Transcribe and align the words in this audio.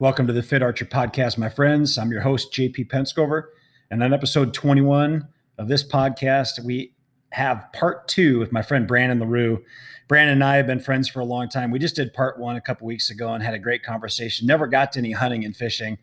Welcome 0.00 0.28
to 0.28 0.32
the 0.32 0.44
Fit 0.44 0.62
Archer 0.62 0.84
podcast, 0.84 1.38
my 1.38 1.48
friends. 1.48 1.98
I'm 1.98 2.12
your 2.12 2.20
host, 2.20 2.52
JP 2.52 2.88
Penscover. 2.88 3.52
And 3.90 4.00
on 4.00 4.12
episode 4.12 4.54
21 4.54 5.26
of 5.58 5.66
this 5.66 5.82
podcast, 5.82 6.64
we 6.64 6.92
have 7.32 7.66
part 7.72 8.06
two 8.06 8.38
with 8.38 8.52
my 8.52 8.62
friend 8.62 8.86
Brandon 8.86 9.18
LaRue. 9.18 9.64
Brandon 10.06 10.34
and 10.34 10.44
I 10.44 10.54
have 10.54 10.68
been 10.68 10.78
friends 10.78 11.08
for 11.08 11.18
a 11.18 11.24
long 11.24 11.48
time. 11.48 11.72
We 11.72 11.80
just 11.80 11.96
did 11.96 12.14
part 12.14 12.38
one 12.38 12.54
a 12.54 12.60
couple 12.60 12.86
weeks 12.86 13.10
ago 13.10 13.32
and 13.32 13.42
had 13.42 13.54
a 13.54 13.58
great 13.58 13.82
conversation. 13.82 14.46
Never 14.46 14.68
got 14.68 14.92
to 14.92 15.00
any 15.00 15.10
hunting 15.10 15.44
and 15.44 15.56
fishing. 15.56 15.98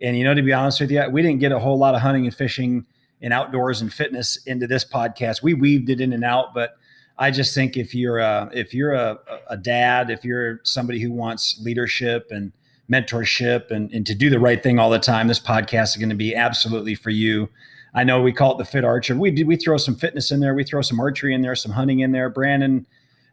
And, 0.00 0.16
you 0.16 0.24
know, 0.24 0.32
to 0.32 0.40
be 0.40 0.54
honest 0.54 0.80
with 0.80 0.90
you, 0.90 1.06
we 1.10 1.20
didn't 1.20 1.40
get 1.40 1.52
a 1.52 1.58
whole 1.58 1.76
lot 1.78 1.94
of 1.94 2.00
hunting 2.00 2.24
and 2.24 2.34
fishing 2.34 2.86
and 3.20 3.34
outdoors 3.34 3.82
and 3.82 3.92
fitness 3.92 4.38
into 4.46 4.66
this 4.66 4.86
podcast. 4.86 5.42
We 5.42 5.52
weaved 5.52 5.90
it 5.90 6.00
in 6.00 6.14
and 6.14 6.24
out, 6.24 6.54
but 6.54 6.78
I 7.18 7.30
just 7.30 7.54
think 7.54 7.76
if 7.76 7.94
you're 7.94 8.20
a 8.20 8.48
if 8.54 8.72
you're 8.72 8.94
a, 8.94 9.18
a 9.50 9.58
dad, 9.58 10.08
if 10.08 10.24
you're 10.24 10.60
somebody 10.64 11.00
who 11.00 11.12
wants 11.12 11.60
leadership 11.62 12.28
and 12.30 12.52
mentorship 12.90 13.70
and, 13.70 13.90
and 13.92 14.06
to 14.06 14.14
do 14.14 14.28
the 14.28 14.38
right 14.38 14.62
thing 14.62 14.78
all 14.78 14.90
the 14.90 14.98
time, 14.98 15.28
this 15.28 15.40
podcast 15.40 15.90
is 15.90 15.96
going 15.96 16.10
to 16.10 16.14
be 16.14 16.34
absolutely 16.34 16.94
for 16.94 17.10
you. 17.10 17.48
I 17.94 18.04
know 18.04 18.20
we 18.20 18.32
call 18.32 18.52
it 18.52 18.58
the 18.58 18.64
Fit 18.64 18.84
Archer. 18.84 19.16
We 19.16 19.44
we 19.44 19.56
throw 19.56 19.76
some 19.76 19.94
fitness 19.94 20.30
in 20.30 20.40
there, 20.40 20.54
we 20.54 20.64
throw 20.64 20.82
some 20.82 20.98
archery 20.98 21.34
in 21.34 21.42
there, 21.42 21.54
some 21.54 21.72
hunting 21.72 22.00
in 22.00 22.12
there. 22.12 22.28
Brandon 22.28 22.86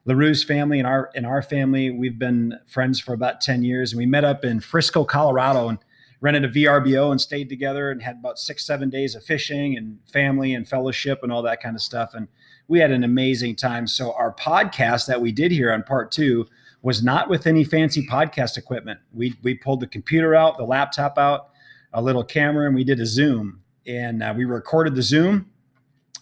LaRue's 0.05 0.43
family 0.43 0.79
and 0.79 0.87
our 0.87 1.09
and 1.15 1.25
our 1.25 1.41
family, 1.41 1.89
we've 1.89 2.19
been 2.19 2.59
friends 2.67 2.99
for 2.99 3.13
about 3.13 3.41
10 3.41 3.63
years. 3.63 3.91
And 3.91 3.97
we 3.97 4.05
met 4.05 4.23
up 4.23 4.45
in 4.45 4.59
Frisco, 4.59 5.03
Colorado 5.03 5.67
and 5.67 5.79
rented 6.21 6.45
a 6.45 6.49
VRBO 6.49 7.11
and 7.11 7.19
stayed 7.19 7.49
together 7.49 7.89
and 7.89 8.03
had 8.03 8.17
about 8.17 8.37
six, 8.37 8.65
seven 8.65 8.89
days 8.89 9.15
of 9.15 9.23
fishing 9.23 9.75
and 9.75 9.97
family 10.11 10.53
and 10.53 10.67
fellowship 10.67 11.21
and 11.23 11.31
all 11.31 11.41
that 11.41 11.61
kind 11.61 11.75
of 11.75 11.81
stuff. 11.81 12.13
And 12.13 12.27
we 12.67 12.79
had 12.79 12.91
an 12.91 13.03
amazing 13.03 13.55
time. 13.55 13.87
So 13.87 14.13
our 14.13 14.33
podcast 14.33 15.07
that 15.07 15.21
we 15.21 15.31
did 15.31 15.51
here 15.51 15.73
on 15.73 15.83
part 15.83 16.11
two 16.11 16.47
was 16.81 17.03
not 17.03 17.29
with 17.29 17.45
any 17.47 17.63
fancy 17.63 18.05
podcast 18.07 18.57
equipment. 18.57 18.99
We 19.13 19.35
we 19.43 19.55
pulled 19.55 19.79
the 19.79 19.87
computer 19.87 20.35
out, 20.35 20.57
the 20.57 20.63
laptop 20.63 21.17
out, 21.17 21.49
a 21.93 22.01
little 22.01 22.23
camera, 22.23 22.65
and 22.65 22.75
we 22.75 22.83
did 22.83 22.99
a 22.99 23.05
Zoom. 23.05 23.61
And 23.87 24.21
uh, 24.21 24.33
we 24.35 24.45
recorded 24.45 24.95
the 24.95 25.01
Zoom. 25.01 25.49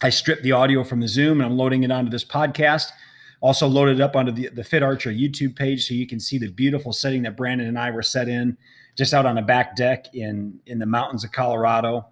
I 0.02 0.10
stripped 0.10 0.42
the 0.42 0.52
audio 0.52 0.82
from 0.82 1.00
the 1.00 1.08
Zoom, 1.08 1.40
and 1.40 1.50
I'm 1.50 1.56
loading 1.56 1.82
it 1.82 1.90
onto 1.90 2.10
this 2.10 2.24
podcast. 2.24 2.90
Also 3.42 3.66
loaded 3.66 4.00
up 4.00 4.16
onto 4.16 4.32
the, 4.32 4.48
the 4.48 4.64
Fit 4.64 4.82
Archer 4.82 5.10
YouTube 5.10 5.56
page, 5.56 5.86
so 5.86 5.94
you 5.94 6.06
can 6.06 6.20
see 6.20 6.38
the 6.38 6.48
beautiful 6.48 6.92
setting 6.92 7.22
that 7.22 7.36
Brandon 7.36 7.66
and 7.66 7.78
I 7.78 7.90
were 7.90 8.02
set 8.02 8.28
in, 8.28 8.56
just 8.96 9.14
out 9.14 9.24
on 9.24 9.38
a 9.38 9.42
back 9.42 9.76
deck 9.76 10.14
in 10.14 10.58
in 10.66 10.78
the 10.78 10.86
mountains 10.86 11.24
of 11.24 11.32
Colorado, 11.32 12.06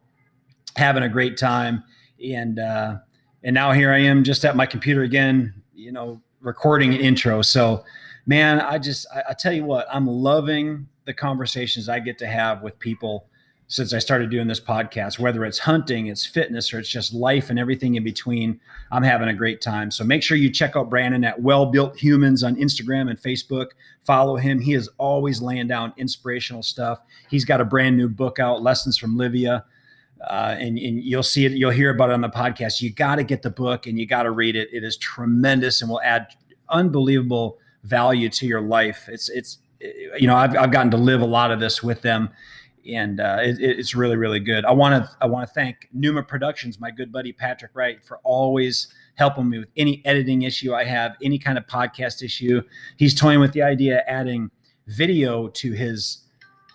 having 0.76 1.02
a 1.02 1.08
great 1.08 1.36
time. 1.36 1.84
And 2.24 2.58
uh, 2.58 2.96
and 3.44 3.54
now 3.54 3.72
here 3.72 3.92
I 3.92 3.98
am 3.98 4.24
just 4.24 4.44
at 4.44 4.56
my 4.56 4.66
computer 4.66 5.02
again, 5.02 5.54
you 5.74 5.92
know, 5.92 6.20
recording 6.40 6.94
an 6.94 7.00
intro. 7.00 7.42
So, 7.42 7.84
man, 8.28 8.60
I 8.60 8.78
just, 8.78 9.06
I, 9.12 9.30
I, 9.30 9.32
tell 9.32 9.52
you 9.52 9.64
what, 9.64 9.88
I'm 9.92 10.06
loving 10.06 10.86
the 11.06 11.14
conversations 11.14 11.88
I 11.88 11.98
get 11.98 12.18
to 12.18 12.28
have 12.28 12.62
with 12.62 12.78
people 12.78 13.26
since 13.66 13.92
I 13.92 13.98
started 13.98 14.30
doing 14.30 14.46
this 14.46 14.60
podcast, 14.60 15.18
whether 15.18 15.44
it's 15.44 15.58
hunting, 15.58 16.06
it's 16.06 16.24
fitness, 16.24 16.72
or 16.72 16.78
it's 16.78 16.88
just 16.88 17.12
life 17.12 17.50
and 17.50 17.58
everything 17.58 17.96
in 17.96 18.04
between. 18.04 18.60
I'm 18.92 19.02
having 19.02 19.28
a 19.28 19.34
great 19.34 19.60
time. 19.60 19.90
So 19.90 20.04
make 20.04 20.22
sure 20.22 20.36
you 20.36 20.50
check 20.50 20.76
out 20.76 20.88
Brandon 20.88 21.24
at 21.24 21.42
Well 21.42 21.66
Built 21.66 21.96
Humans 21.96 22.44
on 22.44 22.54
Instagram 22.56 23.10
and 23.10 23.18
Facebook. 23.18 23.68
Follow 24.04 24.36
him. 24.36 24.60
He 24.60 24.74
is 24.74 24.88
always 24.96 25.42
laying 25.42 25.66
down 25.66 25.92
inspirational 25.96 26.62
stuff. 26.62 27.02
He's 27.28 27.44
got 27.44 27.60
a 27.60 27.64
brand 27.64 27.96
new 27.96 28.08
book 28.08 28.38
out, 28.38 28.62
Lessons 28.62 28.96
from 28.96 29.16
Livia 29.16 29.64
uh, 30.22 30.56
and, 30.58 30.78
and 30.78 31.02
you'll 31.02 31.22
see 31.22 31.44
it, 31.44 31.52
you'll 31.52 31.70
hear 31.70 31.90
about 31.90 32.10
it 32.10 32.14
on 32.14 32.20
the 32.20 32.28
podcast. 32.28 32.80
You 32.80 32.90
got 32.90 33.16
to 33.16 33.24
get 33.24 33.42
the 33.42 33.50
book 33.50 33.86
and 33.86 33.98
you 33.98 34.06
got 34.06 34.24
to 34.24 34.30
read 34.30 34.56
it. 34.56 34.68
It 34.72 34.84
is 34.84 34.96
tremendous 34.96 35.80
and 35.80 35.90
will 35.90 36.00
add 36.02 36.28
unbelievable 36.70 37.58
value 37.88 38.28
to 38.28 38.46
your 38.46 38.60
life. 38.60 39.08
It's, 39.08 39.28
it's, 39.28 39.58
you 39.80 40.26
know, 40.26 40.36
I've, 40.36 40.56
I've 40.56 40.70
gotten 40.70 40.90
to 40.92 40.96
live 40.96 41.20
a 41.20 41.26
lot 41.26 41.50
of 41.50 41.60
this 41.60 41.82
with 41.82 42.02
them 42.02 42.30
and 42.86 43.20
uh, 43.20 43.38
it, 43.40 43.56
it's 43.60 43.94
really, 43.94 44.16
really 44.16 44.40
good. 44.40 44.64
I 44.64 44.72
want 44.72 45.04
to, 45.04 45.10
I 45.20 45.26
want 45.26 45.48
to 45.48 45.52
thank 45.52 45.88
Pneuma 45.92 46.22
Productions, 46.22 46.80
my 46.80 46.90
good 46.90 47.12
buddy 47.12 47.32
Patrick 47.32 47.72
Wright, 47.74 48.02
for 48.04 48.18
always 48.24 48.88
helping 49.14 49.50
me 49.50 49.58
with 49.58 49.68
any 49.76 50.02
editing 50.04 50.42
issue 50.42 50.74
I 50.74 50.84
have, 50.84 51.16
any 51.22 51.38
kind 51.38 51.58
of 51.58 51.66
podcast 51.66 52.22
issue. 52.22 52.62
He's 52.96 53.14
toying 53.14 53.40
with 53.40 53.52
the 53.52 53.62
idea 53.62 54.02
adding 54.06 54.50
video 54.86 55.48
to 55.48 55.72
his 55.72 56.24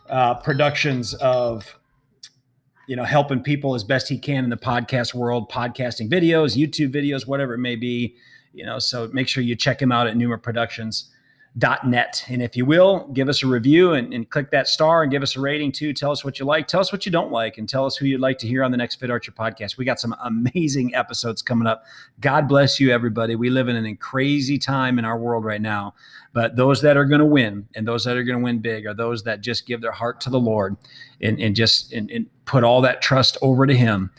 uh, 0.09 0.35
productions 0.35 1.13
of 1.15 1.79
you 2.85 2.97
know, 2.97 3.05
helping 3.05 3.41
people 3.41 3.75
as 3.75 3.83
best 3.83 4.09
he 4.09 4.17
can 4.17 4.43
in 4.43 4.49
the 4.49 4.57
podcast 4.57 5.13
world, 5.13 5.49
podcasting 5.49 6.09
videos, 6.11 6.57
YouTube 6.57 6.93
videos, 6.93 7.25
whatever 7.25 7.53
it 7.53 7.59
may 7.59 7.77
be. 7.77 8.15
You 8.53 8.65
know, 8.65 8.79
so 8.79 9.09
make 9.11 9.27
sure 9.27 9.43
you 9.43 9.55
check 9.55 9.81
him 9.81 9.91
out 9.91 10.07
at 10.07 10.15
Pneuma 10.15 10.37
Productions 10.37 11.11
net. 11.85 12.25
And 12.29 12.41
if 12.41 12.57
you 12.57 12.65
will, 12.65 13.07
give 13.13 13.29
us 13.29 13.43
a 13.43 13.47
review 13.47 13.93
and, 13.93 14.13
and, 14.13 14.27
click 14.29 14.49
that 14.51 14.67
star 14.67 15.03
and 15.03 15.11
give 15.11 15.21
us 15.21 15.35
a 15.35 15.39
rating 15.39 15.71
too. 15.71 15.93
Tell 15.93 16.11
us 16.11 16.25
what 16.25 16.39
you 16.39 16.45
like. 16.45 16.67
Tell 16.67 16.79
us 16.79 16.91
what 16.91 17.05
you 17.05 17.11
don't 17.11 17.31
like 17.31 17.59
and 17.59 17.69
tell 17.69 17.85
us 17.85 17.95
who 17.95 18.07
you'd 18.07 18.21
like 18.21 18.39
to 18.39 18.47
hear 18.47 18.63
on 18.63 18.71
the 18.71 18.77
next 18.77 18.95
Fit 18.95 19.11
Archer 19.11 19.31
podcast. 19.31 19.77
We 19.77 19.85
got 19.85 19.99
some 19.99 20.15
amazing 20.23 20.95
episodes 20.95 21.41
coming 21.41 21.67
up. 21.67 21.83
God 22.19 22.47
bless 22.47 22.79
you, 22.79 22.91
everybody. 22.91 23.35
We 23.35 23.51
live 23.51 23.69
in 23.69 23.75
an 23.75 23.97
crazy 23.97 24.57
time 24.57 24.97
in 24.97 25.05
our 25.05 25.17
world 25.17 25.45
right 25.45 25.61
now. 25.61 25.93
But 26.33 26.55
those 26.55 26.81
that 26.81 26.97
are 26.97 27.05
going 27.05 27.19
to 27.19 27.25
win 27.25 27.67
and 27.75 27.87
those 27.87 28.03
that 28.05 28.17
are 28.17 28.23
going 28.23 28.39
to 28.39 28.43
win 28.43 28.59
big 28.59 28.87
are 28.87 28.95
those 28.95 29.23
that 29.23 29.41
just 29.41 29.67
give 29.67 29.81
their 29.81 29.91
heart 29.91 30.19
to 30.21 30.31
the 30.31 30.39
Lord 30.39 30.75
and, 31.21 31.39
and 31.39 31.55
just 31.55 31.93
and, 31.93 32.09
and 32.09 32.25
put 32.45 32.63
all 32.63 32.81
that 32.81 33.03
trust 33.03 33.37
over 33.43 33.67
to 33.67 33.75
Him 33.75 34.09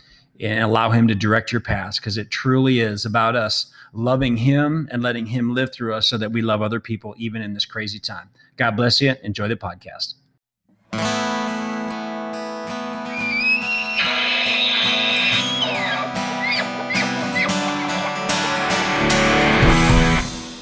and 0.41 0.65
allow 0.65 0.91
Him 0.91 1.09
to 1.09 1.15
direct 1.15 1.53
your 1.53 1.61
paths 1.61 1.99
because 1.99 2.19
it 2.19 2.31
truly 2.31 2.81
is 2.81 3.05
about 3.05 3.37
us 3.37 3.73
loving 3.93 4.39
Him 4.39 4.89
and 4.91 5.03
letting 5.03 5.27
Him 5.27 5.55
live 5.55 5.73
through 5.73 5.95
us 5.95 6.09
so 6.09 6.19
that 6.19 6.33
we 6.33 6.43
love 6.43 6.63
other 6.63 6.81
people 6.81 7.15
even 7.17 7.43
in 7.43 7.55
this 7.55 7.65
crazy 7.65 7.99
time. 7.99 8.31
God 8.57 8.73
bless 8.73 9.01
you. 9.01 9.15
Enjoy 9.23 9.49
the 9.49 9.57
podcast. 9.57 10.15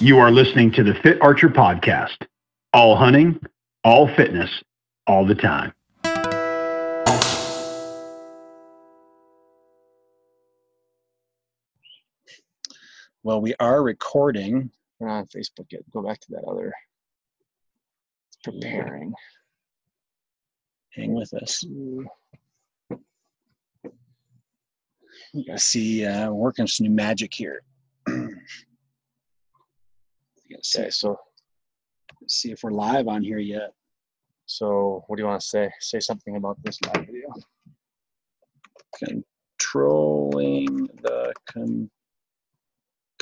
You 0.02 0.18
are 0.18 0.32
listening 0.32 0.72
to 0.72 0.82
the 0.82 0.94
Fit 0.94 1.22
Archer 1.22 1.48
Podcast. 1.48 2.26
All 2.72 2.96
hunting, 2.96 3.38
all 3.84 4.12
fitness, 4.16 4.50
all 5.06 5.24
the 5.24 5.36
time. 5.36 5.72
Well, 13.24 13.40
we 13.40 13.54
are 13.60 13.84
recording. 13.84 14.68
We're 14.98 15.06
not 15.06 15.18
on 15.18 15.26
Facebook 15.26 15.66
yet. 15.70 15.88
Go 15.92 16.02
back 16.02 16.18
to 16.20 16.30
that 16.30 16.42
other. 16.42 16.72
It's 18.26 18.38
preparing. 18.42 19.14
Hang 20.90 21.14
with 21.14 21.32
us. 21.34 21.62
You 21.62 22.08
gotta 25.46 25.58
see, 25.58 26.04
uh, 26.04 26.32
working 26.32 26.66
some 26.66 26.88
new 26.88 26.92
magic 26.92 27.32
here. 27.32 27.62
you 28.08 28.34
gotta 30.50 30.64
see, 30.64 30.80
okay, 30.80 30.90
so 30.90 31.16
see 32.26 32.50
if 32.50 32.64
we're 32.64 32.72
live 32.72 33.06
on 33.06 33.22
here 33.22 33.38
yet. 33.38 33.72
So, 34.46 35.04
what 35.06 35.16
do 35.16 35.22
you 35.22 35.28
want 35.28 35.40
to 35.40 35.46
say? 35.46 35.70
Say 35.78 36.00
something 36.00 36.34
about 36.34 36.60
this 36.64 36.76
live 36.86 37.06
video. 37.06 37.32
Controlling 38.98 40.88
the 41.02 41.32
con 41.46 41.88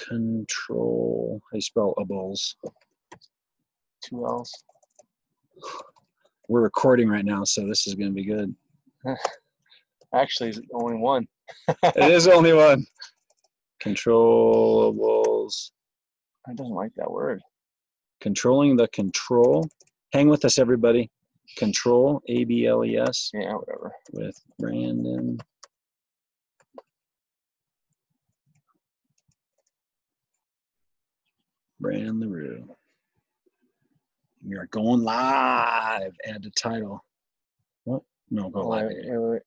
control. 0.09 1.41
I 1.53 1.56
you 1.56 1.61
spell 1.61 1.94
ables? 1.99 2.55
Two 4.03 4.27
L's. 4.27 4.53
We're 6.49 6.62
recording 6.62 7.09
right 7.09 7.25
now, 7.25 7.44
so 7.44 7.66
this 7.66 7.87
is 7.87 7.94
going 7.94 8.10
to 8.10 8.15
be 8.15 8.25
good. 8.25 8.55
Actually, 10.15 10.50
it's 10.50 10.60
only 10.72 10.97
one. 10.97 11.28
it 11.69 12.10
is 12.10 12.27
only 12.28 12.53
one. 12.53 12.87
Controllables. 13.83 15.71
I 16.49 16.55
don't 16.55 16.72
like 16.72 16.93
that 16.97 17.10
word. 17.10 17.41
Controlling 18.21 18.77
the 18.77 18.89
control. 18.89 19.69
Hang 20.12 20.28
with 20.28 20.44
us, 20.44 20.59
everybody. 20.59 21.10
Control, 21.56 22.21
A 22.28 22.45
B 22.45 22.66
L 22.66 22.84
E 22.84 22.97
S. 22.97 23.30
Yeah, 23.33 23.54
whatever. 23.54 23.92
With 24.13 24.36
Brandon 24.59 25.39
Brandon 31.80 32.21
LaRue. 32.21 32.68
We 34.47 34.56
are 34.56 34.66
going 34.66 35.03
live. 35.03 36.15
Add 36.27 36.42
the 36.42 36.50
title. 36.50 37.04
What? 37.84 38.03
No, 38.30 38.50
go 38.50 38.68
live. 38.68 38.88
Wait, 38.88 39.06
wait, 39.06 39.18
wait. 39.18 39.42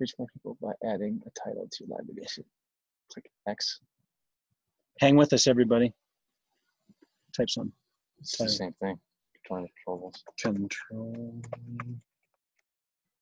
Reach 0.00 0.12
more 0.18 0.28
people 0.32 0.58
by 0.60 0.72
adding 0.84 1.22
a 1.26 1.30
title 1.30 1.68
to 1.70 1.84
live 1.88 2.04
video. 2.06 2.26
Click 3.12 3.30
X. 3.48 3.80
Hang 5.00 5.16
with 5.16 5.32
us, 5.32 5.46
everybody. 5.46 5.92
Type 7.36 7.48
some. 7.48 7.72
It's 8.18 8.36
the 8.36 8.48
same 8.48 8.74
thing. 8.80 8.98
Control. 9.46 10.12
Control. 10.40 11.42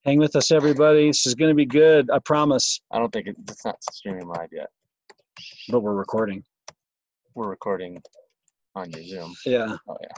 Hang 0.05 0.19
with 0.19 0.37
us, 0.37 0.51
everybody. 0.51 1.09
This 1.09 1.27
is 1.27 1.35
going 1.35 1.51
to 1.51 1.55
be 1.55 1.67
good. 1.67 2.11
I 2.11 2.19
promise. 2.21 2.81
I 2.91 2.99
don't 2.99 3.13
think 3.13 3.27
it, 3.27 3.37
it's 3.49 3.65
not 3.65 3.83
streaming 3.93 4.27
live 4.27 4.49
yet. 4.53 4.69
But 5.69 5.81
we're 5.81 5.95
recording 5.95 6.45
we're 7.35 7.49
recording 7.49 8.03
on 8.75 8.91
your 8.91 9.03
Zoom. 9.05 9.35
Yeah. 9.45 9.77
Oh 9.89 9.97
yeah. 10.01 10.09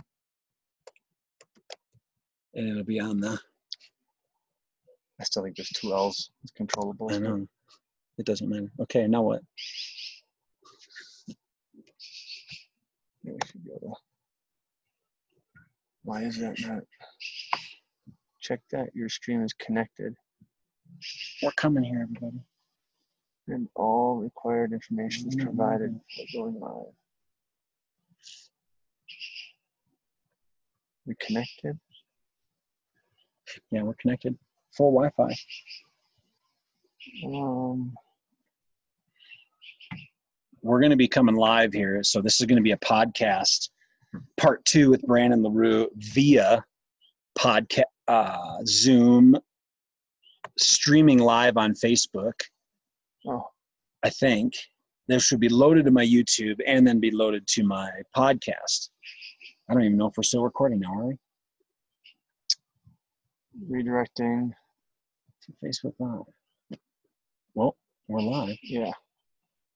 and 2.57 2.69
it'll 2.69 2.85
be 2.85 3.01
on 3.01 3.21
the. 3.21 3.39
I 5.21 5.25
still 5.25 5.45
think 5.45 5.57
there's 5.57 5.69
two 5.71 5.93
L's. 5.93 6.31
It's 6.43 6.53
controllable. 6.53 7.13
I 7.13 7.19
know. 7.19 7.47
It 8.19 8.27
doesn't 8.27 8.49
matter. 8.49 8.71
Okay, 8.81 9.07
now 9.07 9.23
what? 9.23 9.43
We 13.25 13.37
should 13.47 13.65
be 13.65 13.71
able 13.71 13.95
to. 13.95 14.01
Why 16.03 16.23
is 16.23 16.39
that 16.39 16.59
not? 16.61 16.83
Check 18.41 18.61
that 18.71 18.95
your 18.95 19.09
stream 19.09 19.43
is 19.43 19.53
connected 19.55 20.15
We're 21.43 21.51
coming 21.57 21.83
here, 21.83 22.03
everybody. 22.03 22.41
and 23.49 23.69
all 23.75 24.17
required 24.17 24.73
information 24.73 25.29
is 25.29 25.35
mm-hmm. 25.35 25.47
provided 25.47 26.01
for 26.15 26.25
going 26.33 26.61
live. 26.61 26.95
We 31.07 31.15
connected? 31.21 31.79
Yeah, 33.71 33.83
we're 33.83 33.95
connected. 33.95 34.37
Full 34.77 34.93
Wi-Fi. 34.93 35.35
Um, 37.25 37.95
We're 40.63 40.81
going 40.81 40.91
to 40.91 40.97
be 40.97 41.07
coming 41.07 41.37
live 41.37 41.73
here, 41.73 42.03
so 42.03 42.21
this 42.21 42.41
is 42.41 42.47
going 42.47 42.57
to 42.57 42.63
be 42.63 42.73
a 42.73 42.79
podcast, 42.79 43.69
part 44.37 44.65
two 44.65 44.91
with 44.91 45.03
Brandon 45.03 45.45
LaRue 45.45 45.89
via 45.95 46.65
podcast, 47.39 47.85
uh, 48.09 48.59
Zoom, 48.67 49.39
streaming 50.59 51.19
live 51.19 51.57
on 51.57 51.73
Facebook. 51.75 52.41
oh, 53.29 53.47
I 54.03 54.11
think 54.11 54.55
this 55.07 55.23
should 55.23 55.39
be 55.39 55.49
loaded 55.49 55.85
to 55.85 55.93
my 55.93 56.05
YouTube 56.05 56.61
and 56.67 56.85
then 56.85 56.99
be 56.99 57.13
loaded 57.13 57.47
to 57.47 57.63
my 57.63 57.91
podcast. 58.17 58.89
I 59.69 59.75
don't 59.75 59.83
even 59.83 59.97
know 59.97 60.07
if 60.07 60.17
we're 60.17 60.23
still 60.23 60.45
recording 60.45 60.81
now, 60.81 60.95
are 60.95 61.07
we? 61.07 61.17
redirecting. 63.71 64.53
To 65.43 65.53
Facebook 65.65 65.95
Live. 65.99 66.79
Well, 67.55 67.77
we're 68.09 68.21
live. 68.21 68.57
Yeah. 68.63 68.91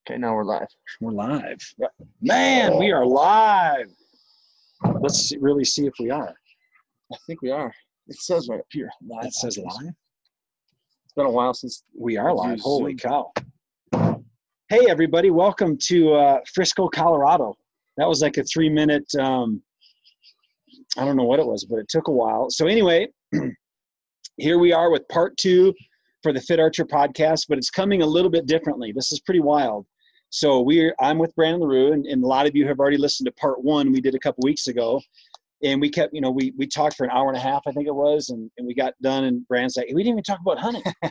Okay, 0.08 0.18
now 0.18 0.34
we're 0.34 0.44
live. 0.44 0.66
We're 1.00 1.12
live. 1.12 1.58
Man, 2.20 2.78
we 2.78 2.90
are 2.90 3.06
live. 3.06 3.86
Let's 5.00 5.32
really 5.40 5.64
see 5.64 5.86
if 5.86 5.94
we 6.00 6.10
are. 6.10 6.34
I 7.12 7.16
think 7.26 7.42
we 7.42 7.50
are. 7.50 7.72
It 8.08 8.16
says 8.16 8.48
right 8.48 8.58
up 8.58 8.66
here. 8.70 8.90
Live. 9.06 9.26
It 9.26 9.34
says 9.34 9.58
live. 9.58 9.94
It's 11.04 11.14
been 11.14 11.26
a 11.26 11.30
while 11.30 11.54
since 11.54 11.84
We 11.96 12.16
are 12.16 12.34
live. 12.34 12.60
Holy 12.60 12.94
cow. 12.94 13.32
Hey, 14.68 14.86
everybody. 14.88 15.30
Welcome 15.30 15.76
to 15.86 16.14
uh, 16.14 16.38
Frisco, 16.52 16.88
Colorado. 16.88 17.56
That 17.96 18.08
was 18.08 18.22
like 18.22 18.38
a 18.38 18.44
three 18.44 18.68
minute, 18.68 19.06
um, 19.20 19.62
I 20.96 21.04
don't 21.04 21.16
know 21.16 21.24
what 21.24 21.40
it 21.40 21.46
was, 21.46 21.64
but 21.64 21.78
it 21.78 21.88
took 21.88 22.08
a 22.08 22.12
while. 22.12 22.50
So, 22.50 22.66
anyway, 22.66 23.08
here 24.36 24.58
we 24.58 24.72
are 24.72 24.90
with 24.90 25.06
part 25.08 25.36
two 25.36 25.74
for 26.22 26.32
the 26.32 26.40
Fit 26.40 26.60
Archer 26.60 26.84
podcast, 26.84 27.46
but 27.48 27.58
it's 27.58 27.70
coming 27.70 28.02
a 28.02 28.06
little 28.06 28.30
bit 28.30 28.46
differently. 28.46 28.92
This 28.92 29.12
is 29.12 29.20
pretty 29.20 29.40
wild. 29.40 29.86
So, 30.30 30.60
we're, 30.60 30.94
I'm 31.00 31.18
with 31.18 31.34
Brandon 31.34 31.60
LaRue, 31.60 31.92
and, 31.92 32.06
and 32.06 32.24
a 32.24 32.26
lot 32.26 32.46
of 32.46 32.56
you 32.56 32.66
have 32.66 32.80
already 32.80 32.98
listened 32.98 33.26
to 33.26 33.32
part 33.32 33.62
one 33.62 33.92
we 33.92 34.00
did 34.00 34.14
a 34.14 34.18
couple 34.18 34.42
weeks 34.44 34.66
ago. 34.66 35.00
And 35.62 35.78
we 35.80 35.90
kept, 35.90 36.14
you 36.14 36.22
know, 36.22 36.30
we, 36.30 36.54
we 36.56 36.66
talked 36.66 36.96
for 36.96 37.04
an 37.04 37.10
hour 37.10 37.28
and 37.28 37.36
a 37.36 37.40
half, 37.40 37.62
I 37.66 37.72
think 37.72 37.86
it 37.86 37.94
was, 37.94 38.30
and, 38.30 38.50
and 38.56 38.66
we 38.66 38.74
got 38.74 38.94
done. 39.02 39.24
And 39.24 39.46
Brandon's 39.46 39.76
like, 39.76 39.88
we 39.92 40.02
didn't 40.02 40.14
even 40.14 40.24
talk 40.24 40.40
about 40.40 40.58
hunting. 40.58 40.82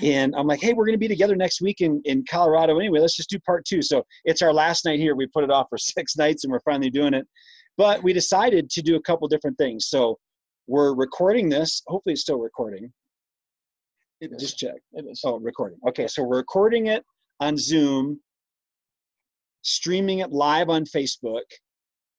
And 0.00 0.34
I'm 0.36 0.46
like, 0.46 0.60
hey, 0.60 0.72
we're 0.72 0.86
going 0.86 0.94
to 0.94 0.98
be 0.98 1.08
together 1.08 1.36
next 1.36 1.60
week 1.60 1.80
in, 1.80 2.00
in 2.04 2.24
Colorado 2.28 2.78
anyway. 2.78 3.00
Let's 3.00 3.16
just 3.16 3.28
do 3.28 3.38
part 3.40 3.64
two. 3.64 3.82
So 3.82 4.04
it's 4.24 4.40
our 4.40 4.52
last 4.52 4.84
night 4.84 4.98
here. 4.98 5.14
We 5.14 5.26
put 5.26 5.44
it 5.44 5.50
off 5.50 5.66
for 5.68 5.78
six 5.78 6.16
nights 6.16 6.44
and 6.44 6.52
we're 6.52 6.60
finally 6.60 6.90
doing 6.90 7.14
it. 7.14 7.26
But 7.76 8.02
we 8.02 8.12
decided 8.12 8.70
to 8.70 8.82
do 8.82 8.96
a 8.96 9.02
couple 9.02 9.26
different 9.28 9.56
things. 9.58 9.86
So 9.86 10.18
we're 10.66 10.94
recording 10.94 11.48
this. 11.48 11.82
Hopefully, 11.86 12.12
it's 12.12 12.22
still 12.22 12.38
recording. 12.38 12.92
it 14.20 14.32
is. 14.32 14.40
Just 14.40 14.58
check. 14.58 14.76
It 14.92 15.06
is. 15.08 15.20
Oh, 15.24 15.38
recording. 15.38 15.78
Okay, 15.88 16.06
so 16.06 16.22
we're 16.22 16.38
recording 16.38 16.86
it 16.86 17.04
on 17.40 17.56
Zoom, 17.56 18.20
streaming 19.62 20.20
it 20.20 20.30
live 20.30 20.68
on 20.68 20.84
Facebook. 20.84 21.42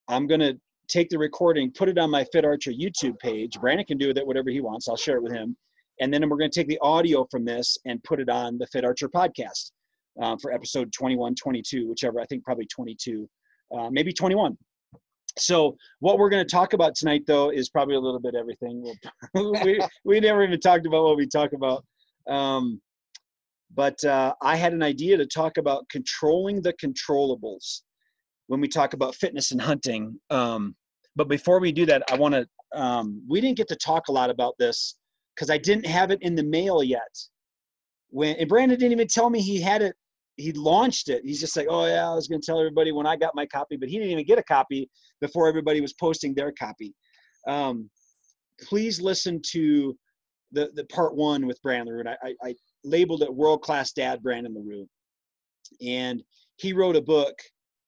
I'm 0.10 0.28
going 0.28 0.42
to 0.42 0.60
take 0.90 1.10
the 1.10 1.18
recording, 1.18 1.72
put 1.72 1.90
it 1.90 1.98
on 1.98 2.10
my 2.10 2.26
Fit 2.26 2.46
Archer 2.46 2.72
YouTube 2.72 3.18
page. 3.20 3.60
Brandon 3.60 3.86
can 3.86 3.98
do 3.98 4.08
with 4.08 4.18
it 4.18 4.28
whatever 4.28 4.50
he 4.50 4.60
wants. 4.60 4.88
I'll 4.88 4.98
share 4.98 5.18
it 5.18 5.24
with 5.24 5.32
him. 5.32 5.56
And 6.02 6.14
then 6.14 6.28
we're 6.28 6.38
going 6.38 6.52
to 6.52 6.60
take 6.60 6.68
the 6.68 6.80
audio 6.82 7.26
from 7.32 7.46
this 7.46 7.78
and 7.86 8.04
put 8.04 8.20
it 8.20 8.30
on 8.30 8.58
the 8.58 8.68
Fit 8.68 8.84
Archer 8.84 9.08
podcast 9.08 9.72
uh, 10.22 10.36
for 10.42 10.52
episode 10.52 10.92
21, 10.92 11.36
22, 11.36 11.88
whichever, 11.88 12.20
I 12.20 12.26
think 12.26 12.44
probably 12.44 12.66
22, 12.66 13.30
uh, 13.78 13.90
maybe 13.92 14.12
21. 14.12 14.58
So 15.38 15.76
what 16.00 16.20
we're 16.20 16.30
going 16.30 16.46
to 16.46 16.52
talk 16.52 16.74
about 16.74 16.96
tonight, 16.96 17.24
though, 17.26 17.50
is 17.50 17.70
probably 17.70 17.96
a 17.96 18.00
little 18.00 18.20
bit 18.20 18.36
everything. 18.36 18.94
we, 19.34 19.80
we 20.06 20.20
never 20.20 20.44
even 20.44 20.60
talked 20.60 20.86
about 20.86 21.04
what 21.04 21.18
we 21.18 21.28
talk 21.28 21.54
about. 21.54 21.84
Um, 22.28 22.82
but 23.76 24.04
uh, 24.04 24.34
I 24.42 24.56
had 24.56 24.74
an 24.74 24.84
idea 24.84 25.18
to 25.18 25.26
talk 25.26 25.58
about 25.58 25.90
controlling 25.90 26.62
the 26.62 26.74
controllables 26.74 27.82
when 28.48 28.62
we 28.62 28.68
talk 28.68 28.94
about 28.94 29.16
fitness 29.16 29.52
and 29.52 29.62
hunting. 29.62 30.20
Um, 30.30 30.76
but 31.16 31.28
before 31.28 31.60
we 31.60 31.72
do 31.72 31.86
that, 31.88 32.04
I 32.12 32.16
want 32.16 32.36
to. 32.36 32.48
Um, 32.76 33.22
we 33.28 33.40
didn't 33.40 33.58
get 33.58 33.68
to 33.68 33.76
talk 33.76 34.08
a 34.08 34.12
lot 34.12 34.32
about 34.32 34.56
this 34.58 34.96
because 35.36 35.50
I 35.50 35.58
didn't 35.58 35.86
have 35.86 36.12
it 36.12 36.20
in 36.22 36.36
the 36.36 36.44
mail 36.44 36.84
yet. 36.84 37.02
When 38.10 38.36
and 38.38 38.50
Brandon 38.50 38.78
didn't 38.78 38.94
even 38.94 39.08
tell 39.08 39.30
me 39.30 39.42
he 39.42 39.62
had 39.62 39.82
it. 39.82 39.96
He 40.38 40.52
launched 40.54 41.10
it. 41.10 41.22
He's 41.24 41.40
just 41.40 41.56
like, 41.56 41.68
"Oh 41.70 41.86
yeah, 41.86 42.10
I 42.10 42.16
was 42.16 42.28
going 42.28 42.42
to 42.42 42.46
tell 42.46 42.60
everybody 42.60 42.92
when 42.92 43.06
I 43.06 43.16
got 43.16 43.36
my 43.36 43.46
copy," 43.46 43.78
but 43.78 43.90
he 43.90 43.98
didn't 43.98 44.12
even 44.12 44.26
get 44.26 44.40
a 44.40 44.44
copy 44.44 44.90
before 45.22 45.48
everybody 45.48 45.82
was 45.82 45.94
posting 45.94 46.34
their 46.34 46.52
copy. 46.52 46.94
Um, 47.48 47.90
please 48.62 49.00
listen 49.02 49.42
to 49.52 49.96
the 50.52 50.72
the 50.76 50.86
part 50.86 51.16
one 51.16 51.46
with 51.46 51.62
Brandon 51.62 51.88
LaRue. 51.88 52.04
I, 52.08 52.30
I, 52.30 52.50
I 52.50 52.56
labeled 52.84 53.22
it 53.22 53.34
"World 53.34 53.62
Class 53.62 53.92
Dad 53.92 54.24
Brandon 54.24 54.56
LaRue," 54.56 54.88
and 55.86 56.24
he 56.58 56.74
wrote 56.74 56.96
a 56.96 57.02
book. 57.02 57.38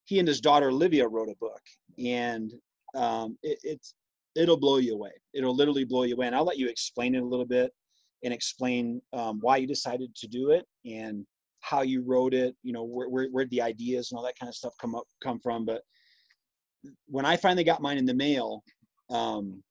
He 0.05 0.19
and 0.19 0.27
his 0.27 0.39
daughter 0.39 0.69
Olivia 0.69 1.07
wrote 1.07 1.29
a 1.29 1.35
book, 1.39 1.61
and 1.97 2.53
um, 2.95 3.37
it, 3.41 3.57
it's 3.63 3.95
it'll 4.35 4.57
blow 4.57 4.77
you 4.77 4.93
away. 4.93 5.11
It'll 5.33 5.55
literally 5.55 5.85
blow 5.85 6.03
you 6.03 6.15
away. 6.15 6.27
And 6.27 6.35
I'll 6.35 6.45
let 6.45 6.57
you 6.57 6.67
explain 6.67 7.15
it 7.15 7.23
a 7.23 7.25
little 7.25 7.45
bit 7.45 7.71
and 8.23 8.33
explain 8.33 9.01
um, 9.13 9.39
why 9.41 9.57
you 9.57 9.67
decided 9.67 10.13
to 10.15 10.27
do 10.27 10.51
it 10.51 10.65
and 10.85 11.25
how 11.65 11.81
you 11.81 12.03
wrote 12.05 12.33
it. 12.33 12.55
You 12.63 12.73
know 12.73 12.83
where 12.83 13.09
where 13.09 13.27
where 13.31 13.45
the 13.45 13.61
ideas 13.61 14.11
and 14.11 14.17
all 14.17 14.25
that 14.25 14.39
kind 14.39 14.49
of 14.49 14.55
stuff 14.55 14.73
come 14.79 14.95
up 14.95 15.05
come 15.23 15.39
from. 15.39 15.65
But 15.65 15.81
when 17.07 17.25
I 17.25 17.35
finally 17.35 17.63
got 17.63 17.81
mine 17.81 17.97
in 17.97 18.05
the 18.05 18.13
mail, 18.13 18.63
um, 19.09 19.63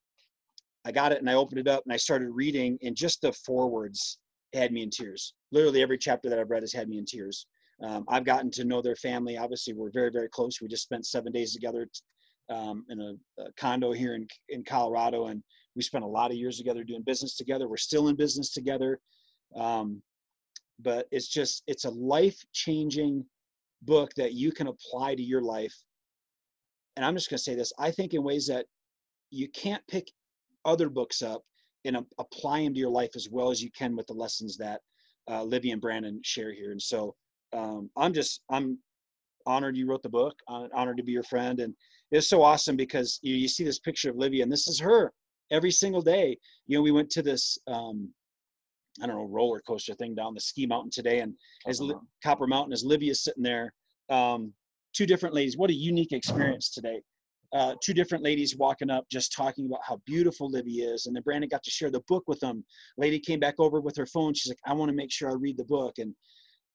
I 0.85 0.93
got 0.93 1.13
it 1.13 1.19
and 1.19 1.31
I 1.31 1.35
opened 1.35 1.61
it 1.61 1.69
up 1.69 1.83
and 1.85 1.93
I 1.93 1.97
started 1.97 2.31
reading, 2.31 2.79
and 2.83 2.97
just 2.97 3.21
the 3.23 3.33
forewords 3.33 4.19
had 4.53 4.73
me 4.73 4.83
in 4.83 4.91
tears. 4.91 5.35
Literally 5.53 5.83
every 5.83 5.99
chapter 5.99 6.29
that 6.29 6.39
I've 6.39 6.51
read 6.51 6.63
has 6.63 6.73
had 6.73 6.89
me 6.89 6.99
in 6.99 7.05
tears. 7.05 7.47
Um, 7.83 8.05
I've 8.09 8.25
gotten 8.25 8.51
to 8.53 8.65
know 8.65 8.81
their 8.81 8.97
family. 8.97 9.37
Obviously, 9.37 9.75
we're 9.75 9.91
very, 9.91 10.11
very 10.11 10.29
close. 10.29 10.61
We 10.61 10.69
just 10.69 10.85
spent 10.85 11.07
seven 11.07 11.33
days 11.33 11.53
together 11.53 11.89
um, 12.49 12.85
in 12.89 13.01
a, 13.01 13.43
a 13.43 13.53
condo 13.57 13.93
here 13.93 14.15
in 14.15 14.27
in 14.49 14.65
Colorado, 14.65 15.27
and 15.27 15.43
we 15.77 15.83
spent 15.83 16.05
a 16.05 16.09
lot 16.09 16.31
of 16.31 16.37
years 16.37 16.59
together 16.59 16.85
doing 16.85 17.03
business 17.03 17.37
together. 17.37 17.69
We're 17.69 17.77
still 17.77 18.09
in 18.09 18.17
business 18.17 18.51
together, 18.53 19.01
um, 19.57 20.03
but 20.81 21.07
it's 21.11 21.29
just 21.29 21.63
it's 21.67 21.85
a 21.85 21.91
life 21.91 22.39
changing 22.53 23.25
book 23.83 24.13
that 24.15 24.33
you 24.33 24.53
can 24.53 24.67
apply 24.69 25.15
to 25.15 25.23
your 25.23 25.43
life. 25.43 25.75
And 26.97 27.05
I'm 27.05 27.15
just 27.15 27.31
going 27.31 27.39
to 27.39 27.43
say 27.43 27.55
this: 27.55 27.73
I 27.79 27.91
think 27.91 28.15
in 28.15 28.23
ways 28.23 28.47
that 28.47 28.67
you 29.31 29.49
can't 29.49 29.87
pick 29.89 30.11
other 30.65 30.89
books 30.89 31.23
up 31.23 31.43
and 31.85 31.99
apply 32.19 32.65
them 32.65 32.73
to 32.75 32.81
your 32.81 32.91
life 32.91 33.11
as 33.15 33.29
well 33.31 33.51
as 33.51 33.63
you 33.63 33.71
can 33.71 33.97
with 33.97 34.07
the 34.07 34.13
lessons 34.15 34.57
that 34.57 34.81
uh, 35.31 35.43
Livy 35.43 35.71
and 35.71 35.81
Brandon 35.81 36.21
share 36.23 36.53
here. 36.53 36.73
And 36.73 36.81
so 36.81 37.15
um, 37.53 37.91
I'm 37.97 38.13
just 38.13 38.43
I'm 38.51 38.79
honored 39.47 39.77
you 39.77 39.87
wrote 39.87 40.03
the 40.03 40.09
book. 40.09 40.39
hon- 40.49 40.71
Honored 40.75 40.97
to 40.97 41.03
be 41.03 41.13
your 41.13 41.23
friend, 41.23 41.61
and 41.61 41.75
it's 42.11 42.29
so 42.29 42.43
awesome 42.43 42.77
because 42.77 43.19
you, 43.23 43.35
you 43.35 43.49
see 43.49 43.65
this 43.65 43.79
picture 43.79 44.11
of 44.11 44.17
Livy, 44.17 44.41
and 44.41 44.51
this 44.51 44.69
is 44.69 44.81
her 44.81 45.13
every 45.51 45.71
single 45.71 46.03
day. 46.03 46.39
You 46.67 46.79
know, 46.79 46.83
we 46.83 46.91
went 46.91 47.11
to 47.11 47.23
this 47.23 47.59
um, 47.67 48.11
I 49.03 49.07
don't 49.07 49.17
know 49.17 49.25
roller 49.25 49.61
coaster 49.67 49.95
thing 49.95 50.15
down 50.15 50.35
the 50.35 50.41
ski 50.41 50.67
mountain 50.67 50.91
today, 50.91 51.21
and 51.21 51.35
as 51.67 51.81
Li- 51.81 51.95
Copper 52.23 52.47
Mountain, 52.47 52.73
as 52.73 52.85
Livy 52.85 53.11
is 53.11 53.23
sitting 53.23 53.43
there, 53.43 53.73
um, 54.09 54.53
two 54.93 55.07
different 55.07 55.35
ladies. 55.35 55.57
What 55.57 55.71
a 55.71 55.75
unique 55.75 56.13
experience 56.13 56.71
today. 56.71 57.01
Uh, 57.53 57.75
two 57.83 57.95
different 57.95 58.25
ladies 58.25 58.57
walking 58.57 58.91
up, 58.91 59.05
just 59.11 59.33
talking 59.33 59.67
about 59.67 59.81
how 59.85 60.01
beautiful 60.07 60.51
Livy 60.51 60.83
is, 60.83 61.07
and 61.07 61.15
then 61.15 61.23
Brandon 61.23 61.49
got 61.49 61.63
to 61.63 61.71
share 61.71 61.91
the 61.91 62.03
book 62.09 62.25
with 62.27 62.41
them. 62.41 62.65
Lady 62.97 63.19
came 63.19 63.39
back 63.39 63.55
over 63.59 63.81
with 63.81 63.97
her 63.97 64.07
phone. 64.07 64.35
She's 64.35 64.51
like, 64.51 64.59
"I 64.67 64.73
want 64.73 64.91
to 64.91 64.97
make 64.97 65.13
sure 65.13 65.31
I 65.31 65.35
read 65.35 65.57
the 65.57 65.65
book," 65.65 65.99
and 65.99 66.15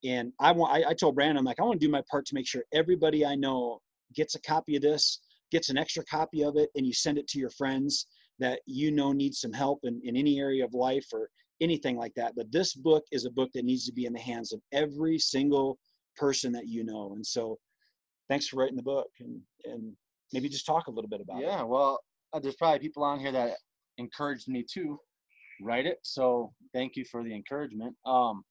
and 0.04 0.32
I 0.40 0.52
want. 0.52 0.72
I, 0.72 0.90
I 0.90 0.94
told 0.94 1.14
Brandon, 1.14 1.38
I'm 1.38 1.44
like, 1.44 1.60
I 1.60 1.64
want 1.64 1.80
to 1.80 1.86
do 1.86 1.90
my 1.90 2.02
part 2.10 2.26
to 2.26 2.34
make 2.34 2.46
sure 2.46 2.64
everybody 2.72 3.24
I 3.24 3.34
know 3.34 3.80
gets 4.14 4.34
a 4.34 4.40
copy 4.40 4.76
of 4.76 4.82
this, 4.82 5.20
gets 5.50 5.68
an 5.70 5.78
extra 5.78 6.04
copy 6.04 6.42
of 6.42 6.56
it, 6.56 6.70
and 6.74 6.86
you 6.86 6.92
send 6.92 7.18
it 7.18 7.28
to 7.28 7.38
your 7.38 7.50
friends 7.50 8.06
that 8.38 8.60
you 8.66 8.90
know 8.90 9.12
need 9.12 9.34
some 9.34 9.52
help 9.52 9.80
in, 9.84 10.00
in 10.02 10.16
any 10.16 10.40
area 10.40 10.64
of 10.64 10.72
life 10.72 11.06
or 11.12 11.28
anything 11.60 11.96
like 11.96 12.14
that. 12.14 12.34
But 12.36 12.50
this 12.52 12.74
book 12.74 13.04
is 13.12 13.24
a 13.24 13.30
book 13.30 13.50
that 13.54 13.64
needs 13.64 13.86
to 13.86 13.92
be 13.92 14.06
in 14.06 14.12
the 14.12 14.20
hands 14.20 14.52
of 14.52 14.60
every 14.72 15.18
single 15.18 15.78
person 16.16 16.52
that 16.52 16.68
you 16.68 16.84
know. 16.84 17.12
And 17.14 17.26
so 17.26 17.58
thanks 18.28 18.46
for 18.48 18.56
writing 18.56 18.76
the 18.76 18.82
book 18.82 19.08
and, 19.20 19.40
and 19.64 19.92
maybe 20.32 20.48
just 20.48 20.66
talk 20.66 20.86
a 20.86 20.90
little 20.90 21.10
bit 21.10 21.20
about 21.20 21.42
it. 21.42 21.46
Yeah, 21.46 21.62
well, 21.62 22.00
uh, 22.32 22.40
there's 22.40 22.56
probably 22.56 22.78
people 22.78 23.02
on 23.02 23.18
here 23.18 23.32
that 23.32 23.56
encouraged 23.98 24.48
me 24.48 24.64
to 24.74 24.98
write 25.62 25.86
it. 25.86 25.98
So 26.02 26.52
thank 26.72 26.96
you 26.96 27.04
for 27.04 27.22
the 27.22 27.34
encouragement. 27.34 27.94
Um, 28.06 28.42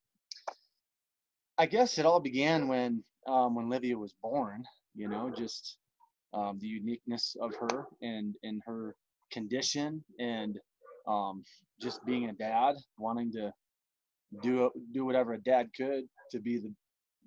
I 1.58 1.66
guess 1.66 1.98
it 1.98 2.06
all 2.06 2.20
began 2.20 2.68
when 2.68 3.04
um, 3.28 3.56
when 3.56 3.70
Livia 3.70 3.98
was 3.98 4.13
born. 4.22 4.63
You 4.96 5.08
know, 5.08 5.32
just 5.36 5.78
um, 6.34 6.58
the 6.60 6.68
uniqueness 6.68 7.36
of 7.42 7.54
her 7.56 7.86
and 8.01 8.36
and 8.44 8.62
her 8.66 8.96
condition 9.32 10.04
and 10.20 10.58
um, 11.08 11.44
just 11.82 12.03
being 12.06 12.29
a 12.29 12.34
dad, 12.34 12.75
wanting 12.98 13.32
to 13.34 13.51
do 14.44 14.72
do 14.94 15.06
whatever 15.06 15.34
a 15.34 15.41
dad 15.41 15.70
could 15.75 16.03
to 16.32 16.39
be 16.39 16.58
the 16.58 16.74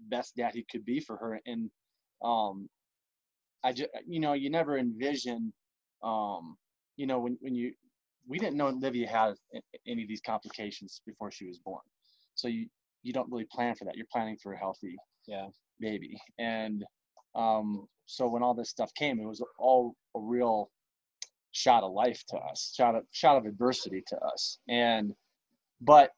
best 0.09 0.37
dad 0.37 0.53
he 0.55 0.65
could 0.71 0.85
be 0.85 1.01
for 1.01 1.17
her. 1.17 1.41
And 1.47 1.71
um, 2.25 2.69
I 3.65 3.73
just 3.73 3.91
you 4.07 4.21
know 4.21 4.35
you 4.35 4.51
never 4.51 4.79
envision 4.79 5.53
um, 6.03 6.57
you 6.97 7.07
know 7.07 7.21
when 7.21 7.39
when 7.41 7.55
you 7.55 7.73
we 8.29 8.39
didn't 8.39 8.57
know 8.57 8.69
Livia 8.71 9.09
had 9.09 9.35
any 9.87 10.03
of 10.03 10.09
these 10.09 10.23
complications 10.25 11.03
before 11.07 11.31
she 11.31 11.47
was 11.47 11.59
born, 11.59 11.83
so 12.35 12.49
you 12.49 12.67
you 13.03 13.13
don't 13.13 13.31
really 13.31 13.47
plan 13.51 13.75
for 13.75 13.85
that. 13.85 13.97
You're 13.97 14.07
planning 14.13 14.37
for 14.43 14.53
a 14.53 14.59
healthy 14.59 14.97
Yeah. 15.27 15.49
baby. 15.81 16.17
And 16.39 16.85
um, 17.35 17.87
so 18.07 18.29
when 18.29 18.43
all 18.43 18.55
this 18.55 18.71
stuff 18.71 18.93
came, 18.95 19.21
it 19.21 19.27
was 19.27 19.43
all 19.59 19.97
a 20.17 20.21
real 20.21 20.71
shot 21.53 21.83
of 21.83 21.93
life 21.93 22.23
to 22.29 22.37
us, 22.37 22.73
shot 22.77 22.95
of 22.95 23.05
shot 23.13 23.37
of 23.37 23.47
adversity 23.47 24.03
to 24.09 24.17
us. 24.19 24.59
And 24.69 25.13
but 25.81 26.11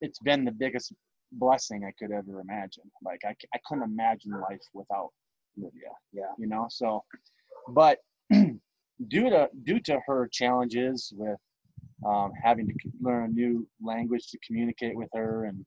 it's 0.00 0.18
been 0.20 0.44
the 0.44 0.52
biggest 0.52 0.92
blessing 1.32 1.84
I 1.84 1.92
could 1.98 2.12
ever 2.12 2.40
imagine. 2.40 2.84
Like 3.02 3.20
I, 3.24 3.34
I 3.54 3.58
couldn't 3.66 3.84
imagine 3.84 4.32
life 4.32 4.62
without 4.74 5.10
Livia. 5.56 5.90
Yeah. 6.12 6.32
You 6.38 6.46
know, 6.46 6.66
so 6.70 7.02
but 7.68 7.98
due 8.30 9.30
to 9.30 9.48
due 9.64 9.80
to 9.80 10.00
her 10.06 10.28
challenges 10.32 11.12
with 11.16 11.38
um, 12.06 12.32
having 12.42 12.66
to 12.66 12.74
learn 13.00 13.24
a 13.24 13.28
new 13.28 13.66
language 13.80 14.28
to 14.28 14.38
communicate 14.46 14.96
with 14.96 15.08
her 15.14 15.46
and 15.46 15.64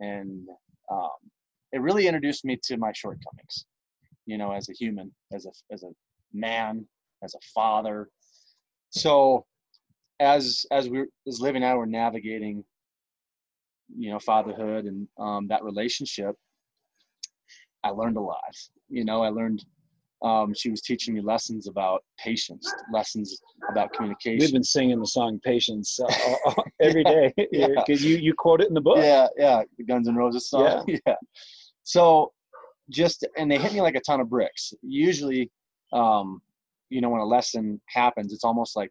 and 0.00 0.46
um, 0.90 1.16
it 1.72 1.80
really 1.80 2.06
introduced 2.06 2.44
me 2.44 2.58
to 2.62 2.76
my 2.76 2.92
shortcomings 2.92 3.66
you 4.26 4.36
know 4.36 4.52
as 4.52 4.68
a 4.68 4.72
human 4.72 5.12
as 5.32 5.46
a 5.46 5.50
as 5.72 5.82
a 5.82 5.90
man 6.32 6.86
as 7.22 7.34
a 7.34 7.38
father 7.54 8.08
so 8.96 9.44
as 10.20 10.64
as 10.72 10.88
we're 10.88 11.06
as 11.26 11.40
living 11.40 11.62
out 11.62 11.76
we're 11.76 11.86
navigating 11.86 12.64
you 13.96 14.10
know 14.10 14.18
fatherhood 14.18 14.86
and 14.86 15.06
um, 15.18 15.46
that 15.48 15.62
relationship 15.62 16.34
i 17.84 17.90
learned 17.90 18.16
a 18.16 18.20
lot 18.20 18.54
you 18.88 19.04
know 19.04 19.22
i 19.22 19.28
learned 19.28 19.64
um, 20.22 20.54
she 20.54 20.70
was 20.70 20.80
teaching 20.80 21.12
me 21.14 21.20
lessons 21.20 21.68
about 21.68 22.02
patience 22.18 22.72
lessons 22.90 23.38
about 23.70 23.92
communication 23.92 24.38
We've 24.38 24.52
been 24.52 24.64
singing 24.64 24.98
the 24.98 25.06
song 25.06 25.38
"Patience" 25.44 26.00
uh, 26.00 26.06
uh, 26.46 26.54
every 26.80 27.04
day 27.04 27.34
Yeah. 27.52 27.68
because 27.76 28.02
you 28.02 28.16
you 28.16 28.32
quote 28.32 28.62
it 28.62 28.68
in 28.68 28.74
the 28.74 28.80
book. 28.80 28.96
Yeah, 28.96 29.26
yeah, 29.36 29.62
the 29.76 29.84
Guns 29.84 30.08
N' 30.08 30.16
Roses 30.16 30.48
song. 30.48 30.84
Yeah. 31.06 31.14
So 31.82 32.32
just 32.90 33.24
and 33.36 33.48
they 33.50 33.58
hit 33.58 33.72
me 33.72 33.80
like 33.80 33.94
a 33.94 34.00
ton 34.00 34.20
of 34.20 34.28
bricks. 34.28 34.72
Usually, 34.82 35.50
um, 35.92 36.40
you 36.90 37.00
know, 37.00 37.10
when 37.10 37.20
a 37.20 37.24
lesson 37.26 37.80
happens, 37.88 38.32
it's 38.32 38.44
almost 38.44 38.76
like 38.76 38.90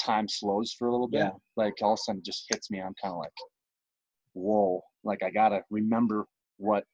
time 0.00 0.28
slows 0.28 0.72
for 0.78 0.88
a 0.88 0.90
little 0.92 1.08
bit. 1.08 1.18
Yeah. 1.20 1.30
Like 1.56 1.74
all 1.82 1.92
of 1.92 1.98
a 1.98 2.02
sudden 2.02 2.20
it 2.20 2.24
just 2.24 2.46
hits 2.50 2.70
me. 2.70 2.80
I'm 2.80 2.94
kind 3.02 3.12
of 3.12 3.18
like, 3.18 3.32
whoa, 4.34 4.82
like 5.04 5.22
I 5.22 5.30
gotta 5.30 5.62
remember 5.70 6.26
what 6.58 6.84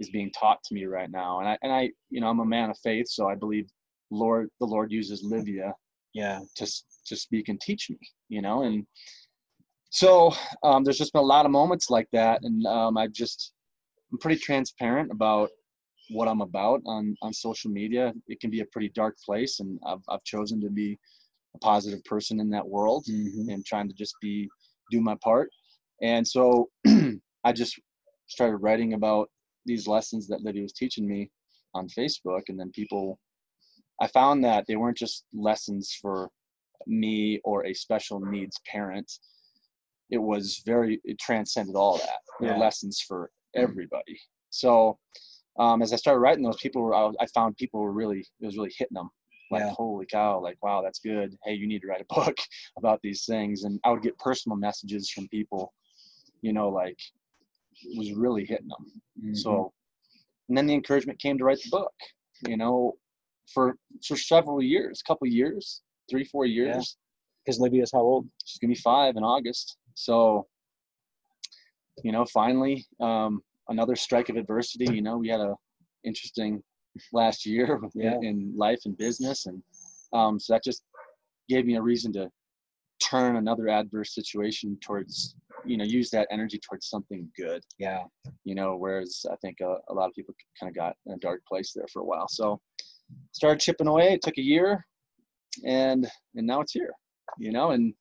is 0.00 0.10
being 0.10 0.30
taught 0.38 0.62
to 0.64 0.74
me 0.74 0.84
right 0.86 1.10
now. 1.10 1.40
And 1.40 1.48
I 1.48 1.58
and 1.62 1.72
I, 1.72 1.90
you 2.10 2.20
know, 2.20 2.28
I'm 2.28 2.40
a 2.40 2.44
man 2.46 2.70
of 2.70 2.78
faith, 2.78 3.08
so 3.08 3.28
I 3.28 3.34
believe 3.34 3.68
Lord 4.10 4.48
the 4.60 4.66
Lord 4.66 4.90
uses 4.92 5.22
Livia 5.22 5.74
Yeah. 6.14 6.40
to 6.56 6.66
to 7.06 7.16
speak 7.16 7.48
and 7.48 7.60
teach 7.60 7.90
me 7.90 7.98
you 8.28 8.42
know 8.42 8.62
and 8.62 8.86
so 9.90 10.32
um, 10.62 10.84
there's 10.84 10.98
just 10.98 11.12
been 11.12 11.22
a 11.22 11.26
lot 11.26 11.46
of 11.46 11.52
moments 11.52 11.88
like 11.90 12.06
that 12.12 12.42
and 12.42 12.66
um, 12.66 12.96
i 12.98 13.06
just 13.06 13.52
i'm 14.12 14.18
pretty 14.18 14.38
transparent 14.38 15.10
about 15.10 15.50
what 16.10 16.28
i'm 16.28 16.40
about 16.40 16.80
on 16.86 17.14
on 17.22 17.32
social 17.32 17.70
media. 17.70 18.12
It 18.26 18.40
can 18.40 18.50
be 18.50 18.60
a 18.60 18.66
pretty 18.66 18.90
dark 18.94 19.16
place 19.24 19.60
and 19.60 19.78
i've, 19.86 20.02
I've 20.08 20.24
chosen 20.24 20.60
to 20.62 20.70
be 20.70 20.98
a 21.54 21.58
positive 21.58 22.02
person 22.04 22.40
in 22.40 22.50
that 22.50 22.66
world 22.66 23.04
Mhm. 23.08 23.52
and 23.52 23.64
trying 23.64 23.88
to 23.88 23.94
just 23.94 24.14
be 24.20 24.48
do 24.90 25.00
my 25.00 25.16
part. 25.22 25.50
And 26.02 26.26
so 26.26 26.68
i 27.44 27.52
just 27.52 27.78
started 28.26 28.56
writing 28.58 28.94
about 28.94 29.30
these 29.66 29.86
lessons 29.86 30.26
that 30.28 30.42
livia 30.42 30.62
was 30.62 30.72
teaching 30.72 31.06
me 31.06 31.30
on 31.74 31.88
facebook 31.88 32.42
and 32.48 32.58
then 32.58 32.70
people 32.72 33.18
i 34.00 34.06
found 34.06 34.44
that 34.44 34.64
they 34.66 34.76
weren't 34.76 34.96
just 34.96 35.24
lessons 35.34 35.96
for 36.00 36.30
me 36.86 37.40
or 37.44 37.66
a 37.66 37.74
special 37.74 38.20
needs 38.20 38.58
parent. 38.66 39.10
It 40.10 40.18
was 40.18 40.62
very 40.64 41.00
it 41.04 41.18
transcended 41.18 41.76
all 41.76 41.98
that. 41.98 42.20
Yeah. 42.40 42.52
were 42.52 42.58
lessons 42.58 43.00
for 43.06 43.30
everybody. 43.54 44.18
So 44.50 44.98
um, 45.58 45.82
as 45.82 45.92
i 45.92 45.96
started 45.96 46.20
writing 46.20 46.44
those 46.44 46.56
people 46.60 46.82
were 46.82 46.94
I, 46.94 47.10
I 47.20 47.26
found 47.26 47.56
people 47.56 47.80
were 47.80 47.92
really 47.92 48.20
it 48.40 48.46
was 48.46 48.56
really 48.56 48.72
hitting 48.78 48.94
them. 48.94 49.10
Like 49.50 49.62
Yeah. 49.62 49.72
holy 49.72 50.06
cow 50.06 50.40
like 50.42 50.58
wow 50.62 50.82
that's 50.82 50.98
good. 51.00 51.34
Hey 51.44 51.54
you 51.54 51.66
need 51.66 51.80
to 51.80 51.86
write 51.88 52.02
a 52.08 52.14
book 52.14 52.36
about 52.76 53.00
these 53.02 53.24
things. 53.24 53.64
And 53.64 53.80
i 53.84 53.90
would 53.90 54.02
get 54.02 54.18
personal 54.18 54.56
messages 54.56 55.10
from 55.10 55.28
people 55.28 55.72
you 56.42 56.52
know 56.52 56.68
like 56.68 56.98
it 57.82 57.98
was 57.98 58.12
really 58.12 58.44
hitting 58.44 58.68
them. 58.68 58.84
Mhm. 59.24 59.36
so 59.36 59.72
and 60.48 60.56
then 60.56 60.66
the 60.66 60.74
encouragement 60.74 61.18
came 61.18 61.38
to 61.38 61.44
write 61.44 61.60
the 61.62 61.70
book 61.70 61.94
you 62.46 62.56
know 62.56 62.96
for 63.52 63.76
for 64.06 64.16
several 64.16 64.62
years 64.62 65.00
a 65.00 65.08
couple 65.08 65.26
years 65.26 65.82
three 66.10 66.24
four 66.24 66.46
years. 66.46 66.96
Because 67.44 67.58
Livia's 67.60 67.92
how 67.92 68.00
old? 68.00 68.28
she's 68.44 68.58
gonna 68.58 68.74
be 68.74 68.80
five 68.80 69.16
in 69.16 69.22
august. 69.24 69.76
So 69.94 70.46
you 72.04 72.12
know 72.12 72.24
finally 72.26 72.86
um 73.00 73.42
another 73.68 73.96
strike 73.96 74.28
of 74.28 74.36
adversity 74.36 74.86
you 74.94 75.02
know 75.02 75.16
we 75.18 75.28
had 75.28 75.40
a 75.40 75.54
interesting 76.04 76.62
last 77.12 77.44
year 77.46 77.80
Yeah. 77.94 78.18
in 78.22 78.52
life 78.56 78.80
and 78.84 78.96
business 78.96 79.46
and 79.46 79.62
um 80.12 80.38
so 80.38 80.52
that 80.54 80.64
just 80.64 80.82
gave 81.48 81.66
me 81.66 81.76
a 81.76 81.82
reason 81.82 82.12
to 82.14 82.30
turn 83.02 83.36
another 83.36 83.68
adverse 83.68 84.14
situation 84.14 84.76
towards 84.82 85.36
you 85.64 85.76
know 85.76 85.84
use 85.84 86.10
that 86.10 86.26
energy 86.30 86.58
towards 86.58 86.88
something 86.88 87.28
good 87.36 87.62
Yeah. 87.78 88.04
you 88.44 88.54
know 88.54 88.76
whereas 88.76 89.24
i 89.30 89.36
think 89.36 89.58
a, 89.60 89.76
a 89.88 89.94
lot 89.94 90.08
of 90.08 90.14
people 90.14 90.34
kind 90.58 90.70
of 90.70 90.76
got 90.76 90.96
in 91.06 91.12
a 91.14 91.18
dark 91.18 91.42
place 91.46 91.72
there 91.74 91.86
for 91.92 92.00
a 92.02 92.04
while 92.04 92.28
so 92.28 92.60
started 93.32 93.60
chipping 93.60 93.86
away 93.88 94.12
it 94.12 94.22
took 94.22 94.38
a 94.38 94.42
year 94.42 94.84
and 95.64 96.10
and 96.34 96.46
now 96.46 96.60
it's 96.60 96.72
here 96.72 96.92
you 97.38 97.52
know 97.52 97.70
and 97.70 97.94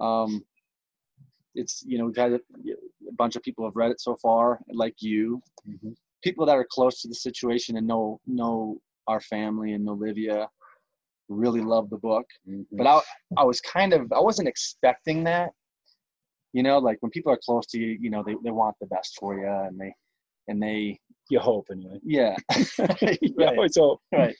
um 0.00 0.42
it's 1.54 1.82
you 1.86 1.98
know 1.98 2.06
we've 2.06 2.16
had 2.16 2.38
bunch 3.16 3.36
of 3.36 3.42
people 3.42 3.64
have 3.64 3.76
read 3.76 3.90
it 3.90 4.00
so 4.00 4.16
far 4.22 4.60
like 4.72 4.94
you 5.00 5.42
Mhm. 5.68 5.94
people 6.22 6.46
that 6.46 6.56
are 6.56 6.66
close 6.70 7.00
to 7.02 7.08
the 7.08 7.14
situation 7.14 7.76
and 7.76 7.86
know 7.86 8.20
know 8.26 8.78
our 9.06 9.20
family 9.20 9.72
and 9.74 9.84
know 9.84 9.94
Livia 9.94 10.48
really 11.28 11.60
love 11.60 11.88
the 11.90 11.98
book 11.98 12.26
Mhm. 12.48 12.66
but 12.72 12.86
I, 12.86 13.00
I 13.36 13.44
was 13.44 13.60
kind 13.60 13.92
of 13.92 14.12
i 14.12 14.20
wasn't 14.20 14.48
expecting 14.48 15.24
that 15.24 15.50
you 16.52 16.62
know 16.62 16.78
like 16.78 16.98
when 17.00 17.10
people 17.10 17.32
are 17.32 17.40
close 17.44 17.66
to 17.68 17.78
you 17.78 17.98
you 18.00 18.10
know 18.10 18.22
they, 18.24 18.34
they 18.44 18.50
want 18.50 18.76
the 18.80 18.86
best 18.86 19.16
for 19.18 19.38
you 19.38 19.46
and 19.48 19.78
they 19.78 19.92
and 20.48 20.62
they 20.62 20.98
you 21.30 21.38
hope 21.40 21.66
anyway. 21.72 21.98
yeah 22.04 22.36
You 23.22 23.34
right, 23.38 23.56
always 23.56 23.76
hope. 23.76 24.00
right 24.12 24.36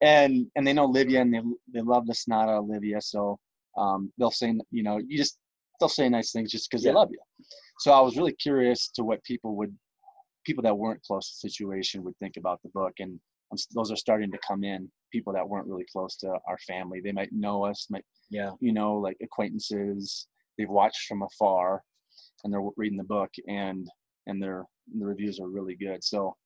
and 0.00 0.46
and 0.56 0.66
they 0.66 0.72
know 0.72 0.86
livia 0.86 1.20
and 1.20 1.32
they, 1.32 1.40
they 1.72 1.80
love 1.80 2.06
the 2.06 2.14
snot 2.14 2.48
out 2.48 2.58
of 2.58 2.66
livia 2.68 3.00
so 3.00 3.38
um 3.76 4.12
they'll 4.18 4.30
say 4.30 4.52
you 4.70 4.82
know 4.82 4.98
you 4.98 5.16
just 5.16 5.38
they'll 5.78 5.88
say 5.88 6.08
nice 6.08 6.32
things 6.32 6.50
just 6.50 6.70
because 6.70 6.84
Yeah. 6.84 6.92
they 6.92 6.96
love 6.96 7.10
you 7.10 7.18
so 7.80 7.92
i 7.92 8.00
was 8.00 8.16
really 8.16 8.32
curious 8.34 8.88
to 8.94 9.04
what 9.04 9.22
people 9.24 9.56
would 9.56 9.74
people 10.44 10.62
that 10.62 10.76
weren't 10.76 11.02
close 11.02 11.28
to 11.28 11.34
the 11.46 11.50
situation 11.50 12.02
would 12.04 12.16
think 12.18 12.36
about 12.36 12.60
the 12.62 12.70
book 12.70 12.92
and 13.00 13.18
those 13.74 13.90
are 13.90 13.96
starting 13.96 14.30
to 14.30 14.38
come 14.46 14.62
in 14.64 14.90
people 15.12 15.32
that 15.32 15.48
weren't 15.48 15.66
really 15.66 15.86
close 15.90 16.16
to 16.16 16.28
our 16.48 16.58
family 16.66 17.00
they 17.00 17.12
might 17.12 17.32
know 17.32 17.64
us 17.64 17.86
might 17.90 18.04
Yeah. 18.30 18.50
you 18.60 18.72
know, 18.72 18.94
like 18.96 19.16
acquaintances 19.22 20.26
they've 20.58 20.68
watched 20.68 21.06
from 21.06 21.22
afar, 21.22 21.82
and 22.44 22.52
they're 22.52 22.60
reading 22.76 22.98
the 22.98 23.04
book, 23.04 23.30
and 23.46 23.88
and 24.26 24.42
their 24.42 24.64
the 24.98 25.06
reviews 25.06 25.40
are 25.40 25.48
really 25.48 25.76
good. 25.76 26.02
So, 26.04 26.36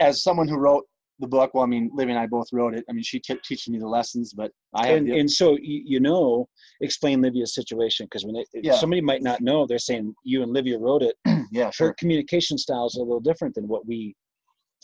as 0.00 0.22
someone 0.22 0.48
who 0.48 0.58
wrote 0.58 0.84
the 1.20 1.26
book, 1.26 1.52
well, 1.54 1.64
I 1.64 1.66
mean, 1.66 1.90
Livy 1.94 2.10
and 2.12 2.18
I 2.18 2.26
both 2.26 2.48
wrote 2.52 2.74
it. 2.74 2.84
I 2.88 2.92
mean, 2.92 3.02
she 3.02 3.18
kept 3.20 3.44
teaching 3.44 3.72
me 3.72 3.78
the 3.78 3.88
lessons, 3.88 4.32
but 4.32 4.52
I 4.74 4.88
And, 4.92 5.08
the, 5.08 5.18
and 5.18 5.30
so 5.30 5.56
you, 5.60 6.00
know, 6.00 6.48
explain 6.80 7.20
Livia's 7.20 7.54
situation 7.54 8.06
because 8.06 8.24
when 8.24 8.34
they, 8.34 8.44
Yeah. 8.54 8.76
somebody 8.76 9.00
might 9.00 9.22
not 9.22 9.40
know, 9.40 9.66
they're 9.66 9.78
saying 9.78 10.14
you 10.24 10.42
and 10.42 10.52
Livia 10.52 10.78
wrote 10.78 11.02
it. 11.02 11.16
yeah, 11.50 11.66
Her 11.66 11.72
sure, 11.72 11.94
communication 11.98 12.56
styles 12.58 12.96
are 12.96 13.00
a 13.00 13.04
little 13.04 13.20
different 13.20 13.54
than 13.54 13.66
what 13.66 13.86
we 13.86 14.14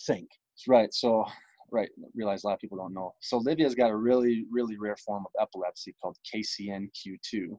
think. 0.06 0.28
right. 0.66 0.92
So, 0.92 1.24
right, 1.70 1.88
realize 2.14 2.44
a 2.44 2.48
lot 2.48 2.54
of 2.54 2.60
people 2.60 2.78
don't 2.78 2.94
know. 2.94 3.12
So, 3.20 3.38
Livia's 3.38 3.74
got 3.74 3.90
a 3.90 3.96
really, 3.96 4.44
really 4.50 4.76
rare 4.76 4.96
form 4.96 5.24
of 5.26 5.32
epilepsy 5.40 5.94
called 6.02 6.16
KCNQ2, 6.34 7.56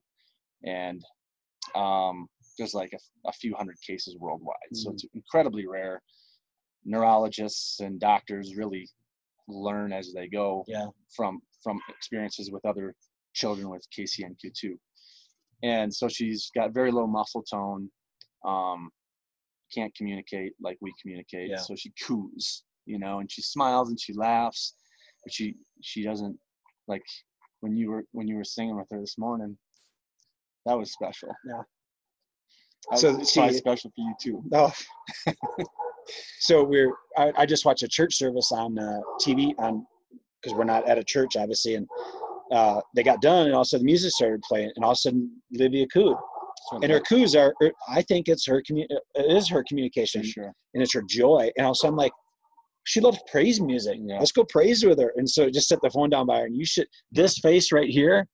and 0.66 1.02
um, 1.76 2.28
there's 2.58 2.74
like 2.74 2.94
a, 2.94 3.30
a 3.30 3.34
few 3.34 3.56
hundred 3.56 3.78
cases 3.86 4.16
worldwide. 4.20 4.56
So 4.74 4.92
it's 4.92 5.06
incredibly 5.14 5.68
rare. 5.68 6.02
Neurologists 6.86 7.80
and 7.80 8.00
doctors 8.00 8.56
really 8.56 8.88
learn 9.48 9.92
as 9.94 10.14
they 10.14 10.28
go 10.28 10.64
Yeah. 10.68 10.88
from 11.16 11.42
from 11.64 11.80
experiences 11.90 12.52
with 12.52 12.64
other 12.66 12.96
children 13.34 13.70
with 13.70 13.84
KCNQ2. 13.98 14.78
And 15.64 15.92
so 15.94 16.08
she's 16.08 16.52
got 16.56 16.74
very 16.74 16.92
low 16.92 17.08
muscle 17.08 17.42
tone, 17.44 17.90
um, 18.46 18.92
can't 19.74 19.94
communicate 19.96 20.54
like 20.62 20.78
we 20.82 20.94
communicate. 21.02 21.50
Yeah. 21.50 21.58
So 21.58 21.76
she 21.76 21.92
coos, 22.06 22.64
you 22.86 23.00
know, 23.00 23.20
and 23.20 23.32
she 23.32 23.42
smiles 23.42 23.90
and 23.90 24.00
she 24.00 24.14
laughs, 24.14 24.76
but 25.24 25.34
she 25.34 25.56
she 25.82 26.04
doesn't 26.04 26.38
like 26.88 27.02
when 27.62 27.76
you 27.76 27.90
were 27.90 28.06
when 28.12 28.28
you 28.28 28.36
were 28.36 28.44
singing 28.44 28.76
with 28.78 28.88
her 28.92 29.00
this 29.00 29.18
morning. 29.18 29.58
That 30.68 30.78
was 30.78 30.92
special. 30.92 31.30
Yeah. 31.48 31.62
That 32.92 33.00
So 33.00 33.16
was 33.18 33.32
probably 33.32 33.54
she- 33.54 33.58
special 33.60 33.92
for 33.96 34.02
you 34.02 34.16
too. 34.22 34.44
Oh. 34.54 34.74
so 36.40 36.64
we're 36.64 36.94
I, 37.18 37.32
I 37.38 37.46
just 37.46 37.66
watched 37.66 37.84
a 37.84 37.88
church 37.88 38.16
service 38.16 38.52
on 38.52 38.78
uh, 38.78 39.00
TV 39.22 39.54
on 39.58 39.86
because 40.42 40.58
we're 40.58 40.66
not 40.66 40.88
at 40.88 40.98
a 40.98 41.04
church 41.04 41.36
obviously, 41.36 41.76
and 41.76 41.88
uh, 42.52 42.82
they 42.96 43.04
got 43.04 43.22
done, 43.22 43.48
and 43.48 43.56
all 43.56 43.62
of 43.62 43.66
a 43.66 43.70
sudden 43.70 43.86
the 43.86 43.92
music 43.92 44.12
started 44.12 44.42
playing, 44.42 44.72
and 44.76 44.86
all 44.86 44.92
of 44.92 44.96
a 44.96 45.00
sudden 45.00 45.42
Livia 45.52 45.88
cooed, 45.88 46.16
and 46.82 46.92
her 46.92 47.00
coos 47.02 47.36
are 47.36 47.54
er, 47.62 47.72
I 47.90 48.02
think 48.04 48.28
it's 48.28 48.46
her 48.46 48.62
commu- 48.62 48.88
it 48.90 49.32
is 49.32 49.50
her 49.50 49.64
communication, 49.68 50.24
sure. 50.24 50.52
and 50.74 50.84
it's 50.84 50.94
her 50.94 51.04
joy, 51.08 51.50
and 51.58 51.66
all 51.66 51.72
of 51.72 51.76
a 51.76 51.80
sudden 51.80 51.94
I'm 51.94 51.98
like. 51.98 52.14
She 52.88 53.02
loves 53.02 53.18
praise 53.32 53.60
music. 53.60 53.98
Yeah. 54.00 54.20
Let's 54.20 54.32
go 54.32 54.46
praise 54.48 54.86
with 54.86 55.00
her. 55.00 55.12
And 55.16 55.28
so 55.28 55.50
just 55.50 55.70
set 55.70 55.80
the 55.82 55.90
phone 55.90 56.12
down 56.12 56.28
by 56.28 56.42
her. 56.42 56.46
And 56.46 56.56
you 56.56 56.68
should. 56.68 56.86
This 57.12 57.40
face 57.40 57.72
right 57.72 57.90
here 57.90 58.28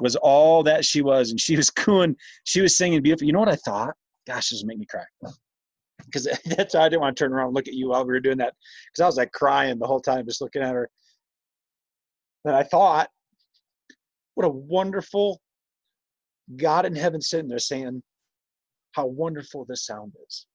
was 0.00 0.16
all 0.16 0.64
that 0.64 0.84
she 0.84 1.02
was, 1.02 1.30
and 1.30 1.40
she 1.40 1.56
was 1.56 1.70
cooing. 1.84 2.16
She 2.42 2.60
was 2.60 2.76
singing 2.76 3.00
beautiful. 3.00 3.28
You 3.28 3.32
know 3.32 3.38
what 3.38 3.48
I 3.48 3.54
thought? 3.54 3.94
Gosh, 4.26 4.50
this 4.50 4.58
is 4.58 4.64
making 4.64 4.80
me 4.80 4.86
cry 4.86 5.04
because 6.12 6.28
that's 6.56 6.74
why 6.74 6.82
I 6.82 6.88
didn't 6.88 7.02
want 7.02 7.16
to 7.16 7.24
turn 7.24 7.32
around 7.32 7.46
and 7.46 7.54
look 7.54 7.68
at 7.68 7.74
you 7.74 7.88
while 7.88 8.04
we 8.04 8.12
were 8.12 8.20
doing 8.20 8.38
that 8.38 8.54
because 8.86 9.02
I 9.02 9.06
was 9.06 9.16
like 9.16 9.32
crying 9.32 9.78
the 9.78 9.86
whole 9.86 10.00
time 10.00 10.26
just 10.26 10.40
looking 10.40 10.62
at 10.62 10.74
her. 10.74 10.90
And 12.44 12.54
I 12.54 12.62
thought, 12.62 13.08
what 14.34 14.46
a 14.46 14.50
wonderful 14.50 15.40
God 16.56 16.86
in 16.86 16.94
heaven 16.94 17.20
sitting 17.20 17.48
there 17.48 17.58
saying 17.58 18.02
how 18.92 19.06
wonderful 19.06 19.64
this 19.64 19.86
sound 19.86 20.12
is. 20.26 20.46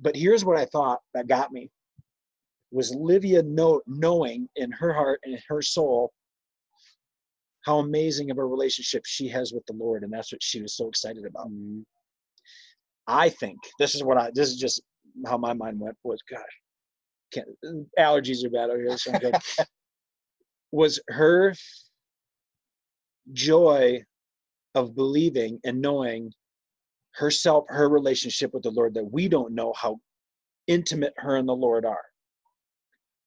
But 0.00 0.16
here's 0.16 0.44
what 0.44 0.58
I 0.58 0.64
thought 0.66 1.00
that 1.14 1.26
got 1.26 1.52
me 1.52 1.70
was 2.70 2.94
Livia 2.94 3.42
know, 3.42 3.82
knowing 3.86 4.48
in 4.56 4.72
her 4.72 4.92
heart 4.92 5.20
and 5.24 5.34
in 5.34 5.40
her 5.48 5.60
soul 5.60 6.12
how 7.64 7.78
amazing 7.78 8.30
of 8.30 8.38
a 8.38 8.44
relationship 8.44 9.02
she 9.06 9.28
has 9.28 9.52
with 9.52 9.64
the 9.66 9.74
Lord, 9.74 10.02
and 10.02 10.12
that's 10.12 10.32
what 10.32 10.42
she 10.42 10.60
was 10.60 10.76
so 10.76 10.88
excited 10.88 11.24
about. 11.24 11.48
Mhm. 11.48 11.84
I 13.12 13.28
think 13.28 13.58
this 13.78 13.94
is 13.94 14.02
what 14.02 14.16
I 14.16 14.30
this 14.34 14.48
is 14.48 14.56
just 14.56 14.82
how 15.26 15.36
my 15.36 15.52
mind 15.52 15.78
went 15.78 15.96
was 16.02 16.22
gosh 16.28 16.40
can't 17.32 17.46
allergies 17.98 18.44
are 18.44 18.50
bad 18.50 18.70
over 18.70 18.80
here 18.80 18.96
so 18.96 19.12
I'm 19.12 19.20
good. 19.20 19.36
was 20.72 20.98
her 21.08 21.54
joy 23.32 24.02
of 24.74 24.94
believing 24.96 25.60
and 25.64 25.80
knowing 25.82 26.32
herself 27.14 27.64
her 27.68 27.90
relationship 27.90 28.54
with 28.54 28.62
the 28.62 28.70
Lord 28.70 28.94
that 28.94 29.12
we 29.12 29.28
don't 29.28 29.54
know 29.54 29.74
how 29.76 29.98
intimate 30.66 31.12
her 31.18 31.36
and 31.36 31.46
the 31.46 31.52
Lord 31.54 31.84
are 31.84 32.04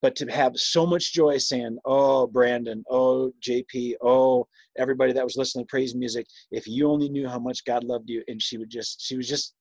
but 0.01 0.15
to 0.15 0.25
have 0.25 0.55
so 0.55 0.85
much 0.87 1.13
joy 1.13 1.37
saying 1.37 1.77
oh 1.85 2.25
Brandon 2.25 2.83
oh 2.89 3.31
JP 3.47 3.93
oh 4.01 4.47
everybody 4.79 5.13
that 5.13 5.23
was 5.23 5.37
listening 5.37 5.65
to 5.65 5.69
praise 5.69 5.93
music 5.93 6.25
if 6.51 6.65
you 6.65 6.89
only 6.89 7.09
knew 7.09 7.27
how 7.27 7.39
much 7.39 7.63
God 7.65 7.83
loved 7.83 8.09
you 8.09 8.23
and 8.27 8.41
she 8.41 8.57
would 8.57 8.71
just 8.71 8.99
she 8.99 9.15
was 9.15 9.27
just 9.27 9.53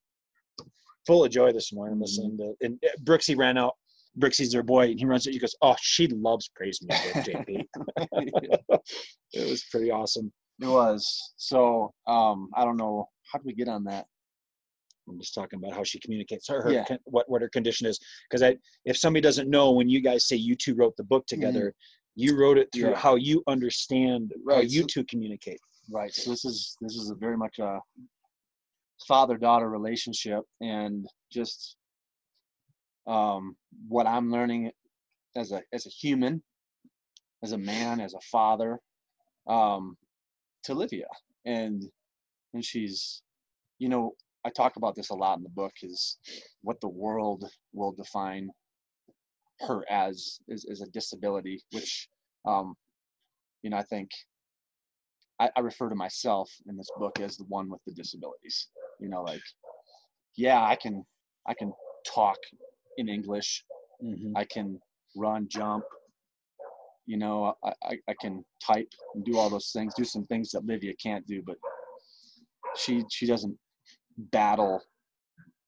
full 1.07 1.23
of 1.25 1.31
joy 1.31 1.51
this 1.51 1.71
morning 1.73 1.99
listening 1.99 2.37
to 2.37 2.53
and 2.61 2.79
uh, 2.85 2.89
Brooksy 3.03 3.37
ran 3.37 3.57
out 3.57 3.73
Brooksy's 4.19 4.51
their 4.51 4.63
boy 4.63 4.89
and 4.91 4.99
he 4.99 5.05
runs 5.05 5.27
it 5.27 5.33
he 5.33 5.39
goes 5.39 5.55
oh 5.61 5.75
she 5.81 6.07
loves 6.07 6.49
praise 6.55 6.79
music 6.81 7.13
JP 7.47 7.65
it 9.33 9.49
was 9.49 9.63
pretty 9.71 9.91
awesome 9.91 10.31
It 10.61 10.67
was. 10.67 11.33
So 11.37 11.93
um, 12.07 12.49
I 12.55 12.63
don't 12.63 12.77
know. 12.77 13.09
How 13.31 13.39
did 13.39 13.45
we 13.45 13.53
get 13.53 13.67
on 13.67 13.83
that? 13.85 14.05
I'm 15.07 15.19
just 15.19 15.33
talking 15.35 15.59
about 15.59 15.73
how 15.75 15.83
she 15.83 15.99
communicates 15.99 16.47
her, 16.47 16.61
her 16.63 16.71
Yeah. 16.71 16.85
con- 16.85 16.99
what 17.05 17.29
what 17.29 17.41
her 17.41 17.49
condition 17.49 17.85
is 17.87 17.99
because 18.29 18.41
I 18.41 18.57
if 18.85 18.97
somebody 18.97 19.21
doesn't 19.21 19.49
know 19.49 19.71
when 19.71 19.89
you 19.89 19.99
guys 20.01 20.27
say 20.27 20.35
you 20.37 20.55
two 20.55 20.73
wrote 20.75 20.95
the 20.97 21.03
book 21.03 21.25
together 21.27 21.73
you 22.15 22.37
wrote 22.39 22.57
it 22.57 22.69
through 22.73 22.83
Mm-hmm. 22.83 22.93
Yeah. 22.93 22.99
how 23.07 23.15
you 23.15 23.43
understand 23.47 24.31
how 24.49 24.61
you 24.61 24.83
two 24.85 25.03
communicate 25.03 25.59
Right. 25.91 26.11
So 26.15 26.31
this 26.31 26.45
is 26.45 26.75
this 26.81 26.95
is 26.95 27.11
a 27.11 27.15
very 27.15 27.37
much 27.37 27.59
a 27.59 27.79
father 29.07 29.37
daughter 29.37 29.69
relationship, 29.69 30.43
and 30.61 31.05
just 31.31 31.75
um, 33.07 33.55
what 33.87 34.07
I'm 34.07 34.31
learning 34.31 34.71
as 35.35 35.51
a 35.51 35.61
as 35.73 35.85
a 35.85 35.89
human, 35.89 36.41
as 37.43 37.51
a 37.51 37.57
man, 37.57 37.99
as 37.99 38.13
a 38.13 38.21
father, 38.31 38.79
um, 39.47 39.97
to 40.63 40.73
Livia, 40.73 41.07
and 41.45 41.83
and 42.53 42.63
she's, 42.63 43.21
you 43.79 43.89
know, 43.89 44.13
I 44.45 44.49
talk 44.49 44.77
about 44.77 44.95
this 44.95 45.09
a 45.09 45.15
lot 45.15 45.37
in 45.37 45.43
the 45.43 45.49
book 45.49 45.73
is 45.83 46.17
what 46.61 46.79
the 46.81 46.89
world 46.89 47.43
will 47.73 47.91
define 47.91 48.49
her 49.61 49.83
as 49.89 50.39
is, 50.47 50.65
is 50.65 50.81
a 50.81 50.87
disability, 50.87 51.61
which 51.71 52.07
um, 52.45 52.75
you 53.63 53.69
know 53.69 53.77
I 53.77 53.83
think 53.83 54.09
I, 55.39 55.49
I 55.55 55.59
refer 55.59 55.89
to 55.89 55.95
myself 55.95 56.49
in 56.67 56.77
this 56.77 56.89
book 56.97 57.19
as 57.19 57.37
the 57.37 57.45
one 57.45 57.69
with 57.69 57.81
the 57.85 57.93
disabilities. 57.93 58.67
You 58.99 59.09
know, 59.09 59.23
like, 59.23 59.41
yeah, 60.37 60.63
I 60.63 60.75
can 60.75 61.03
I 61.47 61.53
can 61.53 61.73
talk 62.07 62.37
in 62.97 63.09
English. 63.09 63.63
Mm-hmm. 64.03 64.35
I 64.35 64.45
can 64.45 64.79
run, 65.15 65.47
jump. 65.49 65.83
You 67.05 67.17
know, 67.17 67.53
I, 67.63 67.73
I, 67.83 67.97
I 68.09 68.13
can 68.19 68.43
type 68.65 68.89
and 69.13 69.23
do 69.23 69.37
all 69.37 69.49
those 69.49 69.71
things, 69.71 69.93
do 69.93 70.03
some 70.03 70.25
things 70.25 70.51
that 70.51 70.65
Livia 70.65 70.93
can't 71.01 71.25
do, 71.27 71.41
but 71.45 71.57
she 72.75 73.03
she 73.11 73.25
doesn't 73.25 73.57
battle 74.17 74.81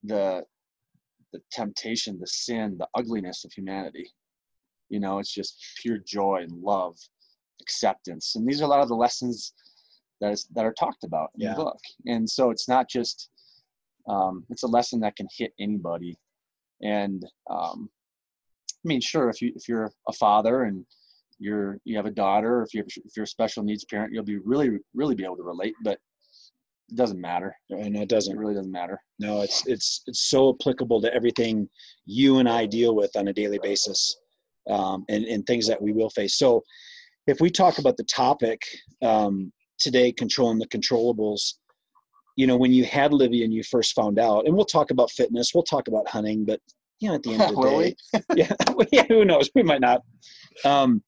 the 0.03 0.43
the 1.34 1.41
temptation, 1.51 2.17
the 2.19 2.27
sin, 2.27 2.77
the 2.77 2.88
ugliness 2.95 3.43
of 3.45 3.51
humanity. 3.51 4.10
You 4.89 4.99
know, 4.99 5.19
it's 5.19 5.34
just 5.34 5.62
pure 5.82 5.97
joy 5.97 6.43
and 6.43 6.62
love, 6.62 6.97
acceptance. 7.62 8.36
And 8.36 8.48
these 8.48 8.62
are 8.62 8.65
a 8.65 8.67
lot 8.67 8.82
of 8.82 8.88
the 8.89 8.96
lessons 8.96 9.54
that 10.22 10.32
is 10.32 10.48
that 10.56 10.65
are 10.65 10.74
talked 10.74 11.04
about 11.04 11.30
in 11.36 11.41
Yeah. 11.41 11.50
the 11.54 11.63
book. 11.63 11.80
And 12.06 12.30
so 12.30 12.50
it's 12.50 12.67
not 12.67 12.89
just 12.89 13.30
um, 14.10 14.46
it's 14.50 14.63
a 14.63 14.67
lesson 14.67 15.00
that 15.02 15.15
can 15.15 15.28
hit 15.38 15.54
anybody. 15.60 16.17
And 16.82 17.26
um, 17.50 17.89
I 18.84 18.88
mean, 18.88 19.02
sure, 19.02 19.30
if 19.30 19.41
you 19.41 19.52
if 19.56 19.67
you're 19.67 19.91
a 20.08 20.13
father 20.13 20.63
and 20.63 20.86
you're 21.39 21.80
you 21.84 21.98
have 21.98 22.06
a 22.06 22.12
daughter, 22.12 22.60
or 22.60 22.63
if 22.63 22.74
you're 22.74 22.86
if 23.06 23.15
you're 23.15 23.24
a 23.26 23.28
special 23.28 23.63
needs 23.63 23.86
parent, 23.86 24.13
you'll 24.13 24.24
be 24.24 24.38
really 24.38 24.78
really 24.93 25.15
be 25.15 25.26
able 25.26 25.38
to 25.38 25.43
relate. 25.43 25.74
But 25.84 26.00
it 26.89 26.96
doesn't 26.96 27.20
matter. 27.20 27.54
and 27.70 27.96
it 27.98 28.04
It 28.04 28.10
doesn't 28.10 28.36
It 28.36 28.39
really 28.39 28.54
doesn't 28.56 28.72
matter. 28.72 29.02
no 29.20 29.41
it's 29.41 29.67
it's 29.67 30.04
it's 30.08 30.22
so 30.30 30.56
applicable 30.60 31.02
to 31.02 31.13
everything 31.13 31.67
you 32.06 32.38
and 32.39 32.48
i 32.48 32.65
deal 32.65 32.96
with 32.96 33.13
on 33.17 33.28
a 33.28 33.34
daily 33.34 33.60
basis 33.62 34.15
um, 34.70 35.04
and, 35.10 35.26
and 35.26 35.46
things 35.46 35.67
that 35.67 35.82
we 35.82 35.91
will 35.91 36.10
face 36.12 36.36
so 36.38 36.63
if 37.27 37.39
we 37.41 37.49
talk 37.49 37.77
about 37.77 37.97
the 37.97 38.03
topic 38.03 38.61
um, 39.01 39.51
today 39.79 40.11
controlling 40.11 40.59
the 40.59 40.67
controllables 40.67 41.55
you 42.35 42.47
know 42.47 42.57
when 42.57 42.71
you 42.71 42.83
had 42.83 43.13
livia 43.13 43.43
and 43.43 43.53
you 43.53 43.63
first 43.63 43.93
found 43.93 44.19
out 44.19 44.45
and 44.45 44.55
we'll 44.55 44.65
talk 44.65 44.91
about 44.91 45.11
fitness 45.11 45.51
we'll 45.53 45.63
talk 45.63 45.87
about 45.87 46.07
hunting 46.07 46.45
but 46.45 46.59
you 46.99 47.09
know 47.09 47.15
at 47.15 47.23
the 47.23 47.33
end 47.33 47.41
of 47.41 47.55
the 47.55 47.61
day 47.61 47.95
yeah, 48.35 48.51
yeah, 48.91 49.03
who 49.07 49.25
knows? 49.25 49.49
We 49.55 49.63
might 49.63 49.81
not. 49.81 50.01
Um, 50.65 51.03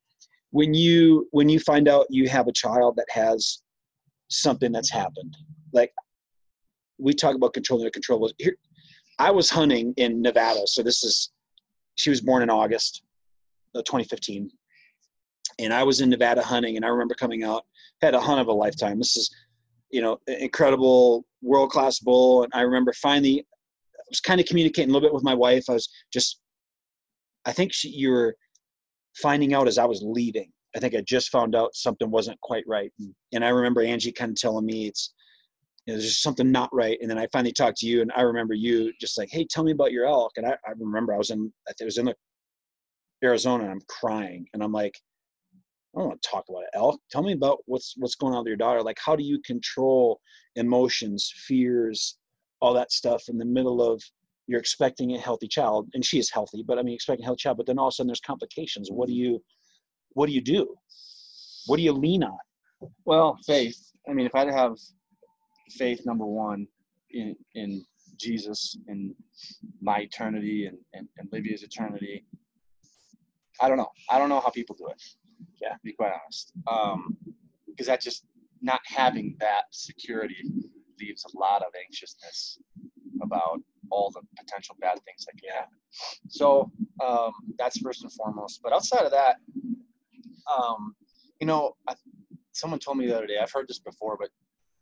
when 0.51 0.73
you 0.73 1.27
when 1.31 1.49
you 1.49 1.59
find 1.59 1.87
out 1.87 2.07
you 2.09 2.27
have 2.29 2.47
a 2.47 2.51
child 2.51 2.95
that 2.97 3.07
has 3.11 3.61
something 4.29 4.71
that's 4.71 4.91
happened, 4.91 5.35
like 5.73 5.91
we 6.97 7.13
talk 7.13 7.35
about 7.35 7.53
controlling 7.53 7.85
the 7.85 7.91
controllables. 7.91 8.33
Here, 8.37 8.55
I 9.19 9.31
was 9.31 9.49
hunting 9.49 9.93
in 9.97 10.21
Nevada, 10.21 10.61
so 10.65 10.83
this 10.83 11.03
is 11.03 11.31
she 11.95 12.09
was 12.09 12.21
born 12.21 12.43
in 12.43 12.49
August 12.49 13.03
of 13.75 13.83
2015, 13.83 14.49
and 15.59 15.73
I 15.73 15.83
was 15.83 16.01
in 16.01 16.09
Nevada 16.09 16.41
hunting, 16.41 16.75
and 16.77 16.85
I 16.85 16.89
remember 16.89 17.15
coming 17.15 17.43
out 17.43 17.65
had 18.01 18.15
a 18.15 18.19
hunt 18.19 18.39
of 18.39 18.47
a 18.47 18.53
lifetime. 18.53 18.97
This 18.97 19.17
is 19.17 19.29
you 19.91 20.01
know 20.01 20.17
incredible 20.27 21.25
world 21.41 21.69
class 21.69 21.99
bull, 21.99 22.43
and 22.43 22.51
I 22.55 22.61
remember 22.61 22.93
finally 22.93 23.41
I 23.41 24.03
was 24.09 24.21
kind 24.21 24.39
of 24.39 24.47
communicating 24.47 24.89
a 24.89 24.93
little 24.93 25.07
bit 25.07 25.13
with 25.13 25.23
my 25.23 25.33
wife. 25.35 25.65
I 25.69 25.73
was 25.73 25.89
just 26.11 26.41
I 27.45 27.51
think 27.51 27.73
she, 27.73 27.89
you 27.89 28.11
were 28.11 28.35
finding 29.21 29.53
out 29.53 29.67
as 29.67 29.77
I 29.77 29.85
was 29.85 30.01
leaving. 30.03 30.51
I 30.75 30.79
think 30.79 30.93
I 30.95 31.01
just 31.01 31.29
found 31.29 31.55
out 31.55 31.75
something 31.75 32.11
wasn't 32.11 32.39
quite 32.41 32.63
right, 32.67 32.91
and, 33.33 33.43
I 33.43 33.49
remember 33.49 33.81
Angie 33.81 34.11
kind 34.11 34.31
of 34.31 34.37
telling 34.37 34.65
me 34.65 34.87
it's 34.87 35.13
you 35.85 35.93
know, 35.93 35.97
there's 35.97 36.11
just 36.11 36.23
something 36.23 36.51
not 36.51 36.69
right. 36.71 36.99
And 37.01 37.09
then 37.09 37.17
I 37.17 37.27
finally 37.31 37.53
talked 37.53 37.77
to 37.79 37.87
you, 37.87 38.01
and 38.01 38.11
I 38.15 38.21
remember 38.21 38.53
you 38.53 38.93
just 39.01 39.17
like, 39.17 39.29
"Hey, 39.31 39.45
tell 39.49 39.63
me 39.63 39.71
about 39.71 39.91
your 39.91 40.05
elk." 40.05 40.33
And 40.37 40.45
I, 40.45 40.51
I 40.51 40.73
remember 40.77 41.13
I 41.13 41.17
was 41.17 41.31
in 41.31 41.51
I 41.67 41.83
was 41.83 41.97
in 41.97 42.05
the 42.05 42.15
Arizona, 43.23 43.63
and 43.63 43.71
I'm 43.71 43.81
crying, 43.87 44.45
and 44.53 44.63
I'm 44.63 44.71
like, 44.71 44.95
"I 45.95 45.99
don't 45.99 46.09
want 46.09 46.21
to 46.21 46.29
talk 46.29 46.45
about 46.49 46.63
it, 46.63 46.69
elk. 46.73 47.01
Tell 47.11 47.23
me 47.23 47.33
about 47.33 47.59
what's 47.65 47.95
what's 47.97 48.15
going 48.15 48.33
on 48.33 48.39
with 48.39 48.47
your 48.47 48.57
daughter. 48.57 48.83
Like, 48.83 48.99
how 49.03 49.15
do 49.15 49.23
you 49.23 49.39
control 49.41 50.21
emotions, 50.55 51.31
fears, 51.47 52.17
all 52.61 52.73
that 52.73 52.91
stuff 52.91 53.23
in 53.29 53.37
the 53.37 53.45
middle 53.45 53.81
of 53.81 54.03
you're 54.47 54.59
expecting 54.59 55.13
a 55.13 55.19
healthy 55.19 55.47
child 55.47 55.87
and 55.93 56.03
she 56.03 56.17
is 56.17 56.31
healthy 56.31 56.63
but 56.65 56.79
i 56.79 56.81
mean 56.81 56.95
expecting 56.95 57.23
a 57.23 57.27
healthy 57.27 57.43
child 57.43 57.55
but 57.55 57.67
then 57.67 57.77
all 57.77 57.87
of 57.87 57.91
a 57.91 57.95
sudden 57.95 58.07
there's 58.07 58.19
complications 58.19 58.89
what 58.89 59.07
do 59.07 59.13
you 59.13 59.39
what 60.13 60.25
do 60.25 60.33
you 60.33 60.41
do 60.41 60.75
what 61.67 61.77
do 61.77 61.83
you 61.83 61.91
lean 61.93 62.23
on 62.23 62.39
Well, 63.05 63.37
faith. 63.45 63.77
I 64.09 64.13
mean, 64.13 64.25
if 64.25 64.35
I 64.35 64.51
have 64.51 64.77
faith, 65.71 66.05
number 66.05 66.25
one, 66.25 66.67
in 67.11 67.35
in 67.55 67.85
Jesus 68.17 68.77
and 68.87 69.13
my 69.81 69.99
eternity 69.99 70.65
and, 70.65 70.77
and, 70.93 71.07
and 71.17 71.29
Livia's 71.31 71.63
eternity, 71.63 72.25
I 73.61 73.67
don't 73.67 73.77
know. 73.77 73.91
I 74.09 74.17
don't 74.17 74.29
know 74.29 74.39
how 74.39 74.49
people 74.49 74.75
do 74.77 74.87
it. 74.87 75.01
Yeah, 75.61 75.73
to 75.73 75.79
be 75.83 75.93
quite 75.93 76.11
honest. 76.11 76.53
Um, 76.67 77.17
because 77.67 77.87
that 77.87 78.01
just 78.01 78.25
not 78.61 78.81
having 78.85 79.35
that 79.39 79.63
security 79.71 80.43
leaves 80.99 81.25
a 81.25 81.37
lot 81.37 81.61
of 81.61 81.69
anxiousness 81.85 82.59
about 83.21 83.61
all 83.89 84.11
the 84.11 84.21
potential 84.37 84.75
bad 84.79 84.99
things 85.05 85.25
that 85.25 85.41
can 85.41 85.49
happen. 85.49 85.77
So 86.27 86.71
um, 87.03 87.31
that's 87.57 87.79
first 87.79 88.03
and 88.03 88.11
foremost. 88.11 88.61
But 88.61 88.73
outside 88.73 89.05
of 89.05 89.11
that, 89.11 89.37
um, 90.47 90.95
you 91.39 91.47
know, 91.47 91.75
I, 91.87 91.95
someone 92.51 92.79
told 92.79 92.97
me 92.97 93.07
the 93.07 93.15
other 93.15 93.27
day. 93.27 93.37
I've 93.41 93.51
heard 93.51 93.67
this 93.67 93.79
before, 93.79 94.17
but 94.19 94.29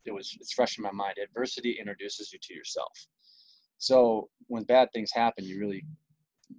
it 0.05 0.11
was 0.11 0.35
it's 0.39 0.53
fresh 0.53 0.77
in 0.77 0.83
my 0.83 0.91
mind. 0.91 1.15
Adversity 1.21 1.77
introduces 1.79 2.31
you 2.33 2.39
to 2.41 2.53
yourself. 2.53 2.91
So 3.77 4.29
when 4.47 4.63
bad 4.63 4.89
things 4.93 5.11
happen, 5.13 5.43
you 5.45 5.59
really 5.59 5.85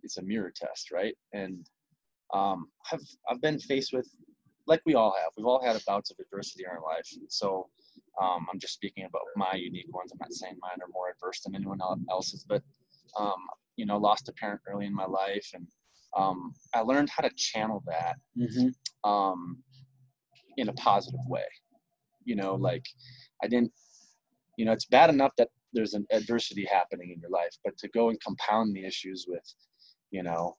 it's 0.02 0.18
a 0.18 0.22
mirror 0.22 0.52
test, 0.54 0.90
right? 0.92 1.16
And 1.32 1.66
um, 2.34 2.68
I've 2.92 3.06
I've 3.28 3.40
been 3.40 3.58
faced 3.58 3.92
with, 3.92 4.08
like 4.66 4.82
we 4.86 4.94
all 4.94 5.12
have. 5.12 5.32
We've 5.36 5.46
all 5.46 5.62
had 5.62 5.80
bouts 5.86 6.10
of 6.10 6.18
adversity 6.20 6.64
in 6.64 6.70
our 6.70 6.82
life. 6.82 7.08
So 7.28 7.68
um, 8.20 8.46
I'm 8.52 8.58
just 8.58 8.74
speaking 8.74 9.04
about 9.04 9.22
my 9.36 9.54
unique 9.54 9.92
ones. 9.94 10.12
I'm 10.12 10.18
not 10.20 10.32
saying 10.32 10.56
mine 10.60 10.78
are 10.82 10.92
more 10.92 11.10
adverse 11.10 11.40
than 11.40 11.54
anyone 11.54 11.78
else's, 12.10 12.44
but 12.48 12.62
um, 13.18 13.40
you 13.76 13.86
know, 13.86 13.96
lost 13.96 14.28
a 14.28 14.32
parent 14.32 14.60
early 14.68 14.86
in 14.86 14.94
my 14.94 15.06
life, 15.06 15.50
and 15.54 15.66
um, 16.16 16.52
I 16.74 16.80
learned 16.80 17.10
how 17.10 17.22
to 17.22 17.30
channel 17.36 17.82
that 17.86 18.16
Mm-hmm. 18.38 19.10
um, 19.10 19.58
in 20.56 20.68
a 20.68 20.72
positive 20.74 21.20
way. 21.26 21.44
You 22.24 22.36
know, 22.36 22.54
like 22.56 22.84
I 23.42 23.48
didn't, 23.48 23.72
you 24.56 24.64
know, 24.64 24.72
it's 24.72 24.86
bad 24.86 25.10
enough 25.10 25.32
that 25.38 25.48
there's 25.72 25.94
an 25.94 26.06
adversity 26.10 26.66
happening 26.70 27.12
in 27.14 27.20
your 27.20 27.30
life, 27.30 27.54
but 27.64 27.76
to 27.78 27.88
go 27.88 28.08
and 28.10 28.20
compound 28.20 28.74
the 28.74 28.84
issues 28.84 29.26
with, 29.28 29.44
you 30.10 30.22
know, 30.22 30.56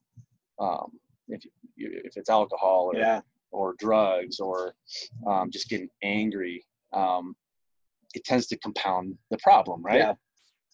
um, 0.59 0.91
if 1.29 1.43
if 1.77 2.17
it's 2.17 2.29
alcohol 2.29 2.91
or 2.93 2.99
Yeah. 2.99 3.21
or 3.51 3.75
drugs 3.79 4.39
or 4.39 4.75
um, 5.27 5.49
just 5.51 5.69
getting 5.69 5.89
angry, 6.03 6.63
um, 6.93 7.35
it 8.13 8.23
tends 8.25 8.47
to 8.47 8.57
compound 8.57 9.17
the 9.31 9.37
problem, 9.37 9.81
right? 9.83 9.99
Yeah. 9.99 10.13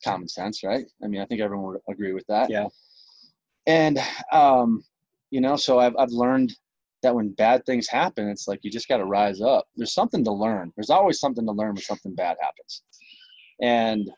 Common 0.03 0.27
sense, 0.27 0.63
right? 0.63 0.85
I 1.03 1.07
mean, 1.07 1.21
I 1.21 1.25
think 1.25 1.41
everyone 1.41 1.67
would 1.73 1.81
agree 1.89 2.13
with 2.13 2.25
that. 2.27 2.49
Yeah. 2.49 2.67
And 3.67 3.99
um, 4.31 4.83
you 5.31 5.41
know, 5.41 5.55
so 5.55 5.79
I've 5.79 5.95
I've 5.97 6.11
learned 6.11 6.53
that 7.03 7.13
when 7.15 7.29
bad 7.33 7.65
things 7.65 7.87
happen, 7.87 8.27
it's 8.29 8.47
like 8.47 8.59
you 8.63 8.71
just 8.71 8.87
got 8.87 8.97
to 8.97 9.05
rise 9.05 9.41
up. 9.41 9.65
There's 9.75 9.93
something 9.93 10.23
to 10.23 10.31
learn. 10.31 10.71
There's 10.75 10.89
always 10.89 11.19
something 11.19 11.45
to 11.45 11.51
learn 11.51 11.73
when 11.75 11.81
something 11.83 12.15
bad 12.15 12.37
happens. 12.41 12.83
And 13.61 14.09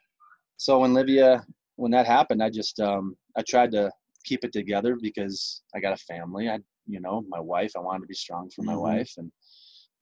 so 0.57 0.79
when 0.79 0.93
Livia, 0.93 1.45
when 1.75 1.91
that 1.91 2.07
happened, 2.07 2.41
I 2.41 2.49
just 2.49 2.79
um, 2.79 3.15
I 3.37 3.43
tried 3.43 3.71
to 3.73 3.91
keep 4.27 4.43
it 4.43 4.53
together 4.53 4.97
because 5.01 5.63
I 5.75 5.79
got 5.79 5.93
a 5.93 6.03
family. 6.11 6.45
I, 6.49 6.59
you 6.93 6.99
know, 6.99 7.23
my 7.35 7.39
wife. 7.39 7.71
I 7.75 7.79
wanted 7.79 8.01
to 8.05 8.13
be 8.15 8.23
strong 8.25 8.49
for 8.49 8.63
my 8.63 8.73
Mhm. 8.75 8.81
wife 8.89 9.13
and 9.17 9.31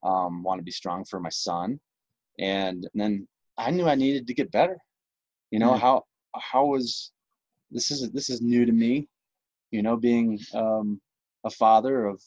um, 0.09 0.43
want 0.43 0.59
to 0.59 0.63
be 0.63 0.71
strong 0.81 1.05
for 1.05 1.19
my 1.19 1.33
son. 1.47 1.79
And, 2.39 2.79
then 2.93 3.27
I 3.57 3.71
knew 3.71 3.87
I 3.87 3.95
needed 3.95 4.27
to 4.27 4.33
get 4.33 4.51
better. 4.51 4.77
You 5.51 5.59
know 5.59 5.73
how 5.85 6.03
how 6.49 6.65
was 6.65 7.11
this 7.71 7.89
is 7.91 7.99
this 8.11 8.29
is 8.29 8.41
new 8.41 8.63
to 8.65 8.71
me. 8.83 8.93
You 9.71 9.81
know, 9.85 9.95
being 9.95 10.39
um, 10.53 10.87
a 11.45 11.49
father 11.49 11.95
of 12.11 12.21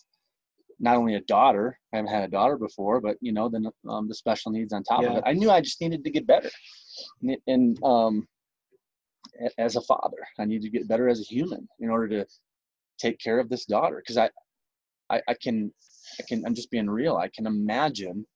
not 0.80 0.96
only 0.96 1.14
a 1.16 1.20
daughter. 1.37 1.78
I 1.92 1.96
haven't 1.96 2.12
had 2.12 2.24
a 2.24 2.37
daughter 2.38 2.56
before, 2.56 3.00
but 3.00 3.16
you 3.20 3.32
know, 3.32 3.48
then 3.48 3.66
um, 3.88 4.08
the 4.08 4.14
special 4.14 4.52
needs 4.52 4.72
on 4.72 4.82
top 4.84 5.02
Yeah. 5.02 5.11
of 5.11 5.16
it. 5.18 5.24
I 5.26 5.32
knew 5.34 5.50
I 5.50 5.61
just 5.61 5.80
needed 5.80 6.02
to 6.04 6.11
get 6.11 6.26
better, 6.26 6.50
and, 7.22 7.37
and 7.46 7.84
um, 7.84 8.28
as 9.59 9.76
a 9.76 9.81
father, 9.83 10.18
I 10.38 10.44
need 10.44 10.62
to 10.62 10.70
get 10.70 10.88
better 10.88 11.09
as 11.09 11.20
a 11.20 11.24
human 11.24 11.68
in 11.81 11.90
order 11.90 12.09
to 12.09 12.26
take 12.98 13.18
care 13.18 13.38
of 13.38 13.48
this 13.48 13.64
daughter. 13.64 13.96
Because 13.96 14.16
I, 14.16 14.31
I, 15.11 15.22
I 15.28 15.35
can, 15.35 15.72
I 16.18 16.22
can. 16.28 16.44
I'm 16.46 16.54
just 16.54 16.70
being 16.70 16.88
real. 16.90 17.16
I 17.16 17.28
can 17.28 17.46
imagine. 17.46 18.26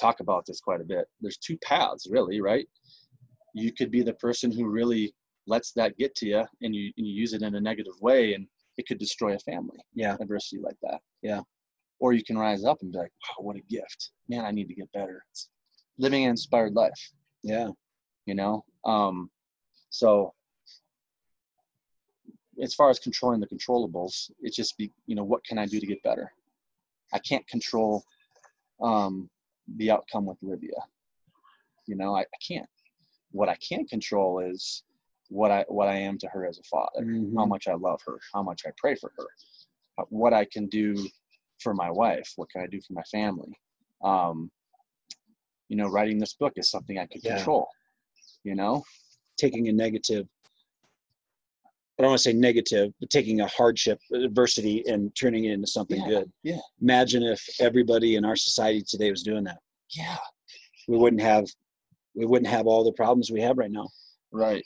Talk 0.00 0.20
about 0.20 0.46
this 0.46 0.60
quite 0.60 0.80
a 0.80 0.84
bit. 0.84 1.04
There's 1.20 1.36
two 1.36 1.58
paths, 1.58 2.06
really, 2.10 2.40
right? 2.40 2.66
You 3.54 3.70
could 3.70 3.90
be 3.90 4.02
the 4.02 4.14
person 4.14 4.50
who 4.50 4.66
really 4.66 5.14
lets 5.46 5.72
that 5.72 5.98
get 5.98 6.14
to 6.16 6.26
you, 6.26 6.44
and 6.62 6.74
you 6.74 6.90
and 6.96 7.06
you 7.06 7.12
use 7.12 7.34
it 7.34 7.42
in 7.42 7.54
a 7.54 7.60
negative 7.60 7.92
way, 8.00 8.32
and 8.34 8.46
it 8.78 8.86
could 8.86 8.98
destroy 8.98 9.34
a 9.34 9.38
family 9.40 9.78
Yeah. 9.94 10.16
adversity 10.20 10.58
like 10.62 10.76
that. 10.82 11.00
Yeah. 11.22 11.42
Or 11.98 12.14
you 12.14 12.24
can 12.24 12.38
rise 12.38 12.64
up 12.64 12.78
and 12.80 12.92
be 12.92 12.98
like, 12.98 13.12
wow, 13.28 13.44
what 13.44 13.56
a 13.56 13.60
gift. 13.68 14.12
Man, 14.28 14.44
I 14.46 14.52
need 14.52 14.68
to 14.68 14.74
get 14.74 14.90
better. 14.92 15.22
It's 15.30 15.50
living 15.98 16.24
an 16.24 16.30
inspired 16.30 16.72
life, 16.74 17.12
Yeah. 17.42 17.68
you 18.24 18.34
know? 18.34 18.64
Um, 18.84 19.30
so 19.90 20.34
as 22.62 22.74
far 22.74 22.90
as 22.90 22.98
controlling 22.98 23.40
the 23.40 23.46
controllables, 23.46 24.30
it's 24.40 24.56
just 24.56 24.76
be, 24.76 24.90
you 25.06 25.14
know, 25.14 25.24
what 25.24 25.44
can 25.44 25.58
I 25.58 25.66
do 25.66 25.80
to 25.80 25.86
get 25.86 26.02
better? 26.02 26.32
I 27.12 27.18
can't 27.18 27.46
control 27.48 28.04
um, 28.80 29.28
the 29.76 29.90
outcome 29.90 30.26
with 30.26 30.38
Livia. 30.42 30.70
You 31.86 31.96
know, 31.96 32.14
I, 32.14 32.20
I 32.20 32.38
can't. 32.46 32.68
What 33.32 33.48
I 33.48 33.56
can 33.56 33.86
control 33.86 34.40
is 34.40 34.82
what 35.28 35.50
I 35.50 35.64
what 35.68 35.88
I 35.88 35.94
am 35.94 36.18
to 36.18 36.28
her 36.28 36.44
as 36.44 36.58
a 36.58 36.62
father 36.64 37.04
Mhm. 37.04 37.36
how 37.36 37.46
much 37.46 37.68
I 37.68 37.74
love 37.74 38.00
her, 38.06 38.18
how 38.34 38.42
much 38.42 38.62
I 38.66 38.70
pray 38.76 38.96
for 38.96 39.12
her, 39.16 39.26
uh, 39.98 40.04
what 40.08 40.32
I 40.34 40.44
can 40.44 40.66
do 40.66 41.08
for 41.60 41.72
my 41.72 41.90
wife, 41.90 42.32
what 42.36 42.50
can 42.50 42.62
I 42.62 42.66
do 42.66 42.80
for 42.80 42.94
my 42.94 43.02
family. 43.04 43.56
Um, 44.02 44.50
you 45.68 45.76
know, 45.76 45.88
writing 45.88 46.18
this 46.18 46.34
book 46.34 46.54
is 46.56 46.68
something 46.68 46.98
I 46.98 47.06
could 47.06 47.22
Yeah. 47.22 47.36
control. 47.36 47.68
You 48.44 48.54
know, 48.54 48.82
Taking 49.38 49.68
a 49.68 49.72
negative. 49.72 50.26
I 51.98 52.02
don't 52.02 52.12
want 52.12 52.18
to 52.20 52.30
say 52.30 52.32
negative, 52.32 52.92
but 52.98 53.10
taking 53.10 53.40
a 53.42 53.46
hardship, 53.48 53.98
adversity, 54.14 54.82
and 54.86 55.14
turning 55.14 55.44
it 55.44 55.52
into 55.52 55.66
something 55.66 56.00
Yeah, 56.00 56.08
good. 56.08 56.32
yeah. 56.42 56.58
Imagine 56.80 57.22
if 57.22 57.42
everybody 57.60 58.16
in 58.16 58.24
our 58.24 58.36
society 58.36 58.82
today 58.82 59.10
was 59.10 59.22
doing 59.22 59.44
that. 59.44 59.58
yeah, 59.94 60.16
We 60.88 60.96
wouldn't 60.96 61.20
have, 61.20 61.44
we 62.14 62.24
wouldn't 62.24 62.48
have 62.50 62.66
all 62.66 62.84
the 62.84 62.92
problems 62.92 63.30
we 63.30 63.42
have 63.42 63.58
right 63.58 63.70
now. 63.70 63.86
right, 64.32 64.64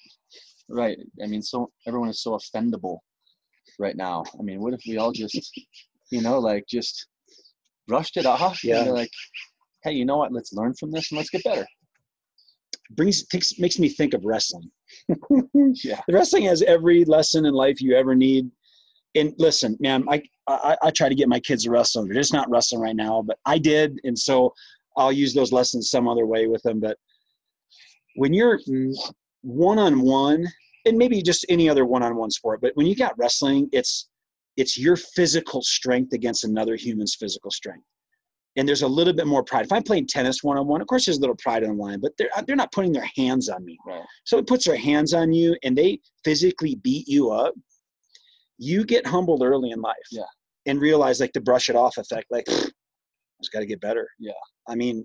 right. 0.69 0.97
I 1.23 1.27
mean, 1.27 1.43
so 1.43 1.71
everyone 1.89 2.09
is 2.09 2.23
so 2.23 2.39
offendable 2.39 2.99
right 3.81 3.97
now. 3.97 4.23
I 4.39 4.43
mean, 4.43 4.61
what 4.61 4.73
if 4.75 4.83
we 4.87 4.99
all 4.99 5.11
just, 5.11 5.51
you 6.13 6.21
know, 6.23 6.39
like 6.39 6.65
just 6.69 7.09
brushed 7.89 8.17
it 8.17 8.27
off? 8.27 8.63
Yeah. 8.63 8.83
like, 8.83 9.11
hey, 9.83 9.93
you 9.93 10.05
know 10.05 10.19
what? 10.19 10.33
Let's 10.33 10.53
learn 10.53 10.75
from 10.75 10.93
this 10.93 11.11
and 11.11 11.19
let's 11.19 11.31
get 11.31 11.43
better. 11.43 11.67
Brings 12.91 13.25
thinks, 13.25 13.59
makes 13.59 13.79
me 13.79 13.89
think 13.89 14.15
of 14.15 14.25
wrestling. 14.25 14.71
Yeah. 15.83 16.01
Wrestling 16.09 16.45
has 16.45 16.63
every 16.63 17.05
lesson 17.05 17.47
in 17.47 17.55
life 17.55 17.81
you 17.81 17.97
ever 17.97 18.15
need. 18.15 18.51
And 19.17 19.35
listen, 19.39 19.77
man, 19.81 20.05
I, 20.09 20.23
I 20.47 20.77
I 20.83 20.91
try 20.91 21.09
to 21.09 21.15
get 21.15 21.29
my 21.29 21.41
kids 21.41 21.65
to 21.65 21.71
wrestle. 21.71 22.05
They're 22.05 22.15
just 22.15 22.33
not 22.33 22.51
wrestling 22.51 22.81
right 22.81 22.97
now, 22.97 23.23
but 23.23 23.39
I 23.47 23.59
did, 23.59 24.01
and 24.05 24.19
so 24.19 24.53
I'll 24.97 25.13
use 25.13 25.35
those 25.35 25.53
lessons 25.53 25.91
some 25.91 26.09
other 26.09 26.27
way 26.27 26.47
with 26.47 26.63
them. 26.63 26.81
But 26.81 26.99
when 28.17 28.33
you're 28.33 28.61
one 29.43 29.79
on 29.79 30.01
one, 30.01 30.47
and 30.85 30.99
maybe 30.99 31.23
just 31.23 31.47
any 31.49 31.69
other 31.69 31.85
one 31.85 32.03
on 32.03 32.17
one 32.17 32.31
sport, 32.31 32.61
but 32.61 32.73
when 32.75 32.87
you 32.87 32.95
got 32.95 33.17
wrestling, 33.19 33.69
it's 33.73 34.09
it's 34.57 34.79
your 34.79 34.97
physical 34.97 35.63
strength 35.63 36.13
against 36.13 36.45
another 36.45 36.77
human's 36.77 37.15
physical 37.15 37.51
strength. 37.51 37.85
And 38.57 38.69
there's 38.69 38.83
a 38.83 38.89
little 38.89 39.13
bit 39.13 39.27
more 39.27 39.43
pride. 39.43 39.65
If 39.65 39.73
I'm 39.73 39.83
playing 39.83 40.07
tennis 40.07 40.43
one 40.43 40.57
on 40.59 40.67
one, 40.67 40.81
of 40.81 40.87
course 40.87 41.07
there's 41.07 41.19
a 41.19 41.21
little 41.21 41.37
pride 41.37 41.65
on 41.65 41.77
the 41.77 41.83
line, 41.83 42.01
but 42.01 42.13
they're 42.17 42.29
uh, 42.37 42.43
they're 42.47 42.57
not 42.57 42.73
putting 42.73 42.93
their 42.93 43.09
hands 43.17 43.49
on 43.49 43.65
me. 43.65 43.77
Right. 43.87 44.03
So 44.25 44.39
it 44.39 44.47
puts 44.47 44.65
their 44.65 44.77
hands 44.77 45.13
on 45.13 45.33
you 45.33 45.57
and 45.65 45.77
they 45.77 46.01
physically 46.25 46.77
beat 46.77 47.09
you 47.09 47.31
up. 47.31 47.55
You 48.59 48.85
get 48.85 49.07
humbled 49.07 49.43
early 49.43 49.71
in 49.73 49.81
life. 49.81 49.97
Yeah. 50.13 50.23
And 50.67 50.81
realize 50.81 51.21
like 51.21 51.33
the 51.33 51.41
brush 51.41 51.69
it 51.69 51.77
off 51.77 51.99
effect, 51.99 52.27
like 52.31 52.45
I 52.49 52.53
just 53.43 53.53
got 53.53 53.61
to 53.61 53.67
get 53.67 53.81
better. 53.81 54.09
Yeah. 54.19 54.33
I 54.69 54.77
mean, 54.77 55.05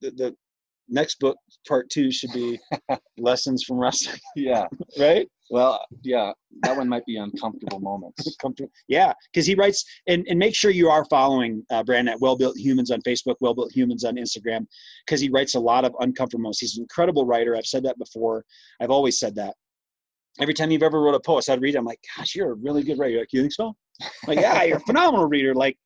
the, 0.00 0.10
the 0.12 0.36
next 0.88 1.18
book, 1.20 1.36
part 1.66 1.88
two, 1.90 2.12
should 2.12 2.32
be 2.32 2.58
lessons 3.18 3.64
from 3.64 3.78
wrestling, 3.78 4.18
Yeah. 4.36 4.66
right? 4.98 5.26
Well, 5.50 5.84
yeah, 6.02 6.32
that 6.62 6.76
one 6.76 6.88
might 6.88 7.04
be 7.06 7.16
uncomfortable 7.16 7.80
moments. 7.80 8.36
Yeah, 8.86 9.12
because 9.32 9.46
he 9.46 9.56
writes, 9.56 9.84
and, 10.06 10.24
and 10.28 10.38
make 10.38 10.54
sure 10.54 10.70
you 10.70 10.88
are 10.88 11.04
following 11.06 11.64
uh, 11.70 11.82
Brandon 11.82 12.14
at 12.14 12.20
Well 12.20 12.36
Built 12.36 12.56
Humans 12.56 12.92
on 12.92 13.02
Facebook, 13.02 13.34
Well 13.40 13.54
Built 13.54 13.72
Humans 13.72 14.04
on 14.04 14.14
Instagram, 14.14 14.64
because 15.04 15.20
he 15.20 15.28
writes 15.28 15.56
a 15.56 15.60
lot 15.60 15.84
of 15.84 15.92
uncomfortable 15.98 16.42
moments. 16.42 16.60
He's 16.60 16.76
an 16.76 16.82
incredible 16.82 17.26
writer. 17.26 17.56
I've 17.56 17.66
said 17.66 17.82
that 17.82 17.98
before. 17.98 18.44
I've 18.80 18.90
always 18.90 19.18
said 19.18 19.34
that. 19.36 19.54
Every 20.40 20.54
time 20.54 20.70
you've 20.70 20.84
ever 20.84 21.02
wrote 21.02 21.16
a 21.16 21.20
post, 21.20 21.50
I'd 21.50 21.60
read 21.60 21.74
it. 21.74 21.78
I'm 21.78 21.84
like, 21.84 22.00
gosh, 22.16 22.36
you're 22.36 22.52
a 22.52 22.54
really 22.54 22.84
good 22.84 22.98
writer. 22.98 23.10
You're 23.10 23.22
like, 23.22 23.32
you 23.32 23.40
think 23.40 23.52
so? 23.52 23.74
I'm 24.00 24.08
like, 24.28 24.38
yeah, 24.38 24.62
you're 24.62 24.76
a 24.76 24.80
phenomenal 24.80 25.26
reader. 25.26 25.52
Like, 25.52 25.76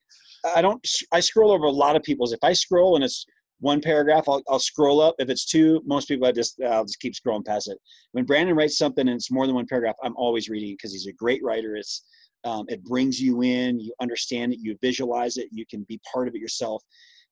I 0.54 0.60
don't, 0.60 0.86
I 1.10 1.20
scroll 1.20 1.50
over 1.50 1.64
a 1.64 1.70
lot 1.70 1.96
of 1.96 2.02
people's. 2.02 2.34
If 2.34 2.40
I 2.42 2.52
scroll 2.52 2.96
and 2.96 3.04
it's 3.04 3.24
one 3.64 3.80
paragraph, 3.80 4.24
I'll, 4.28 4.42
I'll 4.46 4.58
scroll 4.58 5.00
up. 5.00 5.14
If 5.18 5.30
it's 5.30 5.46
two, 5.46 5.80
most 5.86 6.06
people 6.06 6.26
I 6.28 6.32
just, 6.32 6.60
I'll 6.62 6.84
just 6.84 7.00
keep 7.00 7.14
scrolling 7.14 7.46
past 7.46 7.68
it. 7.70 7.78
When 8.12 8.24
Brandon 8.26 8.54
writes 8.54 8.76
something 8.76 9.08
and 9.08 9.16
it's 9.16 9.30
more 9.30 9.46
than 9.46 9.54
one 9.54 9.66
paragraph, 9.66 9.96
I'm 10.04 10.14
always 10.16 10.50
reading 10.50 10.74
because 10.74 10.92
he's 10.92 11.06
a 11.06 11.12
great 11.14 11.42
writer. 11.42 11.74
It's, 11.74 12.04
um, 12.44 12.66
it 12.68 12.84
brings 12.84 13.18
you 13.18 13.40
in, 13.42 13.80
you 13.80 13.94
understand 14.02 14.52
it, 14.52 14.58
you 14.60 14.76
visualize 14.82 15.38
it, 15.38 15.48
you 15.50 15.64
can 15.64 15.82
be 15.88 15.98
part 16.12 16.28
of 16.28 16.34
it 16.34 16.40
yourself. 16.40 16.82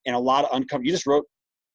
and 0.06 0.16
a 0.16 0.18
lot 0.18 0.44
of 0.46 0.50
uncomfortable. 0.52 0.86
You 0.86 0.92
just 0.92 1.06
wrote 1.06 1.26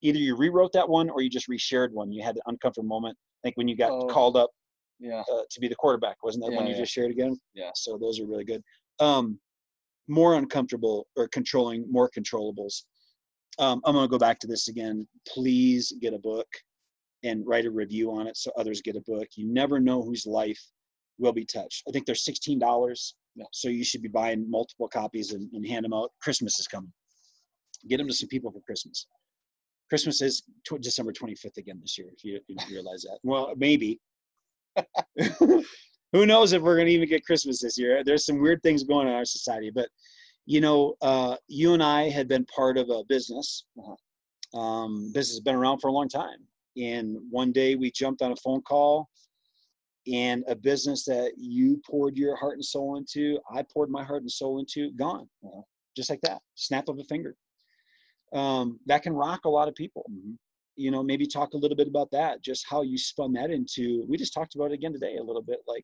either 0.02 0.18
you 0.18 0.36
rewrote 0.36 0.74
that 0.74 0.90
one 0.90 1.10
or 1.12 1.22
you 1.22 1.30
just 1.30 1.48
reshared 1.48 1.92
one. 1.92 2.12
You 2.12 2.24
had 2.24 2.36
an 2.36 2.42
uncomfortable 2.48 2.88
moment. 2.90 3.16
I 3.16 3.40
think 3.48 3.58
when 3.58 3.68
you 3.68 3.76
got 3.78 3.92
Oh. 3.92 4.08
called 4.08 4.36
up 4.38 4.50
Yeah. 5.00 5.24
uh, 5.32 5.44
to 5.52 5.60
be 5.60 5.68
the 5.68 5.76
quarterback, 5.76 6.18
wasn't 6.24 6.44
that 6.46 6.52
Yeah, 6.52 6.58
one 6.58 6.66
you 6.68 6.74
yeah. 6.74 6.80
just 6.80 6.92
shared 6.92 7.12
again? 7.12 7.40
Yeah. 7.54 7.70
So 7.76 7.98
those 8.00 8.20
are 8.20 8.26
really 8.26 8.44
good. 8.44 8.64
Um, 9.00 9.40
more 10.08 10.34
uncomfortable 10.36 11.08
or 11.16 11.28
controlling, 11.28 11.86
more 11.92 12.10
controllables. 12.10 12.84
Um, 13.60 13.82
I'm 13.86 13.94
gonna 13.96 14.08
go 14.08 14.18
back 14.18 14.40
to 14.40 14.48
this 14.48 14.68
again. 14.68 15.08
Please 15.28 15.94
get 16.02 16.14
a 16.14 16.20
book 16.20 16.48
and 17.24 17.46
write 17.48 17.66
a 17.66 17.72
review 17.72 18.12
on 18.12 18.28
it 18.28 18.38
so 18.38 18.52
others 18.58 18.82
get 18.82 18.96
a 18.96 19.02
book. 19.02 19.28
You 19.36 19.48
never 19.52 19.80
know 19.80 20.02
whose 20.04 20.26
life 20.28 20.62
will 21.18 21.34
be 21.34 21.46
touched. 21.46 21.84
I 21.88 21.92
think 21.92 22.06
they're 22.06 22.16
sixteen 22.16 22.60
dollars, 22.60 23.16
Yeah. 23.36 23.46
so 23.52 23.70
you 23.70 23.84
should 23.84 24.02
be 24.04 24.08
buying 24.10 24.50
multiple 24.50 24.88
copies 24.88 25.34
and, 25.34 25.50
and 25.54 25.68
hand 25.68 25.86
them 25.86 25.94
out. 25.94 26.12
Christmas 26.22 26.60
is 26.60 26.68
coming. 26.68 26.94
Get 27.88 27.98
them 27.98 28.08
to 28.08 28.14
some 28.14 28.30
people 28.30 28.52
for 28.52 28.62
Christmas. 28.62 29.08
Christmas 29.90 30.22
is 30.22 30.44
tw- 30.68 30.82
December 30.82 31.14
25th 31.14 31.58
again 31.58 31.80
this 31.82 31.98
year. 31.98 32.08
If 32.16 32.24
you, 32.24 32.40
you 32.48 32.58
realize 32.70 33.04
that, 33.04 33.20
well, 33.24 33.54
maybe. 33.56 34.00
Who 36.14 36.26
knows 36.26 36.54
if 36.54 36.62
we're 36.62 36.76
going 36.76 36.88
to 36.88 36.94
even 36.94 37.08
get 37.10 37.26
Christmas 37.26 37.62
this 37.62 37.78
year? 37.78 38.04
There's 38.04 38.26
some 38.26 38.42
weird 38.42 38.62
things 38.64 38.84
going 38.84 39.08
on 39.08 39.14
in 39.14 39.18
our 39.18 39.26
society, 39.26 39.72
but 39.74 39.88
you 40.48 40.62
know, 40.62 40.96
uh, 41.02 41.36
you 41.50 41.74
and 41.74 41.84
I 41.84 42.10
had 42.10 42.30
been 42.30 42.46
part 42.46 42.78
of 42.78 42.90
a 42.90 43.04
business. 43.10 43.66
Um, 44.54 45.12
business 45.14 45.36
has 45.36 45.42
been 45.42 45.56
around 45.56 45.80
for 45.80 45.90
a 45.90 45.92
long 45.92 46.08
time, 46.08 46.40
and 46.78 47.18
one 47.30 47.52
day 47.52 47.76
we 47.76 47.92
jumped 47.92 48.22
on 48.22 48.32
a 48.32 48.36
phone 48.38 48.62
call, 48.62 49.10
and 50.12 50.46
a 50.48 50.56
business 50.56 51.04
that 51.04 51.34
you 51.38 51.82
poured 51.86 52.16
your 52.16 52.38
heart 52.38 52.54
and 52.54 52.64
soul 52.64 52.96
into, 52.96 53.38
I 53.54 53.62
poured 53.62 53.90
my 53.90 54.06
heart 54.06 54.22
and 54.22 54.32
soul 54.32 54.60
into, 54.60 54.92
gone, 54.94 55.28
just 55.98 56.10
like 56.10 56.22
that, 56.22 56.42
snap 56.56 56.88
of 56.88 56.98
a 56.98 57.04
finger. 57.04 57.36
Um, 58.34 58.80
that 58.86 59.04
can 59.04 59.14
rock 59.14 59.44
a 59.44 59.50
lot 59.50 59.68
of 59.68 59.76
people 59.76 60.06
you 60.78 60.92
know 60.92 61.04
maybe 61.04 61.26
talk 61.26 61.54
a 61.54 61.58
little 61.58 61.76
bit 61.76 61.88
about 61.88 62.12
that 62.12 62.44
just 62.44 62.66
how 62.70 62.84
you 62.84 62.98
spun 62.98 63.34
that 63.34 63.50
into 63.50 64.06
we 64.08 64.16
just 64.16 64.34
talked 64.34 64.54
about 64.56 64.72
it 64.72 64.76
again 64.76 64.94
today 64.94 65.18
a 65.18 65.24
little 65.24 65.42
bit 65.42 65.60
like 65.68 65.84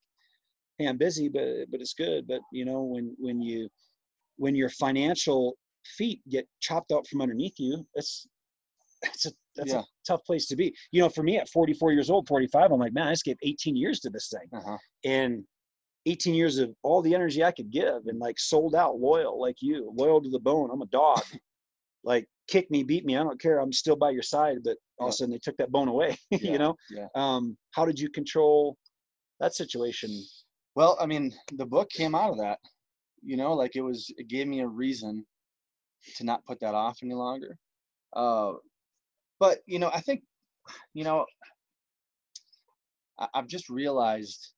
hey 0.78 0.86
i'm 0.86 0.98
busy 0.98 1.28
but 1.28 1.66
but 1.72 1.82
it's 1.82 1.94
good 1.94 2.28
but 2.28 2.42
you 2.52 2.64
know 2.64 2.84
when 2.84 3.16
when 3.18 3.42
you 3.42 3.68
when 4.38 4.56
your 4.56 4.70
financial 4.70 5.56
feet 5.98 6.22
get 6.30 6.48
chopped 6.60 6.92
out 6.92 7.06
from 7.08 7.22
underneath 7.22 7.60
you 7.60 7.86
that's 7.96 8.26
that's 9.02 9.26
a 9.26 9.32
that's 9.56 9.72
Yeah. 9.72 9.80
a 9.80 9.84
tough 10.08 10.24
place 10.26 10.48
to 10.48 10.56
be 10.56 10.74
you 10.92 11.02
know 11.02 11.10
for 11.10 11.24
me 11.24 11.38
at 11.38 11.50
44 11.50 11.92
years 11.92 12.10
old 12.10 12.28
45 12.28 12.72
i'm 12.72 12.80
like 12.80 12.94
man 12.94 13.08
i 13.08 13.12
just 13.12 13.26
gave 13.26 13.38
18 13.44 13.76
years 13.76 14.00
to 14.02 14.10
this 14.10 14.30
thing 14.30 14.48
Uh-huh. 14.54 14.78
and 15.04 15.44
18 16.06 16.34
years 16.34 16.58
of 16.58 16.70
all 16.84 17.02
the 17.02 17.16
energy 17.16 17.46
I 17.46 17.52
could 17.52 17.72
give 17.72 18.08
and 18.08 18.20
like 18.20 18.38
sold 18.38 18.76
out, 18.76 19.00
loyal 19.00 19.40
like 19.40 19.56
you, 19.62 19.90
loyal 19.96 20.22
to 20.22 20.30
the 20.30 20.38
bone. 20.40 20.70
I'm 20.70 20.82
a 20.82 20.86
dog. 20.88 21.22
like 22.04 22.28
kick 22.50 22.70
me, 22.70 22.84
beat 22.84 23.06
me, 23.06 23.16
I 23.16 23.24
don't 23.24 23.40
care. 23.40 23.60
I'm 23.60 23.72
still 23.72 23.96
by 23.96 24.10
your 24.10 24.22
side. 24.22 24.58
But 24.66 24.76
all 25.00 25.08
of 25.08 25.14
a 25.14 25.16
sudden 25.16 25.32
they 25.32 25.40
took 25.40 25.56
that 25.60 25.72
bone 25.72 25.88
away. 25.88 26.18
Yeah, 26.32 26.52
you 26.52 26.58
know. 26.58 26.76
yeah. 26.92 27.08
Um, 27.16 27.56
how 27.72 27.86
did 27.86 27.98
you 27.98 28.10
control 28.10 28.76
that 29.40 29.56
situation? 29.56 30.10
Well, 30.76 30.98
I 31.00 31.06
mean, 31.06 31.34
the 31.54 31.66
book 31.66 31.90
came 31.90 32.16
out 32.16 32.32
of 32.32 32.38
that. 32.40 32.60
You 33.24 33.38
know, 33.38 33.54
like 33.54 33.76
it 33.76 33.82
was, 33.82 34.12
it 34.18 34.28
gave 34.28 34.48
me 34.48 34.62
a 34.62 34.68
reason 34.68 35.26
to 36.18 36.24
not 36.24 36.46
put 36.46 36.60
that 36.60 36.76
off 36.76 37.00
any 37.02 37.14
longer. 37.14 37.58
Uh, 38.16 38.54
but 39.40 39.60
you 39.66 39.80
know, 39.80 39.90
I 39.94 40.02
think, 40.02 40.24
you 40.94 41.04
know, 41.04 41.26
I, 43.20 43.28
I've 43.34 43.48
just 43.48 43.70
realized, 43.70 44.54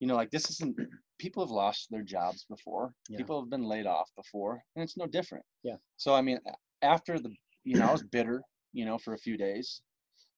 you 0.00 0.06
know, 0.06 0.16
like 0.16 0.30
this 0.30 0.50
isn't. 0.50 0.76
People 1.18 1.42
have 1.42 1.50
lost 1.50 1.88
their 1.90 2.02
jobs 2.02 2.44
before. 2.50 2.92
Yeah. 3.08 3.16
People 3.16 3.40
have 3.40 3.48
been 3.48 3.64
laid 3.64 3.86
off 3.86 4.10
before, 4.16 4.60
and 4.74 4.82
it's 4.84 4.98
no 4.98 5.06
different. 5.06 5.42
Yeah. 5.62 5.76
So 5.96 6.14
I 6.14 6.20
mean, 6.20 6.38
after 6.82 7.18
the, 7.18 7.30
you 7.64 7.78
know, 7.78 7.86
I 7.86 7.92
was 7.92 8.02
bitter, 8.02 8.42
you 8.74 8.84
know, 8.84 8.98
for 8.98 9.14
a 9.14 9.18
few 9.18 9.38
days, 9.38 9.80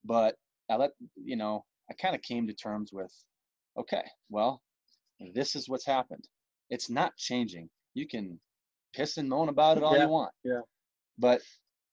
but 0.04 0.36
I 0.70 0.76
let, 0.76 0.92
you 1.16 1.34
know, 1.34 1.64
I 1.90 1.94
kind 1.94 2.14
of 2.14 2.22
came 2.22 2.46
to 2.46 2.54
terms 2.54 2.90
with, 2.92 3.12
okay, 3.76 4.04
well, 4.30 4.62
this 5.34 5.56
is 5.56 5.68
what's 5.68 5.84
happened. 5.84 6.22
It's 6.70 6.90
not 6.90 7.16
changing. 7.16 7.68
You 7.94 8.06
can 8.06 8.38
piss 8.94 9.16
and 9.16 9.28
moan 9.28 9.48
about 9.48 9.76
it 9.78 9.82
all 9.82 9.94
Yeah, 9.96 10.04
you 10.04 10.08
want. 10.10 10.32
yeah. 10.44 10.60
But 11.18 11.40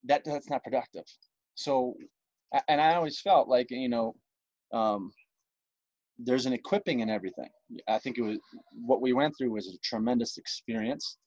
that 0.05 0.23
that's 0.25 0.49
not 0.49 0.63
productive. 0.63 1.05
So, 1.55 1.95
and 2.67 2.79
I 2.81 2.95
always 2.95 3.19
felt 3.19 3.47
like 3.47 3.67
you 3.71 3.89
know, 3.89 4.15
um, 4.73 5.11
there's 6.19 6.45
an 6.45 6.53
equipping 6.53 6.99
in 6.99 7.09
everything. 7.09 7.49
I 7.87 7.99
think 7.99 8.17
it 8.17 8.21
was 8.21 8.37
what 8.71 9.01
we 9.01 9.13
went 9.13 9.35
through 9.37 9.51
was 9.51 9.67
a 9.67 9.77
tremendous 9.79 10.37
experience 10.37 11.17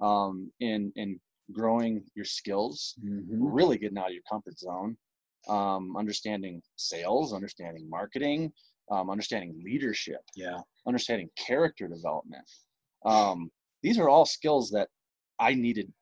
um, 0.00 0.50
in 0.60 0.92
in 0.96 1.20
growing 1.52 2.04
your 2.14 2.24
skills, 2.24 2.94
really 3.02 3.76
getting 3.78 3.98
out 3.98 4.06
of 4.08 4.12
your 4.12 4.22
comfort 4.30 4.58
zone, 4.58 4.96
um, 5.48 5.96
understanding 5.96 6.62
sales, 6.76 7.32
understanding 7.34 7.88
marketing, 7.90 8.52
um, 8.90 9.10
understanding 9.10 9.60
leadership 9.64 10.20
Yeah. 10.36 10.60
understanding 10.86 11.28
character 11.36 11.88
development. 11.88 12.44
Um, 13.04 13.50
these 13.82 13.98
are 13.98 14.08
all 14.08 14.24
skills 14.26 14.70
that 14.70 14.88
I 15.38 15.54
needed 15.54 15.92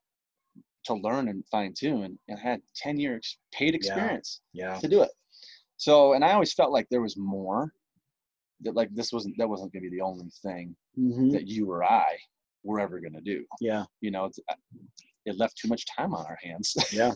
to 0.85 0.95
learn 0.95 1.29
and 1.29 1.45
fine 1.51 1.75
tune, 1.77 2.19
and, 2.29 2.39
had 2.39 2.61
10 2.77 2.99
years 2.99 3.39
paid 3.53 3.75
experience 3.75 4.41
Yeah. 4.53 4.79
to 4.79 4.89
do 4.89 5.03
it. 5.03 5.11
So, 5.77 6.15
and 6.15 6.25
I 6.25 6.33
always 6.33 6.53
felt 6.55 6.73
like 6.73 6.89
there 6.91 7.03
was 7.03 7.17
more. 7.17 7.73
That 8.63 8.75
like 8.75 8.93
this 8.93 9.13
wasn't 9.13 9.37
that 9.39 9.49
wasn't 9.49 9.73
going 9.73 9.85
to 9.85 9.89
be 9.91 9.97
the 9.97 10.03
only 10.03 10.29
thing 10.43 10.75
Mhm. 10.99 11.31
that 11.31 11.47
you 11.47 11.71
or 11.71 11.85
I 11.85 12.19
were 12.65 12.81
ever 12.81 12.99
going 12.99 13.13
to 13.13 13.21
do. 13.21 13.45
Yeah. 13.61 13.85
You 14.01 14.11
know, 14.11 14.25
uh, 14.49 14.55
it 15.27 15.37
left 15.39 15.57
too 15.59 15.69
much 15.69 15.85
time 15.87 16.13
on 16.13 16.27
our 16.27 16.39
hands. 16.43 16.75
Yeah. 16.93 17.15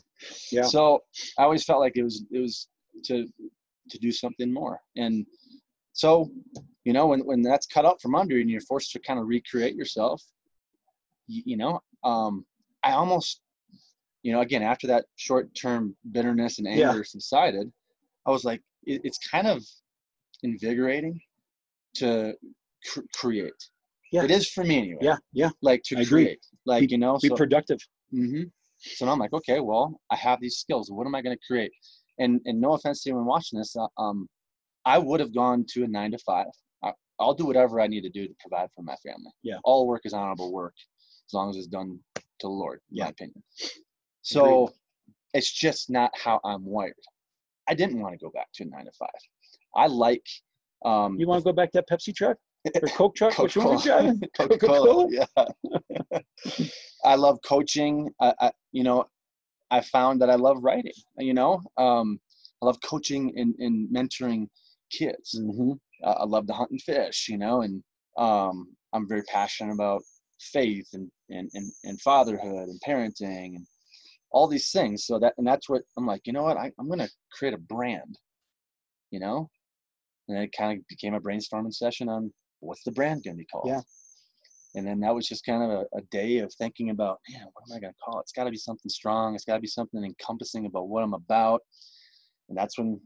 Yeah. 0.52 0.62
So 0.62 1.02
I 1.38 1.42
always 1.42 1.64
felt 1.64 1.80
like 1.80 1.96
it 1.96 2.04
was 2.04 2.24
it 2.30 2.38
was 2.38 2.68
to 3.06 3.26
to 3.90 3.98
do 3.98 4.12
something 4.12 4.52
more. 4.52 4.80
And 4.96 5.26
so, 5.94 6.30
you 6.84 6.92
know, 6.92 7.06
when 7.06 7.20
when 7.20 7.42
that's 7.42 7.66
cut 7.66 7.84
out 7.86 8.00
from 8.00 8.14
under 8.14 8.34
you 8.34 8.40
and 8.42 8.50
you're 8.50 8.60
forced 8.62 8.92
to 8.92 8.98
kind 9.00 9.18
of 9.20 9.26
recreate 9.26 9.74
yourself, 9.76 10.22
you, 11.26 11.42
you 11.46 11.56
know, 11.56 11.80
um, 12.04 12.44
I 12.82 12.92
almost, 12.92 13.40
you 14.22 14.32
know, 14.32 14.40
again 14.40 14.62
after 14.62 14.86
that 14.88 15.04
short-term 15.16 15.94
bitterness 16.10 16.58
and 16.58 16.66
Yeah. 16.66 16.90
anger 16.90 17.04
subsided, 17.04 17.72
I 18.26 18.30
was 18.30 18.44
like, 18.44 18.60
it, 18.84 19.00
it's 19.04 19.18
kind 19.18 19.46
of 19.46 19.62
invigorating 20.42 21.20
to 21.94 22.34
cr- 22.90 23.00
create. 23.14 23.52
Yeah. 24.10 24.24
It 24.24 24.30
is 24.30 24.48
for 24.48 24.64
me 24.64 24.78
anyway. 24.78 24.98
Yeah. 25.02 25.16
Yeah. 25.32 25.50
Like 25.62 25.82
to 25.84 25.98
I 25.98 26.00
agree. 26.02 26.24
create, 26.24 26.46
like 26.66 26.90
you 26.90 26.98
know, 26.98 27.18
Be 27.18 27.28
so, 27.28 27.36
productive. 27.36 27.78
hmm 28.10 28.42
So 28.78 29.06
now 29.06 29.12
I'm 29.12 29.18
like, 29.18 29.32
okay, 29.32 29.60
well, 29.60 30.00
I 30.10 30.16
have 30.16 30.40
these 30.40 30.56
skills. 30.56 30.90
What 30.90 31.06
am 31.06 31.14
I 31.14 31.22
going 31.22 31.36
to 31.36 31.42
create? 31.46 31.72
And 32.18 32.40
and 32.44 32.60
no 32.60 32.72
offense 32.74 33.02
to 33.02 33.10
anyone 33.10 33.26
watching 33.26 33.58
this, 33.58 33.74
uh, 33.76 33.86
um, 33.98 34.28
I 34.84 34.98
would 34.98 35.20
have 35.20 35.32
gone 35.34 35.64
to 35.72 35.84
a 35.84 35.88
nine 35.88 36.10
to 36.10 36.18
five. 36.18 36.52
I'll 37.22 37.34
do 37.34 37.46
whatever 37.46 37.80
I 37.80 37.86
need 37.86 38.02
to 38.02 38.10
do 38.10 38.26
to 38.26 38.34
provide 38.40 38.68
for 38.74 38.82
my 38.82 38.96
family. 38.96 39.30
Yeah. 39.42 39.58
All 39.64 39.86
work 39.86 40.02
is 40.04 40.12
honorable 40.12 40.52
work, 40.52 40.74
as 41.28 41.32
long 41.32 41.50
as 41.50 41.56
it's 41.56 41.66
done 41.66 41.98
to 42.16 42.22
the 42.42 42.48
Lord. 42.48 42.80
In 42.90 42.98
Yeah. 42.98 43.04
my 43.04 43.10
opinion. 43.10 43.42
So 44.22 44.72
it's 45.34 45.50
just 45.52 45.90
not 45.90 46.10
how 46.16 46.40
I'm 46.44 46.64
wired. 46.64 46.94
I 47.68 47.74
didn't 47.74 48.00
want 48.00 48.12
to 48.14 48.18
go 48.18 48.30
back 48.30 48.48
to 48.54 48.64
a 48.64 48.66
nine 48.66 48.84
to 48.86 48.92
five. 48.98 49.08
I 49.74 49.86
like. 49.86 50.26
Um, 50.84 51.18
You 51.18 51.26
want 51.28 51.40
to 51.42 51.44
go 51.44 51.52
back 51.52 51.70
to 51.72 51.78
that 51.78 51.88
Pepsi 51.88 52.14
truck 52.14 52.36
or 52.82 52.88
Coke 52.88 53.14
truck? 53.14 53.38
Which 53.38 53.56
one 53.56 53.76
Coca-Cola. 53.78 53.82
driving? 54.02 54.22
Coca-Cola. 54.36 55.08
Yeah. 55.10 56.20
I 57.04 57.14
love 57.14 57.38
coaching. 57.44 58.10
I, 58.20 58.34
I, 58.40 58.52
you 58.72 58.84
know, 58.84 59.04
I 59.70 59.80
found 59.80 60.20
that 60.22 60.30
I 60.30 60.34
love 60.34 60.58
writing. 60.60 60.92
You 61.18 61.34
know, 61.34 61.60
um, 61.78 62.20
I 62.62 62.66
love 62.66 62.78
coaching 62.84 63.32
and, 63.36 63.54
and 63.58 63.88
mentoring 63.94 64.48
kids. 64.90 65.38
Mm-hmm. 65.40 65.72
Uh, 66.04 66.16
I 66.18 66.24
love 66.24 66.46
to 66.46 66.52
hunt 66.52 66.70
and 66.70 66.82
fish. 66.82 67.28
You 67.28 67.38
know, 67.38 67.62
and 67.62 67.82
um, 68.18 68.68
I'm 68.92 69.08
very 69.08 69.22
passionate 69.22 69.74
about 69.74 70.02
faith 70.40 70.88
and, 70.92 71.10
and 71.30 71.50
and 71.54 71.72
and 71.84 72.00
fatherhood 72.00 72.68
and 72.68 72.80
parenting 72.86 73.56
and 73.56 73.66
all 74.30 74.48
these 74.48 74.70
things. 74.70 75.06
So 75.06 75.18
that 75.18 75.34
and 75.38 75.46
that's 75.46 75.68
what 75.68 75.82
I'm 75.96 76.06
like. 76.06 76.22
You 76.24 76.32
know 76.32 76.42
what? 76.42 76.56
I, 76.56 76.70
I'm 76.78 76.88
gonna 76.88 77.08
create 77.32 77.54
a 77.54 77.58
brand. 77.58 78.18
You 79.10 79.20
know, 79.20 79.50
and 80.28 80.38
it 80.38 80.54
kind 80.56 80.78
of 80.78 80.88
became 80.88 81.14
a 81.14 81.20
brainstorming 81.20 81.74
session 81.74 82.08
on 82.08 82.32
what's 82.60 82.82
the 82.84 82.92
brand 82.92 83.24
gonna 83.24 83.36
be 83.36 83.44
called. 83.44 83.68
Yeah. 83.68 83.80
And 84.74 84.86
then 84.86 85.00
that 85.00 85.14
was 85.14 85.28
just 85.28 85.44
kind 85.44 85.62
of 85.62 85.70
a, 85.70 85.98
a 85.98 86.00
day 86.10 86.38
of 86.38 86.52
thinking 86.54 86.90
about, 86.90 87.20
man, 87.30 87.46
what 87.52 87.64
am 87.70 87.76
I 87.76 87.80
going 87.80 87.92
to 87.92 87.98
call 88.02 88.18
it? 88.18 88.22
It's 88.22 88.32
got 88.32 88.44
to 88.44 88.50
be 88.50 88.56
something 88.56 88.88
strong. 88.88 89.34
It's 89.34 89.44
got 89.44 89.56
to 89.56 89.60
be 89.60 89.66
something 89.66 90.02
encompassing 90.02 90.66
about 90.66 90.88
what 90.88 91.02
I'm 91.02 91.14
about. 91.14 91.60
And 92.48 92.56
that's 92.56 92.78
when 92.78 93.00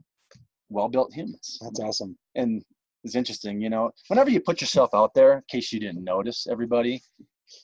well 0.68 0.88
built 0.88 1.12
humans. 1.12 1.58
That's 1.60 1.80
awesome. 1.80 2.16
And 2.34 2.62
it's 3.06 3.14
interesting, 3.16 3.60
you 3.60 3.70
know, 3.70 3.90
whenever 4.08 4.30
you 4.30 4.40
put 4.40 4.60
yourself 4.60 4.90
out 4.94 5.14
there, 5.14 5.34
in 5.34 5.42
case 5.50 5.72
you 5.72 5.80
didn't 5.80 6.04
notice, 6.04 6.46
everybody, 6.50 7.02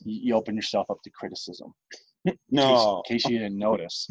you, 0.04 0.20
you 0.28 0.34
open 0.34 0.54
yourself 0.56 0.86
up 0.90 0.98
to 1.04 1.10
criticism. 1.10 1.72
In 2.24 2.32
case- 2.32 2.38
No. 2.50 3.02
In 3.08 3.14
case 3.14 3.24
you 3.28 3.38
didn't 3.38 3.58
notice. 3.58 4.06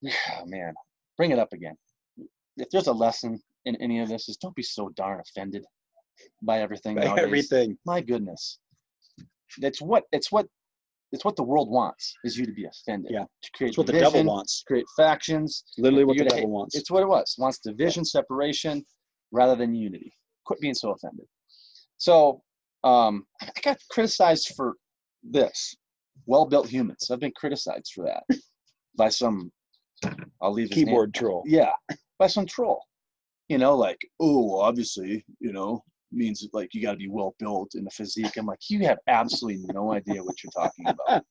Yeah, 0.00 0.12
man, 0.46 0.74
bring 1.16 1.30
it 1.30 1.38
up 1.38 1.52
again. 1.52 1.76
If 2.56 2.68
there's 2.70 2.88
a 2.88 2.92
lesson 2.92 3.40
in 3.66 3.76
any 3.76 4.00
of 4.00 4.08
this, 4.08 4.28
is 4.28 4.36
don't 4.36 4.54
be 4.56 4.62
so 4.62 4.88
darn 4.96 5.20
offended 5.20 5.64
by 6.42 6.60
everything. 6.60 6.96
nowadays 6.96 7.24
Everything. 7.24 7.78
my 7.86 8.00
goodness 8.00 8.58
it's 9.60 9.80
what 9.82 10.04
it's 10.12 10.32
what 10.32 10.46
it's 11.12 11.24
what 11.26 11.36
the 11.36 11.42
world 11.42 11.68
wants 11.70 12.14
is 12.24 12.38
you 12.38 12.46
to 12.46 12.52
be 12.52 12.64
offended. 12.64 13.10
Yeah. 13.12 13.24
To 13.42 13.50
create 13.54 13.68
It's 13.70 13.78
what 13.78 13.86
the 13.86 13.92
devil 13.92 14.24
wants. 14.24 14.64
create 14.66 14.86
factions. 14.96 15.62
Literally 15.76 16.04
what 16.04 16.16
the 16.16 16.24
devil 16.24 16.38
hate. 16.38 16.48
wants. 16.48 16.74
It's 16.74 16.90
what 16.90 17.02
it 17.02 17.06
was. 17.08 17.34
Wants 17.38 17.58
division, 17.58 18.02
separation, 18.04 18.82
rather 19.32 19.56
than 19.56 19.74
unity. 19.74 20.12
Quit 20.44 20.60
being 20.60 20.74
so 20.74 20.90
offended. 20.92 21.26
So 21.98 22.42
um, 22.84 23.24
I 23.40 23.48
got 23.62 23.78
criticized 23.90 24.52
for 24.56 24.74
this. 25.22 25.74
Well-built 26.26 26.68
humans. 26.68 27.10
I've 27.10 27.20
been 27.20 27.32
criticized 27.34 27.92
for 27.94 28.04
that 28.04 28.22
by 28.96 29.08
some. 29.08 29.50
I'll 30.40 30.52
leave 30.52 30.68
his 30.68 30.76
name- 30.78 30.86
Keyboard 30.86 31.14
troll. 31.14 31.42
yeah, 31.46 31.70
by 32.18 32.26
some 32.26 32.46
troll. 32.46 32.82
You 33.48 33.58
know, 33.58 33.76
like, 33.76 33.98
oh, 34.20 34.58
obviously, 34.60 35.24
you 35.40 35.52
know, 35.52 35.82
means 36.12 36.46
like 36.52 36.74
you 36.74 36.82
got 36.82 36.92
to 36.92 36.96
be 36.98 37.08
well 37.08 37.34
built 37.38 37.74
in 37.74 37.84
the 37.84 37.90
physique. 37.90 38.36
I'm 38.36 38.46
like, 38.46 38.58
you 38.68 38.80
have 38.86 38.98
absolutely 39.08 39.64
no 39.72 39.92
idea 39.92 40.22
what 40.22 40.42
you're 40.42 40.52
talking 40.52 40.86
about. 40.88 41.24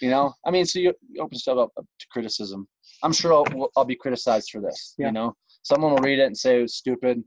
You 0.00 0.10
know, 0.10 0.32
I 0.46 0.50
mean, 0.50 0.64
so 0.66 0.78
you, 0.80 0.92
you 1.08 1.22
open 1.22 1.38
stuff 1.38 1.58
up 1.58 1.70
to 1.76 2.06
criticism. 2.10 2.66
I'm 3.04 3.12
sure 3.12 3.32
I'll, 3.32 3.44
we'll- 3.54 3.70
I'll 3.76 3.84
be 3.84 3.94
criticized 3.96 4.50
for 4.50 4.60
this. 4.60 4.94
Yeah. 4.98 5.06
You 5.06 5.12
know, 5.12 5.34
someone 5.62 5.92
will 5.92 5.98
read 6.02 6.18
it 6.18 6.26
and 6.26 6.36
say 6.36 6.58
it 6.58 6.62
was 6.62 6.74
stupid, 6.76 7.22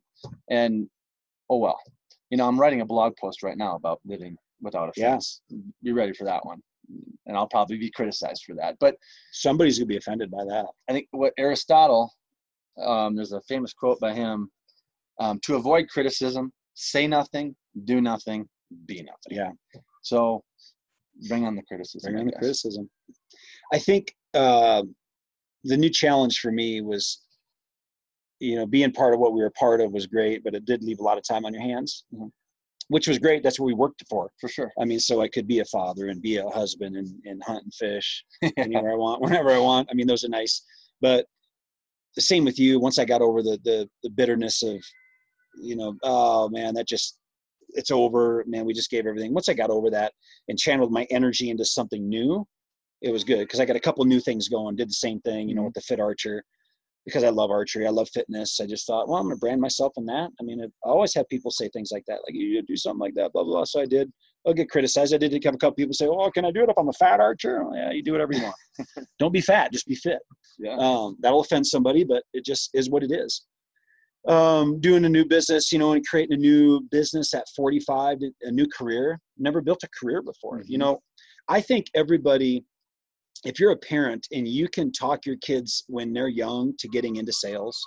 and 0.50 0.88
oh 1.50 1.58
well. 1.58 1.80
You 2.30 2.38
know, 2.38 2.48
I'm 2.48 2.60
writing 2.60 2.82
a 2.82 2.86
blog 2.86 3.16
post 3.18 3.44
right 3.44 3.58
now 3.58 3.76
about 3.76 4.00
living 4.06 4.36
without 4.62 4.90
a 4.90 4.94
Yeah. 5.00 5.12
fence. 5.12 5.42
Be 5.84 5.92
ready 5.92 6.14
for 6.14 6.24
that 6.24 6.44
one, 6.46 6.62
and 7.28 7.38
I'll 7.38 7.48
probably 7.48 7.78
be 7.78 7.92
criticized 7.92 8.44
for 8.46 8.56
that. 8.56 8.78
But 8.80 8.96
Somebody's 9.32 9.78
gonna 9.78 9.88
be 9.88 9.98
offended 9.98 10.32
by 10.32 10.44
that. 10.46 10.66
I 10.90 10.94
think 10.94 11.08
what 11.12 11.34
Aristotle, 11.38 12.12
um, 12.78 13.16
there's 13.16 13.34
a 13.34 13.42
famous 13.42 13.74
quote 13.74 14.00
by 14.00 14.14
him: 14.14 14.50
um, 15.20 15.40
"To 15.42 15.56
avoid 15.56 15.90
criticism, 15.90 16.52
say 16.74 17.08
nothing, 17.08 17.56
do 17.86 18.02
nothing, 18.02 18.50
be 18.86 19.04
nothing." 19.04 19.38
Yeah. 19.38 19.52
So, 20.02 20.44
bring 21.28 21.46
on 21.46 21.56
the 21.56 21.64
criticism. 21.64 22.14
Bring 22.14 22.22
on 22.22 22.28
the 22.28 22.38
criticism. 22.38 22.90
I 23.72 23.80
think 23.80 24.16
uh, 24.34 24.84
the 25.64 25.78
new 25.78 25.90
challenge 25.90 26.40
for 26.40 26.52
me 26.52 26.82
was, 26.82 27.22
you 28.44 28.56
know, 28.56 28.66
being 28.66 28.92
part 28.92 29.14
of 29.14 29.20
what 29.20 29.34
we 29.34 29.42
were 29.42 29.50
part 29.52 29.80
of 29.82 29.92
was 29.94 30.06
great, 30.06 30.44
but 30.44 30.54
it 30.54 30.66
did 30.66 30.84
leave 30.84 31.00
a 31.00 31.04
lot 31.04 31.18
of 31.18 31.24
time 31.24 31.46
on 31.46 31.54
your 31.54 31.64
hands, 31.64 32.04
Mhm. 32.14 32.30
which 32.90 33.08
was 33.08 33.18
great. 33.18 33.42
That's 33.42 33.60
what 33.60 33.68
we 33.68 33.74
worked 33.74 34.04
for. 34.10 34.32
for 34.40 34.50
sure. 34.50 34.72
I 34.80 34.86
mean, 34.86 35.00
so 35.00 35.22
I 35.22 35.30
could 35.30 35.48
be 35.48 35.60
a 35.60 35.66
father 35.66 36.08
and 36.10 36.22
be 36.22 36.38
a 36.38 36.50
husband 36.50 36.96
and, 36.98 37.10
and 37.26 37.42
hunt 37.44 37.64
and 37.64 37.74
fish 37.74 38.26
anywhere 38.58 38.92
I 38.92 38.96
want, 38.96 39.22
whenever 39.22 39.52
I 39.52 39.60
want. 39.60 39.88
I 39.90 39.94
mean, 39.94 40.08
those 40.08 40.24
are 40.26 40.30
nice. 40.30 40.62
But 41.02 41.26
the 42.16 42.22
same 42.22 42.44
with 42.46 42.60
you. 42.60 42.80
Once 42.80 43.00
I 43.00 43.06
got 43.06 43.22
over 43.22 43.42
the 43.42 43.58
the, 43.64 43.90
the 44.04 44.10
bitterness 44.10 44.62
of, 44.64 44.78
you 45.62 45.76
know, 45.76 45.96
oh 46.04 46.50
man, 46.50 46.74
that 46.76 46.88
just 46.88 47.18
it's 47.70 47.92
over. 47.92 48.44
Man, 48.48 48.66
we 48.66 48.74
just 48.74 48.92
gave 48.92 49.08
everything. 49.08 49.34
Once 49.34 49.50
I 49.50 49.54
got 49.54 49.72
over 49.72 49.90
that 49.92 50.14
and 50.48 50.60
channeled 50.60 50.92
my 50.92 51.06
energy 51.10 51.50
into 51.50 51.66
something 51.66 52.08
new, 52.08 52.46
it 53.02 53.12
was 53.12 53.24
good 53.24 53.40
because 53.40 53.60
I 53.60 53.66
got 53.66 53.76
a 53.76 53.86
couple 53.88 54.04
new 54.06 54.20
things 54.20 54.48
going. 54.50 54.76
Did 54.76 54.90
the 54.90 54.94
same 54.94 55.20
thing, 55.22 55.50
you 55.50 55.56
know, 55.56 55.64
with 55.64 55.74
the 55.74 55.82
Fit 55.82 56.00
Archer 56.00 56.44
because 57.06 57.24
I 57.24 57.30
love 57.30 57.52
archery. 57.52 57.86
I 57.86 57.90
love 57.90 58.10
fitness. 58.14 58.60
I 58.62 58.66
just 58.66 58.88
thought, 58.88 59.08
well, 59.08 59.18
I'm 59.18 59.26
gonna 59.26 59.38
brand 59.38 59.62
myself 59.62 59.94
in 59.98 60.06
that. 60.06 60.30
I 60.40 60.44
mean, 60.44 60.62
I 60.62 60.90
always 60.90 61.14
have 61.16 61.28
people 61.30 61.52
say 61.52 61.70
things 61.70 61.90
like 61.92 62.04
that, 62.08 62.20
like 62.26 62.34
you 62.34 62.60
to 62.62 62.66
do 62.66 62.78
something 62.78 63.00
like 63.00 63.16
that, 63.16 63.34
blah 63.34 63.44
blah. 63.44 63.54
blah. 63.54 63.64
So 63.66 63.82
I 63.82 63.86
did. 63.86 64.12
I'll 64.46 64.54
get 64.54 64.70
criticized. 64.70 65.14
I 65.14 65.18
did 65.18 65.32
have 65.32 65.54
a 65.56 65.58
couple 65.58 65.76
people 65.76 65.94
say, 65.94 66.08
"Oh, 66.08 66.30
can 66.32 66.46
I 66.46 66.52
do 66.52 66.64
it 66.64 66.70
if 66.70 66.78
I'm 66.78 66.90
a 66.90 66.94
fat 66.94 67.20
archer?" 67.20 67.64
Oh, 67.64 67.74
yeah, 67.74 67.92
you 67.92 68.04
do 68.04 68.12
whatever 68.12 68.34
you 68.34 68.44
want. 68.44 68.56
Don't 69.20 69.32
be 69.34 69.42
fat, 69.42 69.72
just 69.72 69.88
be 69.88 69.96
fit. 69.96 70.20
Yeah. 70.60 70.76
Um, 70.78 71.18
that'll 71.20 71.42
offend 71.42 71.66
somebody, 71.66 72.04
but 72.04 72.24
it 72.34 72.46
just 72.46 72.70
is 72.74 72.90
what 72.90 73.04
it 73.04 73.12
is. 73.12 73.44
Um, 74.28 74.80
doing 74.80 75.04
a 75.06 75.10
new 75.10 75.26
business, 75.26 75.72
you 75.72 75.80
know, 75.80 75.94
and 75.94 76.06
creating 76.06 76.34
a 76.34 76.40
new 76.40 76.82
business 76.92 77.34
at 77.34 77.46
45, 77.56 78.20
a 78.44 78.52
new 78.52 78.68
career. 78.68 79.20
Never 79.38 79.62
built 79.62 79.84
a 79.84 79.90
career 80.00 80.22
before. 80.22 80.62
You 80.66 80.78
Mhm. 80.78 80.82
know, 80.82 81.00
I 81.50 81.60
think 81.60 81.88
everybody, 81.94 82.64
if 83.46 83.60
you're 83.60 83.72
a 83.72 83.78
parent 83.78 84.28
and 84.32 84.48
you 84.48 84.68
can 84.68 84.92
talk 84.92 85.26
your 85.26 85.38
kids 85.38 85.84
when 85.88 86.14
they're 86.14 86.28
young 86.28 86.74
to 86.80 86.88
getting 86.88 87.18
into 87.18 87.34
sales, 87.34 87.80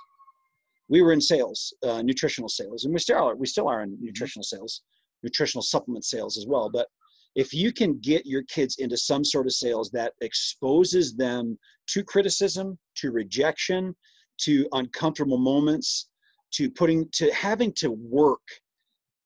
we 0.89 1.03
were 1.03 1.13
in 1.13 1.21
sales, 1.21 1.75
uh, 1.83 2.03
nutritional 2.03 2.49
sales, 2.49 2.85
and 2.85 2.95
we 2.95 3.01
still 3.01 3.19
are. 3.19 3.35
We 3.35 3.47
still 3.47 3.69
are 3.69 3.83
in 3.83 3.97
nutritional 4.01 4.45
sales, 4.45 4.83
nutritional 5.23 5.63
supplement 5.63 6.05
sales 6.05 6.37
as 6.37 6.47
well. 6.47 6.71
But 6.71 6.87
if 7.35 7.53
you 7.53 7.73
can 7.73 7.99
get 8.01 8.25
your 8.25 8.43
kids 8.45 8.77
into 8.79 8.97
some 8.97 9.25
sort 9.25 9.47
of 9.47 9.53
sales 9.53 9.91
that 9.91 10.13
exposes 10.21 11.15
them 11.15 11.59
to 11.89 12.05
criticism, 12.05 12.79
to 12.97 13.11
rejection, 13.11 13.95
to 14.43 14.69
uncomfortable 14.73 15.39
moments, 15.39 16.09
to 16.53 16.71
putting 16.71 17.09
to 17.13 17.33
having 17.33 17.73
to 17.75 17.91
work, 17.91 18.41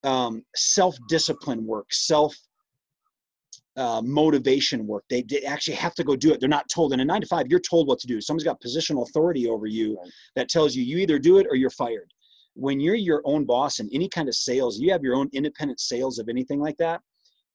um, 0.02 0.42
self-discipline 0.56 1.64
work, 1.64 1.86
self 1.92 2.34
uh, 3.76 4.02
motivation 4.04 4.86
work. 4.86 5.04
They, 5.08 5.22
they 5.22 5.42
actually 5.42 5.76
have 5.76 5.94
to 5.94 6.04
go 6.04 6.16
do 6.16 6.32
it. 6.32 6.40
They're 6.40 6.48
not 6.48 6.68
told. 6.68 6.92
In 6.92 7.00
a 7.00 7.04
nine 7.04 7.20
to 7.20 7.26
five, 7.26 7.46
you're 7.48 7.60
told 7.60 7.86
what 7.86 7.98
to 8.00 8.06
do. 8.06 8.20
Someone's 8.20 8.44
got 8.44 8.60
positional 8.60 9.08
authority 9.08 9.48
over 9.48 9.66
you 9.66 9.96
Right. 10.00 10.10
that 10.36 10.48
tells 10.48 10.74
you 10.74 10.82
you 10.82 10.98
either 10.98 11.18
do 11.18 11.38
it 11.38 11.46
or 11.48 11.56
you're 11.56 11.70
fired. 11.70 12.12
When 12.54 12.80
you're 12.80 12.96
your 12.96 13.22
own 13.24 13.44
boss 13.44 13.78
in 13.78 13.88
any 13.92 14.08
kind 14.08 14.28
of 14.28 14.34
sales, 14.34 14.78
you 14.78 14.90
have 14.90 15.02
your 15.02 15.14
own 15.14 15.28
independent 15.32 15.80
sales 15.80 16.18
of 16.18 16.28
anything 16.28 16.60
like 16.60 16.76
that. 16.78 17.00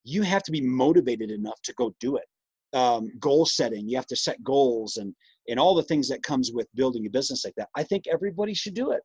You 0.03 0.21
have 0.21 0.43
to 0.43 0.51
be 0.51 0.61
motivated 0.61 1.31
enough 1.31 1.61
to 1.63 1.73
go 1.73 1.93
do 1.99 2.15
it. 2.17 2.25
Um, 2.73 3.09
goal 3.19 3.45
setting, 3.45 3.87
you 3.87 3.95
have 3.97 4.07
to 4.07 4.15
set 4.15 4.43
goals 4.43 4.97
and 4.97 5.13
and 5.47 5.59
all 5.59 5.75
the 5.75 5.83
things 5.83 6.07
that 6.09 6.23
comes 6.23 6.51
with 6.51 6.67
building 6.75 7.05
a 7.05 7.09
business 7.09 7.45
like 7.45 7.53
that. 7.55 7.69
I 7.75 7.83
think 7.83 8.05
everybody 8.07 8.53
should 8.55 8.73
do 8.73 8.91
it. 8.91 9.01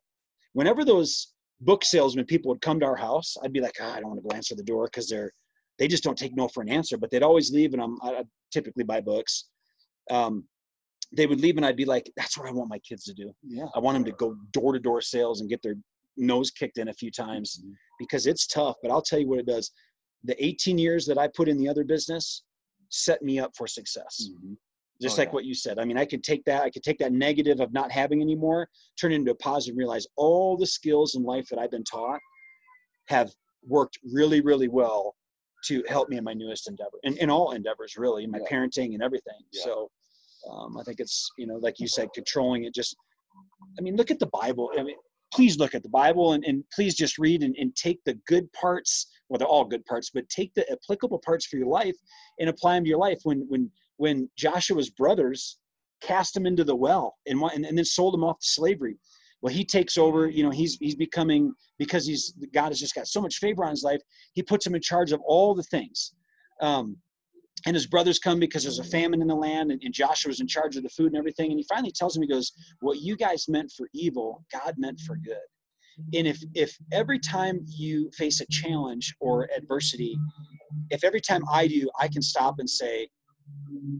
Whenever 0.53 0.83
those 0.83 1.33
book 1.61 1.83
salesmen 1.83 2.25
people 2.25 2.49
would 2.49 2.61
come 2.61 2.79
to 2.79 2.85
our 2.85 2.95
house, 2.95 3.35
I'd 3.43 3.53
be 3.53 3.61
like, 3.61 3.75
"Ah, 3.79 3.93
I 3.93 3.99
don't 3.99 4.09
want 4.09 4.23
to 4.23 4.27
go 4.27 4.35
answer 4.35 4.55
the 4.55 4.63
door 4.63 4.85
because 4.87 5.07
they're 5.07 5.31
they 5.79 5.87
just 5.87 6.03
don't 6.03 6.17
take 6.17 6.35
no 6.35 6.47
for 6.47 6.61
an 6.61 6.69
answer. 6.69 6.97
But 6.97 7.09
they'd 7.11 7.23
always 7.23 7.51
leave, 7.51 7.73
and 7.73 7.81
I'm 7.81 7.97
I 8.01 8.23
typically 8.51 8.83
buy 8.83 9.01
books. 9.01 9.49
Um, 10.09 10.47
they 11.13 11.25
would 11.27 11.41
leave, 11.41 11.57
and 11.57 11.65
I'd 11.65 11.75
be 11.75 11.85
like, 11.85 12.11
"That's 12.15 12.37
what 12.37 12.47
I 12.47 12.51
want 12.51 12.69
my 12.69 12.79
kids 12.79 13.03
to 13.05 13.13
do. 13.13 13.33
Yeah. 13.43 13.65
I 13.75 13.79
want 13.79 13.95
them 13.95 14.05
to 14.05 14.11
go 14.13 14.35
door 14.51 14.73
to 14.73 14.79
door 14.79 15.01
sales 15.01 15.41
and 15.41 15.49
get 15.49 15.61
their 15.61 15.75
nose 16.17 16.51
kicked 16.51 16.77
in 16.77 16.89
a 16.89 16.93
few 16.93 17.09
times 17.11 17.61
Mhm. 17.63 17.73
because 17.99 18.27
it's 18.27 18.45
tough. 18.47 18.75
But 18.81 18.91
I'll 18.91 19.01
tell 19.01 19.19
you 19.19 19.27
what 19.27 19.39
it 19.39 19.45
does. 19.45 19.71
The 20.23 20.41
18 20.43 20.77
years 20.77 21.05
that 21.07 21.17
I 21.17 21.27
put 21.27 21.47
in 21.49 21.57
the 21.57 21.67
other 21.67 21.83
business 21.83 22.43
set 22.89 23.21
me 23.21 23.39
up 23.39 23.55
for 23.55 23.65
success. 23.67 24.29
Mhm. 24.29 24.57
Just 25.01 25.17
Oh, 25.17 25.21
like 25.21 25.29
yeah. 25.29 25.33
what 25.33 25.45
you 25.45 25.55
said. 25.55 25.79
I 25.79 25.85
mean, 25.85 25.97
I 25.97 26.05
could 26.05 26.23
take 26.23 26.43
that, 26.45 26.61
I 26.63 26.69
could 26.69 26.83
take 26.83 26.99
that 26.99 27.11
negative 27.11 27.59
of 27.59 27.73
not 27.73 27.91
having 27.91 28.21
anymore, 28.21 28.69
turn 28.99 29.11
it 29.11 29.15
into 29.15 29.31
a 29.31 29.35
positive, 29.35 29.71
and 29.73 29.79
realize 29.79 30.05
all 30.15 30.57
the 30.57 30.67
skills 30.67 31.15
in 31.15 31.23
life 31.23 31.47
that 31.49 31.57
I've 31.57 31.71
been 31.71 31.83
taught 31.85 32.19
have 33.07 33.33
worked 33.63 33.97
really, 34.03 34.41
really 34.41 34.67
well 34.67 35.15
to 35.65 35.83
help 35.87 36.09
me 36.09 36.17
in 36.17 36.23
my 36.23 36.33
newest 36.33 36.67
endeavor 36.67 36.97
and 37.03 37.17
in 37.17 37.29
all 37.29 37.51
endeavors, 37.51 37.97
really, 37.97 38.27
my 38.27 38.39
Yeah. 38.39 38.45
parenting 38.49 38.93
and 38.93 39.01
everything. 39.03 39.39
Yeah. 39.51 39.63
So 39.63 39.91
um, 40.49 40.77
I 40.77 40.83
think 40.83 40.99
it's, 40.99 41.29
you 41.37 41.47
know, 41.47 41.55
like 41.55 41.79
you 41.79 41.87
said, 41.87 42.09
controlling 42.13 42.63
it 42.63 42.73
just, 42.73 42.95
I 43.77 43.81
mean, 43.81 43.95
look 43.95 44.11
at 44.11 44.19
the 44.19 44.27
Bible. 44.27 44.71
I 44.77 44.83
mean, 44.83 44.95
please 45.33 45.57
look 45.57 45.75
at 45.75 45.83
the 45.83 45.89
Bible 45.89 46.33
and, 46.33 46.43
and 46.43 46.63
please 46.73 46.95
just 46.95 47.17
read 47.17 47.43
and, 47.43 47.55
and 47.57 47.75
take 47.75 48.03
the 48.05 48.15
good 48.27 48.51
parts, 48.53 49.07
well, 49.29 49.37
they're 49.37 49.47
all 49.47 49.63
good 49.65 49.85
parts, 49.85 50.09
but 50.13 50.27
take 50.29 50.53
the 50.55 50.69
applicable 50.71 51.19
parts 51.19 51.45
for 51.45 51.57
your 51.57 51.67
life 51.67 51.95
and 52.39 52.49
apply 52.49 52.75
them 52.75 52.83
to 52.83 52.89
your 52.89 52.99
life. 52.99 53.19
When, 53.23 53.45
when, 53.47 53.69
when 53.97 54.29
Joshua's 54.37 54.89
brothers 54.89 55.57
cast 56.01 56.35
him 56.35 56.45
into 56.45 56.63
the 56.63 56.75
well 56.75 57.15
and, 57.27 57.39
and, 57.41 57.65
and 57.65 57.77
then 57.77 57.85
sold 57.85 58.15
him 58.15 58.23
off 58.23 58.39
to 58.39 58.47
slavery. 58.47 58.97
Well, 59.41 59.53
he 59.53 59.65
takes 59.65 59.97
over, 59.97 60.29
you 60.29 60.43
know, 60.43 60.51
he's, 60.51 60.77
he's 60.77 60.95
becoming, 60.95 61.53
because 61.79 62.05
he's, 62.05 62.33
God 62.53 62.69
has 62.69 62.79
just 62.79 62.93
got 62.93 63.07
so 63.07 63.21
much 63.21 63.37
favor 63.37 63.63
on 63.63 63.71
his 63.71 63.83
life, 63.83 64.01
he 64.33 64.43
puts 64.43 64.65
him 64.65 64.75
in 64.75 64.81
charge 64.81 65.11
of 65.11 65.21
all 65.21 65.55
the 65.55 65.63
things. 65.63 66.13
Um, 66.61 66.97
and 67.65 67.75
his 67.75 67.87
brothers 67.87 68.19
come 68.19 68.39
because 68.39 68.63
there's 68.63 68.79
a 68.79 68.83
famine 68.83 69.21
in 69.21 69.27
the 69.27 69.35
land 69.35 69.71
and, 69.71 69.81
and 69.83 69.93
Joshua's 69.93 70.39
in 70.39 70.47
charge 70.47 70.77
of 70.77 70.83
the 70.83 70.89
food 70.89 71.07
and 71.07 71.17
everything. 71.17 71.51
And 71.51 71.59
he 71.59 71.65
finally 71.69 71.91
tells 71.91 72.15
him, 72.15 72.23
he 72.23 72.27
goes, 72.27 72.51
what 72.79 72.99
you 72.99 73.15
guys 73.15 73.47
meant 73.47 73.71
for 73.75 73.87
evil, 73.93 74.43
God 74.51 74.75
meant 74.77 74.99
for 75.01 75.15
good. 75.15 75.37
And 76.13 76.25
if, 76.25 76.41
if 76.55 76.75
every 76.91 77.19
time 77.19 77.63
you 77.67 78.09
face 78.17 78.41
a 78.41 78.45
challenge 78.49 79.13
or 79.19 79.47
adversity, 79.55 80.17
if 80.89 81.03
every 81.03 81.21
time 81.21 81.43
I 81.51 81.67
do, 81.67 81.89
I 81.99 82.07
can 82.07 82.21
stop 82.21 82.55
and 82.59 82.69
say, 82.69 83.09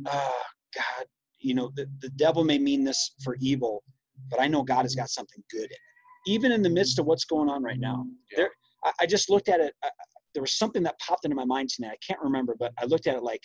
ah, 0.07 0.43
God, 0.73 1.05
you 1.39 1.53
know, 1.53 1.71
the, 1.75 1.87
the 1.99 2.09
devil 2.09 2.43
may 2.43 2.57
mean 2.57 2.83
this 2.83 3.11
for 3.23 3.35
evil, 3.39 3.83
but 4.29 4.39
I 4.41 4.47
know 4.47 4.63
God 4.63 4.83
has 4.83 4.95
got 4.95 5.09
something 5.09 5.43
good 5.51 5.65
in 5.65 5.71
it. 5.71 5.79
Even 6.27 6.51
in 6.51 6.61
the 6.61 6.69
midst 6.69 6.99
of 6.99 7.05
what's 7.05 7.25
going 7.25 7.49
on 7.49 7.63
right 7.63 7.79
now, 7.79 8.05
Yeah. 8.31 8.37
there, 8.37 8.49
I, 8.85 8.91
I 9.01 9.05
just 9.05 9.29
looked 9.29 9.49
at 9.49 9.59
it. 9.59 9.73
I, 9.83 9.89
there 10.33 10.43
was 10.43 10.57
something 10.57 10.83
that 10.83 10.97
popped 10.99 11.25
into 11.25 11.35
my 11.35 11.45
mind 11.45 11.69
tonight. 11.69 11.91
I 11.93 12.05
can't 12.05 12.21
remember, 12.21 12.55
but 12.57 12.73
I 12.77 12.85
looked 12.85 13.07
at 13.07 13.15
it 13.15 13.23
like 13.23 13.41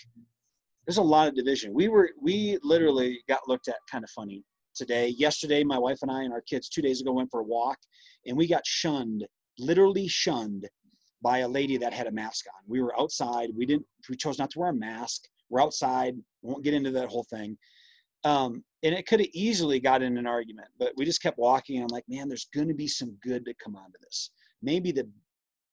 there's 0.86 0.98
a 0.98 1.02
lot 1.02 1.26
of 1.26 1.34
division. 1.34 1.74
We 1.74 1.88
were, 1.88 2.10
we 2.20 2.58
literally 2.62 3.20
got 3.28 3.40
looked 3.48 3.68
at 3.68 3.76
kind 3.90 4.04
of 4.04 4.10
funny 4.10 4.44
today. 4.74 5.08
Yesterday, 5.08 5.64
my 5.64 5.78
wife 5.78 5.98
and 6.02 6.10
I 6.10 6.22
and 6.22 6.32
our 6.32 6.42
kids 6.42 6.68
two 6.68 6.82
days 6.82 7.00
ago 7.00 7.12
went 7.12 7.30
for 7.30 7.40
a 7.40 7.44
walk 7.44 7.78
and 8.26 8.36
we 8.36 8.46
got 8.46 8.64
shunned, 8.64 9.26
literally 9.58 10.06
shunned 10.06 10.68
by 11.22 11.38
a 11.38 11.48
lady 11.48 11.76
that 11.78 11.92
had 11.92 12.06
a 12.06 12.12
mask 12.12 12.44
on. 12.46 12.62
We 12.68 12.82
were 12.82 12.98
outside. 13.00 13.50
We 13.56 13.66
didn't, 13.66 13.86
we 14.08 14.16
chose 14.16 14.38
not 14.38 14.50
to 14.50 14.58
wear 14.60 14.68
a 14.68 14.74
mask. 14.74 15.22
We're 15.48 15.62
outside. 15.62 16.14
Won't 16.42 16.62
get 16.62 16.74
into 16.74 16.90
that 16.92 17.08
whole 17.08 17.24
thing. 17.24 17.56
Um, 18.26 18.64
and 18.82 18.92
it 18.92 19.06
could 19.06 19.20
have 19.20 19.28
easily 19.34 19.78
got 19.78 20.02
in 20.02 20.18
an 20.18 20.26
argument, 20.26 20.68
but 20.78 20.92
we 20.96 21.04
just 21.04 21.22
kept 21.22 21.38
walking. 21.38 21.76
And 21.76 21.84
I'm 21.84 21.94
like, 21.94 22.04
man, 22.08 22.28
there's 22.28 22.48
going 22.52 22.68
to 22.68 22.74
be 22.74 22.88
some 22.88 23.16
good 23.22 23.44
to 23.44 23.54
come 23.62 23.76
out 23.76 23.86
of 23.86 24.00
this. 24.02 24.30
Maybe 24.62 24.90
the 24.90 25.08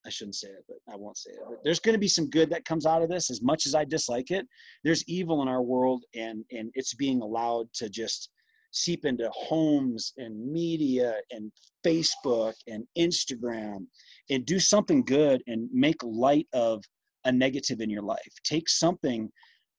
I 0.06 0.10
shouldn't 0.10 0.36
say 0.36 0.48
it, 0.48 0.64
but 0.68 0.76
I 0.92 0.96
won't 0.96 1.16
say 1.16 1.30
it. 1.30 1.38
But 1.48 1.64
there's 1.64 1.80
going 1.80 1.94
to 1.94 2.00
be 2.00 2.08
some 2.08 2.28
good 2.28 2.50
that 2.50 2.66
comes 2.66 2.84
out 2.84 3.02
of 3.02 3.08
this. 3.08 3.30
As 3.30 3.40
much 3.40 3.64
as 3.64 3.74
I 3.74 3.84
dislike 3.84 4.30
it, 4.30 4.46
there's 4.82 5.02
evil 5.08 5.40
in 5.42 5.48
our 5.48 5.62
world, 5.62 6.04
and 6.14 6.44
and 6.52 6.70
it's 6.74 6.94
being 6.94 7.22
allowed 7.22 7.72
to 7.74 7.88
just 7.88 8.30
seep 8.70 9.04
into 9.04 9.30
homes 9.30 10.12
and 10.18 10.52
media 10.52 11.14
and 11.30 11.50
Facebook 11.84 12.54
and 12.66 12.84
Instagram, 12.98 13.86
and 14.30 14.44
do 14.44 14.60
something 14.60 15.02
good 15.04 15.42
and 15.46 15.68
make 15.72 16.02
light 16.02 16.46
of 16.52 16.84
a 17.24 17.32
negative 17.32 17.80
in 17.80 17.88
your 17.88 18.02
life. 18.02 18.32
Take 18.44 18.68
something 18.68 19.30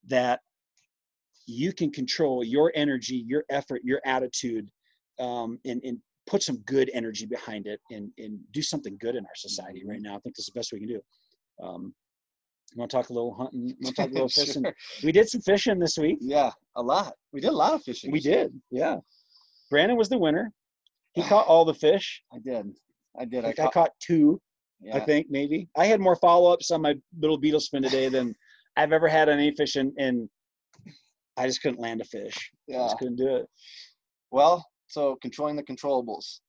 that 0.08 0.40
you 1.46 1.72
can 1.72 1.90
control 1.90 2.44
your 2.44 2.72
energy, 2.74 3.24
your 3.26 3.44
effort, 3.50 3.82
your 3.84 4.00
attitude, 4.04 4.68
um, 5.20 5.58
and, 5.64 5.80
and 5.84 5.98
put 6.26 6.42
some 6.42 6.56
good 6.66 6.90
energy 6.92 7.26
behind 7.26 7.66
it 7.66 7.80
and, 7.90 8.10
and 8.18 8.38
do 8.52 8.62
something 8.62 8.96
good 9.00 9.14
in 9.14 9.24
our 9.24 9.34
society 9.36 9.84
right 9.86 10.00
now. 10.00 10.16
I 10.16 10.18
think 10.20 10.36
that's 10.36 10.50
the 10.50 10.58
best 10.58 10.72
we 10.72 10.80
can 10.80 10.88
do. 10.88 11.00
Um, 11.62 11.94
you 12.74 12.80
want 12.80 12.90
to 12.90 12.96
talk 12.96 13.10
a 13.10 13.12
little 13.12 13.34
hunting? 13.34 13.68
You 13.68 13.76
want 13.80 13.96
to 13.96 14.02
talk 14.02 14.10
a 14.10 14.14
little 14.14 14.28
fishing? 14.44 14.64
Sure. 14.64 14.74
We 15.04 15.12
did 15.12 15.28
some 15.28 15.40
fishing 15.40 15.78
this 15.78 15.96
week. 15.96 16.18
Yeah, 16.20 16.50
a 16.74 16.82
lot. 16.82 17.14
We 17.32 17.40
did 17.40 17.48
a 17.50 17.56
lot 17.56 17.74
of 17.74 17.82
fishing. 17.82 18.10
We 18.10 18.20
did, 18.20 18.52
yeah. 18.70 18.96
Brandon 19.70 19.96
was 19.96 20.08
the 20.08 20.18
winner. 20.18 20.52
He 21.14 21.22
caught 21.28 21.46
all 21.46 21.64
the 21.64 21.74
fish. 21.74 22.22
I 22.34 22.38
did. 22.38 22.66
I 23.18 23.24
did. 23.24 23.44
I, 23.44 23.48
I 23.48 23.50
I 23.50 23.54
caught. 23.54 23.72
caught 23.72 23.90
two, 24.00 24.40
yeah. 24.80 24.96
I 24.96 25.00
think 25.00 25.28
maybe. 25.30 25.68
I 25.76 25.86
had 25.86 26.00
more 26.00 26.16
follow-ups 26.16 26.70
on 26.70 26.82
my 26.82 26.94
little 27.18 27.38
beetle 27.38 27.60
spin 27.60 27.82
today 27.82 28.08
than 28.08 28.34
I've 28.76 28.92
ever 28.92 29.08
had 29.08 29.28
on 29.28 29.38
any 29.38 29.54
fishing, 29.54 29.92
and 29.96 30.28
I 31.36 31.46
just 31.46 31.62
couldn't 31.62 31.80
land 31.80 32.00
a 32.00 32.04
fish. 32.04 32.50
I 32.68 32.72
Yeah. 32.72 32.78
just 32.84 32.98
couldn't 32.98 33.16
do 33.16 33.36
it. 33.36 33.46
Well, 34.30 34.64
so 34.86 35.16
controlling 35.22 35.56
the 35.56 35.62
controllables 35.62 36.40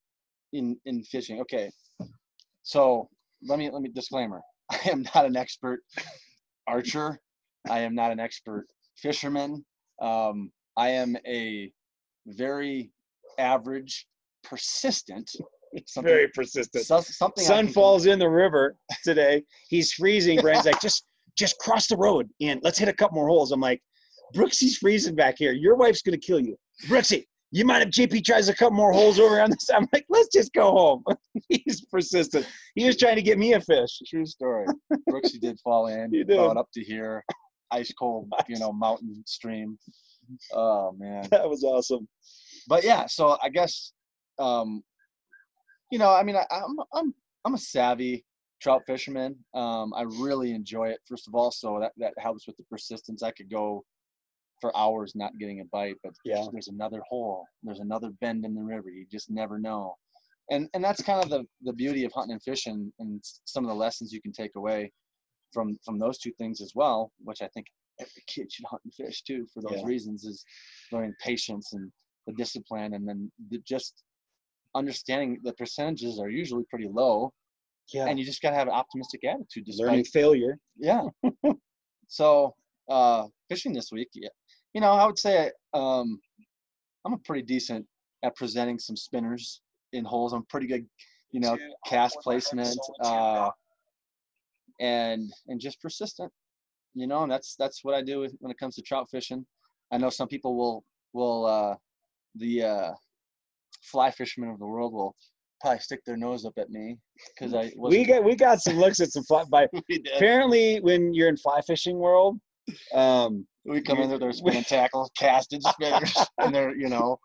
in 0.54 0.80
in 0.86 1.04
fishing. 1.04 1.40
Okay. 1.42 1.70
So 2.64 3.10
let 3.44 3.60
me 3.60 3.70
let 3.70 3.82
me 3.82 3.90
disclaimer. 3.90 4.42
I 4.72 4.80
am 4.90 5.06
not 5.16 5.26
an 5.26 5.36
expert 5.36 5.82
archer. 6.68 7.20
I 7.70 7.80
am 7.80 7.96
not 7.96 8.12
an 8.12 8.20
expert 8.20 8.66
fisherman. 8.98 9.66
Um, 10.02 10.52
I 10.78 10.90
am 10.90 11.18
a 11.26 11.72
very 12.28 12.92
average, 13.40 14.08
persistent. 14.44 15.30
Very 15.98 16.28
persistent. 16.30 16.86
so- 16.86 17.02
something 17.02 17.44
Sun 17.44 17.66
can- 17.66 17.74
falls 17.74 18.06
in 18.06 18.20
the 18.20 18.30
river 18.30 18.78
today. 19.04 19.44
He's 19.70 19.92
freezing. 19.94 20.40
Brandon's 20.40 20.66
like, 20.66 20.82
just 20.82 21.06
just 21.38 21.58
cross 21.60 21.88
the 21.88 21.98
road 21.98 22.28
and 22.42 22.60
let's 22.64 22.80
hit 22.80 22.88
a 22.90 22.94
couple 22.94 23.16
more 23.16 23.28
holes. 23.28 23.52
I'm 23.52 23.60
like, 23.60 23.82
Brooksy's 24.36 24.78
freezing 24.78 25.16
back 25.16 25.36
here. 25.38 25.54
Your 25.54 25.76
wife's 25.76 26.02
gonna 26.02 26.18
kill 26.18 26.40
you. 26.40 26.58
Brooksy, 26.88 27.26
you 27.52 27.66
mind 27.66 27.84
if 27.84 27.90
JP 27.90 28.26
tries 28.26 28.50
a 28.50 28.56
couple 28.56 28.76
more 28.76 28.92
holes 28.92 29.20
over 29.20 29.40
on 29.40 29.50
this? 29.50 29.70
I'm 29.70 29.88
like, 29.94 30.06
let's 30.10 30.28
just 30.28 30.54
go 30.54 30.72
home. 30.72 31.04
He's 31.50 31.86
persistent. 31.86 32.48
He 32.76 32.86
was 32.86 32.98
trying 32.98 33.16
to 33.16 33.22
get 33.22 33.38
me 33.38 33.54
a 33.54 33.62
fish. 33.62 34.00
True 34.08 34.26
story. 34.26 34.66
Brooksy 35.10 35.40
did 35.40 35.60
fall 35.62 35.88
in. 35.88 36.12
He 36.12 36.24
did. 36.24 36.38
About 36.38 36.58
up 36.58 36.70
to 36.74 36.84
here, 36.84 37.24
ice 37.72 37.94
cold, 37.94 38.30
you 38.48 38.60
know, 38.60 38.74
mountain 38.74 39.24
stream. 39.26 39.78
Oh 40.54 40.94
man. 40.98 41.28
That 41.32 41.50
was 41.50 41.64
awesome. 41.64 42.08
But 42.68 42.84
yeah, 42.84 43.06
so 43.08 43.38
I 43.42 43.50
guess, 43.50 43.94
um, 44.40 44.84
you 45.90 46.00
know, 46.00 46.14
I 46.14 46.24
mean, 46.24 46.36
I, 46.36 46.46
I'm 46.52 46.76
I'm 46.94 47.14
I'm 47.46 47.54
a 47.54 47.58
savvy 47.58 48.26
trout 48.62 48.84
fisherman. 48.86 49.38
Um, 49.54 49.94
I 49.94 50.02
really 50.02 50.52
enjoy 50.52 50.90
it. 50.90 51.00
First 51.08 51.30
of 51.30 51.36
all, 51.36 51.50
so 51.52 51.80
that 51.80 51.94
that 51.98 52.14
helps 52.18 52.46
with 52.46 52.58
the 52.58 52.64
persistence. 52.70 53.24
I 53.24 53.32
could 53.32 53.50
go 53.50 53.86
for 54.62 54.76
hours 54.76 55.14
not 55.16 55.38
getting 55.38 55.62
a 55.62 55.66
bite, 55.66 55.98
but 56.04 56.14
Yeah. 56.26 56.46
there's 56.52 56.68
another 56.70 57.02
hole, 57.10 57.46
there's 57.64 57.80
another 57.80 58.10
bend 58.22 58.46
in 58.46 58.54
the 58.56 58.64
river. 58.64 58.90
You 58.90 59.06
just 59.12 59.30
never 59.30 59.60
know. 59.60 59.96
And 60.50 60.70
and 60.74 60.84
that's 60.84 61.04
kind 61.04 61.22
of 61.24 61.30
the 61.30 61.46
the 61.64 61.74
beauty 61.74 62.06
of 62.06 62.12
hunting 62.14 62.34
and 62.34 62.44
fishing, 62.44 62.92
and 63.00 63.22
some 63.46 63.64
of 63.66 63.70
the 63.70 63.76
lessons 63.76 64.12
you 64.14 64.22
can 64.22 64.32
take 64.32 64.56
away 64.56 64.92
from 65.54 65.78
from 65.86 65.98
those 66.00 66.18
two 66.18 66.32
things 66.38 66.62
as 66.62 66.72
well, 66.76 67.12
which 67.24 67.42
I 67.42 67.48
think 67.50 67.68
every 68.00 68.24
kid 68.28 68.52
should 68.52 68.66
hunt 68.66 68.82
and 68.86 68.94
fish 68.94 69.24
too 69.24 69.46
for 69.54 69.62
those 69.62 69.82
Yeah. 69.82 69.88
reasons 69.88 70.24
is 70.24 70.44
learning 70.92 71.16
patience 71.24 71.74
and 71.74 71.92
the 72.28 72.34
discipline 72.34 72.94
and 72.94 73.08
then 73.08 73.32
the, 73.50 73.58
just 73.60 74.04
understanding 74.76 75.40
the 75.44 75.54
percentages 75.54 76.20
are 76.20 76.30
usually 76.30 76.64
pretty 76.70 76.88
low 76.88 77.34
Yeah. 77.92 78.06
and 78.08 78.20
you 78.20 78.26
just 78.26 78.42
got 78.42 78.52
to 78.52 78.56
have 78.56 78.68
an 78.68 78.74
optimistic 78.74 79.24
attitude 79.24 79.66
despite 79.66 79.88
Learning 79.88 80.06
failure. 80.06 80.60
yeah 80.78 81.04
so 82.08 82.54
uh 82.90 83.26
fishing 83.50 83.74
this 83.74 83.92
week 83.92 84.10
yeah 84.14 84.30
you 84.74 84.82
know 84.82 84.92
i 84.92 85.06
would 85.06 85.18
say 85.20 85.52
um 85.74 86.20
i'm 87.06 87.14
a 87.14 87.18
pretty 87.20 87.42
decent 87.44 87.86
at 88.24 88.36
presenting 88.36 88.80
some 88.80 88.96
spinners 88.96 89.62
in 89.94 90.04
holes. 90.04 90.34
I'm 90.34 90.44
pretty 90.46 90.68
good 90.68 90.86
you 91.32 91.40
know 91.40 91.58
cast 91.86 92.18
placement 92.24 92.78
uh 93.04 93.50
and 94.80 95.32
and 95.48 95.60
just 95.60 95.82
persistent 95.82 96.32
you 96.94 97.08
know 97.08 97.24
and 97.24 97.32
that's 97.32 97.56
that's 97.58 97.84
what 97.84 97.94
i 97.96 98.02
do 98.02 98.20
with- 98.20 98.36
when 98.40 98.52
it 98.52 98.58
comes 98.58 98.76
to 98.76 98.82
trout 98.82 99.08
fishing. 99.10 99.46
I 99.92 99.98
know 99.98 100.10
some 100.10 100.28
people 100.28 100.56
will 100.56 100.84
will 101.14 101.46
uh 101.46 101.76
the 102.36 102.64
uh 102.64 102.92
fly 103.84 104.12
fishermen 104.12 104.50
of 104.50 104.60
the 104.60 104.66
world 104.66 104.94
will 104.94 105.16
probably 105.62 105.80
stick 105.80 106.02
their 106.06 106.18
nose 106.18 106.46
up 106.46 106.54
at 106.58 106.70
me 106.70 106.98
because 107.34 107.54
i 107.54 107.72
We 107.78 108.04
got 108.06 108.24
we 108.24 108.36
got 108.36 108.60
some 108.62 108.78
looks 108.78 109.00
at 109.00 109.12
some 109.12 109.24
fly 109.24 109.44
by 109.50 109.68
apparently 110.16 110.80
when 110.82 111.14
you're 111.14 111.30
in 111.30 111.38
fly 111.38 111.62
fishing 111.62 111.98
world, 111.98 112.40
um 112.94 113.48
We 113.68 113.82
come 113.82 114.00
in 114.00 114.10
there, 114.10 114.18
they're 114.20 114.32
spinning 114.34 114.64
tackles, 114.68 115.12
casted 115.18 115.62
spinners, 115.64 116.16
and 116.40 116.54
they're, 116.56 116.76
you 116.76 116.88
know, 116.90 117.18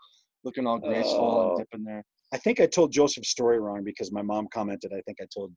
looking 0.45 0.66
all 0.66 0.78
graceful 0.78 1.20
Oh. 1.20 1.51
and 1.51 1.59
dipping 1.59 1.84
there. 1.84 2.05
I 2.32 2.38
think 2.38 2.61
I 2.61 2.66
told 2.66 2.93
Joseph's 2.93 3.28
story 3.30 3.61
wrong 3.61 3.84
because 3.84 4.11
my 4.11 4.22
mom 4.22 4.49
commented. 4.53 4.93
I 4.93 5.01
think 5.03 5.18
I 5.20 5.26
told. 5.32 5.53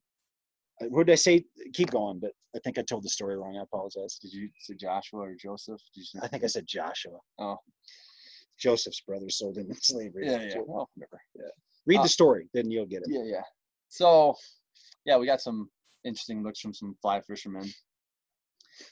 What 0.90 1.08
did 1.08 1.14
I 1.14 1.16
say? 1.16 1.44
Keep 1.74 1.92
going, 1.92 2.20
but 2.20 2.32
I 2.54 2.60
think 2.60 2.78
I 2.78 2.82
told 2.82 3.04
the 3.04 3.10
story 3.10 3.38
wrong. 3.38 3.58
I 3.58 3.64
apologize. 3.64 4.20
Did 4.22 4.34
you 4.34 4.50
say 4.60 4.76
Joshua 4.76 5.22
or 5.22 5.36
Joseph? 5.42 5.80
Did 5.94 6.02
you 6.02 6.04
say, 6.06 6.20
I 6.22 6.28
think 6.28 6.44
I 6.44 6.48
said 6.48 6.66
Joshua. 6.68 7.18
Oh. 7.40 7.58
Joseph's 8.60 9.02
brother 9.02 9.30
sold 9.30 9.58
him 9.58 9.68
in 9.70 9.76
slavery. 9.76 10.28
Yeah, 10.28 10.42
yeah. 10.42 10.56
Well, 10.66 10.90
whatever. 10.96 11.22
Read 11.86 12.00
Uh, 12.00 12.04
the 12.04 12.10
story, 12.10 12.48
then 12.54 12.70
you'll 12.72 12.86
get 12.86 13.02
it. 13.04 13.08
Yeah, 13.10 13.24
yeah. 13.24 13.42
So, 13.90 14.36
yeah, 15.06 15.18
we 15.18 15.26
got 15.26 15.42
some 15.42 15.70
interesting 16.04 16.44
looks 16.44 16.60
from 16.60 16.74
some 16.74 16.96
fly 17.02 17.22
fishermen. 17.22 17.70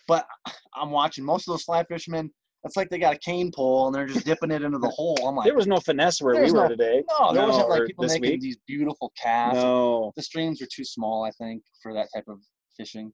But 0.08 0.26
I'm 0.76 0.92
watching 0.92 1.24
most 1.24 1.48
of 1.48 1.54
those 1.54 1.64
fly 1.64 1.84
fishermen. 1.84 2.32
It's 2.66 2.78
like 2.78 2.90
they 2.90 2.98
got 2.98 3.14
a 3.16 3.20
cane 3.20 3.52
pole 3.54 3.88
and 3.88 3.96
they're 3.96 4.06
just 4.06 4.26
dipping 4.26 4.50
it 4.50 4.62
into 4.62 4.78
the 4.80 4.88
hole. 4.88 5.18
I'm 5.28 5.36
like, 5.36 5.46
There 5.46 5.54
was 5.56 5.68
no 5.68 5.82
finesse 5.82 6.22
where 6.22 6.36
we 6.42 6.50
were 6.50 6.60
no- 6.64 6.68
today. 6.70 7.04
no, 7.20 7.34
there 7.34 7.46
wasn't 7.46 7.70
like 7.70 7.86
people 7.88 8.06
making 8.06 8.22
week. 8.22 8.40
these 8.42 8.58
beautiful 8.66 9.12
casts. 9.22 9.56
No. 9.62 10.14
the 10.16 10.22
streams 10.24 10.62
are 10.62 10.68
too 10.74 10.86
small, 10.86 11.26
I 11.26 11.32
think, 11.32 11.62
for 11.82 11.94
that 11.94 12.08
type 12.16 12.24
of 12.30 12.40
fishing. 12.78 13.12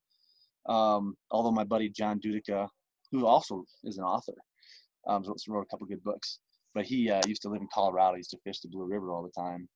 Um, 0.67 1.15
although 1.31 1.49
my 1.51 1.63
buddy 1.63 1.89
John 1.89 2.19
Dudica, 2.19 2.67
who 3.11 3.25
also 3.25 3.63
is 3.85 3.97
an 3.97 4.03
author, 4.03 4.33
um, 5.07 5.23
wrote, 5.23 5.37
wrote 5.47 5.61
a 5.63 5.65
couple 5.65 5.87
good 5.87 6.03
books, 6.03 6.39
but 6.75 6.85
he 6.85 7.09
uh, 7.09 7.21
used 7.25 7.41
to 7.41 7.49
live 7.49 7.61
in 7.61 7.67
Colorado. 7.73 8.13
He 8.15 8.19
used 8.19 8.29
to 8.31 8.37
fish 8.43 8.59
the 8.59 8.69
Blue 8.69 8.85
River 8.85 9.11
all 9.11 9.23
the 9.23 9.31
time, 9.31 9.67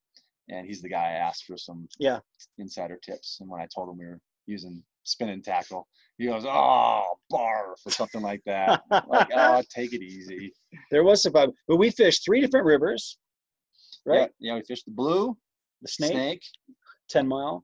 and 0.50 0.68
he's 0.68 0.84
the 0.84 0.90
guy 0.90 1.06
I 1.06 1.14
asked 1.14 1.46
for 1.46 1.58
some 1.58 1.88
Yeah. 1.98 2.20
insider 2.60 3.00
tips. 3.04 3.38
And 3.42 3.50
when 3.50 3.60
I 3.60 3.68
told 3.74 3.90
him 3.90 3.98
we 3.98 4.06
were 4.06 4.20
using 4.46 4.84
spinning 5.04 5.42
tackle, 5.42 5.88
he 6.18 6.28
goes, 6.28 6.46
"Oh, 6.46 7.04
barf," 7.32 7.76
or 7.86 7.92
something 7.92 8.22
like 8.22 8.42
that. 8.46 8.82
like, 9.08 9.30
oh, 9.36 9.62
take 9.74 9.94
it 9.94 10.02
easy. 10.02 10.54
There 10.92 11.04
was 11.04 11.22
some, 11.24 11.34
but 11.34 11.52
we 11.78 11.90
fished 11.92 12.24
three 12.26 12.42
different 12.42 12.66
rivers, 12.66 13.18
right? 14.06 14.30
Yeah, 14.40 14.54
yeah 14.54 14.56
we 14.56 14.64
fished 14.68 14.86
the 14.86 14.92
Blue, 14.92 15.38
The 15.82 15.88
snake, 15.88 16.12
Snake, 16.12 16.44
ten 17.10 17.28
mile. 17.28 17.64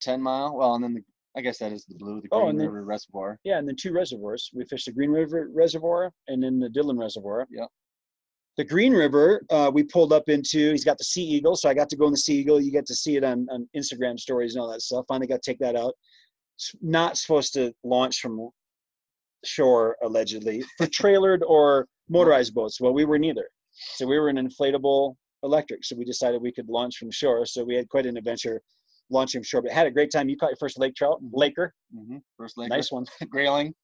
10 0.00 0.22
mile. 0.22 0.56
Well, 0.56 0.74
and 0.74 0.84
then 0.84 0.94
the, 0.94 1.02
I 1.36 1.40
guess 1.40 1.58
that 1.58 1.72
is 1.72 1.84
the 1.84 1.96
Blue, 1.96 2.20
the 2.20 2.28
Green 2.28 2.42
Oh, 2.42 2.48
and 2.48 2.58
then- 2.58 2.68
River 2.68 2.84
Reservoir. 2.84 3.38
Yeah, 3.44 3.58
and 3.58 3.66
then 3.66 3.76
two 3.76 3.92
reservoirs. 3.92 4.50
We 4.54 4.64
fished 4.64 4.86
the 4.86 4.92
Green 4.92 5.10
River 5.10 5.48
Reservoir 5.52 6.12
and 6.28 6.42
then 6.42 6.58
the 6.60 6.68
Dillon 6.68 6.98
Reservoir. 6.98 7.46
Yep. 7.50 7.68
The 8.56 8.64
Green 8.64 8.92
River, 8.92 9.42
uh, 9.50 9.70
we 9.72 9.84
pulled 9.84 10.12
up 10.12 10.28
into. 10.28 10.72
He's 10.72 10.84
got 10.84 10.98
the 10.98 11.04
Sea 11.04 11.22
Eagle, 11.22 11.54
so 11.54 11.68
I 11.68 11.74
got 11.74 11.88
to 11.90 11.96
go 11.96 12.06
in 12.06 12.10
the 12.12 12.16
Sea 12.18 12.38
Eagle. 12.38 12.60
You 12.60 12.72
get 12.72 12.86
to 12.86 12.94
see 12.94 13.16
it 13.16 13.22
on, 13.22 13.46
on 13.52 13.68
Instagram 13.76 14.18
stories 14.18 14.54
and 14.56 14.62
all 14.62 14.70
that 14.72 14.82
stuff. 14.82 15.04
Finally 15.06 15.28
got 15.28 15.42
to 15.42 15.50
take 15.50 15.60
that 15.60 15.76
out. 15.76 15.94
Not 16.80 17.16
supposed 17.16 17.52
to 17.54 17.72
launch 17.84 18.20
from 18.20 18.50
shore 19.44 19.96
allegedly 20.02 20.64
for 20.76 20.86
trailered 20.86 21.40
or 21.46 21.86
motorized 22.08 22.54
boats. 22.54 22.80
Well, 22.80 22.92
we 22.92 23.04
were 23.04 23.18
neither, 23.18 23.48
so 23.94 24.06
we 24.06 24.18
were 24.18 24.28
an 24.28 24.36
inflatable 24.36 25.14
electric. 25.42 25.84
So 25.84 25.96
we 25.96 26.04
decided 26.04 26.42
we 26.42 26.52
could 26.52 26.68
launch 26.68 26.96
from 26.96 27.10
shore. 27.10 27.46
So 27.46 27.64
we 27.64 27.76
had 27.76 27.88
quite 27.88 28.06
an 28.06 28.16
adventure 28.16 28.60
launching 29.10 29.40
from 29.40 29.44
shore. 29.44 29.62
But 29.62 29.72
had 29.72 29.86
a 29.86 29.90
great 29.90 30.10
time. 30.10 30.28
You 30.28 30.36
caught 30.36 30.50
your 30.50 30.56
first 30.56 30.78
lake 30.78 30.94
trout, 30.94 31.20
Laker, 31.32 31.72
Mm-hmm. 31.96 32.18
First 32.36 32.58
lake. 32.58 32.70
nice 32.70 32.90
one. 32.90 33.06
Grayling. 33.30 33.74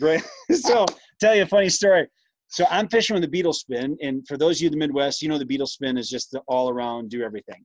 Great. 0.00 0.22
so 0.52 0.84
tell 1.20 1.34
you 1.34 1.42
a 1.42 1.46
funny 1.46 1.68
story. 1.68 2.06
So 2.48 2.64
I'm 2.70 2.88
fishing 2.88 3.14
with 3.14 3.22
the 3.22 3.28
beetle 3.28 3.52
spin, 3.52 3.96
and 4.00 4.26
for 4.26 4.38
those 4.38 4.56
of 4.56 4.62
you 4.62 4.66
in 4.68 4.72
the 4.72 4.78
Midwest, 4.78 5.20
you 5.20 5.28
know 5.28 5.38
the 5.38 5.44
beetle 5.44 5.66
spin 5.66 5.98
is 5.98 6.08
just 6.08 6.30
the 6.30 6.40
all 6.48 6.70
around 6.70 7.10
do 7.10 7.22
everything. 7.22 7.62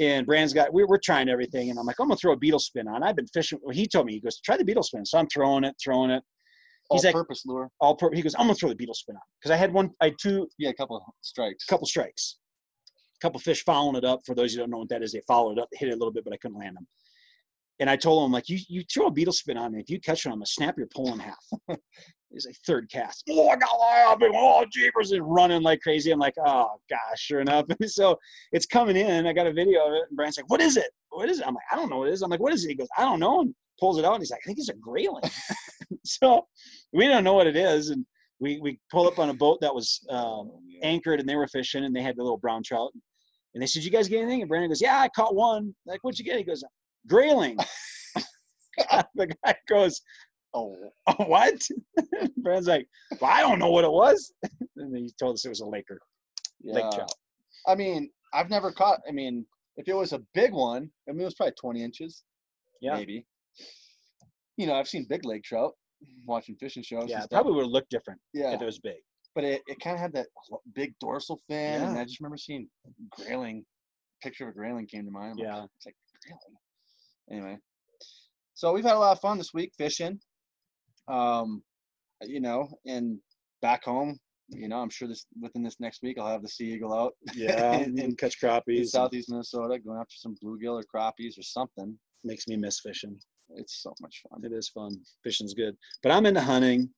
And 0.00 0.26
Brand's 0.26 0.52
got 0.52 0.72
we're 0.72 0.86
we're 0.86 0.98
trying 0.98 1.28
everything, 1.28 1.70
and 1.70 1.78
I'm 1.78 1.86
like, 1.86 1.96
I'm 2.00 2.08
gonna 2.08 2.16
throw 2.16 2.32
a 2.32 2.36
beetle 2.36 2.58
spin 2.58 2.88
on. 2.88 3.02
I've 3.02 3.16
been 3.16 3.26
fishing. 3.28 3.58
Well, 3.62 3.74
he 3.74 3.86
told 3.86 4.06
me 4.06 4.12
he 4.14 4.20
goes 4.20 4.40
try 4.40 4.56
the 4.56 4.64
beetle 4.64 4.82
spin, 4.82 5.04
so 5.04 5.18
I'm 5.18 5.26
throwing 5.28 5.64
it, 5.64 5.74
throwing 5.82 6.10
it. 6.10 6.22
He's 6.92 7.04
like 7.04 7.14
All-purpose 7.14 7.42
lure. 7.46 7.70
all 7.80 7.96
pur- 7.96 8.12
he 8.12 8.20
goes 8.22 8.34
I'm 8.34 8.42
gonna 8.46 8.54
throw 8.54 8.68
the 8.68 8.74
beetle 8.76 8.94
spin 8.94 9.16
on 9.16 9.22
because 9.40 9.50
I 9.50 9.56
had 9.56 9.72
one, 9.72 9.90
I 10.00 10.06
had 10.06 10.14
two, 10.20 10.48
Yeah, 10.58 10.70
a 10.70 10.74
couple 10.74 10.96
of 10.96 11.02
strikes. 11.22 11.64
couple 11.64 11.86
strikes, 11.86 12.36
couple 13.22 13.40
fish 13.40 13.64
following 13.64 13.96
it 13.96 14.04
up. 14.04 14.20
For 14.26 14.34
those 14.34 14.52
who 14.52 14.58
don't 14.60 14.70
know 14.70 14.78
what 14.78 14.88
that 14.90 15.02
is, 15.02 15.12
they 15.12 15.22
followed 15.26 15.58
it 15.58 15.62
up, 15.62 15.68
hit 15.72 15.88
it 15.88 15.92
a 15.92 15.96
little 15.96 16.12
bit, 16.12 16.24
but 16.24 16.32
I 16.32 16.36
couldn't 16.36 16.58
land 16.58 16.76
them. 16.76 16.86
And 17.80 17.90
I 17.90 17.96
told 17.96 18.24
him 18.24 18.32
like, 18.32 18.48
you 18.48 18.58
you 18.68 18.84
throw 18.92 19.06
a 19.06 19.10
beetle 19.10 19.32
spin 19.32 19.56
on 19.56 19.72
me. 19.72 19.80
If 19.80 19.90
you 19.90 20.00
catch 20.00 20.24
it, 20.24 20.28
I'm 20.28 20.36
gonna 20.36 20.46
snap 20.46 20.76
your 20.78 20.86
pole 20.94 21.12
in 21.12 21.18
half. 21.18 21.44
He's 22.34 22.46
like 22.46 22.56
third 22.66 22.90
cast. 22.90 23.24
Oh, 23.30 23.48
I 23.48 23.56
got 23.56 24.12
up 24.12 24.22
and 24.22 24.34
oh, 24.34 24.64
jeepers, 24.70 25.12
and 25.12 25.22
running 25.22 25.62
like 25.62 25.80
crazy. 25.80 26.10
I'm 26.10 26.18
like, 26.18 26.34
oh 26.44 26.80
gosh, 26.90 27.18
sure 27.18 27.40
enough. 27.40 27.66
so 27.86 28.18
it's 28.52 28.66
coming 28.66 28.96
in. 28.96 29.26
I 29.26 29.32
got 29.32 29.46
a 29.46 29.52
video 29.52 29.86
of 29.86 29.92
it. 29.94 30.02
And 30.08 30.16
Brian's 30.16 30.36
like, 30.36 30.50
what 30.50 30.60
is 30.60 30.76
it? 30.76 30.90
What 31.10 31.28
is 31.28 31.38
it? 31.38 31.46
I'm 31.46 31.54
like, 31.54 31.64
I 31.70 31.76
don't 31.76 31.90
know 31.90 31.98
what 31.98 32.08
it 32.08 32.14
is. 32.14 32.22
I'm 32.22 32.30
like, 32.30 32.40
what 32.40 32.52
is 32.52 32.64
it? 32.64 32.68
He 32.68 32.74
goes, 32.74 32.88
I 32.98 33.02
don't 33.02 33.20
know. 33.20 33.42
And 33.42 33.54
pulls 33.78 33.98
it 33.98 34.04
out. 34.04 34.14
And 34.14 34.22
he's 34.22 34.32
like, 34.32 34.40
I 34.44 34.46
think 34.46 34.58
it's 34.58 34.68
a 34.68 34.74
grayling. 34.74 35.22
so 36.04 36.46
we 36.92 37.06
don't 37.06 37.22
know 37.22 37.34
what 37.34 37.46
it 37.46 37.56
is. 37.56 37.90
And 37.90 38.04
we 38.40 38.58
we 38.60 38.78
pulled 38.90 39.06
up 39.06 39.18
on 39.18 39.30
a 39.30 39.34
boat 39.34 39.60
that 39.60 39.74
was 39.74 40.04
um, 40.10 40.50
anchored, 40.82 41.20
and 41.20 41.28
they 41.28 41.36
were 41.36 41.46
fishing, 41.46 41.84
and 41.84 41.94
they 41.94 42.02
had 42.02 42.16
the 42.16 42.22
little 42.22 42.38
brown 42.38 42.62
trout. 42.64 42.90
And 43.54 43.62
they 43.62 43.66
said, 43.66 43.84
"You 43.84 43.90
guys 43.92 44.08
get 44.08 44.22
anything?" 44.22 44.42
And 44.42 44.48
Brandon 44.48 44.70
goes, 44.70 44.82
"Yeah, 44.82 44.98
I 44.98 45.08
caught 45.08 45.36
one." 45.36 45.74
Like, 45.86 46.02
what'd 46.02 46.18
you 46.18 46.24
get? 46.24 46.38
He 46.38 46.44
goes, 46.44 46.64
"Grayling." 47.08 47.56
the 49.14 49.34
guy 49.44 49.54
goes, 49.68 50.00
"Oh, 50.52 50.76
what?" 51.26 51.54
Brandon's 52.38 52.66
like, 52.68 52.88
"Well, 53.20 53.30
I 53.30 53.40
don't 53.40 53.58
know 53.58 53.70
what 53.70 53.84
it 53.84 53.92
was." 53.92 54.32
and 54.76 54.94
then 54.94 55.02
he 55.04 55.10
told 55.18 55.34
us 55.34 55.44
it 55.44 55.48
was 55.50 55.60
a 55.60 55.66
laker, 55.66 55.98
lake 56.64 56.84
Yeah. 56.84 56.90
trout. 56.90 57.12
I 57.66 57.74
mean, 57.74 58.10
I've 58.32 58.50
never 58.50 58.72
caught. 58.72 59.00
I 59.08 59.12
mean, 59.12 59.46
if 59.76 59.88
it 59.88 59.94
was 59.94 60.12
a 60.12 60.20
big 60.34 60.52
one, 60.52 60.90
I 61.08 61.12
mean, 61.12 61.22
it 61.22 61.24
was 61.24 61.34
probably 61.34 61.54
20 61.60 61.82
inches, 61.82 62.24
Yeah. 62.80 62.94
maybe. 62.96 63.26
You 64.56 64.66
know, 64.66 64.74
I've 64.74 64.88
seen 64.88 65.06
big 65.08 65.24
lake 65.24 65.42
trout 65.44 65.72
watching 66.26 66.56
fishing 66.56 66.82
shows. 66.82 67.08
Yeah, 67.08 67.16
and 67.16 67.24
it 67.24 67.26
stuff. 67.26 67.30
probably 67.30 67.52
would 67.54 67.62
have 67.64 67.70
looked 67.70 67.90
different 67.90 68.20
Yeah, 68.32 68.52
if 68.54 68.60
it 68.60 68.64
was 68.64 68.78
big. 68.78 68.96
but 69.34 69.42
it, 69.44 69.62
it 69.66 69.80
kind 69.80 69.94
of 69.94 70.00
had 70.00 70.12
that 70.12 70.26
big 70.74 70.94
dorsal 71.00 71.40
fin, 71.48 71.80
and 71.82 71.98
I 71.98 72.04
just 72.04 72.20
remember 72.20 72.36
seeing 72.36 72.68
grayling. 73.10 73.64
Picture 74.22 74.44
of 74.44 74.50
a 74.50 74.52
grayling 74.54 74.86
came 74.86 75.04
to 75.04 75.10
mind. 75.10 75.32
I'm 75.32 75.36
like, 75.38 75.46
Yeah. 75.56 75.64
it's 75.76 75.86
like 75.86 75.96
grayling. 76.24 76.56
Anyway, 77.30 77.58
so 78.54 78.72
we've 78.72 78.84
had 78.84 78.94
a 78.94 78.98
lot 78.98 79.12
of 79.12 79.20
fun 79.20 79.38
this 79.38 79.54
week 79.54 79.72
fishing. 79.76 80.18
Um, 81.08 81.62
you 82.22 82.40
know, 82.40 82.68
and 82.86 83.18
back 83.62 83.84
home, 83.84 84.18
you 84.48 84.68
know, 84.68 84.78
I'm 84.78 84.90
sure 84.90 85.08
this 85.08 85.26
within 85.40 85.62
this 85.62 85.76
next 85.80 86.02
week 86.02 86.18
I'll 86.18 86.28
have 86.28 86.42
the 86.42 86.48
sea 86.48 86.72
eagle 86.72 86.92
out 86.94 87.14
Yeah, 87.34 87.72
And- 87.78 87.98
and 87.98 88.16
catch 88.18 88.40
crappies. 88.40 88.76
and 88.78 88.88
southeast 88.88 89.30
Minnesota, 89.30 89.78
going 89.78 89.98
after 89.98 90.16
some 90.16 90.36
bluegill 90.42 90.80
or 90.80 90.84
crappies 90.94 91.38
or 91.38 91.42
something. 91.42 91.98
Makes 92.24 92.46
me 92.48 92.56
miss 92.56 92.80
fishing. 92.80 93.18
It's 93.56 93.82
so 93.82 93.92
much 94.00 94.22
fun. 94.28 94.42
It 94.44 94.52
is 94.54 94.68
fun. 94.70 94.90
Fishing's 95.22 95.52
good, 95.54 95.76
but 96.02 96.10
I'm 96.12 96.24
into 96.26 96.40
hunting. 96.40 96.88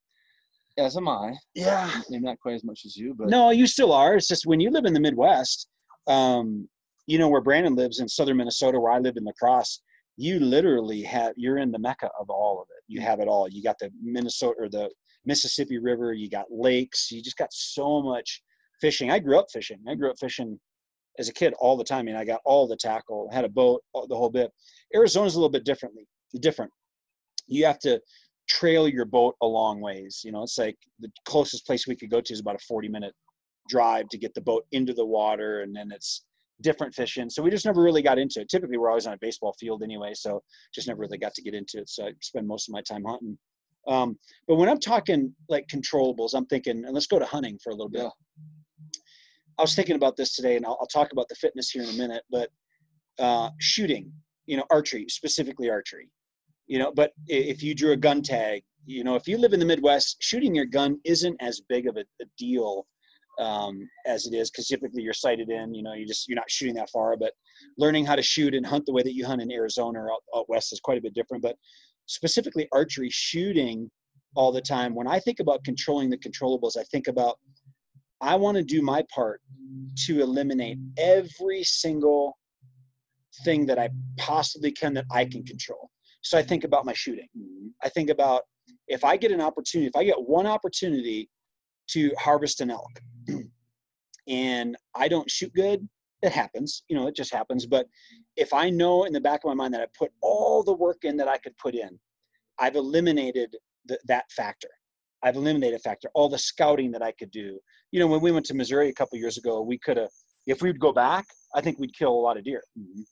As 0.78 0.96
am 0.96 1.08
I. 1.08 1.32
Yeah, 1.54 1.90
Maybe 2.10 2.22
not 2.24 2.38
quite 2.38 2.54
as 2.54 2.62
much 2.62 2.82
as 2.84 2.96
you, 2.96 3.14
but 3.14 3.28
No, 3.28 3.50
you 3.50 3.66
still 3.66 3.92
are. 3.92 4.14
It's 4.14 4.28
just 4.28 4.46
when 4.46 4.60
you 4.60 4.70
live 4.70 4.84
in 4.84 4.92
the 4.92 5.00
Midwest, 5.00 5.68
um, 6.06 6.68
you 7.06 7.18
know 7.18 7.28
where 7.28 7.40
Brandon 7.40 7.74
lives 7.74 7.98
in 8.00 8.08
southern 8.08 8.36
Minnesota, 8.36 8.78
where 8.78 8.92
I 8.92 8.98
live 8.98 9.16
in 9.16 9.24
La 9.24 9.32
Crosse. 9.32 9.80
You 10.16 10.40
literally 10.40 11.02
have 11.02 11.34
you're 11.36 11.58
in 11.58 11.70
the 11.70 11.78
mecca 11.78 12.10
of 12.18 12.30
all 12.30 12.60
of 12.60 12.68
it. 12.76 12.84
You 12.88 13.00
mm. 13.00 13.04
have 13.04 13.20
it 13.20 13.28
all. 13.28 13.48
You 13.48 13.62
got 13.62 13.78
the 13.78 13.90
Minnesota 14.02 14.54
or 14.58 14.68
the 14.68 14.90
Mississippi 15.24 15.78
River. 15.78 16.12
You 16.12 16.30
got 16.30 16.46
lakes. 16.50 17.10
You 17.10 17.22
just 17.22 17.36
got 17.36 17.52
so 17.52 18.02
much 18.02 18.42
fishing. 18.80 19.10
I 19.10 19.18
grew 19.18 19.38
up 19.38 19.46
fishing. 19.52 19.78
I 19.88 19.94
grew 19.94 20.10
up 20.10 20.18
fishing 20.18 20.58
as 21.18 21.28
a 21.28 21.32
kid 21.32 21.54
all 21.58 21.76
the 21.76 21.84
time. 21.84 22.00
I 22.00 22.02
mean, 22.02 22.16
I 22.16 22.24
got 22.24 22.40
all 22.44 22.66
the 22.66 22.76
tackle, 22.76 23.28
had 23.32 23.44
a 23.44 23.48
boat, 23.48 23.82
the 24.08 24.16
whole 24.16 24.30
bit. 24.30 24.50
Arizona's 24.94 25.34
a 25.34 25.38
little 25.38 25.50
bit 25.50 25.64
differently. 25.64 26.06
Different. 26.40 26.70
You 27.46 27.64
have 27.64 27.78
to 27.80 28.00
trail 28.48 28.88
your 28.88 29.04
boat 29.04 29.34
a 29.42 29.46
long 29.46 29.80
ways. 29.80 30.20
You 30.24 30.32
know, 30.32 30.42
it's 30.42 30.58
like 30.58 30.76
the 31.00 31.10
closest 31.26 31.66
place 31.66 31.86
we 31.86 31.96
could 31.96 32.10
go 32.10 32.20
to 32.20 32.32
is 32.32 32.40
about 32.40 32.56
a 32.56 32.66
40 32.66 32.88
minute 32.88 33.14
drive 33.68 34.08
to 34.10 34.18
get 34.18 34.34
the 34.34 34.40
boat 34.40 34.64
into 34.72 34.92
the 34.92 35.04
water 35.04 35.62
and 35.62 35.74
then 35.74 35.90
it's 35.92 36.25
different 36.62 36.94
fishing. 36.94 37.28
So 37.28 37.42
we 37.42 37.50
just 37.50 37.66
never 37.66 37.82
really 37.82 38.02
got 38.02 38.18
into 38.18 38.40
it. 38.40 38.48
Typically 38.48 38.78
we're 38.78 38.88
always 38.88 39.06
on 39.06 39.14
a 39.14 39.18
baseball 39.20 39.54
field 39.58 39.82
anyway, 39.82 40.12
so 40.14 40.42
just 40.74 40.88
never 40.88 41.00
really 41.00 41.18
got 41.18 41.34
to 41.34 41.42
get 41.42 41.54
into 41.54 41.78
it. 41.78 41.88
So 41.88 42.06
I 42.06 42.12
spend 42.20 42.46
most 42.46 42.68
of 42.68 42.72
my 42.72 42.82
time 42.82 43.04
hunting. 43.04 43.38
Um, 43.88 44.18
but 44.48 44.56
when 44.56 44.68
I'm 44.68 44.80
talking 44.80 45.34
like 45.48 45.66
controllables, 45.68 46.34
I'm 46.34 46.46
thinking, 46.46 46.84
and 46.84 46.94
let's 46.94 47.06
go 47.06 47.18
to 47.18 47.24
hunting 47.24 47.58
for 47.62 47.70
a 47.70 47.74
little 47.74 47.88
bit. 47.88 48.02
Yeah. 48.02 48.08
I 49.58 49.62
was 49.62 49.74
thinking 49.74 49.96
about 49.96 50.16
this 50.16 50.34
today, 50.34 50.56
and 50.56 50.66
I'll, 50.66 50.76
I'll 50.80 50.86
talk 50.86 51.12
about 51.12 51.28
the 51.28 51.34
fitness 51.36 51.70
here 51.70 51.82
in 51.82 51.88
a 51.88 51.94
minute. 51.94 52.22
But 52.30 52.50
uh, 53.18 53.50
shooting, 53.58 54.12
you 54.46 54.56
know, 54.56 54.64
archery, 54.70 55.06
specifically 55.08 55.70
archery, 55.70 56.10
you 56.66 56.78
know. 56.78 56.92
But 56.94 57.12
if 57.26 57.62
you 57.62 57.74
drew 57.74 57.92
a 57.92 57.96
gun 57.96 58.22
tag, 58.22 58.62
you 58.84 59.02
know, 59.02 59.14
if 59.14 59.26
you 59.26 59.38
live 59.38 59.52
in 59.52 59.60
the 59.60 59.66
Midwest, 59.66 60.16
shooting 60.20 60.54
your 60.54 60.66
gun 60.66 60.98
isn't 61.04 61.36
as 61.40 61.60
big 61.68 61.86
of 61.86 61.96
a, 61.96 62.04
a 62.20 62.26
deal 62.36 62.86
um, 63.38 63.88
as 64.06 64.26
it 64.26 64.34
is 64.34 64.50
because 64.50 64.66
typically 64.66 65.02
you're 65.02 65.12
sighted 65.12 65.50
in. 65.50 65.74
You 65.74 65.82
know, 65.82 65.94
you 65.94 66.06
just 66.06 66.28
you're 66.28 66.36
not 66.36 66.50
shooting 66.50 66.74
that 66.76 66.90
far. 66.90 67.16
But 67.16 67.32
learning 67.78 68.06
how 68.06 68.16
to 68.16 68.22
shoot 68.22 68.54
and 68.54 68.66
hunt 68.66 68.86
the 68.86 68.92
way 68.92 69.02
that 69.02 69.14
you 69.14 69.26
hunt 69.26 69.42
in 69.42 69.52
Arizona 69.52 70.00
or 70.00 70.12
out, 70.12 70.22
out 70.34 70.48
west 70.48 70.72
is 70.72 70.80
quite 70.80 70.98
a 70.98 71.02
bit 71.02 71.14
different. 71.14 71.42
But 71.42 71.56
specifically 72.06 72.68
archery 72.72 73.10
shooting 73.10 73.90
all 74.34 74.52
the 74.52 74.60
time. 74.60 74.94
When 74.94 75.06
I 75.06 75.18
think 75.18 75.40
about 75.40 75.64
controlling 75.64 76.10
the 76.10 76.18
controllables, 76.18 76.76
I 76.76 76.84
think 76.84 77.08
about 77.08 77.38
I 78.20 78.34
want 78.36 78.56
to 78.56 78.64
do 78.64 78.80
my 78.80 79.04
part 79.14 79.40
to 80.06 80.20
eliminate 80.20 80.78
every 80.96 81.62
single 81.64 82.38
thing 83.44 83.66
that 83.66 83.78
I 83.78 83.90
possibly 84.16 84.72
can 84.72 84.94
that 84.94 85.04
I 85.10 85.24
can 85.24 85.44
control. 85.44 85.90
So 86.22 86.38
I 86.38 86.42
think 86.42 86.64
about 86.64 86.86
my 86.86 86.94
shooting. 86.94 87.28
I 87.82 87.88
think 87.88 88.10
about 88.10 88.42
if 88.88 89.04
I 89.04 89.16
get 89.16 89.32
an 89.32 89.40
opportunity, 89.40 89.86
if 89.86 89.96
I 89.96 90.04
get 90.04 90.16
one 90.20 90.46
opportunity 90.46 91.28
to 91.88 92.12
harvest 92.18 92.60
an 92.60 92.70
elk 92.70 93.00
and 94.28 94.76
I 94.94 95.08
don't 95.08 95.30
shoot 95.30 95.52
good, 95.54 95.88
it 96.22 96.32
happens. 96.32 96.82
You 96.88 96.96
know, 96.96 97.06
it 97.06 97.14
just 97.14 97.32
happens. 97.32 97.66
But 97.66 97.86
if 98.36 98.52
I 98.52 98.70
know 98.70 99.04
in 99.04 99.12
the 99.12 99.20
back 99.20 99.44
of 99.44 99.48
my 99.48 99.54
mind 99.54 99.74
that 99.74 99.82
I 99.82 99.86
put 99.96 100.10
all 100.22 100.62
the 100.62 100.72
work 100.72 100.98
in 101.04 101.16
that 101.18 101.28
I 101.28 101.38
could 101.38 101.56
put 101.58 101.74
in, 101.74 101.98
I've 102.58 102.76
eliminated 102.76 103.54
the, 103.86 103.98
that 104.06 104.30
factor. 104.32 104.68
I've 105.22 105.36
eliminated 105.36 105.78
a 105.78 105.82
factor. 105.82 106.10
All 106.14 106.28
the 106.28 106.38
scouting 106.38 106.90
that 106.92 107.02
I 107.02 107.12
could 107.12 107.30
do. 107.30 107.58
You 107.92 108.00
know, 108.00 108.06
when 108.06 108.20
we 108.20 108.32
went 108.32 108.46
to 108.46 108.54
Missouri 108.54 108.88
a 108.88 108.94
couple 108.94 109.18
years 109.18 109.38
ago, 109.38 109.60
we 109.62 109.78
could 109.78 109.96
have, 109.96 110.10
if 110.46 110.62
we'd 110.62 110.80
go 110.80 110.92
back, 110.92 111.26
I 111.54 111.60
think 111.60 111.78
we'd 111.78 111.96
kill 111.96 112.10
a 112.10 112.12
lot 112.12 112.36
of 112.36 112.44
deer 112.44 112.62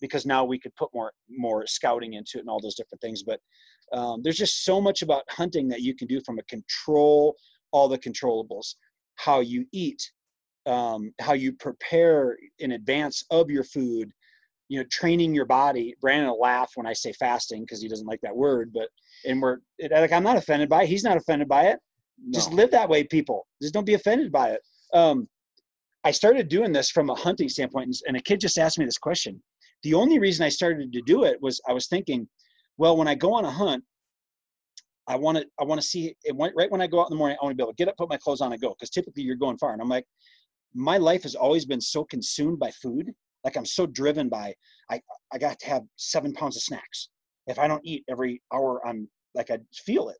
because 0.01 0.27
now 0.27 0.45
we 0.45 0.59
could 0.59 0.75
put 0.77 0.91
more 0.93 1.12
more 1.31 1.66
scouting 1.66 2.14
into 2.14 2.37
it 2.37 2.41
and 2.41 2.49
all 2.49 2.61
those 2.61 2.75
different 2.75 3.01
things. 3.01 3.22
But 3.22 3.41
um, 3.93 4.22
there's 4.22 4.37
just 4.37 4.64
so 4.64 4.81
much 4.81 5.03
about 5.03 5.25
hunting 5.31 5.68
that 5.68 5.81
you 5.81 5.95
can 5.95 6.07
do 6.07 6.20
from 6.27 6.39
a 6.39 6.43
control 6.43 7.37
all 7.75 7.89
the 7.89 7.99
controllables, 7.99 8.77
how 9.16 9.41
you 9.41 9.66
eat, 9.72 10.01
um, 10.64 11.12
how 11.20 11.33
you 11.33 11.53
prepare 11.53 12.39
in 12.61 12.72
advance 12.72 13.25
of 13.31 13.51
your 13.51 13.64
food, 13.64 14.11
you 14.68 14.79
know, 14.79 14.85
training 14.93 15.35
your 15.35 15.45
body. 15.45 15.95
Brandon 16.01 16.31
will 16.31 16.39
laugh 16.41 16.70
when 16.77 16.87
I 16.87 16.93
say 16.93 17.12
fasting 17.12 17.62
because 17.62 17.83
he 17.83 17.89
doesn't 17.89 18.07
like 18.07 18.20
that 18.22 18.35
word, 18.35 18.72
but 18.72 18.89
and 19.27 19.43
we're 19.43 19.59
it, 19.79 19.91
like 19.91 20.12
I'm 20.12 20.22
not 20.22 20.37
offended 20.37 20.68
by 20.68 20.85
it. 20.85 20.89
He's 20.89 21.03
not 21.05 21.16
offended 21.16 21.49
by 21.49 21.64
it. 21.64 21.79
Just 22.33 22.53
live 22.53 22.70
that 22.70 22.89
way, 22.89 23.03
people. 23.03 23.47
Just 23.61 23.75
don't 23.75 23.85
be 23.85 23.95
offended 23.95 24.31
by 24.31 24.51
it. 24.51 24.61
Um, 24.95 25.29
I 26.05 26.12
started 26.12 26.49
doing 26.49 26.72
this 26.72 26.91
from 26.91 27.11
a 27.11 27.14
hunting 27.14 27.49
standpoint, 27.49 27.87
and- 27.87 28.03
and 28.07 28.16
a 28.16 28.20
kid 28.20 28.39
just 28.41 28.57
asked 28.57 28.79
me 28.79 28.85
this 28.85 28.99
question. 28.99 29.43
The 29.83 29.95
only 29.95 30.18
reason 30.20 30.45
I 30.47 30.49
started 30.49 30.93
to 30.93 31.03
do 31.03 31.25
it 31.25 31.43
was 31.43 31.61
I 31.68 31.72
was 31.72 31.89
thinking, 31.89 32.29
well, 32.79 32.97
when 32.97 33.09
I 33.09 33.16
go 33.16 33.35
on 33.35 33.45
a 33.45 33.51
hunt, 33.51 33.85
I 35.07 35.17
want 35.17 35.39
to 35.39 35.47
I 35.61 35.65
want 35.65 35.81
to 35.81 35.87
see 35.87 36.15
it 36.25 36.35
when- 36.35 36.55
right 36.57 36.71
when 36.71 36.81
I 36.81 36.87
go 36.87 37.01
out 37.01 37.11
in 37.11 37.11
the 37.11 37.19
morning. 37.19 37.37
I 37.41 37.45
want 37.45 37.53
to 37.53 37.57
be 37.57 37.63
able 37.63 37.73
to 37.73 37.77
get 37.77 37.89
up, 37.89 37.97
put 37.97 38.09
my 38.09 38.17
clothes 38.17 38.41
on, 38.41 38.53
and 38.53 38.61
go. 38.61 38.71
Because 38.71 38.91
typically 38.91 39.23
you're 39.23 39.37
going 39.37 39.59
far, 39.59 39.73
and 39.73 39.83
I'm 39.83 39.89
like, 39.89 40.07
my 40.75 40.97
life 40.99 41.23
has 41.23 41.35
always 41.35 41.65
been 41.65 41.81
so 41.81 42.05
consumed 42.05 42.59
by 42.59 42.71
food. 42.71 43.13
Like 43.45 43.57
I'm 43.57 43.67
so 43.67 43.87
driven 43.87 44.29
by 44.29 44.55
I 44.91 45.01
I 45.33 45.39
got 45.39 45.59
to 45.61 45.67
have 45.67 45.83
seven 45.97 46.33
pounds 46.33 46.57
of 46.57 46.63
snacks. 46.63 47.11
If 47.47 47.59
I 47.59 47.69
don't 47.69 47.85
eat 47.85 48.05
every 48.09 48.43
hour, 48.53 48.87
I'm 48.87 49.09
like 49.35 49.51
I 49.51 49.59
feel 49.75 50.09
it. 50.09 50.19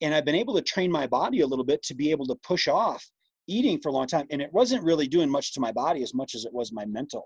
And 0.00 0.14
I've 0.14 0.24
been 0.24 0.34
able 0.34 0.54
to 0.54 0.62
train 0.62 0.92
my 0.92 1.06
body 1.06 1.40
a 1.40 1.46
little 1.46 1.64
bit 1.64 1.82
to 1.84 1.94
be 1.94 2.10
able 2.10 2.26
to 2.26 2.36
push 2.36 2.68
off 2.68 3.04
eating 3.48 3.80
for 3.80 3.88
a 3.88 3.92
long 3.92 4.06
time. 4.06 4.26
And 4.30 4.42
it 4.42 4.52
wasn't 4.52 4.84
really 4.84 5.08
doing 5.08 5.30
much 5.30 5.54
to 5.54 5.60
my 5.60 5.72
body 5.72 6.02
as 6.02 6.14
much 6.14 6.34
as 6.34 6.44
it 6.44 6.52
was 6.52 6.70
my 6.70 6.84
mental 6.84 7.24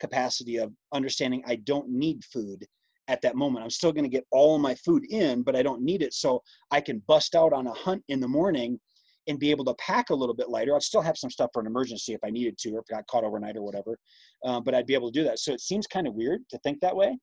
capacity 0.00 0.56
of 0.56 0.72
understanding 0.92 1.42
I 1.46 1.56
don't 1.56 1.88
need 1.88 2.24
food 2.24 2.64
at 3.08 3.20
that 3.22 3.36
moment. 3.36 3.64
I'm 3.64 3.70
still 3.70 3.92
going 3.92 4.04
to 4.04 4.10
get 4.10 4.26
all 4.30 4.58
my 4.58 4.74
food 4.74 5.04
in, 5.10 5.42
but 5.42 5.56
I 5.56 5.62
don't 5.62 5.82
need 5.82 6.02
it. 6.02 6.14
So 6.14 6.42
I 6.70 6.80
can 6.80 7.02
bust 7.06 7.34
out 7.34 7.52
on 7.52 7.66
a 7.66 7.72
hunt 7.72 8.02
in 8.08 8.20
the 8.20 8.28
morning 8.28 8.78
and 9.26 9.38
be 9.38 9.50
able 9.50 9.64
to 9.64 9.74
pack 9.74 10.10
a 10.10 10.14
little 10.14 10.34
bit 10.34 10.50
lighter. 10.50 10.74
I'd 10.74 10.82
still 10.82 11.00
have 11.00 11.16
some 11.16 11.30
stuff 11.30 11.50
for 11.52 11.60
an 11.60 11.66
emergency 11.66 12.12
if 12.12 12.20
I 12.24 12.30
needed 12.30 12.58
to, 12.58 12.74
or 12.74 12.80
if 12.80 12.84
I 12.90 12.96
got 12.96 13.06
caught 13.06 13.24
overnight 13.24 13.56
or 13.56 13.62
whatever. 13.62 13.98
Uh, 14.44 14.60
but 14.60 14.74
I'd 14.74 14.86
be 14.86 14.94
able 14.94 15.10
to 15.10 15.18
do 15.18 15.24
that. 15.24 15.38
So 15.38 15.52
it 15.52 15.60
seems 15.60 15.86
kind 15.86 16.06
of 16.06 16.14
weird 16.14 16.42
to 16.50 16.58
think 16.58 16.80
that 16.80 16.96
way. 16.96 17.16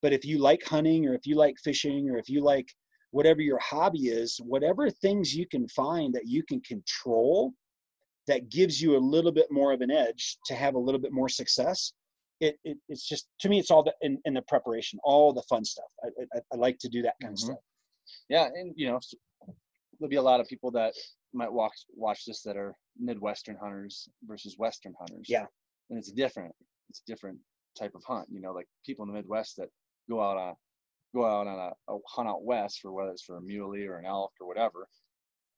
But 0.00 0.12
if 0.12 0.24
you 0.24 0.38
like 0.38 0.64
hunting, 0.64 1.06
or 1.06 1.14
if 1.14 1.26
you 1.26 1.36
like 1.36 1.56
fishing, 1.62 2.10
or 2.10 2.16
if 2.16 2.28
you 2.28 2.42
like 2.42 2.68
whatever 3.10 3.40
your 3.42 3.58
hobby 3.58 4.08
is, 4.08 4.40
whatever 4.42 4.90
things 4.90 5.34
you 5.34 5.46
can 5.46 5.68
find 5.68 6.14
that 6.14 6.26
you 6.26 6.42
can 6.42 6.60
control 6.62 7.52
that 8.26 8.48
gives 8.48 8.80
you 8.80 8.96
a 8.96 8.98
little 8.98 9.32
bit 9.32 9.46
more 9.50 9.72
of 9.72 9.80
an 9.80 9.90
edge 9.90 10.38
to 10.46 10.54
have 10.54 10.74
a 10.74 10.78
little 10.78 11.00
bit 11.00 11.12
more 11.12 11.28
success. 11.28 11.92
It, 12.42 12.58
it 12.64 12.76
it's 12.88 13.06
just 13.08 13.28
to 13.40 13.48
me, 13.48 13.60
it's 13.60 13.70
all 13.70 13.84
the, 13.84 13.94
in, 14.00 14.18
in 14.24 14.34
the 14.34 14.42
preparation, 14.42 14.98
all 15.04 15.32
the 15.32 15.42
fun 15.42 15.64
stuff. 15.64 15.90
I, 16.04 16.08
I, 16.36 16.40
I 16.52 16.56
like 16.56 16.76
to 16.80 16.88
do 16.88 17.00
that 17.02 17.14
kind 17.22 17.30
Mhm. 17.34 17.36
of 17.36 17.38
stuff. 17.38 17.58
Yeah, 18.28 18.46
and 18.46 18.74
you 18.76 18.88
know, 18.88 18.98
there'll 19.98 20.10
be 20.10 20.16
a 20.16 20.22
lot 20.22 20.40
of 20.40 20.48
people 20.48 20.72
that 20.72 20.92
might 21.32 21.52
watch 21.52 21.86
watch 21.96 22.24
this 22.26 22.42
that 22.42 22.56
are 22.56 22.74
Midwestern 22.98 23.56
hunters 23.56 24.08
versus 24.24 24.56
Western 24.58 24.92
hunters. 24.98 25.26
Yeah. 25.28 25.46
and 25.88 25.98
it's 26.00 26.10
different. 26.10 26.52
It's 26.90 27.00
a 27.06 27.10
different 27.12 27.38
type 27.78 27.94
of 27.94 28.02
hunt. 28.04 28.26
You 28.28 28.40
know, 28.40 28.52
like 28.52 28.66
people 28.84 29.04
in 29.04 29.10
the 29.12 29.14
Midwest 29.16 29.56
that 29.58 29.68
go 30.10 30.20
out 30.20 30.36
on 30.36 30.54
go 31.14 31.24
out 31.24 31.46
on 31.46 31.58
a, 31.88 31.92
a 31.94 31.98
hunt 32.08 32.28
out 32.28 32.42
west 32.44 32.80
for 32.80 32.90
whether 32.92 33.12
it's 33.12 33.22
for 33.22 33.36
a 33.36 33.40
muley 33.40 33.86
or 33.86 33.98
an 33.98 34.04
elk 34.06 34.32
or 34.40 34.48
whatever, 34.48 34.88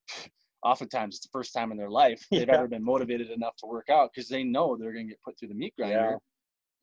oftentimes 0.62 1.16
it's 1.16 1.24
the 1.24 1.30
first 1.32 1.52
time 1.54 1.70
in 1.72 1.78
their 1.78 1.90
life 1.90 2.22
they've 2.30 2.40
Yeah. 2.48 2.54
ever 2.56 2.68
been 2.68 2.84
motivated 2.84 3.30
enough 3.30 3.56
to 3.58 3.66
work 3.66 3.88
out 3.88 4.10
because 4.14 4.28
they 4.28 4.44
know 4.44 4.76
they're 4.76 4.92
going 4.92 5.06
to 5.06 5.12
get 5.12 5.22
put 5.22 5.38
through 5.38 5.48
the 5.48 5.54
meat 5.54 5.74
grinder 5.78 6.18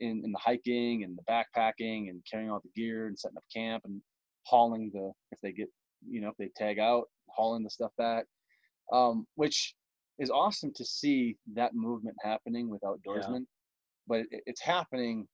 in, 0.01 0.21
in 0.25 0.31
the 0.31 0.39
hiking 0.39 1.03
and 1.03 1.17
the 1.17 1.23
backpacking 1.31 2.09
and 2.09 2.21
carrying 2.29 2.49
all 2.51 2.61
the 2.63 2.81
gear 2.81 3.07
and 3.07 3.17
setting 3.17 3.37
up 3.37 3.43
camp 3.55 3.83
and 3.85 4.01
hauling 4.47 4.91
the 4.93 5.11
if 5.31 5.39
they 5.41 5.51
get 5.53 5.69
you 6.09 6.19
know 6.21 6.29
if 6.29 6.37
they 6.37 6.49
tag 6.57 6.79
out 6.79 7.05
hauling 7.29 7.63
the 7.63 7.69
stuff 7.69 7.91
back 7.97 8.25
um, 8.91 9.25
which 9.35 9.75
is 10.19 10.29
awesome 10.29 10.71
to 10.75 10.83
see 10.83 11.37
that 11.53 11.73
movement 11.73 12.15
happening 12.23 12.69
with 12.69 12.81
outdoorsmen 12.81 13.45
but 14.07 14.21
it, 14.31 14.43
it's 14.47 14.61
happening 14.61 15.27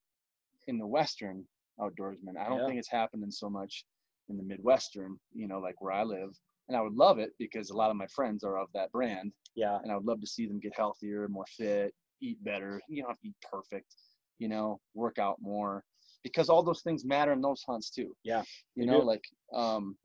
in 0.68 0.78
the 0.78 0.86
western 0.86 1.44
outdoorsmen 1.80 2.36
i 2.38 2.48
don't 2.48 2.58
Yeah. 2.60 2.66
think 2.66 2.78
it's 2.78 2.90
happening 2.90 3.30
so 3.30 3.48
much 3.50 3.84
in 4.28 4.36
the 4.36 4.42
midwestern 4.42 5.18
you 5.34 5.48
know 5.48 5.58
like 5.58 5.80
where 5.80 5.92
i 5.92 6.02
live 6.02 6.30
and 6.68 6.76
i 6.76 6.80
would 6.82 6.94
love 6.94 7.18
it 7.18 7.30
because 7.38 7.70
a 7.70 7.76
lot 7.76 7.90
of 7.90 7.96
my 7.96 8.06
friends 8.08 8.44
are 8.44 8.58
of 8.58 8.68
that 8.74 8.92
brand 8.92 9.32
Yeah. 9.56 9.78
and 9.82 9.90
I 9.90 9.96
would 9.96 10.04
love 10.06 10.20
to 10.20 10.26
see 10.26 10.46
them 10.46 10.60
get 10.60 10.74
healthier, 10.76 11.26
more 11.28 11.46
fit, 11.56 11.94
eat 12.20 12.42
better. 12.44 12.80
You 12.88 13.02
don't 13.02 13.10
have 13.10 13.20
to 13.20 13.28
eat 13.28 13.36
perfect, 13.50 13.94
you 14.38 14.48
know, 14.48 14.80
work 14.94 15.18
out 15.18 15.36
more 15.40 15.84
because 16.22 16.48
all 16.48 16.62
those 16.62 16.82
things 16.82 17.04
matter 17.04 17.32
in 17.32 17.40
those 17.40 17.62
hunts 17.68 17.90
too. 17.90 18.14
Yeah, 18.24 18.42
You 18.74 18.86
know, 18.86 19.00
do. 19.00 19.06
like 19.06 19.24
um 19.54 19.96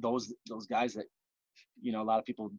those 0.00 0.32
those 0.48 0.66
guys 0.66 0.94
that 0.94 1.06
you 1.80 1.92
know, 1.92 2.02
a 2.02 2.08
lot 2.10 2.18
of 2.18 2.24
people 2.24 2.50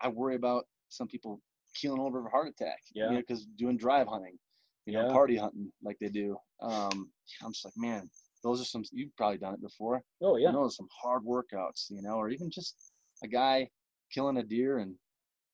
I 0.00 0.08
worry 0.08 0.34
about 0.36 0.66
some 0.88 1.08
people 1.08 1.40
keeling 1.74 2.00
over 2.00 2.18
of 2.20 2.26
a 2.26 2.30
heart 2.30 2.48
attack. 2.48 2.80
Yeah. 2.94 3.16
because 3.16 3.46
doing 3.56 3.76
drive 3.76 4.06
hunting, 4.08 4.38
you 4.86 4.92
know, 4.94 5.08
party 5.12 5.36
hunting 5.36 5.70
like 5.82 5.96
they 6.00 6.08
do. 6.08 6.36
Um 6.62 7.10
I'm 7.42 7.52
just 7.52 7.64
like, 7.64 7.74
man, 7.76 8.08
those 8.42 8.60
are 8.60 8.64
some 8.64 8.82
you've 8.92 9.16
probably 9.16 9.38
done 9.38 9.54
it 9.54 9.62
before 9.62 10.02
Oh 10.22 10.36
you 10.36 10.44
yeah. 10.44 10.50
know 10.52 10.68
some 10.68 10.88
hard 11.02 11.22
workouts 11.24 11.86
you 11.90 12.02
know 12.02 12.14
or 12.16 12.28
even 12.30 12.50
just 12.50 12.92
a 13.24 13.28
guy 13.28 13.68
killing 14.14 14.36
a 14.38 14.42
deer 14.44 14.78
and 14.78 14.94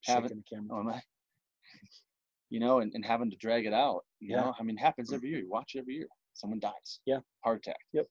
having 0.05 0.29
Shaking 0.29 0.45
the 0.51 0.57
camera. 0.57 0.85
oh 0.95 1.01
you 2.51 2.61
know 2.61 2.81
and, 2.81 2.93
and 2.95 3.05
having 3.05 3.31
to 3.31 3.37
drag 3.39 3.65
it 3.67 3.73
out 3.73 4.05
you 4.25 4.31
Yeah. 4.35 4.43
know 4.43 4.55
i 4.59 4.63
mean 4.63 4.77
it 4.77 4.81
happens 4.81 5.13
every 5.13 5.29
year 5.31 5.39
you 5.41 5.51
watch 5.51 5.73
it 5.75 5.79
every 5.81 5.95
year 5.95 6.09
someone 6.35 6.59
dies 6.59 7.01
Yeah. 7.07 7.21
heart 7.45 7.59
attack 7.59 7.81
Yep. 7.93 8.07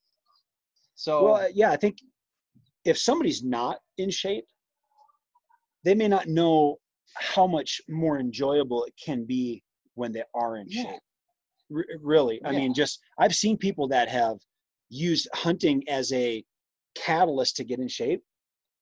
so 0.96 1.24
Well, 1.24 1.36
uh, 1.36 1.48
yeah, 1.54 1.72
I 1.72 1.78
think 1.78 1.98
if 2.86 2.98
somebody's 2.98 3.44
not 3.44 3.80
in 3.98 4.10
shape, 4.10 4.46
they 5.84 5.96
may 5.96 6.08
not 6.08 6.28
know 6.28 6.78
how 7.16 7.48
much 7.48 7.82
more 7.90 8.20
enjoyable 8.20 8.84
it 8.86 8.94
can 9.04 9.26
be 9.26 9.64
when 9.96 10.12
they 10.12 10.24
are 10.34 10.58
in 10.58 10.68
Yeah. 10.68 10.84
shape. 10.84 11.02
R- 11.76 11.86
really, 12.02 12.42
I 12.46 12.52
mean, 12.52 12.74
just 12.74 13.00
I've 13.18 13.36
seen 13.36 13.58
people 13.58 13.88
that 13.90 14.08
have 14.10 14.38
used 14.90 15.28
hunting 15.34 15.88
as 15.90 16.12
a 16.14 16.44
catalyst 16.96 17.56
to 17.58 17.64
get 17.64 17.80
in 17.80 17.88
shape, 17.88 18.22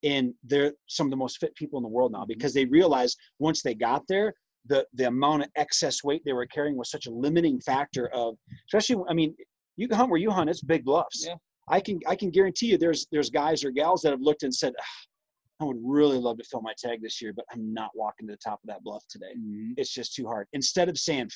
and 0.03 0.33
they're 0.43 0.73
some 0.87 1.07
of 1.07 1.11
the 1.11 1.17
most 1.17 1.37
fit 1.39 1.55
people 1.55 1.77
in 1.79 1.83
the 1.83 1.89
world 1.89 2.11
now 2.11 2.23
Mhm. 2.23 2.27
because 2.27 2.53
they 2.53 2.65
realized 2.65 3.17
once 3.39 3.61
they 3.61 3.75
got 3.75 4.05
there, 4.07 4.33
the 4.67 4.85
the 4.93 5.05
amount 5.07 5.43
of 5.43 5.49
excess 5.55 6.03
weight 6.03 6.21
they 6.25 6.33
were 6.33 6.45
carrying 6.45 6.77
was 6.77 6.91
such 6.91 7.07
a 7.07 7.11
limiting 7.11 7.59
factor 7.61 8.09
of, 8.13 8.35
especially, 8.69 9.03
I 9.09 9.13
mean, 9.13 9.35
you 9.77 9.87
can 9.87 9.97
hunt 9.97 10.09
where 10.09 10.19
you 10.19 10.31
hunt, 10.31 10.49
it's 10.49 10.61
big 10.61 10.83
bluffs. 10.85 11.25
Yeah. 11.27 11.35
I 11.69 11.79
can 11.79 11.99
I 12.07 12.15
can 12.15 12.29
guarantee 12.31 12.67
you 12.67 12.77
there's 12.77 13.07
there's 13.11 13.29
guys 13.29 13.63
or 13.63 13.71
gals 13.71 14.01
that 14.01 14.11
have 14.11 14.21
looked 14.21 14.43
and 14.43 14.53
said, 14.53 14.73
"Ah, 14.79 15.63
I 15.63 15.65
would 15.65 15.77
really 15.83 16.17
love 16.17 16.37
to 16.39 16.43
fill 16.43 16.61
my 16.61 16.73
tag 16.77 17.01
this 17.01 17.21
year, 17.21 17.33
but 17.33 17.45
I'm 17.51 17.73
not 17.73 17.91
walking 17.95 18.27
to 18.27 18.33
the 18.33 18.37
top 18.43 18.59
of 18.63 18.67
that 18.67 18.83
bluff 18.83 19.03
today. 19.09 19.33
Mhm. 19.37 19.73
It's 19.77 19.93
just 19.93 20.13
too 20.15 20.25
hard. 20.25 20.47
Instead 20.53 20.89
of 20.89 20.97
saying, 20.97 21.29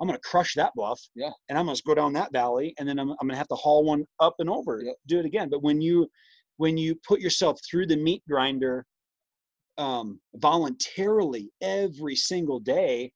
I'm 0.00 0.06
going 0.08 0.18
to 0.18 0.28
crush 0.28 0.54
that 0.54 0.72
bluff, 0.74 1.00
Yeah. 1.16 1.30
and 1.48 1.58
I'm 1.58 1.64
going 1.66 1.76
to 1.76 1.82
go 1.84 1.94
down 1.94 2.12
that 2.14 2.32
valley, 2.32 2.74
and 2.78 2.88
then 2.88 2.98
I'm, 2.98 3.10
I'm 3.10 3.16
going 3.22 3.30
to 3.30 3.36
have 3.36 3.48
to 3.48 3.54
haul 3.56 3.84
one 3.84 4.04
up 4.20 4.34
and 4.38 4.48
over, 4.50 4.80
Yep. 4.84 4.96
do 5.06 5.18
it 5.20 5.26
again. 5.26 5.48
But 5.48 5.62
when 5.62 5.80
you 5.80 6.08
when 6.58 6.76
you 6.76 6.96
put 7.06 7.20
yourself 7.20 7.58
through 7.68 7.86
the 7.86 7.96
meat 7.96 8.22
grinder 8.28 8.84
um, 9.78 10.20
voluntarily 10.36 11.50
every 11.62 12.16
single 12.16 12.60
day, 12.60 13.12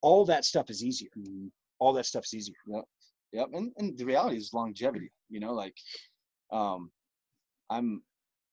all 0.00 0.24
that 0.24 0.44
stuff 0.44 0.70
is 0.70 0.82
easier. 0.82 1.10
Mhm. 1.18 1.50
All 1.80 1.92
that 1.94 2.06
stuff's 2.06 2.32
easier. 2.34 2.54
Yep, 3.32 3.48
and, 3.52 3.72
and 3.78 3.98
the 3.98 4.04
reality 4.04 4.36
is 4.36 4.52
longevity. 4.54 5.10
You 5.28 5.40
know, 5.40 5.52
like, 5.52 5.74
um, 6.52 6.90
I'm, 7.68 8.02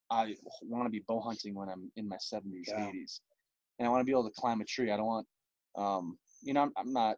I 0.10 0.36
want 0.64 0.86
to 0.86 0.90
be 0.90 1.04
bow 1.08 1.22
hunting 1.22 1.54
when 1.54 1.70
I'm 1.70 1.92
in 1.96 2.08
my 2.08 2.18
70s, 2.18 2.68
Yeah. 2.68 2.90
80s, 2.92 3.22
and 3.78 3.88
I 3.88 3.92
want 3.92 4.02
to 4.02 4.06
be 4.06 4.12
able 4.12 4.28
to 4.28 4.34
climb 4.36 4.60
a 4.60 4.66
tree. 4.66 4.92
I 4.92 4.98
don't 4.98 5.06
want, 5.06 5.28
um, 5.78 6.18
you 6.42 6.54
know, 6.54 6.64
I'm, 6.64 6.72
I'm 6.76 6.92
not 6.92 7.18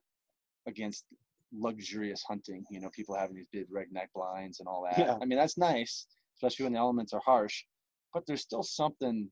against 0.68 1.06
luxurious 1.54 2.24
hunting. 2.28 2.66
You 2.70 2.82
know, 2.82 2.90
people 2.90 3.16
having 3.16 3.36
these 3.36 3.48
big 3.52 3.66
red 3.72 3.88
neck 3.92 4.10
blinds 4.14 4.60
and 4.60 4.68
all 4.68 4.84
that. 4.84 5.00
Yeah. 5.00 5.18
I 5.22 5.26
mean, 5.26 5.40
that's 5.40 5.58
nice, 5.58 6.06
especially 6.36 6.64
when 6.66 6.74
the 6.74 6.80
elements 6.80 7.14
are 7.14 7.22
harsh. 7.26 7.64
But 8.14 8.26
there's 8.28 8.42
still 8.42 8.64
something. 8.64 9.32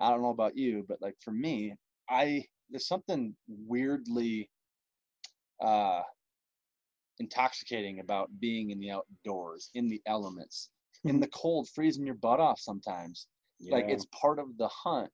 I 0.00 0.10
don't 0.10 0.22
know 0.22 0.30
about 0.30 0.56
you, 0.56 0.84
but 0.88 1.02
like 1.02 1.16
for 1.20 1.32
me, 1.32 1.74
I 2.08 2.44
there's 2.70 2.88
something 2.88 3.36
weirdly. 3.48 4.50
Uh, 5.62 6.02
intoxicating 7.20 8.00
about 8.00 8.30
being 8.40 8.70
in 8.70 8.80
the 8.80 8.90
outdoors, 8.90 9.70
in 9.74 9.88
the 9.88 10.00
elements, 10.06 10.70
in 11.04 11.20
the 11.20 11.28
cold, 11.28 11.68
freezing 11.68 12.06
your 12.06 12.14
butt 12.16 12.40
off 12.40 12.58
sometimes. 12.58 13.28
Like 13.70 13.84
it's 13.88 14.06
part 14.06 14.38
of 14.38 14.56
the 14.56 14.68
hunt. 14.68 15.12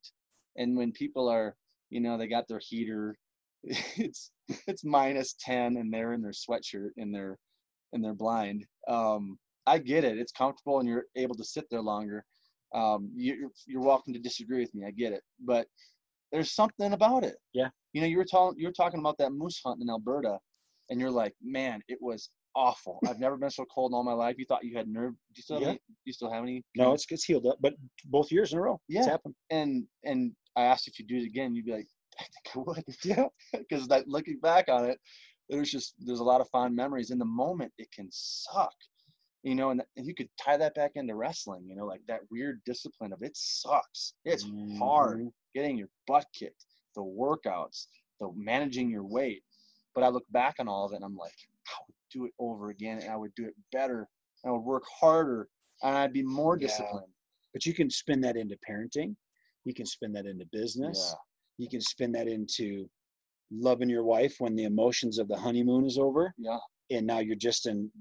And 0.57 0.77
when 0.77 0.93
people 0.93 1.29
are, 1.29 1.57
you 1.91 2.01
know, 2.01 2.17
they 2.17 2.29
got 2.29 2.47
their 2.49 2.61
heater, 2.61 3.17
it's 3.65 4.31
it's 4.69 4.85
minus 4.85 5.35
10 5.41 5.77
and 5.77 5.93
they're 5.93 6.13
in 6.13 6.23
their 6.23 6.33
sweatshirt 6.33 6.91
and 6.97 7.15
they're 7.15 7.37
and 7.93 8.03
they're 8.05 8.15
blind. 8.15 8.65
Um, 8.89 9.37
I 9.67 9.79
get 9.79 10.05
it. 10.05 10.19
It's 10.19 10.33
comfortable 10.33 10.79
and 10.79 10.89
you're 10.89 11.07
able 11.17 11.35
to 11.35 11.45
sit 11.45 11.65
there 11.71 11.83
longer. 11.83 12.25
Um, 12.75 13.11
you, 13.15 13.51
you're 13.67 13.83
welcome 13.83 14.13
to 14.13 14.19
disagree 14.19 14.61
with 14.61 14.75
me. 14.75 14.85
I 14.87 14.91
get 14.91 15.13
it, 15.13 15.23
but 15.45 15.67
there's 16.33 16.53
something 16.53 16.93
about 16.93 17.25
it. 17.25 17.37
Yeah. 17.55 17.69
You 17.93 18.01
know, 18.01 18.07
you 18.07 18.17
were 18.19 18.25
talking 18.25 18.59
you 18.59 18.67
were 18.67 18.73
talking 18.73 19.01
about 19.01 19.17
that 19.19 19.33
moose 19.33 19.61
hunt 19.65 19.81
in 19.81 19.89
Alberta, 19.89 20.39
and 20.91 21.01
you're 21.01 21.11
like, 21.11 21.35
man, 21.43 21.81
it 21.89 21.99
was 22.01 22.31
awful. 22.55 22.99
I've 23.07 23.19
never 23.21 23.37
been 23.37 23.51
so 23.51 23.65
cold 23.73 23.93
in 23.93 23.95
all 23.95 24.03
my 24.03 24.13
life. 24.13 24.37
You 24.39 24.45
thought 24.47 24.65
you 24.65 24.77
had 24.77 24.89
nerve. 24.89 25.13
Do 25.13 25.19
you 25.37 25.43
still 25.43 25.57
have 25.57 25.63
Yeah. 25.63 25.69
any, 25.71 25.79
do 25.79 25.95
you 26.05 26.13
still 26.13 26.33
have 26.33 26.43
any? 26.43 26.65
no, 26.77 26.93
it's 26.93 27.07
it's 27.11 27.25
healed 27.25 27.47
up, 27.47 27.59
but 27.61 27.75
both 28.07 28.31
years 28.33 28.53
in 28.53 28.59
a 28.59 28.63
row, 28.63 28.81
it's 28.89 29.07
Yeah. 29.07 29.11
happened. 29.13 29.35
and 29.51 29.87
and 30.05 30.33
I 30.57 30.63
asked 30.65 30.89
if 30.89 30.99
you'd 30.99 31.09
do 31.09 31.17
it 31.19 31.25
again, 31.25 31.55
you'd 31.55 31.67
be 31.67 31.73
like, 31.73 31.89
I 32.19 32.25
think 32.25 32.57
I 32.57 32.59
would. 32.71 32.85
Yeah, 33.05 33.27
because 33.53 33.87
that 33.89 34.09
looking 34.09 34.39
back 34.41 34.69
on 34.69 34.85
it, 34.87 34.99
there's 35.49 35.71
just 35.71 35.95
there's 36.01 36.21
a 36.21 36.25
lot 36.25 36.41
of 36.41 36.49
fond 36.51 36.75
memories. 36.75 37.11
In 37.11 37.19
the 37.19 37.25
moment, 37.25 37.73
it 37.79 37.89
can 37.93 38.09
suck, 38.11 38.75
you 39.47 39.55
know, 39.55 39.71
and, 39.71 39.81
and 39.97 40.07
you 40.09 40.13
could 40.15 40.29
tie 40.43 40.57
that 40.57 40.75
back 40.75 40.91
into 40.97 41.15
wrestling, 41.15 41.65
you 41.69 41.77
know, 41.77 41.87
like 41.87 42.01
that 42.09 42.21
weird 42.33 42.61
discipline 42.67 43.13
of 43.13 43.23
it 43.23 43.31
sucks. 43.37 44.15
It's 44.25 44.45
hard 44.77 45.21
Mhm. 45.21 45.33
getting 45.55 45.79
your 45.79 45.89
butt 46.09 46.27
kicked, 46.35 46.67
the 46.97 47.03
workouts, 47.03 47.87
the 48.19 48.33
managing 48.35 48.91
your 48.91 49.05
weight. 49.05 49.45
But 49.95 50.03
I 50.03 50.09
look 50.09 50.25
back 50.33 50.57
on 50.59 50.67
all 50.67 50.85
of 50.85 50.93
it 50.93 50.97
and 50.97 51.05
I'm 51.05 51.17
like, 51.17 51.33
I 51.69 51.79
would 51.87 51.95
do 52.11 52.25
it 52.25 52.33
over 52.41 52.71
again 52.71 52.99
and 52.99 53.09
I 53.09 53.17
would 53.17 53.33
do 53.37 53.47
it 53.47 53.55
better. 53.71 54.09
I 54.45 54.51
would 54.51 54.65
work 54.65 54.83
harder 55.01 55.49
and 55.85 55.97
I'd 55.97 56.13
be 56.13 56.25
more 56.25 56.57
Yeah. 56.59 56.67
disciplined. 56.67 57.15
But 57.53 57.65
you 57.67 57.73
can 57.73 57.89
spin 57.89 58.21
that 58.23 58.37
into 58.37 58.59
parenting. 58.69 59.15
You 59.65 59.75
can 59.75 59.87
spin 59.87 60.13
that 60.15 60.27
into 60.27 60.47
business. 60.47 61.15
You 61.59 61.69
can 61.69 61.81
spin 61.81 62.11
that 62.13 62.27
into 62.27 62.91
loving 63.53 63.89
your 63.89 64.03
wife 64.03 64.41
when 64.41 64.57
the 64.57 64.65
emotions 64.65 65.19
of 65.21 65.29
the 65.29 65.39
honeymoon 65.39 65.85
is 65.85 65.99
over. 65.99 66.35
Yeah. 66.37 66.59
And 66.91 67.07
now 67.07 67.21
you're 67.21 67.37
just 67.37 67.67
in 67.67 67.93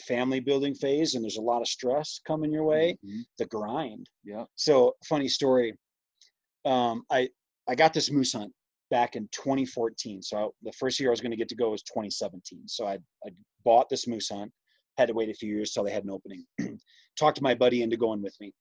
family 0.00 0.40
building 0.40 0.74
phase 0.74 1.14
and 1.14 1.24
there's 1.24 1.38
a 1.38 1.42
lot 1.42 1.62
of 1.62 1.68
stress 1.68 2.20
coming 2.26 2.52
your 2.52 2.64
way. 2.64 2.98
Mhm. 3.04 3.24
The 3.38 3.46
grind. 3.46 4.08
Yeah. 4.24 4.44
So 4.56 4.94
funny 5.04 5.28
story. 5.28 5.74
Um, 6.64 7.04
I 7.10 7.28
I 7.68 7.74
got 7.74 7.92
this 7.92 8.10
moose 8.10 8.32
hunt 8.32 8.52
back 8.90 9.16
in 9.16 9.28
2014. 9.32 10.22
So 10.22 10.36
I, 10.36 10.48
the 10.62 10.72
first 10.72 11.00
year 11.00 11.10
I 11.10 11.12
was 11.12 11.20
going 11.20 11.30
to 11.32 11.36
get 11.36 11.48
to 11.48 11.56
go 11.56 11.70
was 11.70 11.82
2017. 11.82 12.68
So 12.68 12.86
I 12.86 12.94
I 13.24 13.30
bought 13.64 13.88
this 13.88 14.06
moose 14.06 14.28
hunt. 14.28 14.52
Had 14.98 15.08
to 15.08 15.14
wait 15.14 15.28
a 15.28 15.34
few 15.34 15.52
years 15.54 15.72
till 15.72 15.84
they 15.84 15.92
had 15.92 16.04
an 16.04 16.10
opening. 16.10 16.44
Talked 17.18 17.36
to 17.38 17.42
my 17.42 17.54
buddy 17.54 17.82
into 17.82 17.96
going 17.96 18.22
with 18.22 18.36
me. 18.40 18.52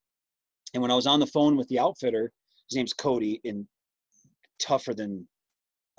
And 0.74 0.82
when 0.82 0.92
I 0.92 0.96
was 0.96 1.08
on 1.08 1.20
the 1.20 1.28
phone 1.28 1.56
with 1.56 1.68
the 1.70 1.80
outfitter, 1.80 2.32
his 2.70 2.76
name's 2.76 2.94
Cody, 2.94 3.40
and 3.46 3.66
tougher 4.60 4.94
than, 4.94 5.28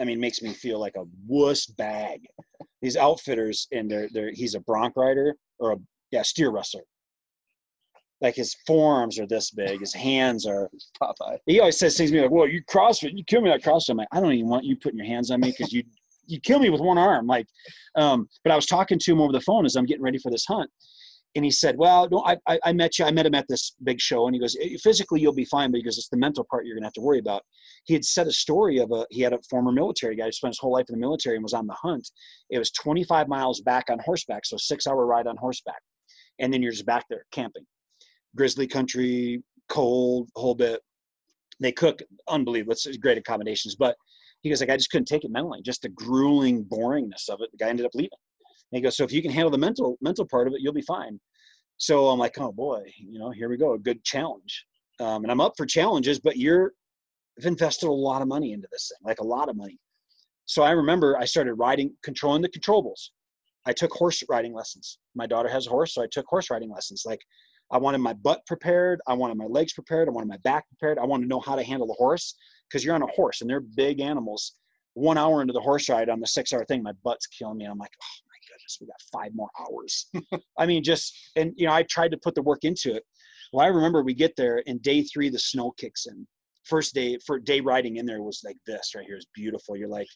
I 0.01 0.05
mean, 0.05 0.21
makes 0.21 0.43
me 0.43 0.53
feel 0.53 0.79
like 0.79 0.97
a 0.97 1.05
wuss 1.27 1.67
bag. 1.67 2.27
These 2.83 2.97
outfitters, 2.97 3.67
and 3.73 3.91
they're 3.91 4.09
they're 4.13 4.33
he's 4.33 4.55
a 4.55 4.61
bronc 4.61 4.97
rider 4.97 5.35
or 5.59 5.73
a 5.73 5.77
yeah 6.11 6.23
steer 6.23 6.51
wrestler. 6.51 6.83
Like 8.21 8.35
his 8.35 8.57
forearms 8.67 9.19
are 9.19 9.27
this 9.27 9.51
big, 9.51 9.81
his 9.81 9.95
hands 9.95 10.47
are. 10.47 10.71
Popeye. 11.01 11.39
He 11.47 11.61
always 11.61 11.79
says 11.79 11.97
things 11.97 12.11
to 12.11 12.17
me 12.17 12.23
like, 12.23 12.31
"Well, 12.31 12.49
you 12.49 12.63
CrossFit, 12.65 13.17
you 13.17 13.25
kill 13.25 13.41
me 13.41 13.51
at 13.51 13.63
CrossFit." 13.63 13.91
I'm 13.91 13.97
like, 13.99 14.09
I 14.13 14.21
don't 14.21 14.33
even 14.33 14.49
want 14.49 14.65
you 14.65 14.77
putting 14.77 14.99
your 14.99 15.07
hands 15.07 15.31
on 15.31 15.41
me 15.41 15.51
because 15.51 15.73
you 15.73 15.83
you 16.27 16.41
kill 16.41 16.59
me 16.59 16.71
with 16.71 16.81
one 16.81 16.99
arm. 16.99 17.27
Like, 17.27 17.47
um, 17.95 18.29
but 18.43 18.53
I 18.53 18.57
was 18.57 18.67
talking 18.67 18.99
to 18.99 19.13
him 19.13 19.21
over 19.21 19.33
the 19.33 19.41
phone 19.41 19.65
as 19.65 19.77
I'm 19.77 19.87
getting 19.87 20.03
ready 20.03 20.19
for 20.19 20.31
this 20.31 20.45
hunt, 20.47 20.71
and 21.37 21.45
he 21.45 21.51
said, 21.51 21.77
"Well, 21.77 22.09
no, 22.11 22.25
I, 22.25 22.59
I 22.65 22.73
met 22.73 22.99
you. 22.99 23.05
I 23.05 23.11
met 23.11 23.27
him 23.27 23.35
at 23.35 23.47
this 23.47 23.75
big 23.85 24.01
show, 24.01 24.27
and 24.27 24.35
he 24.35 24.41
goes, 24.41 24.57
"Eh, 24.61 24.77
physically 24.83 25.21
you'll 25.21 25.35
be 25.35 25.45
fine, 25.45 25.71
but 25.71 25.77
he 25.77 25.83
goes, 25.83 25.99
it's 25.99 26.09
the 26.09 26.17
mental 26.17 26.47
part 26.51 26.65
you're 26.65 26.75
gonna 26.75 26.87
have 26.87 26.95
to 26.95 27.01
worry 27.03 27.19
about." 27.19 27.43
He 27.85 27.93
had 27.95 28.05
said 28.05 28.27
a 28.27 28.33
story 28.33 28.79
of 28.79 28.91
a 28.91 29.07
he 29.11 29.21
had 29.21 29.35
a 29.35 29.39
former 29.51 29.71
military 29.71 30.17
guy 30.17 30.25
who 30.25 30.33
spent 30.33 30.55
his 30.55 30.59
whole 30.59 30.73
life 30.73 30.87
in 30.89 30.95
the 30.95 31.01
military 31.01 31.37
and 31.37 31.43
was 31.43 31.53
on 31.53 31.67
the 31.67 31.75
hunt. 31.75 32.11
It 32.51 32.59
was 32.59 32.71
25 32.73 33.29
miles 33.29 33.61
back 33.61 33.85
on 33.91 33.99
horseback, 33.99 34.47
so 34.47 34.57
six 34.57 34.87
hour 34.87 35.07
ride 35.07 35.27
on 35.27 35.37
horseback. 35.37 35.81
and 36.39 36.53
then 36.53 36.63
you're 36.63 36.73
just 36.73 36.87
back 36.87 37.05
there 37.09 37.25
camping. 37.33 37.67
Grizzly 38.35 38.67
country, 38.67 39.43
cold, 39.69 40.29
whole 40.37 40.55
bit. 40.55 40.81
They 41.61 41.73
cook 41.73 42.03
unbelievable. 42.29 42.73
It's 42.73 42.87
great 42.99 43.19
accommodations, 43.19 43.77
but 43.77 43.97
he 44.43 44.51
goes 44.51 44.61
like 44.61 44.71
I 44.71 44.77
just 44.77 44.91
couldn't 44.91 45.07
take 45.07 45.25
it 45.25 45.31
mentally, 45.31 45.63
just 45.63 45.83
the 45.83 45.89
grueling 45.91 46.65
boringness 46.65 47.29
of 47.29 47.41
it. 47.41 47.51
The 47.53 47.59
guy 47.59 47.69
ended 47.69 47.87
up 47.87 47.95
leaving. 47.95 48.11
And 48.73 48.79
he 48.79 48.83
goes, 48.83 48.97
so 48.97 49.05
if 49.05 49.13
you 49.13 49.23
can 49.23 49.31
handle 49.31 49.51
the 49.51 49.59
mental 49.59 49.97
mental 50.01 50.27
part 50.27 50.47
of 50.47 50.55
it, 50.55 50.61
you'll 50.61 50.73
be 50.73 50.83
fine. 50.83 51.21
So 51.79 52.09
I'm 52.09 52.19
like, 52.19 52.39
oh 52.39 52.53
boy, 52.53 52.83
you 52.99 53.19
know, 53.19 53.31
here 53.31 53.49
we 53.49 53.57
go, 53.57 53.75
a 53.75 53.79
good 53.79 54.03
challenge. 54.05 54.65
Um, 54.99 55.25
and 55.25 55.31
I'm 55.31 55.41
up 55.41 55.55
for 55.57 55.67
challenges, 55.67 56.19
but 56.19 56.37
you're 56.37 56.73
I've 57.39 57.47
invested 57.47 57.89
a 57.89 57.93
lot 57.93 58.23
of 58.23 58.29
money 58.29 58.53
into 58.53 58.67
this 58.73 58.91
thing, 58.91 59.07
like 59.07 59.21
a 59.21 59.27
lot 59.27 59.49
of 59.49 59.57
money. 59.57 59.79
So 60.47 60.63
I 60.63 60.71
remember 60.71 61.19
I 61.19 61.27
started 61.27 61.55
riding, 61.55 61.95
controlling 62.03 62.41
the 62.41 62.49
controllables. 62.49 63.11
I 63.67 63.73
took 63.73 63.93
horse 63.93 64.23
riding 64.29 64.55
lessons. 64.55 64.99
My 65.15 65.27
daughter 65.27 65.49
has 65.49 65.67
a 65.67 65.71
horse, 65.71 65.95
so 65.95 66.03
I 66.03 66.07
took 66.11 66.25
horse 66.27 66.51
riding 66.51 66.71
lessons. 66.71 67.03
Like 67.05 67.21
I 67.71 67.79
wanted 67.79 67.99
my 67.99 68.13
butt 68.13 68.47
prepared, 68.47 69.01
I 69.09 69.15
wanted 69.15 69.37
my 69.37 69.47
legs 69.47 69.73
prepared, 69.73 70.09
I 70.09 70.13
wanted 70.13 70.29
my 70.29 70.39
back 70.39 70.69
prepared. 70.69 70.99
I 70.99 71.05
wanted 71.05 71.25
to 71.25 71.29
know 71.29 71.41
how 71.41 71.57
to 71.57 71.65
handle 71.65 71.87
the 71.87 71.95
horse 71.95 72.37
because 72.69 72.85
you're 72.85 72.95
on 72.95 73.03
a 73.03 73.09
horse 73.09 73.41
and 73.41 73.51
they're 73.51 73.61
big 73.61 74.01
animals. 74.01 74.53
One 74.95 75.19
hour 75.19 75.43
into 75.43 75.53
the 75.53 75.61
horse 75.61 75.89
ride 75.89 76.09
on 76.09 76.21
the 76.21 76.27
six 76.27 76.53
hour 76.53 76.65
thing, 76.65 76.83
my 76.83 76.93
butt's 77.05 77.27
killing 77.27 77.59
me. 77.59 77.67
I'm 77.67 77.77
like, 77.77 77.93
oh 78.03 78.26
goodness, 78.67 78.79
we 78.81 78.87
got 78.87 79.23
five 79.23 79.35
more 79.35 79.51
hours. 79.61 80.07
I 80.59 80.67
mean, 80.67 80.83
just 80.83 81.17
and 81.37 81.53
you 81.57 81.67
know, 81.67 81.73
I 81.73 81.83
tried 81.85 82.11
to 82.13 82.19
put 82.19 82.35
the 82.35 82.43
work 82.43 82.65
into 82.65 82.95
it. 82.95 83.03
Well, 83.53 83.65
I 83.65 83.69
remember 83.69 84.03
we 84.03 84.15
get 84.15 84.35
there 84.37 84.63
and 84.67 84.83
day 84.83 85.03
three, 85.03 85.29
the 85.29 85.39
snow 85.39 85.73
kicks 85.73 86.07
in. 86.07 86.27
First 86.65 86.95
day 86.95 87.19
for 87.25 87.39
day 87.39 87.61
riding 87.61 87.97
in 87.97 88.07
there 88.07 88.23
was 88.23 88.43
like 88.45 88.57
this 88.67 88.93
right 88.97 89.07
here 89.07 89.17
is 89.17 89.27
beautiful. 89.35 89.77
You're 89.77 89.89
like, 89.89 90.09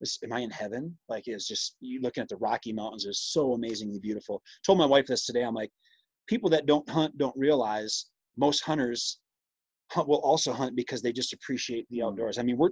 this, 0.00 0.18
am 0.24 0.32
I 0.32 0.40
in 0.40 0.50
heaven? 0.50 0.96
Like 1.08 1.24
it's 1.26 1.46
just 1.46 1.76
you 1.80 2.00
looking 2.00 2.22
at 2.22 2.28
the 2.28 2.36
Rocky 2.36 2.72
Mountains 2.72 3.04
is 3.04 3.20
so 3.20 3.52
amazingly 3.52 4.00
beautiful. 4.00 4.42
Told 4.64 4.78
my 4.78 4.86
wife 4.86 5.06
this 5.06 5.24
today. 5.24 5.42
I'm 5.42 5.54
like, 5.54 5.70
people 6.26 6.50
that 6.50 6.66
don't 6.66 6.88
hunt 6.88 7.16
don't 7.18 7.36
realize 7.36 8.06
most 8.36 8.60
hunters 8.60 9.18
hunt, 9.92 10.08
will 10.08 10.16
also 10.16 10.52
hunt 10.52 10.74
because 10.74 11.02
they 11.02 11.12
just 11.12 11.32
appreciate 11.32 11.86
the 11.88 11.98
mm. 11.98 12.06
outdoors. 12.06 12.38
I 12.38 12.42
mean, 12.42 12.56
we're 12.56 12.70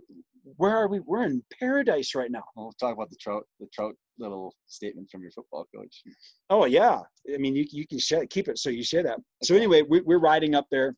where 0.56 0.76
are 0.76 0.88
we? 0.88 1.00
We're 1.00 1.24
in 1.24 1.42
paradise 1.58 2.14
right 2.14 2.30
now. 2.30 2.42
We'll 2.56 2.72
talk 2.72 2.92
about 2.92 3.10
the 3.10 3.16
trout, 3.16 3.44
the 3.60 3.66
trout 3.72 3.94
little 4.18 4.54
statement 4.66 5.10
from 5.10 5.22
your 5.22 5.30
football 5.32 5.66
coach. 5.74 6.02
Oh 6.50 6.64
yeah, 6.64 7.00
I 7.32 7.38
mean 7.38 7.54
you 7.54 7.64
you 7.70 7.86
can 7.86 7.98
share 7.98 8.26
keep 8.26 8.48
it 8.48 8.58
so 8.58 8.70
you 8.70 8.84
share 8.84 9.02
that. 9.02 9.18
So 9.42 9.54
anyway, 9.54 9.82
we, 9.82 10.00
we're 10.00 10.18
riding 10.18 10.54
up 10.54 10.66
there, 10.70 10.96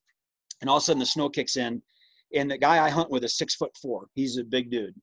and 0.60 0.70
all 0.70 0.76
of 0.76 0.82
a 0.82 0.84
sudden 0.84 1.00
the 1.00 1.06
snow 1.06 1.28
kicks 1.28 1.56
in, 1.56 1.82
and 2.34 2.50
the 2.50 2.58
guy 2.58 2.84
I 2.84 2.90
hunt 2.90 3.10
with 3.10 3.24
is 3.24 3.36
six 3.36 3.54
foot 3.54 3.70
four. 3.80 4.08
He's 4.14 4.38
a 4.38 4.44
big 4.44 4.70
dude, 4.70 4.94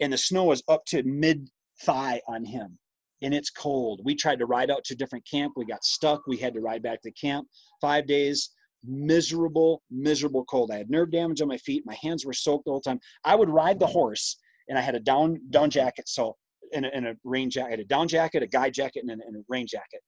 and 0.00 0.12
the 0.12 0.18
snow 0.18 0.52
is 0.52 0.62
up 0.68 0.84
to 0.86 1.02
mid 1.04 1.48
thigh 1.82 2.20
on 2.28 2.44
him, 2.44 2.78
and 3.22 3.34
it's 3.34 3.50
cold. 3.50 4.00
We 4.04 4.14
tried 4.14 4.38
to 4.40 4.46
ride 4.46 4.70
out 4.70 4.84
to 4.84 4.94
a 4.94 4.96
different 4.96 5.26
camp. 5.28 5.54
We 5.56 5.64
got 5.64 5.84
stuck. 5.84 6.26
We 6.26 6.36
had 6.36 6.54
to 6.54 6.60
ride 6.60 6.82
back 6.82 7.02
to 7.02 7.10
camp. 7.12 7.48
Five 7.80 8.06
days, 8.06 8.50
miserable, 8.86 9.82
miserable 9.90 10.44
cold. 10.44 10.70
I 10.70 10.78
had 10.78 10.90
nerve 10.90 11.10
damage 11.10 11.40
on 11.40 11.48
my 11.48 11.58
feet. 11.58 11.84
My 11.86 11.96
hands 12.02 12.24
were 12.24 12.32
soaked 12.32 12.66
the 12.66 12.70
whole 12.70 12.80
time. 12.80 13.00
I 13.24 13.34
would 13.34 13.48
ride 13.48 13.78
the 13.78 13.86
horse, 13.86 14.36
and 14.68 14.78
I 14.78 14.80
had 14.80 14.94
a 14.94 15.00
down 15.00 15.40
down 15.50 15.70
jacket. 15.70 16.08
So 16.08 16.36
in 16.74 16.84
a, 16.84 16.88
in 16.88 17.06
a 17.06 17.14
rain 17.24 17.50
jacket, 17.50 17.80
a 17.80 17.84
down 17.84 18.08
jacket, 18.08 18.42
a 18.42 18.46
guy 18.46 18.70
jacket, 18.70 19.04
and 19.06 19.10
a, 19.10 19.26
and 19.26 19.36
a 19.36 19.40
rain 19.48 19.66
jacket. 19.66 20.00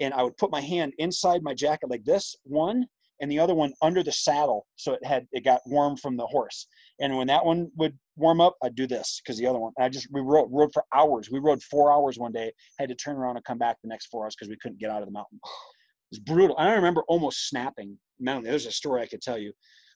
And 0.00 0.14
I 0.14 0.22
would 0.22 0.36
put 0.36 0.50
my 0.50 0.60
hand 0.60 0.94
inside 0.98 1.42
my 1.42 1.54
jacket 1.54 1.90
like 1.90 2.04
this, 2.04 2.34
one, 2.44 2.86
and 3.20 3.30
the 3.30 3.38
other 3.38 3.54
one 3.54 3.72
under 3.82 4.02
the 4.02 4.12
saddle, 4.12 4.66
so 4.76 4.94
it 4.94 5.04
had 5.04 5.26
it 5.32 5.44
got 5.44 5.60
warm 5.66 5.96
from 5.96 6.16
the 6.16 6.26
horse. 6.26 6.66
And 7.00 7.16
when 7.16 7.26
that 7.26 7.44
one 7.44 7.70
would 7.76 7.96
warm 8.16 8.40
up, 8.40 8.56
I'd 8.62 8.74
do 8.74 8.86
this 8.86 9.20
because 9.22 9.38
the 9.38 9.46
other 9.46 9.58
one. 9.58 9.72
I 9.78 9.88
just 9.88 10.08
we 10.10 10.20
rode 10.20 10.48
rode 10.50 10.72
for 10.72 10.84
hours. 10.94 11.30
We 11.30 11.38
rode 11.38 11.62
four 11.62 11.92
hours 11.92 12.18
one 12.18 12.32
day. 12.32 12.50
Had 12.78 12.88
to 12.88 12.94
turn 12.94 13.16
around 13.16 13.36
and 13.36 13.44
come 13.44 13.58
back 13.58 13.76
the 13.82 13.88
next 13.88 14.06
four 14.06 14.24
hours 14.24 14.34
because 14.34 14.48
we 14.48 14.56
couldn't 14.62 14.80
get 14.80 14.90
out 14.90 15.02
of 15.02 15.06
the 15.06 15.12
mountain. 15.12 15.38
It 15.44 16.16
was 16.16 16.20
brutal. 16.20 16.56
I 16.58 16.72
remember 16.72 17.02
almost 17.08 17.48
snapping 17.48 17.96
mentally. 18.18 18.48
There's 18.48 18.66
a 18.66 18.72
story 18.72 19.02
I 19.02 19.06
could 19.06 19.22
tell 19.22 19.38
you. 19.38 19.52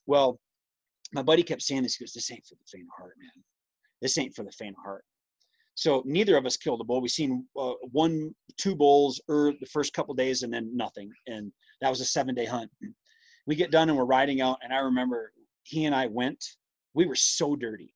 Well, 0.06 0.38
my 1.12 1.22
buddy 1.22 1.42
kept 1.42 1.62
saying 1.62 1.82
this. 1.82 1.96
He 1.96 2.04
goes, 2.04 2.12
"This 2.12 2.30
ain't 2.30 2.44
for 2.46 2.56
the 2.56 2.64
faint 2.70 2.84
of 2.84 2.96
heart, 2.98 3.14
man. 3.18 3.44
This 4.02 4.18
ain't 4.18 4.34
for 4.34 4.44
the 4.44 4.52
faint 4.52 4.76
of 4.78 4.84
heart." 4.84 5.04
So 5.74 6.02
neither 6.06 6.36
of 6.36 6.46
us 6.46 6.56
killed 6.56 6.80
a 6.80 6.84
bull. 6.84 7.00
We 7.00 7.08
seen 7.08 7.46
uh, 7.58 7.72
one, 7.90 8.34
two 8.56 8.76
bulls 8.76 9.20
er, 9.28 9.52
the 9.58 9.66
first 9.66 9.92
couple 9.92 10.14
days, 10.14 10.42
and 10.42 10.52
then 10.52 10.70
nothing. 10.74 11.10
And 11.26 11.52
that 11.80 11.90
was 11.90 12.00
a 12.00 12.04
seven-day 12.04 12.44
hunt. 12.44 12.70
We 13.46 13.56
get 13.56 13.70
done 13.70 13.88
and 13.88 13.98
we're 13.98 14.04
riding 14.04 14.40
out, 14.40 14.58
and 14.62 14.72
I 14.72 14.78
remember 14.78 15.32
he 15.64 15.84
and 15.84 15.94
I 15.94 16.06
went. 16.06 16.42
We 16.94 17.06
were 17.06 17.16
so 17.16 17.56
dirty. 17.56 17.92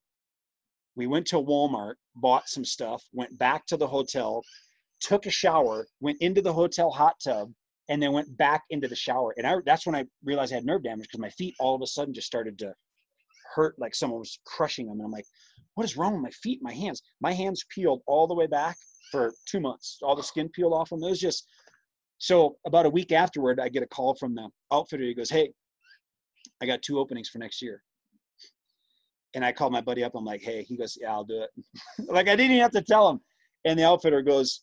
We 0.97 1.07
went 1.07 1.27
to 1.29 1.37
Walmart, 1.37 1.95
bought 2.17 2.49
some 2.49 2.65
stuff, 2.65 3.05
went 3.13 3.39
back 3.39 3.65
to 3.67 3.77
the 3.77 3.87
hotel, 3.87 4.43
took 5.01 5.27
a 5.27 5.31
shower, 5.31 5.87
went 6.01 6.19
into 6.21 6.43
the 6.43 6.53
hotel 6.53 6.91
hot 6.91 7.15
tub, 7.23 7.53
and 7.89 8.03
then 8.03 8.13
went 8.13 8.37
back 8.37 8.65
into 8.71 8.89
the 8.89 8.97
shower. 8.97 9.33
And 9.37 9.47
I, 9.47 9.57
that's 9.65 9.87
when 9.87 9.95
I 9.95 10.05
realized 10.25 10.53
I 10.53 10.57
had 10.57 10.67
nerve 10.67 10.83
damage 10.83 11.07
because 11.07 11.21
my 11.21 11.31
feet 11.31 11.55
all 11.61 11.77
of 11.77 11.83
a 11.83 11.87
sudden 11.87 12.13
just 12.13 12.27
started 12.27 12.59
to 12.59 12.75
hurt 13.55 13.77
like 13.79 13.95
someone 13.95 14.19
was 14.19 14.41
crushing 14.45 14.87
them. 14.87 14.99
And 14.99 15.07
I'm 15.07 15.13
like, 15.13 15.25
what 15.79 15.85
is 15.85 15.97
wrong 15.97 16.15
with 16.15 16.23
my 16.23 16.31
feet, 16.31 16.59
my 16.61 16.73
hands? 16.73 17.03
My 17.21 17.33
hands 17.33 17.65
peeled 17.73 18.03
all 18.09 18.27
the 18.27 18.35
way 18.35 18.49
back 18.49 18.77
for 19.13 19.33
two 19.47 19.61
months. 19.61 20.01
All 20.03 20.17
the 20.17 20.25
skin 20.25 20.49
peeled 20.49 20.73
off 20.73 20.91
them. 20.91 21.05
It 21.05 21.11
was 21.11 21.21
just 21.21 21.47
so 22.19 22.57
about 22.67 22.85
a 22.85 22.91
week 22.91 23.13
afterward, 23.13 23.61
I 23.61 23.69
get 23.69 23.85
a 23.85 23.87
call 23.87 24.17
from 24.17 24.35
the 24.35 24.49
outfitter. 24.73 25.05
He 25.05 25.15
goes, 25.15 25.31
Hey, 25.31 25.53
I 26.61 26.67
got 26.67 26.83
two 26.83 26.99
openings 26.99 27.29
for 27.29 27.39
next 27.39 27.63
year. 27.63 27.81
And 29.35 29.45
I 29.45 29.53
called 29.53 29.73
my 29.73 29.81
buddy 29.81 30.03
up. 30.03 30.17
I'm 30.17 30.25
like, 30.25 30.41
Hey, 30.41 30.65
he 30.65 30.77
goes, 30.77 30.99
Yeah, 31.01 31.13
I'll 31.13 31.23
do 31.23 31.43
it. 31.43 31.51
like 32.09 32.27
I 32.27 32.35
didn't 32.35 32.51
even 32.51 32.63
have 32.63 32.73
to 32.73 32.83
tell 32.83 33.09
him. 33.09 33.21
And 33.65 33.79
the 33.79 33.87
outfitter 33.87 34.21
goes, 34.21 34.61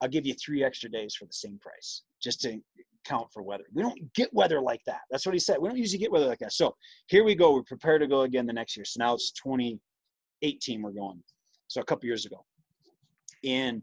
I'll 0.00 0.08
give 0.08 0.26
you 0.26 0.34
three 0.34 0.62
extra 0.62 0.88
days 0.88 1.16
for 1.16 1.24
the 1.24 1.32
same 1.32 1.58
price, 1.58 2.02
just 2.22 2.40
to 2.42 2.60
count 3.04 3.26
for 3.32 3.42
weather. 3.42 3.64
We 3.74 3.82
don't 3.82 4.12
get 4.14 4.32
weather 4.32 4.60
like 4.60 4.82
that. 4.86 5.00
That's 5.10 5.26
what 5.26 5.34
he 5.34 5.40
said. 5.40 5.56
We 5.60 5.68
don't 5.68 5.76
usually 5.78 5.98
get 5.98 6.12
weather 6.12 6.28
like 6.28 6.38
that. 6.38 6.52
So 6.52 6.76
here 7.08 7.24
we 7.24 7.34
go. 7.34 7.52
We're 7.52 7.64
prepared 7.64 8.00
to 8.02 8.06
go 8.06 8.20
again 8.20 8.46
the 8.46 8.52
next 8.52 8.76
year. 8.76 8.84
So 8.84 9.02
now 9.02 9.14
it's 9.14 9.32
2018. 10.44 10.82
We're 10.82 10.90
going. 10.92 11.22
So 11.68 11.80
a 11.80 11.84
couple 11.84 12.06
years 12.06 12.26
ago, 12.26 12.44
and 13.44 13.82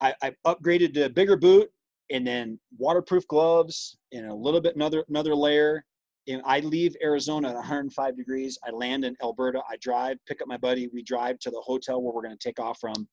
I, 0.00 0.14
I 0.22 0.32
upgraded 0.46 0.94
to 0.94 1.06
a 1.06 1.08
bigger 1.08 1.36
boot 1.36 1.70
and 2.10 2.26
then 2.26 2.58
waterproof 2.78 3.26
gloves 3.28 3.98
and 4.12 4.30
a 4.30 4.34
little 4.34 4.60
bit 4.60 4.76
another 4.76 5.04
another 5.08 5.34
layer. 5.34 5.84
And 6.28 6.42
I 6.44 6.58
leave 6.58 6.96
Arizona 7.02 7.50
at 7.50 7.54
105 7.54 8.16
degrees. 8.16 8.58
I 8.66 8.70
land 8.72 9.04
in 9.04 9.16
Alberta. 9.22 9.62
I 9.70 9.76
drive, 9.80 10.18
pick 10.26 10.42
up 10.42 10.48
my 10.48 10.56
buddy. 10.56 10.88
We 10.92 11.02
drive 11.02 11.38
to 11.40 11.50
the 11.50 11.60
hotel 11.60 12.02
where 12.02 12.12
we're 12.12 12.22
going 12.22 12.36
to 12.36 12.48
take 12.48 12.58
off 12.58 12.80
from, 12.80 13.06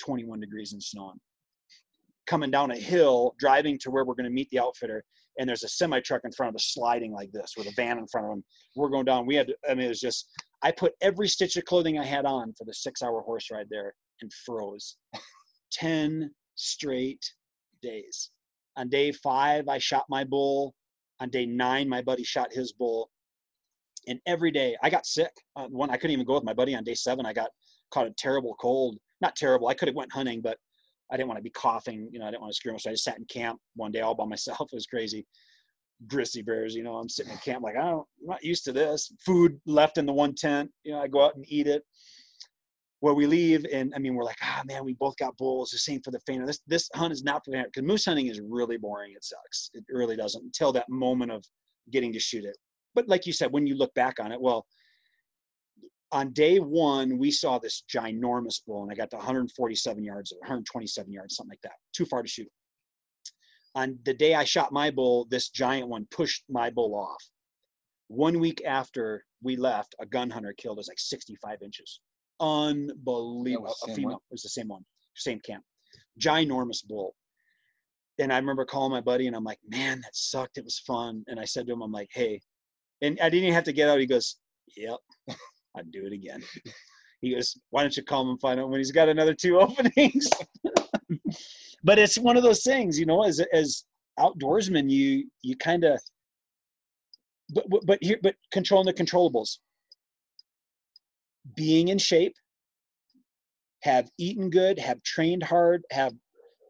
21 0.00 0.40
degrees 0.40 0.72
and 0.72 0.82
snowing. 0.82 1.20
Coming 2.26 2.50
down 2.50 2.72
a 2.72 2.76
hill, 2.76 3.36
driving 3.38 3.78
to 3.82 3.92
where 3.92 4.04
we're 4.04 4.16
going 4.16 4.24
to 4.24 4.34
meet 4.34 4.50
the 4.50 4.58
outfitter, 4.58 5.04
and 5.38 5.48
there's 5.48 5.64
a 5.64 5.68
semi 5.68 6.00
truck 6.00 6.22
in 6.24 6.32
front 6.32 6.50
of 6.50 6.56
us 6.56 6.72
sliding 6.72 7.12
like 7.12 7.30
this 7.32 7.54
with 7.56 7.66
a 7.66 7.72
van 7.76 7.98
in 7.98 8.06
front 8.06 8.26
of 8.26 8.32
them. 8.32 8.44
We're 8.74 8.88
going 8.88 9.04
down. 9.04 9.26
We 9.26 9.34
had, 9.34 9.52
I 9.68 9.74
mean, 9.74 9.86
it 9.86 9.90
was 9.90 10.00
just, 10.00 10.28
I 10.62 10.72
put 10.72 10.92
every 11.00 11.28
stitch 11.28 11.56
of 11.56 11.64
clothing 11.64 11.98
I 11.98 12.04
had 12.04 12.24
on 12.24 12.54
for 12.56 12.64
the 12.64 12.74
six 12.74 13.02
hour 13.02 13.20
horse 13.22 13.48
ride 13.50 13.66
there 13.70 13.94
and 14.22 14.30
froze. 14.44 14.96
10 15.72 16.30
straight 16.54 17.24
days. 17.82 18.30
On 18.76 18.88
day 18.88 19.12
five, 19.12 19.68
I 19.68 19.78
shot 19.78 20.04
my 20.08 20.24
bull. 20.24 20.74
On 21.20 21.28
day 21.30 21.46
nine, 21.46 21.88
my 21.88 22.02
buddy 22.02 22.24
shot 22.24 22.52
his 22.52 22.72
bull. 22.72 23.10
And 24.08 24.20
every 24.26 24.50
day 24.50 24.76
I 24.82 24.90
got 24.90 25.06
sick. 25.06 25.32
Uh, 25.56 25.66
one, 25.68 25.90
I 25.90 25.96
couldn't 25.96 26.12
even 26.12 26.26
go 26.26 26.34
with 26.34 26.44
my 26.44 26.52
buddy 26.52 26.74
on 26.74 26.84
day 26.84 26.94
seven. 26.94 27.26
I 27.26 27.32
got 27.32 27.50
caught 27.90 28.06
a 28.06 28.14
terrible 28.16 28.54
cold. 28.60 28.96
Not 29.20 29.34
terrible. 29.36 29.68
I 29.68 29.74
could 29.74 29.88
have 29.88 29.96
went 29.96 30.12
hunting, 30.12 30.40
but 30.40 30.58
I 31.10 31.16
didn't 31.16 31.28
want 31.28 31.38
to 31.38 31.42
be 31.42 31.50
coughing. 31.50 32.08
You 32.12 32.18
know, 32.18 32.26
I 32.26 32.30
didn't 32.30 32.42
want 32.42 32.52
to 32.52 32.56
scream. 32.56 32.78
So 32.78 32.90
I 32.90 32.92
just 32.92 33.04
sat 33.04 33.18
in 33.18 33.24
camp 33.26 33.58
one 33.74 33.92
day 33.92 34.00
all 34.00 34.14
by 34.14 34.24
myself. 34.28 34.68
It 34.72 34.76
was 34.76 34.86
crazy. 34.86 35.26
Grizzly 36.06 36.42
bears, 36.42 36.74
you 36.74 36.82
know, 36.82 36.96
I'm 36.96 37.08
sitting 37.08 37.32
in 37.32 37.38
camp 37.38 37.62
like, 37.62 37.76
I 37.76 37.90
don't, 37.90 38.06
I'm 38.20 38.26
not 38.26 38.44
used 38.44 38.64
to 38.64 38.72
this. 38.72 39.10
Food 39.24 39.58
left 39.64 39.96
in 39.96 40.04
the 40.04 40.12
one 40.12 40.34
tent. 40.34 40.70
You 40.84 40.92
know, 40.92 41.00
I 41.00 41.08
go 41.08 41.24
out 41.24 41.36
and 41.36 41.44
eat 41.48 41.66
it 41.66 41.82
where 43.00 43.14
we 43.14 43.26
leave 43.26 43.64
and 43.72 43.92
I 43.94 43.98
mean 43.98 44.14
we're 44.14 44.24
like 44.24 44.38
ah 44.42 44.62
man 44.64 44.84
we 44.84 44.94
both 44.94 45.16
got 45.16 45.36
bulls 45.36 45.70
the 45.70 45.78
same 45.78 46.00
for 46.02 46.10
the 46.10 46.20
faint 46.26 46.46
this 46.46 46.60
this 46.66 46.88
hunt 46.94 47.12
is 47.12 47.22
not 47.22 47.44
for 47.44 47.50
the 47.50 47.64
because 47.64 47.82
moose 47.86 48.04
hunting 48.04 48.26
is 48.26 48.40
really 48.40 48.78
boring 48.78 49.12
it 49.14 49.24
sucks 49.24 49.70
it 49.74 49.84
really 49.88 50.16
doesn't 50.16 50.42
until 50.42 50.72
that 50.72 50.88
moment 50.88 51.30
of 51.30 51.44
getting 51.92 52.12
to 52.12 52.18
shoot 52.18 52.44
it 52.44 52.56
but 52.94 53.08
like 53.08 53.26
you 53.26 53.32
said 53.32 53.52
when 53.52 53.66
you 53.66 53.76
look 53.76 53.92
back 53.94 54.18
on 54.18 54.32
it 54.32 54.40
well 54.40 54.66
on 56.12 56.32
day 56.32 56.58
one 56.58 57.18
we 57.18 57.30
saw 57.30 57.58
this 57.58 57.82
ginormous 57.92 58.64
bull 58.66 58.82
and 58.82 58.92
I 58.92 58.94
got 58.94 59.10
to 59.10 59.16
147 59.16 60.04
yards 60.04 60.32
or 60.32 60.38
127 60.40 61.12
yards 61.12 61.36
something 61.36 61.50
like 61.50 61.60
that 61.62 61.76
too 61.92 62.06
far 62.06 62.22
to 62.22 62.28
shoot 62.28 62.48
on 63.74 63.98
the 64.04 64.14
day 64.14 64.34
I 64.34 64.44
shot 64.44 64.72
my 64.72 64.90
bull 64.90 65.26
this 65.30 65.48
giant 65.48 65.88
one 65.88 66.06
pushed 66.10 66.44
my 66.48 66.70
bull 66.70 66.94
off 66.94 67.22
one 68.08 68.38
week 68.38 68.62
after 68.64 69.24
we 69.42 69.56
left 69.56 69.94
a 69.98 70.06
gun 70.06 70.30
hunter 70.30 70.54
killed 70.56 70.78
us 70.78 70.88
like 70.88 70.98
65 70.98 71.58
inches 71.62 72.00
unbelievable. 72.40 73.74
A 73.88 73.94
female. 73.94 74.10
One? 74.10 74.16
It 74.16 74.32
was 74.32 74.42
the 74.42 74.48
same 74.48 74.68
one, 74.68 74.84
same 75.14 75.40
camp. 75.40 75.64
Ginormous 76.20 76.86
bull. 76.86 77.14
And 78.18 78.32
I 78.32 78.38
remember 78.38 78.64
calling 78.64 78.92
my 78.92 79.00
buddy 79.00 79.26
and 79.26 79.36
I'm 79.36 79.44
like, 79.44 79.58
man, 79.68 80.00
that 80.00 80.16
sucked. 80.16 80.58
It 80.58 80.64
was 80.64 80.78
fun. 80.78 81.22
And 81.26 81.38
I 81.38 81.44
said 81.44 81.66
to 81.66 81.72
him, 81.72 81.82
I'm 81.82 81.92
like, 81.92 82.08
hey, 82.12 82.40
and 83.02 83.18
I 83.20 83.28
didn't 83.28 83.44
even 83.44 83.54
have 83.54 83.64
to 83.64 83.72
get 83.72 83.88
out. 83.88 84.00
He 84.00 84.06
goes, 84.06 84.36
yep, 84.74 84.98
I'd 85.76 85.92
do 85.92 86.06
it 86.06 86.12
again. 86.12 86.42
He 87.22 87.34
goes, 87.34 87.56
why 87.70 87.80
don't 87.80 87.96
you 87.96 88.02
call 88.02 88.22
him 88.22 88.28
and 88.28 88.40
find 88.40 88.60
out 88.60 88.68
when 88.68 88.78
he's 88.78 88.92
got 88.92 89.08
another 89.08 89.32
two 89.32 89.58
openings? 89.60 90.28
but 91.82 91.98
it's 91.98 92.18
one 92.18 92.36
of 92.36 92.42
those 92.42 92.62
things, 92.62 92.98
you 92.98 93.06
know, 93.06 93.24
as 93.24 93.40
as 93.54 93.84
outdoorsmen, 94.18 94.90
you 94.90 95.26
you 95.40 95.56
kind 95.56 95.84
of 95.84 95.98
but 97.54 97.64
but- 97.86 97.98
here 98.02 98.18
but 98.22 98.36
controlling 98.52 98.84
the 98.86 98.92
controllables. 98.92 99.58
Being 101.56 101.88
in 101.88 101.96
shape, 101.98 102.34
have 103.80 104.10
eaten 104.18 104.50
good, 104.50 104.78
have 104.78 105.02
trained 105.02 105.42
hard, 105.42 105.84
have 105.90 106.12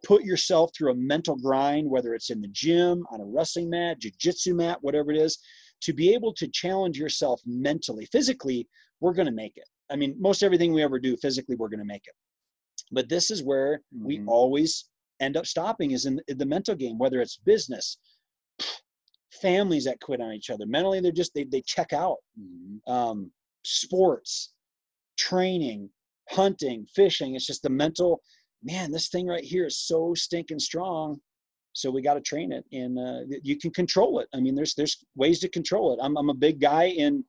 put 0.04 0.22
yourself 0.22 0.70
through 0.76 0.92
a 0.92 0.94
mental 0.94 1.34
grind, 1.34 1.90
whether 1.90 2.14
it's 2.14 2.30
in 2.30 2.40
the 2.40 2.48
gym, 2.48 3.04
on 3.10 3.20
a 3.20 3.24
wrestling 3.24 3.68
mat, 3.68 3.98
jujitsu 4.00 4.54
mat, 4.54 4.78
whatever 4.82 5.10
it 5.10 5.18
is, 5.18 5.38
to 5.80 5.92
be 5.92 6.14
able 6.14 6.32
to 6.34 6.46
challenge 6.48 6.98
yourself 6.98 7.40
mentally. 7.44 8.06
Physically, 8.12 8.68
we're 9.00 9.14
going 9.14 9.26
to 9.26 9.32
make 9.32 9.56
it. 9.56 9.68
I 9.90 9.96
mean, 9.96 10.16
most 10.18 10.42
everything 10.42 10.72
we 10.72 10.82
ever 10.82 10.98
do 10.98 11.16
physically, 11.16 11.56
we're 11.56 11.68
going 11.68 11.80
to 11.80 11.84
make 11.86 12.06
it. 12.06 12.14
But 12.92 13.08
this 13.08 13.30
is 13.30 13.42
where 13.42 13.82
we 13.92 14.18
Mhm. 14.18 14.28
always 14.28 14.86
end 15.20 15.36
up 15.36 15.46
stopping 15.46 15.92
is 15.92 16.06
in 16.06 16.20
the 16.28 16.46
mental 16.46 16.74
game, 16.74 16.98
whether 16.98 17.20
it's 17.20 17.36
business, 17.38 17.98
families 19.30 19.84
that 19.84 20.00
quit 20.00 20.20
on 20.20 20.32
each 20.32 20.50
other. 20.50 20.66
Mentally, 20.66 21.00
they're 21.00 21.12
just, 21.12 21.34
they, 21.34 21.44
they 21.44 21.62
check 21.62 21.92
out. 21.92 22.18
Mhm. 22.38 22.80
Um, 22.86 23.32
sports, 23.64 24.52
training, 25.18 25.90
hunting, 26.30 26.86
fishing. 26.94 27.34
It's 27.34 27.46
just 27.46 27.62
the 27.62 27.70
mental, 27.70 28.22
man, 28.62 28.90
this 28.90 29.08
thing 29.08 29.26
right 29.26 29.44
here 29.44 29.66
is 29.66 29.78
so 29.78 30.14
stinking 30.14 30.58
strong. 30.58 31.20
So 31.72 31.90
we 31.90 32.00
got 32.00 32.14
to 32.14 32.20
train 32.20 32.52
it 32.52 32.64
and 32.72 32.98
uh, 32.98 33.20
you 33.42 33.56
can 33.58 33.70
control 33.70 34.20
it. 34.20 34.28
I 34.32 34.40
mean, 34.40 34.54
there's, 34.54 34.74
there's 34.74 35.04
ways 35.14 35.40
to 35.40 35.48
control 35.48 35.92
it. 35.92 36.00
I'm, 36.02 36.16
I'm 36.16 36.30
a 36.30 36.34
big 36.34 36.58
guy 36.58 36.84
in, 36.84 37.22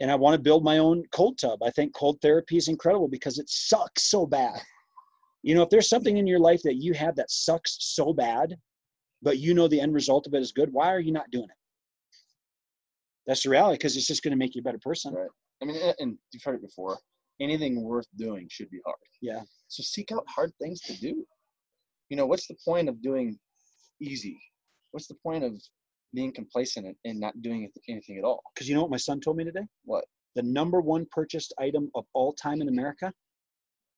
and 0.00 0.10
I 0.10 0.14
want 0.14 0.34
to 0.34 0.40
build 0.40 0.64
my 0.64 0.78
own 0.78 1.02
cold 1.12 1.38
tub. 1.38 1.62
I 1.62 1.70
think 1.70 1.94
cold 1.94 2.18
therapy 2.22 2.56
is 2.56 2.68
incredible 2.68 3.08
because 3.08 3.38
it 3.38 3.48
sucks 3.48 4.04
so 4.10 4.26
bad. 4.26 4.60
You 5.42 5.54
know, 5.54 5.62
if 5.62 5.70
there's 5.70 5.88
something 5.88 6.16
in 6.16 6.26
your 6.26 6.38
life 6.38 6.62
that 6.64 6.76
you 6.76 6.94
have 6.94 7.16
that 7.16 7.30
sucks 7.30 7.76
so 7.80 8.12
bad, 8.12 8.56
but 9.22 9.38
you 9.38 9.54
know 9.54 9.68
the 9.68 9.80
end 9.80 9.94
result 9.94 10.26
of 10.26 10.34
it 10.34 10.42
is 10.42 10.52
good, 10.52 10.72
why 10.72 10.92
are 10.92 11.00
you 11.00 11.12
not 11.12 11.30
doing 11.30 11.44
it? 11.44 11.56
That's 13.26 13.42
the 13.42 13.50
reality 13.50 13.74
because 13.74 13.96
it's 13.96 14.06
just 14.06 14.22
going 14.22 14.32
to 14.32 14.38
make 14.38 14.54
you 14.54 14.60
a 14.60 14.62
better 14.62 14.78
person. 14.78 15.12
Right. 15.14 15.28
I 15.62 15.64
mean, 15.64 15.76
and 15.98 16.16
you've 16.32 16.42
heard 16.42 16.56
it 16.56 16.62
before. 16.62 16.98
Anything 17.40 17.82
worth 17.82 18.06
doing 18.16 18.48
should 18.50 18.70
be 18.70 18.80
hard. 18.84 18.96
Yeah. 19.20 19.42
So 19.68 19.82
seek 19.82 20.10
out 20.12 20.24
hard 20.28 20.52
things 20.60 20.80
to 20.82 20.92
do. 20.94 21.24
You 22.08 22.16
know, 22.16 22.26
what's 22.26 22.46
the 22.46 22.56
point 22.64 22.88
of 22.88 23.02
doing 23.02 23.38
easy? 24.00 24.40
What's 24.92 25.06
the 25.06 25.16
point 25.22 25.44
of 25.44 25.60
being 26.14 26.32
complacent 26.32 26.96
and, 27.04 27.20
not 27.20 27.40
doing 27.42 27.70
anything 27.88 28.18
at 28.18 28.24
all? 28.24 28.42
Because 28.54 28.68
you 28.68 28.74
know 28.74 28.82
what 28.82 28.90
my 28.90 28.96
son 28.96 29.20
told 29.20 29.36
me 29.36 29.44
today? 29.44 29.66
What? 29.84 30.04
The 30.34 30.42
number 30.42 30.80
one 30.80 31.06
purchased 31.10 31.52
item 31.58 31.90
of 31.94 32.04
all 32.14 32.32
time 32.34 32.60
in 32.62 32.68
America? 32.68 33.12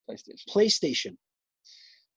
PlayStation. 0.08 0.48
PlayStation. 0.48 1.16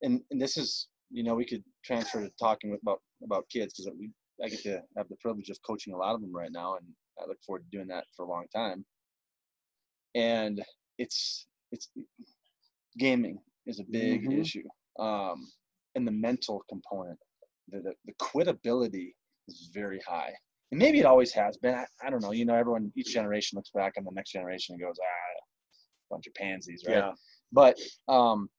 And 0.01 0.21
and 0.31 0.41
this 0.41 0.57
is, 0.57 0.87
you 1.11 1.23
know, 1.23 1.35
we 1.35 1.45
could 1.45 1.63
transfer 1.83 2.21
to 2.21 2.31
talking 2.39 2.77
about 2.81 3.01
about 3.23 3.47
kids 3.49 3.73
because 3.73 3.91
we 3.97 4.11
I 4.43 4.49
get 4.49 4.63
to 4.63 4.81
have 4.97 5.07
the 5.09 5.15
privilege 5.17 5.49
of 5.49 5.57
coaching 5.65 5.93
a 5.93 5.97
lot 5.97 6.15
of 6.15 6.21
them 6.21 6.33
right 6.33 6.51
now, 6.51 6.75
and 6.75 6.85
I 7.21 7.27
look 7.27 7.37
forward 7.45 7.63
to 7.63 7.77
doing 7.77 7.87
that 7.89 8.05
for 8.15 8.25
a 8.25 8.29
long 8.29 8.45
time. 8.53 8.85
And 10.15 10.63
it's 10.97 11.47
it's 11.71 11.89
gaming 12.97 13.39
is 13.65 13.79
a 13.79 13.83
big 13.83 14.25
Mhm. 14.25 14.39
issue, 14.39 14.67
um, 14.99 15.51
and 15.95 16.05
the 16.07 16.11
mental 16.11 16.63
component, 16.69 17.19
the, 17.69 17.79
the 17.81 17.93
the 18.05 18.13
quitability 18.19 19.15
is 19.47 19.69
very 19.73 19.99
high, 20.07 20.33
and 20.71 20.79
maybe 20.79 20.99
it 20.99 21.05
always 21.05 21.33
has 21.33 21.57
been. 21.57 21.73
I, 21.73 21.85
I 22.05 22.09
don't 22.09 22.21
know. 22.21 22.31
You 22.31 22.45
know, 22.45 22.55
everyone 22.55 22.91
each 22.95 23.13
generation 23.13 23.57
looks 23.57 23.71
back 23.73 23.93
on 23.97 24.03
the 24.03 24.11
next 24.13 24.31
generation 24.31 24.73
and 24.73 24.81
goes, 24.81 24.97
ah, 25.01 25.43
bunch 26.09 26.27
of 26.27 26.33
pansies, 26.35 26.83
right? 26.87 27.13
But 27.51 27.77
um, 28.07 28.49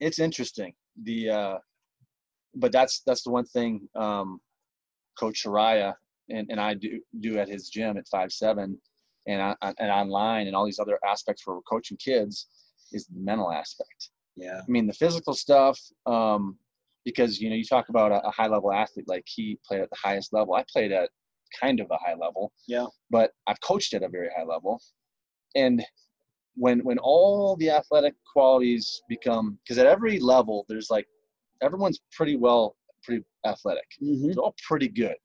it's 0.00 0.18
interesting. 0.18 0.74
The 1.02 1.30
uh, 1.30 1.58
but 2.54 2.72
that's 2.72 3.02
that's 3.06 3.22
the 3.22 3.30
one 3.30 3.46
thing 3.46 3.88
um, 3.94 4.40
Coach 5.18 5.44
Shariah 5.44 5.94
and, 6.28 6.46
and 6.50 6.60
I 6.60 6.74
do 6.74 7.00
do 7.20 7.38
at 7.38 7.48
his 7.48 7.68
gym 7.68 7.96
at 7.96 8.08
five 8.08 8.32
seven, 8.32 8.78
and 9.26 9.40
I, 9.42 9.54
and 9.78 9.90
online 9.90 10.46
and 10.46 10.56
all 10.56 10.64
these 10.64 10.78
other 10.78 10.98
aspects 11.06 11.42
for 11.42 11.60
coaching 11.62 11.96
kids 11.96 12.48
is 12.92 13.06
the 13.06 13.20
mental 13.20 13.50
aspect. 13.50 14.10
Yeah. 14.36 14.60
I 14.60 14.70
mean 14.70 14.86
the 14.86 14.92
physical 14.94 15.34
stuff, 15.34 15.78
um, 16.06 16.56
because 17.04 17.40
you 17.40 17.50
know 17.50 17.56
you 17.56 17.64
talk 17.64 17.88
about 17.88 18.12
a, 18.12 18.26
a 18.26 18.30
high 18.30 18.46
level 18.46 18.72
athlete 18.72 19.08
like 19.08 19.24
he 19.26 19.58
played 19.66 19.80
at 19.80 19.90
the 19.90 19.96
highest 20.02 20.32
level. 20.32 20.54
I 20.54 20.64
played 20.72 20.92
at 20.92 21.10
kind 21.60 21.80
of 21.80 21.86
a 21.90 21.98
high 21.98 22.14
level. 22.14 22.52
Yeah. 22.66 22.86
But 23.10 23.32
I've 23.46 23.60
coached 23.60 23.94
at 23.94 24.02
a 24.02 24.08
very 24.08 24.28
high 24.36 24.44
level, 24.44 24.80
and 25.54 25.84
when 26.54 26.80
when 26.80 26.98
all 26.98 27.56
the 27.56 27.70
athletic 27.70 28.14
qualities 28.30 29.02
become 29.08 29.58
because 29.64 29.78
at 29.78 29.86
every 29.86 30.18
level 30.20 30.66
there's 30.68 30.90
like 30.90 31.06
everyone's 31.62 32.00
pretty 32.12 32.36
well 32.36 32.76
pretty 33.02 33.24
athletic. 33.46 33.84
Mm-hmm. 34.02 34.28
They're 34.28 34.42
all 34.42 34.54
pretty 34.66 34.88
good. 34.88 35.16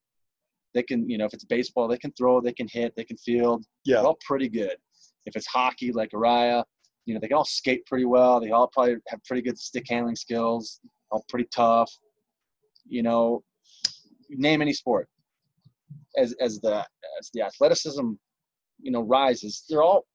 They 0.73 0.84
can 0.84 1.09
you 1.09 1.17
know 1.17 1.25
if 1.25 1.34
it's 1.34 1.43
baseball 1.45 1.88
they 1.88 1.97
can 1.97 2.11
throw 2.13 2.39
they 2.41 2.53
can 2.53 2.67
hit 2.71 2.93
they 2.95 3.03
can 3.03 3.17
field 3.17 3.65
Yeah. 3.86 3.97
they're 3.97 4.05
all 4.07 4.19
pretty 4.25 4.49
good. 4.49 4.75
If 5.25 5.36
it's 5.36 5.47
hockey, 5.47 5.91
like 5.91 6.11
Araya, 6.11 6.63
you 7.05 7.13
know, 7.13 7.19
they 7.19 7.28
can 7.28 7.36
all 7.38 7.43
skate 7.45 7.86
pretty 7.86 8.05
well. 8.05 8.39
They 8.39 8.51
all 8.51 8.67
probably 8.71 8.95
have 9.09 9.21
pretty 9.25 9.41
good 9.41 9.57
stick 9.59 9.86
handling 9.89 10.15
skills, 10.15 10.80
all 11.12 11.26
pretty 11.30 11.47
tough. 11.53 11.91
You 12.88 13.03
know, 13.03 13.43
name 14.30 14.62
any 14.62 14.74
sport. 14.74 15.08
As 16.18 16.34
as 16.41 16.60
the 16.60 16.86
as 17.20 17.30
the 17.34 17.41
athleticism, 17.41 18.12
you 18.82 18.91
know, 18.91 19.01
rises, 19.01 19.64
they're 19.70 19.84
all 19.84 20.05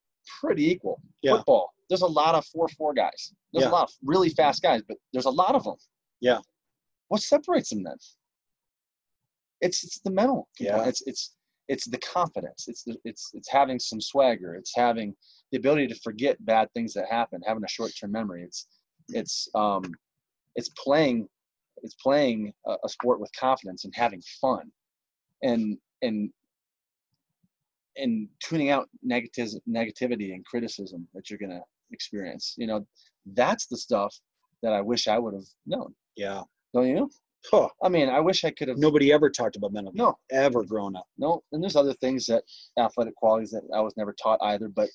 pretty 0.41 0.71
equal. 0.71 1.01
Yeah. 1.23 1.37
Football, 1.37 1.71
there's 1.89 2.03
a 2.03 2.07
lot 2.07 2.35
of 2.35 2.45
four 2.47 2.69
four 2.77 2.95
guys. 2.95 3.33
There's 3.53 3.65
Yeah. 3.65 3.71
a 3.71 3.73
lot 3.73 3.85
of 3.85 3.91
really 4.03 4.31
fast 4.31 4.63
guys, 4.63 4.83
but 4.87 4.97
there's 5.13 5.27
a 5.27 5.31
lot 5.31 5.55
of 5.55 5.65
them. 5.65 5.77
Yeah. 6.21 6.39
What 7.09 7.21
separates 7.23 7.71
them 7.71 7.83
then? 7.83 7.97
It's 9.61 9.85
it's 9.85 10.01
the 10.01 10.11
mental. 10.11 10.49
Yeah. 10.59 10.85
It's 10.87 11.03
it's 11.07 11.37
it's 11.69 11.87
the 11.87 11.99
confidence. 11.99 12.67
It's 12.69 12.83
the, 12.83 12.97
it's 13.05 13.31
it's 13.35 13.49
having 13.49 13.79
some 13.79 14.01
swagger. 14.01 14.55
It's 14.57 14.73
having 14.75 15.15
the 15.53 15.59
ability 15.59 15.87
to 15.89 15.95
forget 16.03 16.45
bad 16.45 16.69
things 16.75 16.93
that 16.95 17.07
happen. 17.11 17.41
Having 17.47 17.65
a 17.65 17.69
short 17.69 17.93
term 17.99 18.13
memory. 18.13 18.43
It's 18.43 18.67
it's 19.09 19.49
um 19.55 19.83
it's 20.57 20.71
playing 20.71 21.29
it's 21.83 21.95
playing 21.95 22.53
a, 22.67 22.77
a 22.85 22.89
sport 22.89 23.21
with 23.21 23.31
confidence 23.39 23.85
and 23.85 23.93
having 23.97 24.23
fun, 24.41 24.71
and 25.43 25.77
and 26.03 26.31
and 27.97 28.29
tuning 28.41 28.71
out 28.71 28.89
negative 29.03 29.49
negativity 29.69 30.33
and 30.33 30.45
criticism 30.47 31.07
that 31.15 31.29
you're 31.29 31.39
gonna 31.39 31.61
experience. 31.91 32.55
You 32.57 32.67
know, 32.67 32.87
that's 33.35 33.67
the 33.67 33.77
stuff 33.77 34.15
that 34.63 34.73
I 34.73 34.81
wish 34.81 35.09
I 35.09 35.19
would 35.19 35.35
have 35.35 35.47
known. 35.67 35.95
Yeah. 36.17 36.43
Don't 36.73 36.89
you? 36.89 37.11
Huh. 37.51 37.69
I 37.83 37.89
mean, 37.89 38.09
I 38.09 38.21
wish 38.21 38.45
I 38.45 38.51
could 38.51 38.69
have. 38.69 38.79
Nobody 38.79 39.13
ever 39.13 39.29
talked 39.29 39.57
about 39.57 39.73
mental 39.73 39.93
No, 39.95 40.17
ever 40.31 40.63
grown 40.65 40.95
up. 40.97 41.07
no. 41.19 41.43
And 41.53 41.63
there's 41.63 41.77
other 41.77 41.95
things 41.95 42.25
that 42.27 42.45
athletic 42.79 43.15
qualities 43.17 43.51
that 43.51 43.63
I 43.75 43.81
was 43.81 43.95
never 43.97 44.15
taught 44.23 44.39
either. 44.43 44.69
But 44.69 44.89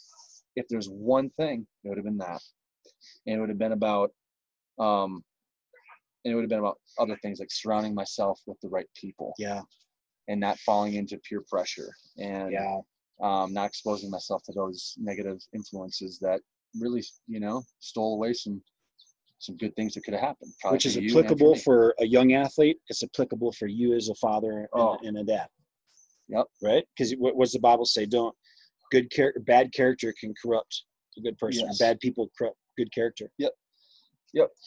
if 0.56 0.66
there's 0.70 0.88
one 0.88 1.30
thing, 1.32 1.68
it 1.84 1.90
would 1.90 1.98
have 1.98 2.06
been 2.06 2.18
that, 2.20 2.42
and 3.26 3.36
it 3.36 3.40
would 3.40 3.50
have 3.50 3.58
been 3.60 3.74
about, 3.74 4.12
um, 4.80 5.24
and 6.28 6.34
it 6.34 6.36
would 6.36 6.42
have 6.44 6.50
been 6.50 6.60
about 6.60 6.78
other 7.00 7.18
things 7.22 7.40
like 7.40 7.50
surrounding 7.50 7.96
myself 7.96 8.42
with 8.46 8.60
the 8.60 8.68
right 8.68 8.88
people 8.96 9.34
Yeah. 9.38 9.62
and 10.28 10.40
not 10.42 10.60
falling 10.60 10.96
into 10.96 11.18
peer 11.20 11.42
pressure 11.50 11.90
and 12.18 12.52
Yeah. 12.52 12.82
um, 13.22 13.54
not 13.54 13.68
exposing 13.68 14.10
myself 14.10 14.44
to 14.44 14.52
those 14.52 14.94
negative 14.98 15.40
influences 15.54 16.20
that 16.20 16.42
really, 16.78 17.02
you 17.28 17.40
know, 17.40 17.64
stole 17.80 18.14
away 18.16 18.34
some 18.34 18.62
some 19.40 19.56
good 19.58 19.74
things 19.76 19.94
that 19.94 20.04
could 20.04 20.16
have 20.16 20.22
happened. 20.24 20.52
probably 20.60 20.76
Which 20.78 20.88
is 20.88 20.96
for 20.96 21.20
applicable 21.20 21.56
for 21.58 21.94
a 22.00 22.06
young 22.06 22.34
athlete. 22.34 22.82
It's 22.90 23.04
applicable 23.04 23.52
for 23.52 23.68
you 23.68 23.94
as 23.94 24.10
a 24.10 24.16
father 24.16 24.62
and, 24.62 24.68
Oh. 24.74 24.98
and 25.04 25.16
a 25.16 25.24
dad. 25.24 25.48
Yep. 26.28 26.48
Right? 26.64 26.84
Because 26.98 27.12
what 27.18 27.36
what 27.36 27.46
does 27.46 27.54
the 27.54 27.60
Bible 27.60 27.86
say? 27.86 28.06
Don't 28.08 28.36
good 28.92 29.10
character, 29.12 29.40
bad 29.42 29.72
character 29.74 30.12
can 30.20 30.34
corrupt 30.42 30.84
a 31.18 31.22
good 31.22 31.38
person. 31.38 31.68
Yes. 31.68 31.78
Bad 31.78 32.00
people 32.00 32.30
corrupt 32.38 32.58
good 32.78 32.92
character. 32.92 33.32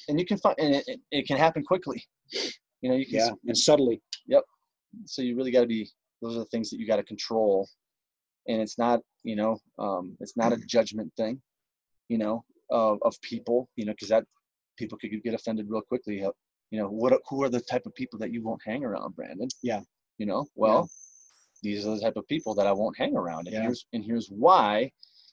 And 0.09 0.19
you 0.19 0.27
can 0.27 0.39
find 0.39 0.57
and 0.59 0.75
it, 0.77 0.85
it, 0.87 1.01
it 1.11 1.27
can 1.27 1.37
happen 1.37 1.63
quickly. 1.65 2.03
You 2.81 2.91
know, 2.91 2.97
you 2.97 3.07
can 3.07 3.17
Yeah. 3.17 3.31
And 3.47 3.57
subtly. 3.57 4.01
Yep. 4.27 4.45
So 5.07 5.23
you 5.23 5.37
really 5.37 5.51
got 5.51 5.61
to 5.61 5.67
be 5.67 5.89
those 6.23 6.37
are 6.37 6.41
the 6.41 6.45
things 6.47 6.71
that 6.71 6.79
you 6.79 6.87
got 6.87 6.97
to 6.97 7.03
control 7.05 7.69
and 8.49 8.61
it's 8.61 8.79
not 8.79 9.01
you 9.23 9.37
know 9.37 9.59
um, 9.79 10.17
it's 10.21 10.37
not 10.37 10.53
a 10.53 10.57
judgment 10.67 11.13
thing 11.17 11.41
you 12.09 12.19
know 12.19 12.45
of, 12.71 12.99
of 13.03 13.15
people 13.23 13.69
you 13.77 13.85
know 13.85 13.93
because 13.93 14.09
that 14.09 14.25
people 14.79 14.99
could 14.99 15.11
get 15.23 15.35
offended 15.35 15.67
real 15.69 15.83
quickly 15.83 16.17
you 16.71 16.79
know 16.79 16.89
what 16.89 17.13
who 17.29 17.43
are 17.43 17.49
the 17.49 17.61
type 17.61 17.83
of 17.87 17.95
people 17.95 18.19
that 18.19 18.33
you 18.33 18.43
won't 18.43 18.61
hang 18.65 18.85
around 18.85 19.15
brandon 19.17 19.49
Yeah. 19.63 19.81
you 20.19 20.27
know 20.27 20.47
well 20.55 20.89
these 21.63 21.87
are 21.87 21.95
the 21.95 22.01
type 22.01 22.17
of 22.17 22.27
people 22.29 22.55
that 22.55 22.67
i 22.67 22.73
won't 22.73 22.97
hang 22.97 23.17
around 23.17 23.47
and 23.47 23.55
Yeah. 23.55 23.63
here's 23.63 23.87
and 23.93 24.05
here's 24.05 24.29
why 24.29 24.91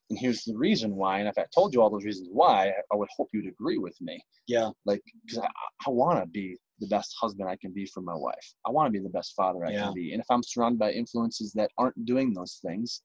and 0.10 0.18
here's 0.20 0.44
the 0.44 0.56
reason 0.56 0.96
why 0.96 1.20
and 1.20 1.28
if 1.28 1.38
i 1.38 1.46
told 1.54 1.74
you 1.74 1.82
all 1.82 1.90
those 1.90 2.06
reasons 2.06 2.30
why 2.32 2.72
i, 2.92 2.96
would 2.96 3.10
hope 3.18 3.28
you'd 3.34 3.48
agree 3.48 3.78
with 3.78 3.96
me 4.02 4.22
Yeah. 4.48 4.70
like 4.86 5.02
because 5.26 5.40
I, 5.40 5.48
I 5.88 5.90
want 5.90 6.20
to 6.22 6.28
be 6.28 6.58
the 6.80 6.88
best 6.88 7.16
husband 7.20 7.50
I 7.50 7.58
can 7.60 7.74
be 7.74 7.86
for 7.88 8.02
my 8.02 8.16
wife. 8.16 8.54
I 8.66 8.72
want 8.72 8.88
to 8.88 8.92
be 8.92 9.04
the 9.04 9.10
best 9.10 9.34
father 9.36 9.66
I 9.66 9.72
Yeah. 9.72 9.86
can 9.86 9.94
be. 9.96 10.14
And 10.14 10.22
if 10.22 10.28
I'm 10.30 10.44
surrounded 10.44 10.80
by 10.80 10.92
influences 10.92 11.52
that 11.54 11.72
aren't 11.78 12.06
doing 12.06 12.34
those 12.34 12.60
things, 12.66 13.02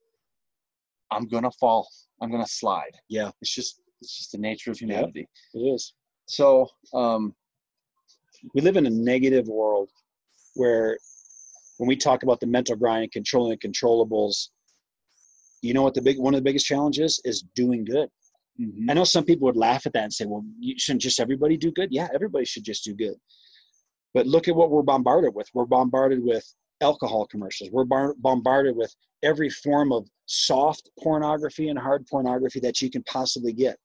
I'm 1.10 1.26
gonna 1.26 1.50
fall. 1.52 1.88
I'm 2.20 2.30
gonna 2.30 2.46
slide. 2.46 2.92
Yeah. 3.08 3.30
It's 3.40 3.54
just 3.54 3.80
it's 4.00 4.16
just 4.18 4.32
the 4.32 4.38
nature 4.38 4.70
of 4.70 4.78
humanity. 4.78 5.26
It 5.54 5.58
is. 5.58 5.94
So 6.26 6.68
um 6.94 7.34
we 8.54 8.60
live 8.60 8.76
in 8.76 8.86
a 8.86 8.90
negative 8.90 9.46
world 9.48 9.88
where 10.54 10.98
when 11.78 11.88
we 11.88 11.96
talk 11.96 12.22
about 12.22 12.40
the 12.40 12.46
mental 12.46 12.76
grind 12.76 13.04
and 13.04 13.12
controlling 13.12 13.50
the 13.50 13.68
controllables, 13.68 14.48
you 15.62 15.72
know 15.72 15.82
what 15.82 15.94
the 15.94 16.02
big 16.02 16.18
one 16.18 16.34
of 16.34 16.38
the 16.38 16.44
biggest 16.44 16.66
challenges 16.66 17.20
is 17.24 17.42
doing 17.54 17.84
good. 17.84 18.08
Mhm. 18.60 18.90
I 18.90 18.94
know 18.94 19.04
some 19.04 19.24
people 19.24 19.46
would 19.46 19.56
laugh 19.56 19.86
at 19.86 19.92
that 19.94 20.04
and 20.04 20.12
say, 20.12 20.26
well, 20.26 20.44
you 20.58 20.74
shouldn't 20.78 21.02
just 21.02 21.20
everybody 21.20 21.56
do 21.56 21.72
good? 21.72 21.92
Yeah, 21.92 22.08
everybody 22.12 22.44
should 22.44 22.64
just 22.64 22.84
do 22.84 22.94
good. 22.94 23.14
But 24.12 24.26
look 24.26 24.48
at 24.48 24.56
what 24.56 24.70
we're 24.70 24.82
bombarded 24.82 25.34
with. 25.34 25.48
We're 25.54 25.64
bombarded 25.64 26.22
with 26.22 26.44
alcohol 26.82 27.26
commercials. 27.26 27.70
We're 27.70 27.84
bar- 27.84 28.14
bombarded 28.18 28.76
with 28.76 28.94
every 29.22 29.48
form 29.48 29.92
of 29.92 30.06
soft 30.26 30.90
pornography 30.98 31.68
and 31.68 31.78
hard 31.78 32.06
pornography 32.08 32.60
that 32.60 32.82
you 32.82 32.90
can 32.90 33.02
possibly 33.04 33.52
get. 33.52 33.78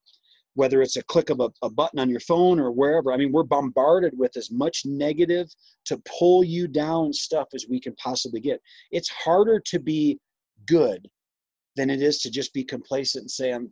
Whether 0.55 0.81
it's 0.81 0.95
a 0.95 1.03
click 1.03 1.29
of 1.29 1.39
a, 1.39 1.49
a 1.61 1.69
button 1.69 1.99
on 1.99 2.09
your 2.09 2.19
phone 2.19 2.59
or 2.59 2.71
wherever. 2.71 3.13
I 3.13 3.17
mean, 3.17 3.31
we're 3.31 3.43
bombarded 3.43 4.17
with 4.17 4.35
as 4.35 4.51
much 4.51 4.81
negative 4.85 5.47
to 5.85 6.01
pull 6.19 6.43
you 6.43 6.67
down 6.67 7.13
stuff 7.13 7.47
as 7.53 7.67
we 7.69 7.79
can 7.79 7.95
possibly 7.95 8.39
get. 8.39 8.59
It's 8.91 9.09
harder 9.09 9.59
to 9.67 9.79
be 9.79 10.19
good 10.65 11.07
than 11.77 11.89
it 11.89 12.01
is 12.01 12.19
to 12.19 12.29
just 12.29 12.53
be 12.53 12.63
complacent 12.63 13.21
and 13.23 13.31
say, 13.31 13.51
I'm 13.53 13.71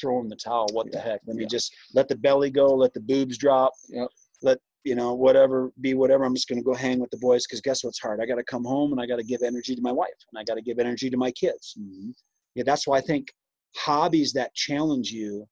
throwing 0.00 0.28
the 0.28 0.36
towel. 0.36 0.66
What 0.72 0.92
the 0.92 1.00
heck? 1.00 1.20
Let 1.26 1.36
me 1.36 1.46
just 1.46 1.74
let 1.94 2.06
the 2.06 2.14
belly 2.16 2.50
go, 2.50 2.66
let 2.66 2.94
the 2.94 3.00
boobs 3.00 3.36
drop, 3.38 3.72
Yep. 3.88 4.08
let 4.42 4.58
you 4.84 4.94
know 4.94 5.14
whatever 5.14 5.72
be 5.80 5.94
whatever. 5.94 6.24
I'm 6.24 6.34
just 6.34 6.48
going 6.48 6.60
to 6.60 6.64
go 6.64 6.74
hang 6.74 7.00
with 7.00 7.10
the 7.10 7.18
boys 7.18 7.46
because 7.46 7.60
guess 7.60 7.82
what's 7.82 7.98
hard? 7.98 8.20
I 8.20 8.26
got 8.26 8.36
to 8.36 8.44
come 8.44 8.64
home 8.64 8.92
and 8.92 9.00
I 9.00 9.06
got 9.06 9.16
to 9.16 9.24
give 9.24 9.42
energy 9.42 9.74
to 9.74 9.82
my 9.82 9.90
wife 9.90 10.20
and 10.30 10.38
I 10.38 10.44
got 10.44 10.54
to 10.54 10.62
give 10.62 10.78
energy 10.78 11.10
to 11.10 11.16
my 11.16 11.32
kids. 11.32 11.74
Mhm. 11.80 12.12
Yeah, 12.54 12.62
that's 12.64 12.86
why 12.86 12.98
I 12.98 13.00
think 13.00 13.32
hobbies 13.76 14.32
that 14.34 14.54
challenge 14.54 15.10
you 15.10 15.48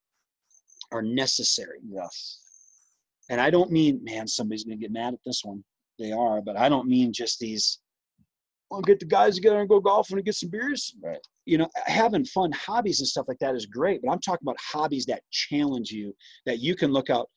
are 0.92 1.03
necessary. 1.03 1.80
Yes. 1.88 2.38
And 3.28 3.40
I 3.40 3.51
don't 3.51 3.72
mean, 3.72 4.01
man, 4.05 4.28
somebody's 4.28 4.64
going 4.64 4.78
to 4.78 4.82
get 4.82 4.92
mad 4.92 5.12
at 5.14 5.20
this 5.26 5.42
one. 5.44 5.64
They 5.99 6.12
are, 6.12 6.40
but 6.40 6.57
I 6.57 6.68
don't 6.68 6.86
mean 6.88 7.12
just 7.12 7.38
these. 7.40 7.80
I'll 8.73 8.81
get 8.83 8.99
the 9.01 9.07
guys 9.07 9.37
together 9.37 9.61
and 9.61 9.69
go 9.69 9.81
golfing 9.81 10.17
and 10.19 10.25
get 10.27 10.35
some 10.35 10.51
beers. 10.51 10.95
Right. 11.03 11.19
you 11.45 11.57
know 11.59 11.69
having 11.87 12.25
fun 12.25 12.51
hobbies 12.53 13.01
and 13.01 13.07
stuff 13.09 13.27
like 13.29 13.39
that 13.39 13.55
is 13.55 13.67
great 13.67 14.01
but 14.03 14.11
i'm 14.11 14.19
talking 14.21 14.45
about 14.45 14.57
hobbies 14.61 15.07
that 15.07 15.23
challenge 15.31 15.91
you 15.91 16.12
that 16.47 16.59
you 16.59 16.75
can 16.75 16.91
look 16.93 17.09
out. 17.11 17.29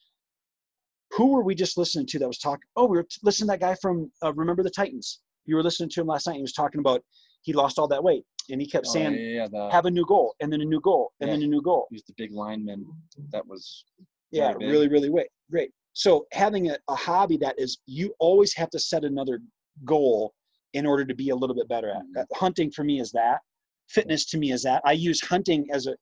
Who 1.14 1.28
were 1.34 1.44
we 1.44 1.56
just 1.56 1.78
listening 1.78 2.06
to 2.08 2.20
that 2.20 2.28
was 2.28 2.38
talking 2.40 2.68
oh 2.76 2.86
we 2.86 2.98
were 2.98 3.08
listening 3.24 3.48
to 3.48 3.52
that 3.54 3.60
guy 3.60 3.76
from 3.82 4.12
uh, 4.24 4.34
remember 4.34 4.64
the 4.64 4.70
titans? 4.70 5.22
You 5.46 5.56
were 5.56 5.64
listening 5.64 5.90
to 5.90 6.02
him 6.02 6.08
last 6.08 6.28
night 6.28 6.36
he 6.36 6.42
was 6.42 6.54
talking 6.54 6.80
about 6.80 7.04
he 7.42 7.54
lost 7.54 7.80
all 7.80 7.88
that 7.88 8.04
weight 8.04 8.24
and 8.50 8.60
he 8.62 8.68
kept 8.68 8.88
Oh, 8.88 8.94
saying 8.94 9.14
yeah, 9.14 9.42
yeah, 9.44 9.48
the, 9.48 9.70
have 9.72 9.86
a 9.86 9.92
new 9.92 10.06
goal 10.06 10.36
and 10.40 10.52
then 10.52 10.62
a 10.62 10.66
new 10.66 10.82
goal 10.82 11.12
and 11.20 11.28
Yeah. 11.30 11.36
then 11.36 11.44
a 11.44 11.48
new 11.48 11.62
goal. 11.62 11.88
He's 11.92 12.04
the 12.04 12.14
big 12.18 12.32
lineman 12.32 12.86
that 13.32 13.46
was 13.46 13.86
yeah 14.32 14.54
really 14.60 14.88
really 14.88 15.10
great 15.10 15.28
great. 15.52 15.72
So 15.94 16.28
having 16.32 16.70
a, 16.70 16.78
a 16.90 16.96
hobby 16.96 17.38
that 17.38 17.56
is 17.58 17.80
you 17.86 18.14
always 18.20 18.54
have 18.56 18.70
to 18.72 18.80
set 18.80 19.04
another 19.04 19.40
goal 19.86 20.34
in 20.74 20.86
order 20.86 21.06
to 21.06 21.16
be 21.16 21.30
a 21.30 21.36
little 21.36 21.56
bit 21.56 21.68
better 21.68 21.90
at. 21.90 22.04
Mhm. 22.04 22.18
Uh, 22.22 22.26
hunting 22.36 22.72
for 22.72 22.84
me 22.84 23.00
is 23.00 23.12
that. 23.12 23.40
Fitness 23.88 24.26
to 24.28 24.38
me 24.38 24.52
is 24.52 24.64
that. 24.64 24.82
I 24.86 24.92
use 24.94 25.20
hunting 25.22 25.68
as 25.72 25.88
a 25.88 25.96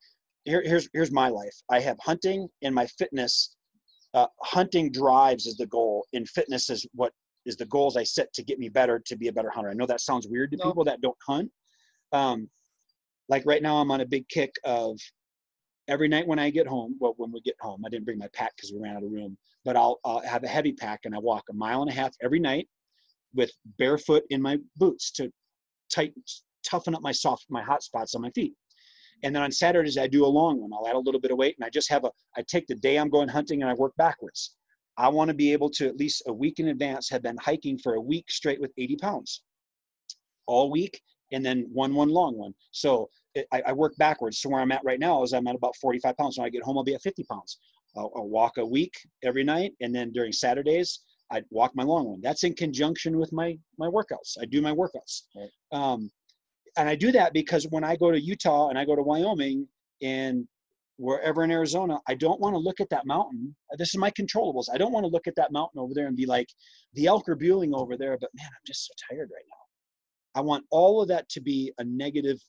here, 0.45 0.61
here's 0.63 0.89
here's 0.93 1.11
my 1.11 1.29
life. 1.29 1.55
I 1.69 1.79
have 1.79 1.97
hunting 1.99 2.49
and 2.61 2.73
my 2.73 2.85
fitness 2.87 3.55
uh, 4.13 4.27
hunting 4.41 4.91
drives 4.91 5.45
is 5.45 5.57
the 5.57 5.67
goal 5.67 6.05
and 6.13 6.27
fitness 6.29 6.69
is 6.69 6.85
what 6.93 7.13
is 7.45 7.55
the 7.57 7.65
goals 7.65 7.95
i 7.97 8.03
set 8.03 8.31
to 8.33 8.43
get 8.43 8.57
me 8.57 8.67
better 8.69 8.99
to 9.05 9.15
be 9.15 9.27
a 9.27 9.33
better 9.33 9.49
hunter. 9.49 9.69
I 9.69 9.73
know 9.73 9.85
that 9.85 10.01
sounds 10.01 10.27
weird 10.27 10.51
to 10.51 10.57
No. 10.57 10.63
people 10.65 10.83
that 10.85 11.01
don't 11.01 11.17
hunt. 11.25 11.51
Um, 12.13 12.49
like 13.29 13.45
right 13.45 13.61
now 13.61 13.77
i'm 13.77 13.91
on 13.91 14.01
a 14.01 14.05
big 14.05 14.27
kick 14.29 14.53
of 14.63 14.97
every 15.87 16.07
night 16.07 16.27
when 16.27 16.39
I 16.39 16.49
get 16.49 16.67
home, 16.67 16.97
well, 16.99 17.13
when 17.17 17.31
we 17.31 17.41
get 17.41 17.55
home, 17.61 17.83
I 17.85 17.89
didn't 17.89 18.05
bring 18.05 18.17
my 18.17 18.27
pack 18.33 18.51
because 18.55 18.73
we 18.73 18.79
ran 18.79 18.97
out 18.97 19.03
of 19.03 19.11
room, 19.11 19.37
but 19.63 19.77
I'll, 19.77 19.99
I'll 20.03 20.19
have 20.21 20.43
a 20.43 20.47
heavy 20.47 20.73
pack 20.73 21.01
and 21.05 21.15
I 21.15 21.19
walk 21.19 21.45
a 21.49 21.53
mile 21.53 21.81
and 21.81 21.89
a 21.89 21.93
half 21.93 22.13
every 22.21 22.39
night 22.39 22.67
with 23.37 23.51
barefoot 23.77 24.23
in 24.29 24.41
my 24.41 24.57
boots 24.75 25.11
to 25.11 25.31
tighten, 25.89 26.21
toughen 26.65 26.95
up 26.95 27.01
my 27.01 27.11
soft, 27.11 27.45
my 27.49 27.63
hot 27.63 27.83
spots 27.83 28.15
on 28.15 28.21
my 28.21 28.31
feet. 28.31 28.53
And 29.23 29.33
then 29.33 29.41
on 29.41 29.51
Saturdays, 29.51 29.97
I 29.97 30.07
do 30.07 30.25
a 30.25 30.27
long 30.27 30.59
one. 30.59 30.71
I'll 30.73 30.87
add 30.87 30.95
a 30.95 30.99
little 30.99 31.21
bit 31.21 31.31
of 31.31 31.37
weight 31.37 31.55
and 31.57 31.65
I 31.65 31.69
just 31.69 31.89
have 31.89 32.03
a, 32.03 32.11
I 32.35 32.43
take 32.47 32.67
the 32.67 32.75
day 32.75 32.97
I'm 32.97 33.09
going 33.09 33.29
hunting 33.29 33.61
and 33.61 33.69
I 33.69 33.73
work 33.73 33.93
backwards. 33.97 34.55
I 34.97 35.07
want 35.07 35.29
to 35.29 35.33
be 35.33 35.53
able 35.53 35.69
to 35.71 35.87
at 35.87 35.97
least 35.97 36.23
a 36.27 36.33
week 36.33 36.59
in 36.59 36.69
advance 36.69 37.09
have 37.09 37.23
been 37.23 37.37
hiking 37.37 37.77
for 37.77 37.95
a 37.95 38.01
week 38.01 38.29
straight 38.29 38.59
with 38.59 38.71
80 38.77 38.97
pounds 38.97 39.43
all 40.47 40.71
week 40.71 41.01
and 41.31 41.45
then 41.45 41.67
one 41.71 41.93
one 41.93 42.09
long 42.09 42.37
one. 42.37 42.53
So 42.71 43.09
it, 43.35 43.47
I, 43.51 43.61
I 43.67 43.73
work 43.73 43.95
backwards. 43.97 44.39
So 44.39 44.49
where 44.49 44.61
I'm 44.61 44.71
at 44.71 44.83
right 44.83 44.99
now 44.99 45.23
is 45.23 45.33
I'm 45.33 45.47
at 45.47 45.55
about 45.55 45.75
45 45.77 46.17
pounds. 46.17 46.37
When 46.37 46.45
I 46.45 46.49
get 46.49 46.63
home, 46.63 46.77
I'll 46.77 46.83
be 46.83 46.95
at 46.95 47.01
50 47.01 47.23
pounds. 47.23 47.59
I'll, 47.95 48.11
I'll 48.15 48.29
walk 48.29 48.57
a 48.57 48.65
week 48.65 48.93
every 49.23 49.43
night, 49.43 49.73
and 49.81 49.93
then 49.93 50.11
during 50.11 50.31
Saturdays, 50.31 50.99
I'd 51.31 51.45
walk 51.49 51.71
my 51.75 51.83
long 51.83 52.05
one. 52.07 52.21
That's 52.21 52.43
in 52.43 52.53
conjunction 52.53 53.17
with 53.17 53.31
my 53.33 53.57
my 53.77 53.87
workouts. 53.87 54.37
I 54.41 54.45
do 54.45 54.61
my 54.61 54.71
workouts, 54.73 55.23
Right. 55.35 55.49
um, 55.71 56.09
and 56.77 56.87
I 56.87 56.95
do 56.95 57.11
that 57.11 57.33
because 57.33 57.67
when 57.69 57.83
I 57.83 57.95
go 57.95 58.11
to 58.11 58.19
Utah 58.19 58.69
and 58.69 58.77
I 58.77 58.85
go 58.85 58.95
to 58.95 59.01
Wyoming 59.01 59.67
and 60.01 60.47
wherever 60.97 61.43
in 61.43 61.51
Arizona, 61.51 61.99
I 62.07 62.15
don't 62.15 62.39
want 62.39 62.53
to 62.55 62.59
look 62.59 62.79
at 62.79 62.89
that 62.89 63.05
mountain. 63.05 63.55
This 63.77 63.89
is 63.89 63.97
my 63.97 64.11
controllables. 64.11 64.65
I 64.73 64.77
don't 64.77 64.91
want 64.91 65.03
to 65.05 65.11
look 65.11 65.27
at 65.27 65.35
that 65.35 65.51
mountain 65.51 65.79
over 65.79 65.93
there 65.93 66.07
and 66.07 66.15
be 66.15 66.25
like, 66.25 66.47
the 66.93 67.05
elk 67.05 67.29
are 67.29 67.35
bugling 67.35 67.73
over 67.73 67.97
there, 67.97 68.17
but 68.19 68.29
man, 68.33 68.47
I'm 68.47 68.61
just 68.65 68.87
so 68.87 68.93
tired 69.09 69.29
right 69.31 69.45
now. 69.49 70.39
I 70.39 70.41
want 70.41 70.65
all 70.71 71.01
of 71.01 71.07
that 71.09 71.29
to 71.29 71.41
be 71.41 71.71
a 71.77 71.83
negative. 71.83 72.39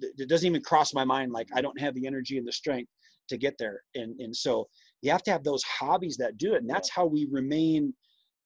It 0.00 0.28
doesn't 0.28 0.46
even 0.46 0.62
cross 0.62 0.94
my 0.94 1.04
mind 1.04 1.32
like 1.32 1.48
I 1.54 1.60
don't 1.60 1.78
have 1.80 1.94
the 1.94 2.06
energy 2.06 2.38
and 2.38 2.46
the 2.46 2.52
strength 2.52 2.90
to 3.28 3.36
get 3.36 3.54
there. 3.58 3.82
And 3.94 4.18
and 4.20 4.34
so 4.34 4.66
you 5.02 5.10
have 5.10 5.22
to 5.24 5.30
have 5.32 5.44
those 5.44 5.62
hobbies 5.64 6.16
that 6.18 6.38
do 6.38 6.54
it, 6.54 6.62
and 6.62 6.70
that's 6.70 6.88
how 6.90 7.04
we 7.06 7.26
remain 7.30 7.92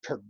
pro- 0.02 0.22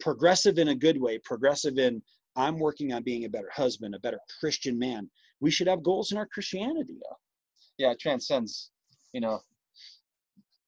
progressive 0.00 0.58
in 0.58 0.68
a 0.68 0.74
good 0.74 1.00
way. 1.00 1.18
Progressive 1.24 1.78
in 1.78 2.02
I'm 2.36 2.58
working 2.58 2.92
on 2.92 3.02
being 3.02 3.24
a 3.24 3.28
better 3.28 3.50
husband, 3.52 3.94
a 3.94 3.98
better 3.98 4.20
Christian 4.38 4.78
man. 4.78 5.10
We 5.40 5.50
should 5.50 5.66
have 5.66 5.82
goals 5.82 6.12
in 6.12 6.18
our 6.18 6.26
Christianity. 6.26 6.98
yeah, 7.78 7.90
it 7.92 7.98
transcends, 7.98 8.70
you 9.12 9.20
know, 9.20 9.40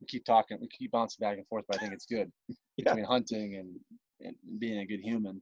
we 0.01 0.07
keep 0.09 0.25
talking, 0.25 0.59
we 0.61 0.69
keep 0.69 0.91
bouncing 0.91 1.19
back 1.21 1.37
and 1.37 1.47
forth, 1.47 1.65
but 1.69 1.77
I 1.77 1.81
think 1.81 1.93
it's 1.93 2.07
good 2.07 2.33
Yeah. 2.79 2.85
between 2.95 3.05
hunting 3.05 3.57
and, 3.57 3.69
and 4.27 4.35
being 4.59 4.79
a 4.81 4.87
good 4.87 5.01
human 5.01 5.41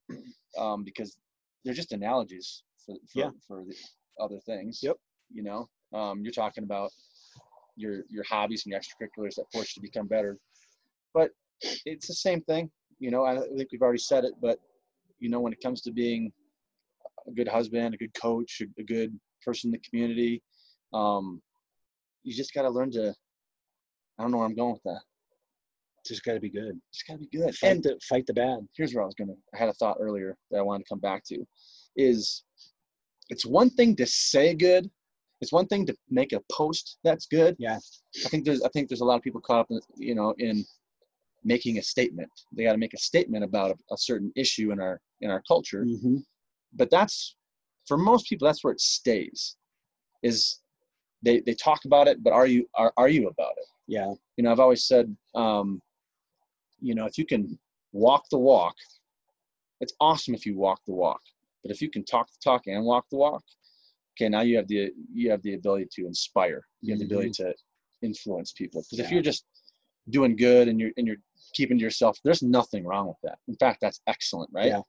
um, 0.59 0.83
because 0.85 1.17
they're 1.65 1.75
just 1.75 1.93
analogies 1.93 2.65
for, 2.85 2.97
for, 3.13 3.19
Yeah. 3.21 3.31
for 3.47 3.65
the 3.65 3.75
other 4.23 4.41
things. 4.45 4.81
Yep. 4.83 4.97
You 5.33 5.45
know, 5.45 5.69
um, 5.95 6.23
you're 6.23 6.33
talking 6.33 6.65
about 6.65 6.91
your, 7.81 8.05
your 8.09 8.25
hobbies 8.25 8.65
and 8.65 8.73
your 8.73 8.81
extracurriculars 8.81 9.35
that 9.37 9.47
force 9.53 9.77
you 9.77 9.81
to 9.81 9.89
become 9.89 10.07
better, 10.07 10.39
but 11.15 11.31
it's 11.85 12.07
the 12.07 12.15
same 12.15 12.41
thing. 12.43 12.71
You 12.99 13.11
know, 13.11 13.25
I 13.25 13.39
think 13.57 13.71
we've 13.73 13.83
already 13.83 13.99
said 13.99 14.25
it, 14.25 14.35
but 14.41 14.59
you 15.19 15.29
know, 15.29 15.41
when 15.41 15.53
it 15.53 15.63
comes 15.63 15.83
to 15.83 15.93
being 15.93 16.33
a 17.29 17.33
good 17.33 17.49
husband, 17.49 17.95
a 17.95 17.99
good 17.99 18.15
coach, 18.15 18.63
a, 18.79 18.83
good 18.83 19.19
person 19.45 19.69
in 19.69 19.73
the 19.73 19.89
community, 19.89 20.43
um, 20.93 21.41
you 22.23 22.35
just 22.35 22.55
got 22.55 22.63
to 22.63 22.71
learn 22.71 22.91
to. 22.93 23.15
I 24.19 24.23
don't 24.23 24.33
know 24.33 24.39
where 24.39 24.47
I'm 24.47 24.55
going 24.55 24.73
with 24.73 24.83
that. 24.85 25.01
Just 26.07 26.25
got 26.25 26.35
to 26.35 26.41
be 26.41 26.51
good. 26.51 26.79
Just 26.93 27.07
got 27.07 27.15
to 27.15 27.21
be 27.21 27.39
good. 27.39 27.55
Fight 27.57 27.71
And 27.71 27.83
the 27.83 27.99
fight 28.09 28.27
the 28.27 28.35
bad. 28.35 28.59
here's 28.77 28.95
where 28.95 29.03
I 29.03 29.07
was 29.07 29.15
gonna. 29.15 29.35
I 29.55 29.59
had 29.59 29.69
a 29.69 29.75
thought 29.75 29.99
earlier 30.01 30.37
that 30.51 30.59
I 30.59 30.63
wanted 30.63 30.85
to 30.85 30.89
come 30.89 31.01
back 31.01 31.25
to. 31.27 31.45
Is 31.97 32.45
it's 33.29 33.47
one 33.47 33.71
thing 33.71 33.97
to 33.97 34.07
say 34.07 34.55
good. 34.55 34.91
It's 35.41 35.53
one 35.53 35.67
thing 35.67 35.87
to 35.87 35.97
make 36.11 36.33
a 36.33 36.41
post 36.53 36.99
that's 37.05 37.27
good. 37.27 37.57
Yeah. 37.59 37.79
I 38.25 38.29
think 38.29 38.45
there's. 38.45 38.63
I 38.63 38.69
think 38.69 38.89
there's 38.89 39.01
a 39.01 39.05
lot 39.05 39.17
of 39.17 39.23
people 39.23 39.41
caught 39.41 39.61
up, 39.61 39.67
in, 39.71 39.81
you 39.97 40.15
know, 40.15 40.35
in 40.39 40.65
making 41.45 41.79
a 41.79 41.83
statement. 41.83 42.31
They 42.53 42.65
got 42.65 42.73
to 42.73 42.79
make 42.79 42.93
a 42.95 42.99
statement 42.99 43.45
about 43.45 43.71
a, 43.71 43.95
a 43.95 43.97
certain 43.97 44.31
issue 44.37 44.73
in 44.73 44.81
our 44.81 45.01
in 45.23 45.31
our 45.31 45.43
culture. 45.49 45.85
Mm-hmm. 45.85 46.17
but 46.75 46.91
that's 46.91 47.37
for 47.87 47.97
most 47.97 48.27
people 48.29 48.47
that's 48.47 48.63
where 48.63 48.73
it 48.73 48.81
stays 48.81 49.57
is 50.23 50.61
they 51.23 51.41
they 51.41 51.55
talk 51.55 51.85
about 51.87 52.07
it 52.09 52.23
but 52.23 52.33
are 52.33 52.47
you 52.47 52.67
are, 52.75 52.93
are 52.97 53.09
you 53.09 53.29
about 53.29 53.55
it 53.57 53.67
Yeah. 53.87 54.13
you 54.37 54.45
know 54.45 54.53
i've 54.53 54.61
always 54.61 54.85
said 54.85 55.15
um 55.35 55.81
you 56.81 56.95
know 56.95 57.07
if 57.07 57.19
you 57.19 57.27
can 57.27 57.59
walk 57.93 58.25
the 58.31 58.39
walk 58.39 58.75
it's 59.81 59.95
awesome 60.01 60.35
if 60.35 60.45
you 60.47 60.57
walk 60.57 60.81
the 60.87 60.93
walk 60.93 61.21
but 61.63 61.71
if 61.73 61.83
you 61.83 61.91
can 61.91 62.05
talk 62.05 62.27
the 62.31 62.39
talk 62.43 62.63
and 62.67 62.85
walk 62.85 63.07
the 63.11 63.17
walk 63.17 63.43
okay 64.21 64.29
now 64.29 64.43
you 64.43 64.57
have 64.57 64.69
the 64.69 64.91
you 65.13 65.31
have 65.31 65.43
the 65.43 65.55
ability 65.55 65.89
to 65.93 66.07
inspire. 66.07 66.63
You 66.83 66.93
have 66.93 67.01
the 67.01 67.07
ability 67.07 67.31
mm-hmm. 67.31 67.51
to 67.51 67.55
influence 68.03 68.53
people. 68.53 68.83
Because 68.83 69.05
if 69.05 69.11
you're 69.11 69.23
just 69.23 69.45
doing 70.11 70.37
good 70.37 70.69
and 70.69 70.81
you're 70.81 70.91
and 70.97 71.07
you're 71.07 71.17
keeping 71.55 71.79
to 71.79 71.83
yourself 71.83 72.19
there's 72.25 72.43
nothing 72.43 72.85
wrong 72.85 73.09
with 73.09 73.17
that. 73.23 73.39
In 73.49 73.57
fact 73.57 73.79
that's 73.81 74.01
excellent 74.07 74.51
right? 74.53 74.67
Yeah. 74.67 74.83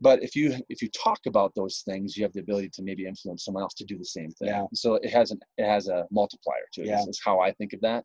but 0.00 0.22
if 0.22 0.34
you 0.36 0.54
if 0.68 0.82
you 0.82 0.88
talk 0.90 1.20
about 1.26 1.52
those 1.54 1.82
things 1.86 2.16
you 2.16 2.22
have 2.24 2.32
the 2.32 2.40
ability 2.40 2.70
to 2.74 2.82
maybe 2.82 3.06
influence 3.06 3.44
someone 3.44 3.62
else 3.62 3.74
to 3.74 3.84
do 3.84 3.98
the 3.98 4.04
same 4.04 4.30
thing. 4.30 4.48
Yeah. 4.48 4.64
so 4.74 4.94
it 4.94 5.10
has 5.10 5.30
an 5.30 5.40
it 5.58 5.66
has 5.66 5.88
a 5.88 6.06
multiplier 6.10 6.66
to 6.74 6.82
it 6.82 6.86
Yeah. 6.86 7.00
is, 7.00 7.08
is 7.08 7.20
how 7.24 7.40
i 7.40 7.52
think 7.52 7.72
of 7.72 7.80
that. 7.82 8.04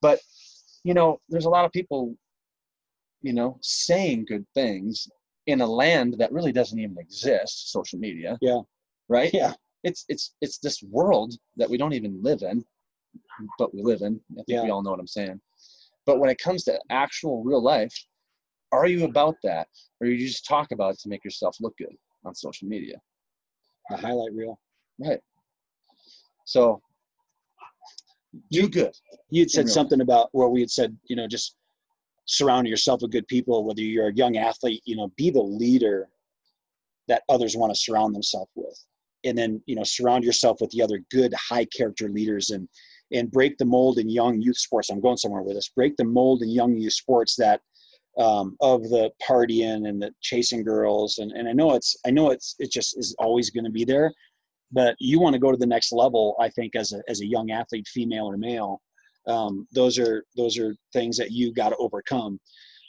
But 0.00 0.20
you 0.84 0.94
know 0.94 1.20
there's 1.28 1.46
a 1.46 1.50
lot 1.50 1.64
of 1.64 1.72
people 1.72 2.14
you 3.22 3.32
know 3.32 3.58
saying 3.62 4.26
good 4.28 4.46
things 4.54 5.08
in 5.46 5.60
a 5.60 5.66
land 5.66 6.16
that 6.18 6.32
really 6.32 6.52
doesn't 6.52 6.78
even 6.78 6.96
exist 6.98 7.72
social 7.72 7.98
media. 7.98 8.36
Yeah. 8.40 8.60
Right 9.08 9.30
Yeah. 9.32 9.52
it's 9.84 10.04
it's 10.08 10.34
it's 10.40 10.58
this 10.58 10.82
world 10.82 11.34
that 11.56 11.68
we 11.70 11.78
don't 11.78 11.92
even 11.92 12.22
live 12.22 12.42
in 12.42 12.64
but 13.58 13.74
we 13.74 13.82
live 13.82 14.02
in 14.02 14.20
i 14.38 14.42
think 14.46 14.62
we 14.64 14.70
all 14.70 14.82
know 14.82 14.90
what 14.90 15.00
i'm 15.00 15.06
saying 15.06 15.40
But 16.06 16.18
when 16.20 16.30
it 16.30 16.38
comes 16.38 16.62
to 16.64 16.78
actual 16.90 17.42
real 17.42 17.62
life, 17.62 17.94
are 18.70 18.86
you 18.86 19.04
about 19.04 19.36
that, 19.42 19.66
or 20.00 20.06
you 20.06 20.16
just 20.26 20.46
talk 20.46 20.70
about 20.72 20.94
it 20.94 21.00
to 21.00 21.08
make 21.08 21.24
yourself 21.24 21.56
look 21.60 21.76
good 21.76 21.96
on 22.24 22.32
social 22.34 22.68
media? 22.68 22.96
The 23.90 23.96
highlight 23.96 24.32
reel. 24.32 24.58
Right. 25.00 25.20
So 26.44 26.80
do 28.50 28.68
good. 28.68 28.94
You 29.30 29.42
had 29.42 29.50
said 29.50 29.68
something 29.68 30.00
about 30.00 30.28
where 30.32 30.48
we 30.48 30.60
had 30.60 30.70
said, 30.70 30.96
you 31.08 31.16
know, 31.16 31.26
just 31.26 31.56
surround 32.26 32.66
yourself 32.68 33.02
with 33.02 33.10
good 33.12 33.26
people, 33.28 33.64
whether 33.64 33.80
you're 33.80 34.08
a 34.08 34.14
young 34.14 34.36
athlete, 34.36 34.82
you 34.84 34.96
know, 34.96 35.08
be 35.16 35.30
the 35.30 35.42
leader 35.42 36.08
that 37.08 37.22
others 37.28 37.56
want 37.56 37.72
to 37.74 37.80
surround 37.80 38.14
themselves 38.14 38.50
with. 38.54 38.78
And 39.26 39.36
then, 39.36 39.62
you 39.66 39.74
know, 39.74 39.84
surround 39.84 40.24
yourself 40.24 40.58
with 40.60 40.70
the 40.70 40.82
other 40.82 41.00
good, 41.10 41.34
high 41.34 41.66
character 41.66 42.08
leaders 42.08 42.50
and 42.50 42.68
and 43.12 43.30
break 43.30 43.56
the 43.56 43.64
mold 43.64 43.98
in 43.98 44.08
young 44.08 44.40
youth 44.40 44.58
sports. 44.58 44.90
I'm 44.90 45.00
going 45.00 45.16
somewhere 45.16 45.42
with 45.42 45.54
this. 45.54 45.68
Break 45.68 45.96
the 45.96 46.04
mold 46.04 46.42
in 46.42 46.48
young 46.48 46.76
youth 46.76 46.94
sports 46.94 47.36
that 47.36 47.60
um, 48.18 48.56
of 48.60 48.82
the 48.84 49.10
partying 49.26 49.88
and 49.88 50.00
the 50.00 50.10
chasing 50.20 50.64
girls. 50.64 51.18
And, 51.18 51.32
and 51.32 51.48
I 51.48 51.52
know 51.52 51.74
it's 51.74 51.96
I 52.06 52.10
know 52.10 52.30
it's 52.30 52.54
it 52.58 52.70
just 52.70 52.98
is 52.98 53.14
always 53.18 53.50
going 53.50 53.64
to 53.64 53.70
be 53.70 53.84
there, 53.84 54.12
but 54.72 54.96
you 54.98 55.20
want 55.20 55.34
to 55.34 55.40
go 55.40 55.50
to 55.50 55.58
the 55.58 55.66
next 55.66 55.92
level. 55.92 56.36
I 56.40 56.48
think 56.50 56.74
as 56.76 56.92
a 56.92 57.02
as 57.08 57.20
a 57.20 57.26
young 57.26 57.50
athlete, 57.50 57.86
female 57.88 58.26
or 58.26 58.36
male, 58.36 58.80
um, 59.26 59.66
those 59.72 59.98
are 59.98 60.24
those 60.36 60.58
are 60.58 60.74
things 60.92 61.16
that 61.18 61.30
you 61.30 61.52
got 61.52 61.70
to 61.70 61.76
overcome. 61.76 62.40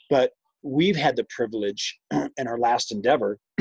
But 0.09 0.31
we've 0.63 0.95
had 0.95 1.15
the 1.15 1.25
privilege 1.29 1.97
in 2.11 2.47
our 2.47 2.57
last 2.57 2.91
endeavor 2.91 3.38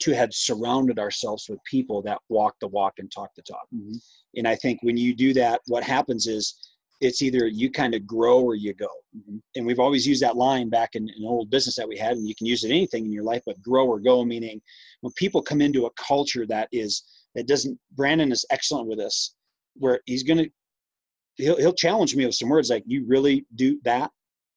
to 0.00 0.14
have 0.14 0.32
surrounded 0.32 0.98
ourselves 0.98 1.46
with 1.48 1.62
people 1.64 2.02
that 2.02 2.18
walk 2.28 2.54
the 2.60 2.68
walk 2.68 2.94
and 2.98 3.10
talk 3.12 3.30
the 3.36 3.42
talk. 3.42 3.66
Mm-hmm. 3.74 3.96
And 4.36 4.48
I 4.48 4.56
think 4.56 4.82
when 4.82 4.96
you 4.96 5.14
do 5.14 5.32
that, 5.34 5.60
what 5.66 5.84
happens 5.84 6.26
is 6.26 6.54
it's 7.00 7.22
either 7.22 7.46
you 7.46 7.70
kind 7.70 7.94
of 7.94 8.06
grow 8.06 8.40
or 8.40 8.54
you 8.54 8.74
go. 8.74 8.88
Mm-hmm. 9.16 9.38
And 9.56 9.66
we've 9.66 9.78
always 9.78 10.06
used 10.06 10.22
that 10.22 10.36
line 10.36 10.68
back 10.68 10.90
in 10.94 11.08
an 11.08 11.24
old 11.24 11.50
business 11.50 11.76
that 11.76 11.88
we 11.88 11.96
had, 11.96 12.12
and 12.12 12.28
you 12.28 12.34
can 12.34 12.46
use 12.46 12.64
it 12.64 12.70
anything 12.70 13.04
in 13.04 13.12
your 13.12 13.24
life, 13.24 13.42
but 13.46 13.60
grow 13.62 13.86
or 13.86 14.00
go, 14.00 14.24
meaning 14.24 14.60
when 15.00 15.12
people 15.16 15.42
come 15.42 15.60
into 15.60 15.86
a 15.86 15.90
culture 15.92 16.46
that 16.46 16.68
is 16.72 17.02
that 17.34 17.46
doesn't 17.46 17.78
Brandon 17.96 18.32
is 18.32 18.44
excellent 18.50 18.88
with 18.88 18.98
this, 18.98 19.34
where 19.74 20.00
he's 20.06 20.22
gonna 20.22 20.46
he'll 21.36 21.56
he'll 21.56 21.72
challenge 21.72 22.14
me 22.16 22.26
with 22.26 22.34
some 22.34 22.48
words 22.48 22.70
like 22.70 22.84
you 22.86 23.04
really 23.06 23.46
do 23.54 23.80
that. 23.84 24.10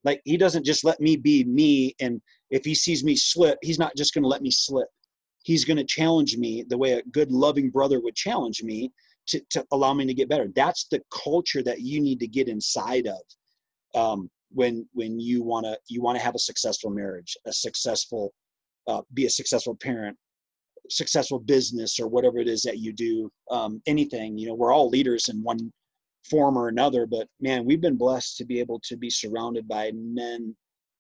Like 0.04 0.22
he 0.26 0.38
doesn't 0.38 0.66
just 0.66 0.84
let 0.84 1.00
me 1.00 1.16
be 1.16 1.44
me 1.46 1.96
and 2.02 2.22
if 2.50 2.66
he 2.66 2.76
sees 2.76 3.04
me 3.04 3.16
slip, 3.16 3.58
he's 3.62 3.80
not 3.80 3.96
just 3.96 4.14
gonna 4.14 4.28
let 4.28 4.42
me 4.42 4.52
slip. 4.52 4.88
He's 5.44 5.66
gonna 5.66 5.84
challenge 5.84 6.38
me 6.38 6.64
the 6.68 6.78
way 6.78 6.94
a 6.94 7.04
good 7.04 7.32
loving 7.32 7.70
brother 7.70 8.02
would 8.02 8.16
challenge 8.16 8.64
me 8.64 8.92
to, 9.28 9.42
to 9.52 9.66
allow 9.72 9.94
me 9.94 10.06
to 10.06 10.14
get 10.14 10.30
better. 10.30 10.48
That's 10.56 10.88
the 10.90 11.02
culture 11.12 11.64
that 11.64 11.82
you 11.82 12.02
need 12.02 12.20
to 12.20 12.28
get 12.28 12.48
inside 12.48 13.08
of 13.08 13.22
um, 13.96 14.30
when 14.52 14.88
when 14.94 15.20
you 15.20 15.44
want 15.44 15.66
to 15.66 15.78
you 15.88 16.02
want 16.02 16.18
to 16.18 16.24
have 16.24 16.36
a 16.36 16.40
successful 16.40 16.90
marriage, 16.90 17.36
a 17.46 17.54
successful 17.54 18.34
uh, 18.88 19.02
be 19.14 19.26
a 19.26 19.30
successful 19.30 19.76
parent, 19.76 20.18
successful 20.90 21.40
business 21.40 22.00
or 22.00 22.08
whatever 22.08 22.40
it 22.40 22.48
is 22.48 22.62
that 22.64 22.80
you 22.80 22.94
do. 22.94 23.32
Um, 23.50 23.82
anything 23.88 24.38
you 24.38 24.48
know, 24.48 24.56
we're 24.56 24.74
all 24.74 24.90
leaders 24.90 25.30
in 25.30 25.42
one 25.44 25.72
form 26.30 26.58
or 26.58 26.68
another. 26.68 27.06
But 27.06 27.28
man, 27.42 27.66
we've 27.66 27.82
been 27.82 27.98
blessed 27.98 28.38
to 28.38 28.46
be 28.46 28.60
able 28.60 28.80
to 28.86 28.98
be 28.98 29.10
surrounded 29.10 29.68
by 29.68 29.92
men 29.94 30.56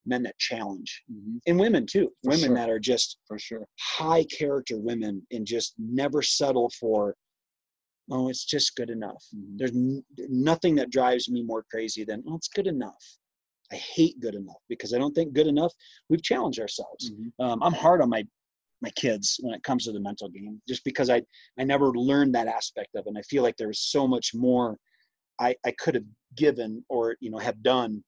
men 0.05 0.23
that 0.23 0.37
challenge 0.37 1.03
Mm-hmm. 1.11 1.37
and 1.47 1.59
women 1.59 1.85
too 1.85 2.11
For 2.23 2.31
women 2.31 2.45
sure. 2.47 2.55
that 2.55 2.69
are 2.69 2.79
just 2.79 3.17
For 3.27 3.39
sure. 3.39 3.67
high 3.79 4.25
character 4.25 4.77
women 4.77 5.25
and 5.31 5.45
just 5.45 5.73
never 5.77 6.21
settle 6.21 6.69
for 6.79 7.15
oh 8.11 8.29
it's 8.29 8.43
just 8.45 8.75
good 8.75 8.89
enough 8.89 9.23
Mhm. 9.35 9.57
there's 9.57 9.71
n- 9.71 10.03
nothing 10.29 10.75
that 10.75 10.89
drives 10.89 11.29
me 11.29 11.41
more 11.41 11.63
crazy 11.71 12.03
than 12.03 12.23
oh 12.27 12.35
it's 12.35 12.49
good 12.49 12.67
enough 12.67 13.03
i 13.71 13.75
hate 13.75 14.19
good 14.19 14.35
enough 14.35 14.61
because 14.67 14.93
i 14.93 14.97
don't 14.97 15.13
think 15.15 15.33
good 15.33 15.47
enough 15.47 15.73
we've 16.09 16.21
challenged 16.23 16.59
ourselves 16.59 17.11
Mhm. 17.11 17.31
um, 17.39 17.63
i'm 17.63 17.73
hard 17.73 18.01
on 18.01 18.09
my 18.09 18.23
my 18.81 18.89
kids 18.91 19.39
when 19.41 19.53
it 19.53 19.63
comes 19.63 19.85
to 19.85 19.93
the 19.93 19.99
mental 20.01 20.27
game 20.27 20.61
just 20.67 20.83
because 20.83 21.09
i 21.09 21.21
i 21.57 21.63
never 21.63 21.91
learned 21.93 22.35
that 22.35 22.47
aspect 22.47 22.93
of 22.95 23.05
it 23.05 23.09
and 23.09 23.17
i 23.17 23.21
feel 23.21 23.41
like 23.43 23.55
there 23.55 23.69
was 23.69 23.79
so 23.79 24.05
much 24.05 24.33
more 24.35 24.77
i 25.39 25.55
i 25.65 25.71
could 25.79 25.95
have 25.95 26.05
given 26.35 26.83
or 26.89 27.15
you 27.21 27.31
know 27.31 27.37
have 27.37 27.63
done 27.63 28.03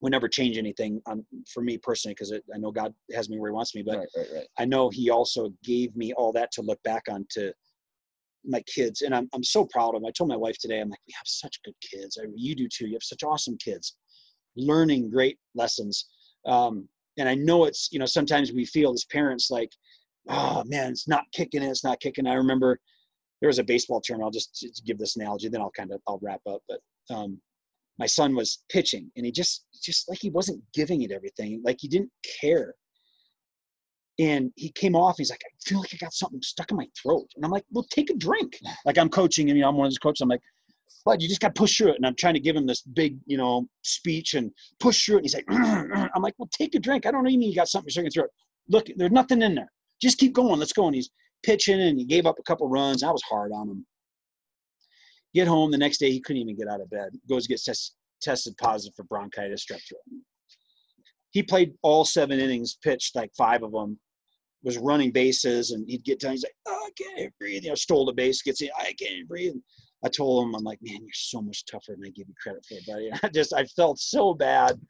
would 0.00 0.12
never 0.12 0.28
change 0.28 0.56
anything 0.56 1.00
um, 1.06 1.24
for 1.52 1.62
me 1.62 1.76
personally 1.78 2.14
because 2.14 2.32
i 2.54 2.58
know 2.58 2.70
god 2.70 2.94
has 3.12 3.28
me 3.28 3.38
where 3.38 3.50
he 3.50 3.54
wants 3.54 3.74
me 3.74 3.82
but 3.82 3.98
right, 3.98 4.08
right, 4.16 4.26
right. 4.34 4.46
I 4.58 4.64
know 4.64 4.88
he 4.88 5.10
also 5.10 5.52
gave 5.62 5.94
me 5.94 6.12
all 6.14 6.32
that 6.32 6.50
to 6.52 6.62
look 6.62 6.82
back 6.84 7.04
on 7.10 7.26
to 7.32 7.52
my 8.44 8.62
kids. 8.62 9.02
And 9.02 9.14
I'm, 9.14 9.28
I'm 9.32 9.44
so 9.44 9.66
proud 9.66 9.94
of 9.94 10.00
them. 10.00 10.06
I 10.06 10.12
told 10.12 10.30
my 10.30 10.36
wife 10.36 10.58
today, 10.58 10.80
I'm 10.80 10.88
like, 10.88 11.00
we 11.06 11.14
have 11.16 11.26
such 11.26 11.60
good 11.64 11.74
kids. 11.80 12.18
I, 12.20 12.26
you 12.34 12.54
do 12.54 12.68
too. 12.68 12.86
You 12.86 12.94
have 12.94 13.02
such 13.02 13.22
awesome 13.22 13.56
kids 13.58 13.96
learning 14.56 15.10
great 15.10 15.38
lessons. 15.54 16.06
Um, 16.46 16.88
and 17.18 17.28
I 17.28 17.34
know 17.34 17.64
it's, 17.64 17.88
you 17.92 17.98
know, 17.98 18.06
sometimes 18.06 18.52
we 18.52 18.64
feel 18.64 18.92
as 18.92 19.04
parents 19.04 19.50
like, 19.50 19.70
oh 20.28 20.64
man, 20.66 20.90
it's 20.90 21.08
not 21.08 21.24
kicking 21.32 21.62
it. 21.62 21.68
It's 21.68 21.84
not 21.84 22.00
kicking. 22.00 22.26
I 22.26 22.34
remember 22.34 22.78
there 23.40 23.48
was 23.48 23.58
a 23.58 23.64
baseball 23.64 24.00
term. 24.00 24.22
I'll 24.22 24.30
just, 24.30 24.54
just 24.60 24.84
give 24.84 24.98
this 24.98 25.16
analogy, 25.16 25.48
then 25.48 25.60
I'll 25.60 25.70
kind 25.70 25.92
of, 25.92 26.00
I'll 26.06 26.20
wrap 26.22 26.40
up. 26.48 26.62
But 26.68 26.80
um, 27.14 27.40
my 28.00 28.06
son 28.06 28.34
was 28.34 28.64
pitching 28.68 29.08
and 29.16 29.24
he 29.24 29.30
just, 29.30 29.66
just 29.80 30.08
like 30.08 30.18
he 30.20 30.30
wasn't 30.30 30.60
giving 30.74 31.02
it 31.02 31.12
everything. 31.12 31.62
Like 31.64 31.76
he 31.78 31.86
didn't 31.86 32.10
care 32.40 32.74
and 34.20 34.52
he 34.56 34.70
came 34.72 34.94
off. 34.94 35.16
He's 35.16 35.30
like, 35.30 35.40
I 35.44 35.50
feel 35.66 35.78
like 35.78 35.94
I 35.94 35.96
got 35.96 36.12
something 36.12 36.42
stuck 36.42 36.70
in 36.70 36.76
my 36.76 36.86
throat. 37.00 37.26
And 37.36 37.44
I'm 37.44 37.50
like, 37.50 37.64
well, 37.70 37.86
take 37.90 38.10
a 38.10 38.14
drink. 38.14 38.58
Like 38.84 38.98
I'm 38.98 39.08
coaching 39.08 39.48
him. 39.48 39.56
You 39.56 39.62
know, 39.62 39.70
I'm 39.70 39.76
one 39.76 39.86
of 39.86 39.92
those 39.92 39.98
coaches. 39.98 40.20
I'm 40.20 40.28
like, 40.28 40.42
but 41.06 41.22
you 41.22 41.28
just 41.28 41.40
got 41.40 41.54
to 41.54 41.58
push 41.58 41.78
through 41.78 41.92
it. 41.92 41.96
And 41.96 42.06
I'm 42.06 42.14
trying 42.16 42.34
to 42.34 42.40
give 42.40 42.54
him 42.54 42.66
this 42.66 42.82
big, 42.82 43.18
you 43.24 43.38
know, 43.38 43.66
speech 43.82 44.34
and 44.34 44.50
push 44.78 45.06
through 45.06 45.16
it. 45.16 45.18
And 45.18 45.24
he's 45.24 45.34
like, 45.34 45.46
I'm 46.14 46.22
like, 46.22 46.34
well, 46.36 46.50
take 46.52 46.74
a 46.74 46.78
drink. 46.78 47.06
I 47.06 47.10
don't 47.10 47.26
even 47.26 47.40
mean 47.40 47.48
you 47.48 47.56
got 47.56 47.68
something 47.68 47.90
stuck 47.90 48.02
in 48.02 48.10
your 48.14 48.24
throat. 48.24 48.30
Look, 48.68 48.88
there's 48.96 49.10
nothing 49.10 49.40
in 49.40 49.54
there. 49.54 49.72
Just 50.02 50.18
keep 50.18 50.34
going. 50.34 50.58
Let's 50.58 50.74
go. 50.74 50.86
And 50.86 50.94
he's 50.94 51.10
pitching 51.42 51.80
and 51.80 51.98
he 51.98 52.04
gave 52.04 52.26
up 52.26 52.36
a 52.38 52.42
couple 52.42 52.68
runs. 52.68 53.02
I 53.02 53.10
was 53.10 53.22
hard 53.22 53.52
on 53.52 53.68
him. 53.68 53.86
Get 55.34 55.48
home 55.48 55.70
the 55.70 55.78
next 55.78 55.98
day. 55.98 56.10
He 56.10 56.20
couldn't 56.20 56.42
even 56.42 56.56
get 56.56 56.68
out 56.68 56.80
of 56.80 56.90
bed. 56.90 57.10
Goes 57.28 57.46
get 57.46 57.62
test, 57.62 57.94
tested 58.20 58.56
positive 58.56 58.94
for 58.96 59.04
bronchitis, 59.04 59.64
strep 59.64 59.80
throat. 59.88 60.22
He 61.30 61.42
played 61.42 61.74
all 61.82 62.04
seven 62.04 62.40
innings, 62.40 62.76
pitched 62.82 63.14
like 63.14 63.30
five 63.36 63.62
of 63.62 63.72
them 63.72 63.98
was 64.62 64.78
running 64.78 65.10
bases 65.10 65.70
and 65.70 65.88
he'd 65.88 66.04
get 66.04 66.20
done. 66.20 66.32
He's 66.32 66.42
like, 66.42 66.56
oh, 66.66 66.88
I 66.88 66.90
can't 67.02 67.32
breathe. 67.38 67.64
You 67.64 67.70
know, 67.70 67.74
stole 67.74 68.04
the 68.04 68.12
base, 68.12 68.42
gets 68.42 68.60
in, 68.60 68.68
I 68.78 68.92
can't 68.98 69.28
breathe. 69.28 69.54
I 70.04 70.08
told 70.08 70.44
him, 70.44 70.54
I'm 70.54 70.64
like, 70.64 70.78
man, 70.82 71.00
you're 71.00 71.10
so 71.12 71.42
much 71.42 71.64
tougher 71.66 71.92
than 71.92 72.04
I 72.04 72.10
give 72.10 72.28
you 72.28 72.34
credit 72.42 72.64
for, 72.66 72.76
buddy. 72.86 73.08
And 73.08 73.20
I 73.22 73.28
just, 73.28 73.52
I 73.54 73.64
felt 73.64 73.98
so 73.98 74.34
bad. 74.34 74.80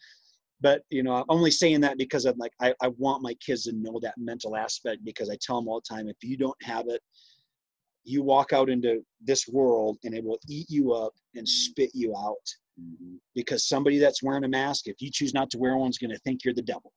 But, 0.61 0.83
you 0.91 1.03
know, 1.03 1.15
I'm 1.15 1.25
only 1.29 1.51
saying 1.51 1.81
that 1.83 1.99
because 1.99 2.27
I'm 2.27 2.37
like, 2.37 2.53
I, 2.61 2.75
I 2.83 2.89
want 2.99 3.23
my 3.23 3.35
kids 3.35 3.65
to 3.65 3.73
know 3.73 3.99
that 4.03 4.15
mental 4.19 4.57
aspect 4.57 5.05
because 5.05 5.31
I 5.31 5.39
tell 5.41 5.57
them 5.57 5.69
all 5.69 5.81
the 5.81 5.95
time, 5.95 6.09
if 6.09 6.17
you 6.23 6.37
don't 6.37 6.63
have 6.63 6.87
it, 6.89 7.01
you 8.05 8.23
walk 8.23 8.53
out 8.53 8.71
into 8.71 9.05
this 9.21 9.47
world 9.49 9.99
and 10.05 10.15
it 10.15 10.25
will 10.25 10.39
eat 10.49 10.69
you 10.71 10.93
up 10.93 11.13
and 11.35 11.47
spit 11.49 11.91
you 11.95 12.15
out 12.17 12.37
Mhm. 12.81 13.19
because 13.35 13.69
somebody 13.69 13.99
that's 13.99 14.23
wearing 14.23 14.45
a 14.45 14.49
mask, 14.49 14.87
if 14.87 15.03
you 15.03 15.11
choose 15.11 15.35
not 15.35 15.51
to 15.51 15.59
wear 15.59 15.77
one, 15.77 15.91
is 15.91 15.99
going 15.99 16.11
to 16.11 16.19
think 16.21 16.45
you're 16.45 16.55
the 16.55 16.63
devil. 16.63 16.93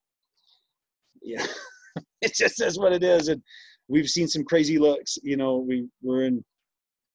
Yeah, 1.21 1.45
it 2.21 2.33
just 2.33 2.61
is 2.61 2.77
what 2.79 2.93
it 2.93 3.03
is. 3.03 3.27
And 3.27 3.41
we've 3.87 4.09
seen 4.09 4.27
some 4.27 4.43
crazy 4.43 4.77
looks. 4.77 5.17
You 5.23 5.37
know, 5.37 5.57
we 5.57 5.87
we're 6.01 6.23
in 6.23 6.43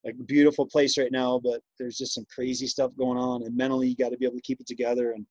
a 0.06 0.12
beautiful 0.12 0.66
place 0.66 0.96
right 0.98 1.12
now, 1.12 1.38
but 1.42 1.60
there's 1.78 1.96
just 1.96 2.14
some 2.14 2.24
crazy 2.32 2.66
stuff 2.66 2.92
going 2.96 3.18
on. 3.18 3.42
And 3.44 3.56
mentally, 3.56 3.88
you 3.88 3.96
got 3.96 4.10
to 4.10 4.16
be 4.18 4.24
able 4.26 4.36
to 4.36 4.42
keep 4.42 4.60
it 4.60 4.66
together 4.66 5.12
and 5.12 5.26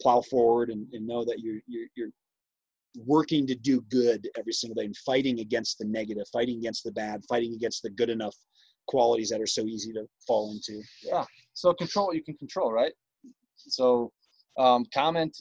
plow 0.00 0.20
forward 0.22 0.70
and, 0.70 0.86
and 0.92 1.06
know 1.06 1.24
that 1.24 1.40
you're 1.40 1.60
you're 1.66 1.86
you're 1.96 2.10
working 2.96 3.46
to 3.46 3.54
do 3.54 3.80
good 3.90 4.28
every 4.36 4.52
single 4.52 4.74
day 4.74 4.84
and 4.84 4.96
fighting 4.98 5.40
against 5.40 5.78
the 5.78 5.84
negative, 5.84 6.24
fighting 6.32 6.58
against 6.58 6.84
the 6.84 6.92
bad, 6.92 7.22
fighting 7.28 7.54
against 7.54 7.82
the 7.82 7.90
good 7.90 8.10
enough 8.10 8.34
qualities 8.88 9.30
that 9.30 9.40
are 9.40 9.46
so 9.46 9.62
easy 9.66 9.92
to 9.92 10.06
fall 10.26 10.52
into. 10.52 10.82
Yeah. 11.02 11.24
So 11.54 11.72
control 11.72 12.06
what 12.06 12.16
you 12.16 12.24
can 12.24 12.36
control, 12.36 12.72
right? 12.72 12.92
So 13.56 14.10
um, 14.58 14.84
comment 14.92 15.36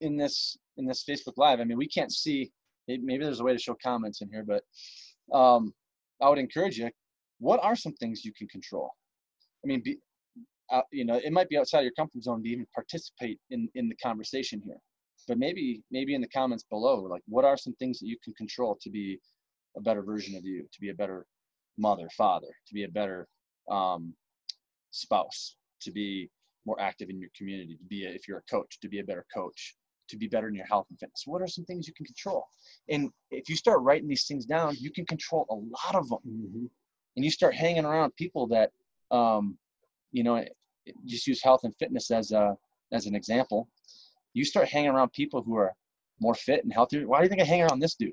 in 0.00 0.16
this 0.16 0.56
in 0.76 0.86
this 0.86 1.04
Facebook 1.08 1.34
Live. 1.36 1.60
I 1.60 1.64
mean, 1.64 1.78
we 1.78 1.88
can't 1.88 2.12
see. 2.12 2.50
Maybe 2.88 3.18
there's 3.18 3.40
a 3.40 3.44
way 3.44 3.52
to 3.52 3.58
show 3.58 3.76
comments 3.82 4.20
in 4.22 4.28
here, 4.30 4.44
but 4.46 4.62
um, 5.36 5.74
I 6.22 6.28
would 6.28 6.38
encourage 6.38 6.78
you. 6.78 6.90
What 7.38 7.60
are 7.62 7.76
some 7.76 7.92
things 7.94 8.24
you 8.24 8.32
can 8.32 8.48
control? 8.48 8.90
I 9.64 9.66
mean, 9.66 9.82
be, 9.84 9.98
uh, 10.70 10.82
you 10.92 11.04
know, 11.04 11.16
it 11.16 11.32
might 11.32 11.48
be 11.48 11.58
outside 11.58 11.80
your 11.80 11.92
comfort 11.92 12.22
zone 12.22 12.42
to 12.42 12.48
even 12.48 12.66
participate 12.74 13.38
in 13.50 13.68
in 13.74 13.88
the 13.88 13.96
conversation 13.96 14.62
here. 14.64 14.78
But 15.28 15.38
maybe 15.38 15.82
maybe 15.90 16.14
in 16.14 16.20
the 16.20 16.28
comments 16.28 16.64
below, 16.64 17.00
like, 17.02 17.22
what 17.26 17.44
are 17.44 17.56
some 17.56 17.74
things 17.74 17.98
that 17.98 18.06
you 18.06 18.16
can 18.22 18.32
control 18.34 18.78
to 18.80 18.90
be 18.90 19.18
a 19.76 19.80
better 19.80 20.02
version 20.02 20.36
of 20.36 20.44
you, 20.44 20.62
to 20.72 20.80
be 20.80 20.90
a 20.90 20.94
better 20.94 21.26
mother, 21.78 22.08
father, 22.16 22.48
to 22.66 22.74
be 22.74 22.84
a 22.84 22.88
better 22.88 23.28
um, 23.70 24.14
spouse, 24.90 25.56
to 25.82 25.90
be 25.90 26.30
more 26.64 26.80
active 26.80 27.10
in 27.10 27.20
your 27.20 27.30
community, 27.36 27.76
to 27.76 27.84
be 27.84 28.06
a, 28.06 28.10
if 28.10 28.26
you're 28.26 28.38
a 28.38 28.50
coach, 28.50 28.78
to 28.80 28.88
be 28.88 29.00
a 29.00 29.04
better 29.04 29.26
coach, 29.34 29.74
to 30.08 30.16
be 30.16 30.26
better 30.26 30.48
in 30.48 30.54
your 30.54 30.66
health 30.66 30.86
and 30.90 30.98
fitness. 30.98 31.24
What 31.26 31.42
are 31.42 31.46
some 31.48 31.64
things 31.64 31.86
you 31.86 31.94
can 31.94 32.06
control? 32.06 32.46
And 32.88 33.10
if 33.30 33.48
you 33.48 33.56
start 33.56 33.82
writing 33.82 34.08
these 34.08 34.26
things 34.26 34.46
down, 34.46 34.76
you 34.78 34.90
can 34.90 35.06
control 35.06 35.46
a 35.50 35.54
lot 35.54 35.94
of 35.94 36.08
them. 36.08 36.70
And 37.16 37.24
you 37.24 37.30
start 37.30 37.54
hanging 37.54 37.84
around 37.84 38.14
people 38.16 38.46
that, 38.48 38.72
um, 39.10 39.56
you 40.12 40.22
know, 40.22 40.44
just 41.06 41.26
use 41.26 41.42
health 41.42 41.62
and 41.64 41.74
fitness 41.76 42.10
as 42.10 42.32
a 42.32 42.56
as 42.92 43.06
an 43.06 43.14
example, 43.16 43.68
you 44.36 44.44
start 44.44 44.68
hanging 44.68 44.90
around 44.90 45.10
people 45.12 45.42
who 45.42 45.56
are 45.56 45.72
more 46.20 46.34
fit 46.34 46.62
and 46.62 46.72
healthier. 46.72 47.08
Why 47.08 47.18
do 47.18 47.24
you 47.24 47.30
think 47.30 47.40
I 47.40 47.44
hang 47.44 47.62
around 47.62 47.80
this 47.80 47.94
dude? 47.94 48.12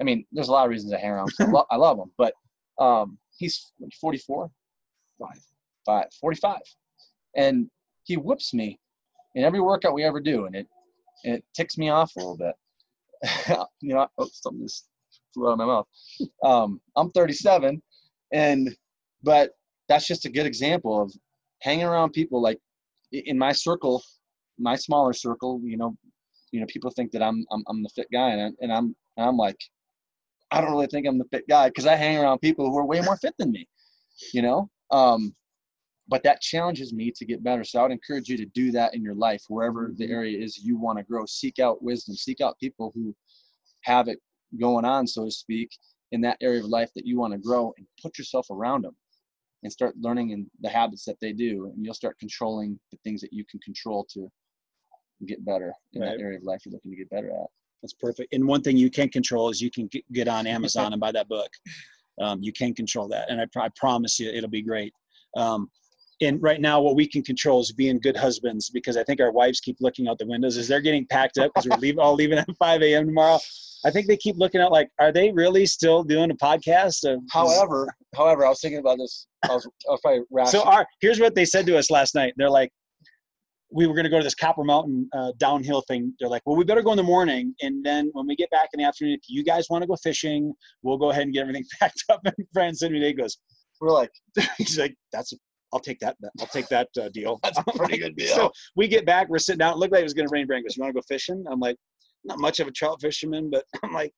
I 0.00 0.04
mean, 0.04 0.26
there's 0.32 0.48
a 0.48 0.52
lot 0.52 0.64
of 0.64 0.70
reasons 0.70 0.92
I 0.92 0.98
hang 0.98 1.10
around. 1.10 1.30
I, 1.38 1.44
lo- 1.44 1.66
I 1.70 1.76
love 1.76 1.98
him, 1.98 2.10
but 2.18 2.34
um, 2.80 3.16
he's 3.36 3.72
44, 4.00 4.50
five, 5.20 5.40
five, 5.86 6.06
45, 6.20 6.58
and 7.36 7.70
he 8.02 8.16
whoops 8.16 8.52
me 8.52 8.80
in 9.36 9.44
every 9.44 9.60
workout 9.60 9.94
we 9.94 10.02
ever 10.02 10.20
do, 10.20 10.46
and 10.46 10.56
it 10.56 10.66
it 11.22 11.44
ticks 11.54 11.78
me 11.78 11.90
off 11.90 12.10
a 12.16 12.18
little 12.18 12.36
bit. 12.36 12.54
you 13.80 13.94
know, 13.94 14.08
oh, 14.18 14.28
something 14.32 14.62
just 14.62 14.88
flew 15.32 15.48
out 15.48 15.52
of 15.52 15.58
my 15.58 15.66
mouth. 15.66 15.86
Um, 16.42 16.80
I'm 16.96 17.10
37, 17.10 17.80
and 18.32 18.76
but 19.22 19.52
that's 19.88 20.08
just 20.08 20.24
a 20.24 20.30
good 20.30 20.46
example 20.46 21.02
of 21.02 21.12
hanging 21.60 21.84
around 21.84 22.12
people 22.12 22.42
like 22.42 22.58
in 23.12 23.38
my 23.38 23.52
circle, 23.52 24.02
my 24.60 24.76
smaller 24.76 25.12
circle. 25.12 25.60
You 25.64 25.76
know, 25.76 25.96
you 26.52 26.60
know, 26.60 26.66
people 26.66 26.90
think 26.90 27.10
that 27.12 27.22
I'm 27.22 27.44
I'm, 27.50 27.64
I'm 27.68 27.82
the 27.82 27.88
fit 27.90 28.08
guy, 28.12 28.30
and, 28.30 28.40
I, 28.40 28.50
and 28.60 28.72
I'm 28.72 28.96
and 29.16 29.26
I'm 29.26 29.36
like, 29.36 29.58
I 30.50 30.60
don't 30.60 30.70
really 30.70 30.86
think 30.86 31.06
I'm 31.06 31.18
the 31.18 31.28
fit 31.32 31.48
guy 31.48 31.68
because 31.68 31.86
I 31.86 31.96
hang 31.96 32.18
around 32.18 32.38
people 32.38 32.70
who 32.70 32.78
are 32.78 32.86
way 32.86 33.00
more 33.00 33.16
fit 33.16 33.34
than 33.38 33.52
me. 33.52 33.66
You 34.32 34.42
know, 34.42 34.70
um, 34.90 35.34
but 36.08 36.22
that 36.24 36.40
challenges 36.40 36.92
me 36.92 37.12
to 37.16 37.24
get 37.24 37.42
better. 37.42 37.64
So 37.64 37.78
I 37.78 37.82
would 37.82 37.92
encourage 37.92 38.28
you 38.28 38.36
to 38.36 38.46
do 38.46 38.70
that 38.72 38.94
in 38.94 39.02
your 39.02 39.14
life, 39.14 39.44
wherever 39.48 39.92
the 39.96 40.10
area 40.10 40.38
is 40.38 40.58
you 40.58 40.76
want 40.76 40.98
to 40.98 41.04
grow. 41.04 41.24
Seek 41.26 41.58
out 41.58 41.82
wisdom. 41.82 42.14
Seek 42.14 42.40
out 42.40 42.58
people 42.58 42.92
who 42.94 43.14
have 43.82 44.08
it 44.08 44.18
going 44.60 44.84
on, 44.84 45.06
so 45.06 45.24
to 45.24 45.30
speak, 45.30 45.70
in 46.12 46.20
that 46.20 46.36
area 46.40 46.60
of 46.60 46.66
life 46.66 46.90
that 46.94 47.06
you 47.06 47.18
want 47.18 47.32
to 47.32 47.38
grow, 47.38 47.72
and 47.78 47.86
put 48.02 48.18
yourself 48.18 48.46
around 48.50 48.82
them, 48.82 48.96
and 49.62 49.72
start 49.72 49.94
learning 50.00 50.30
in 50.30 50.50
the 50.60 50.68
habits 50.68 51.04
that 51.04 51.20
they 51.20 51.32
do, 51.32 51.70
and 51.74 51.84
you'll 51.84 51.94
start 51.94 52.18
controlling 52.18 52.78
the 52.90 52.98
things 53.04 53.20
that 53.20 53.32
you 53.32 53.44
can 53.48 53.60
control 53.60 54.04
to 54.12 54.28
get 55.26 55.44
better 55.44 55.72
in 55.92 56.02
Right. 56.02 56.16
that 56.16 56.20
area 56.22 56.38
of 56.38 56.44
life 56.44 56.60
you're 56.64 56.72
looking 56.72 56.90
to 56.92 56.96
get 56.96 57.10
better 57.10 57.30
at. 57.30 57.46
That's 57.82 57.94
perfect. 57.94 58.32
And 58.34 58.46
one 58.46 58.62
thing 58.62 58.76
you 58.76 58.90
can 58.90 59.08
control 59.08 59.48
is 59.50 59.60
you 59.60 59.70
can 59.70 59.88
get, 60.12 60.28
on 60.28 60.46
Amazon 60.56 60.92
and 60.92 61.00
buy 61.00 61.12
that 61.12 61.28
book. 61.28 61.50
Um, 62.20 62.42
you 62.42 62.52
can 62.52 62.74
control 62.74 63.08
that, 63.08 63.30
and 63.30 63.40
I, 63.40 63.46
pr- 63.50 63.60
I 63.60 63.68
promise 63.76 64.18
you, 64.18 64.30
it'll 64.30 64.50
be 64.50 64.60
great. 64.62 64.92
Um, 65.36 65.70
and 66.22 66.42
right 66.42 66.60
now, 66.60 66.82
what 66.82 66.94
we 66.96 67.06
can 67.08 67.22
control 67.22 67.60
is 67.62 67.72
being 67.72 67.98
good 67.98 68.16
husbands 68.16 68.68
because 68.68 68.98
I 68.98 69.04
think 69.04 69.20
our 69.22 69.32
wives 69.32 69.60
keep 69.60 69.78
looking 69.80 70.06
out 70.06 70.18
the 70.18 70.26
windows 70.26 70.58
as 70.58 70.68
they're 70.68 70.82
getting 70.82 71.06
packed 71.06 71.38
up 71.38 71.50
because 71.54 71.66
we're 71.70 71.76
leave, 71.80 71.98
all 71.98 72.14
leaving 72.14 72.36
at 72.36 72.46
5 72.58 72.82
a.m. 72.82 73.06
tomorrow. 73.06 73.38
I 73.86 73.90
think 73.90 74.06
they 74.06 74.18
keep 74.18 74.36
looking 74.36 74.60
out 74.60 74.70
like, 74.70 74.90
are 74.98 75.12
they 75.12 75.32
really 75.32 75.64
still 75.64 76.02
doing 76.04 76.30
a 76.30 76.34
podcast? 76.34 77.10
Of, 77.10 77.22
However, 77.32 77.88
however, 78.14 78.44
I 78.44 78.50
was 78.50 78.60
thinking 78.60 78.80
about 78.80 78.98
this. 78.98 79.26
I 79.48 79.54
was, 79.54 79.66
I 79.88 79.92
was 79.92 80.00
probably 80.02 80.20
rational. 80.30 80.64
so 80.64 80.68
our 80.68 80.86
here's 81.00 81.18
what 81.18 81.34
they 81.34 81.46
said 81.46 81.64
to 81.64 81.78
us 81.78 81.90
last 81.90 82.14
night. 82.14 82.34
They're 82.36 82.50
like, 82.50 82.70
we 83.72 83.86
were 83.86 83.94
going 83.94 84.04
to 84.04 84.10
go 84.10 84.18
to 84.18 84.24
this 84.24 84.34
Copper 84.34 84.64
Mountain 84.64 85.08
uh, 85.12 85.32
downhill 85.38 85.82
thing. 85.82 86.12
They're 86.18 86.28
like, 86.28 86.42
well, 86.44 86.56
we 86.56 86.64
better 86.64 86.82
go 86.82 86.90
in 86.90 86.96
the 86.96 87.02
morning, 87.02 87.54
and 87.62 87.84
then 87.84 88.10
when 88.12 88.26
we 88.26 88.36
get 88.36 88.50
back 88.50 88.70
in 88.72 88.78
the 88.80 88.86
afternoon, 88.86 89.14
if 89.14 89.28
you 89.28 89.44
guys 89.44 89.66
want 89.70 89.82
to 89.82 89.88
go 89.88 89.96
fishing, 90.02 90.52
we'll 90.82 90.98
go 90.98 91.10
ahead 91.10 91.22
and 91.22 91.32
get 91.32 91.42
everything 91.42 91.64
packed 91.80 92.04
up. 92.08 92.20
And 92.24 92.34
Fran 92.52 92.74
sent 92.74 92.92
me 92.92 93.12
goes, 93.12 93.38
we're 93.80 93.92
like, 93.92 94.10
he's 94.58 94.78
like, 94.78 94.94
that's, 95.12 95.32
I'll 95.72 95.80
take 95.80 96.00
that. 96.00 96.16
I'll 96.40 96.46
take 96.46 96.68
that 96.68 96.88
uh, 97.00 97.08
deal. 97.10 97.38
that's 97.42 97.58
a 97.58 97.64
pretty 97.76 97.98
good 97.98 98.16
deal. 98.16 98.34
So 98.34 98.52
we 98.76 98.88
get 98.88 99.06
back, 99.06 99.28
we're 99.28 99.38
sitting 99.38 99.58
down. 99.58 99.74
It 99.74 99.78
looked 99.78 99.92
like 99.92 100.00
it 100.00 100.04
was 100.04 100.14
going 100.14 100.28
to 100.28 100.32
rain. 100.32 100.46
Brand 100.46 100.64
goes, 100.64 100.76
you 100.76 100.82
want 100.82 100.94
to 100.94 101.00
go 101.00 101.04
fishing? 101.08 101.44
I'm 101.50 101.60
like, 101.60 101.76
not 102.24 102.38
much 102.38 102.60
of 102.60 102.66
a 102.68 102.72
trout 102.72 103.00
fisherman, 103.00 103.50
but 103.50 103.64
I'm 103.82 103.92
like, 103.92 104.12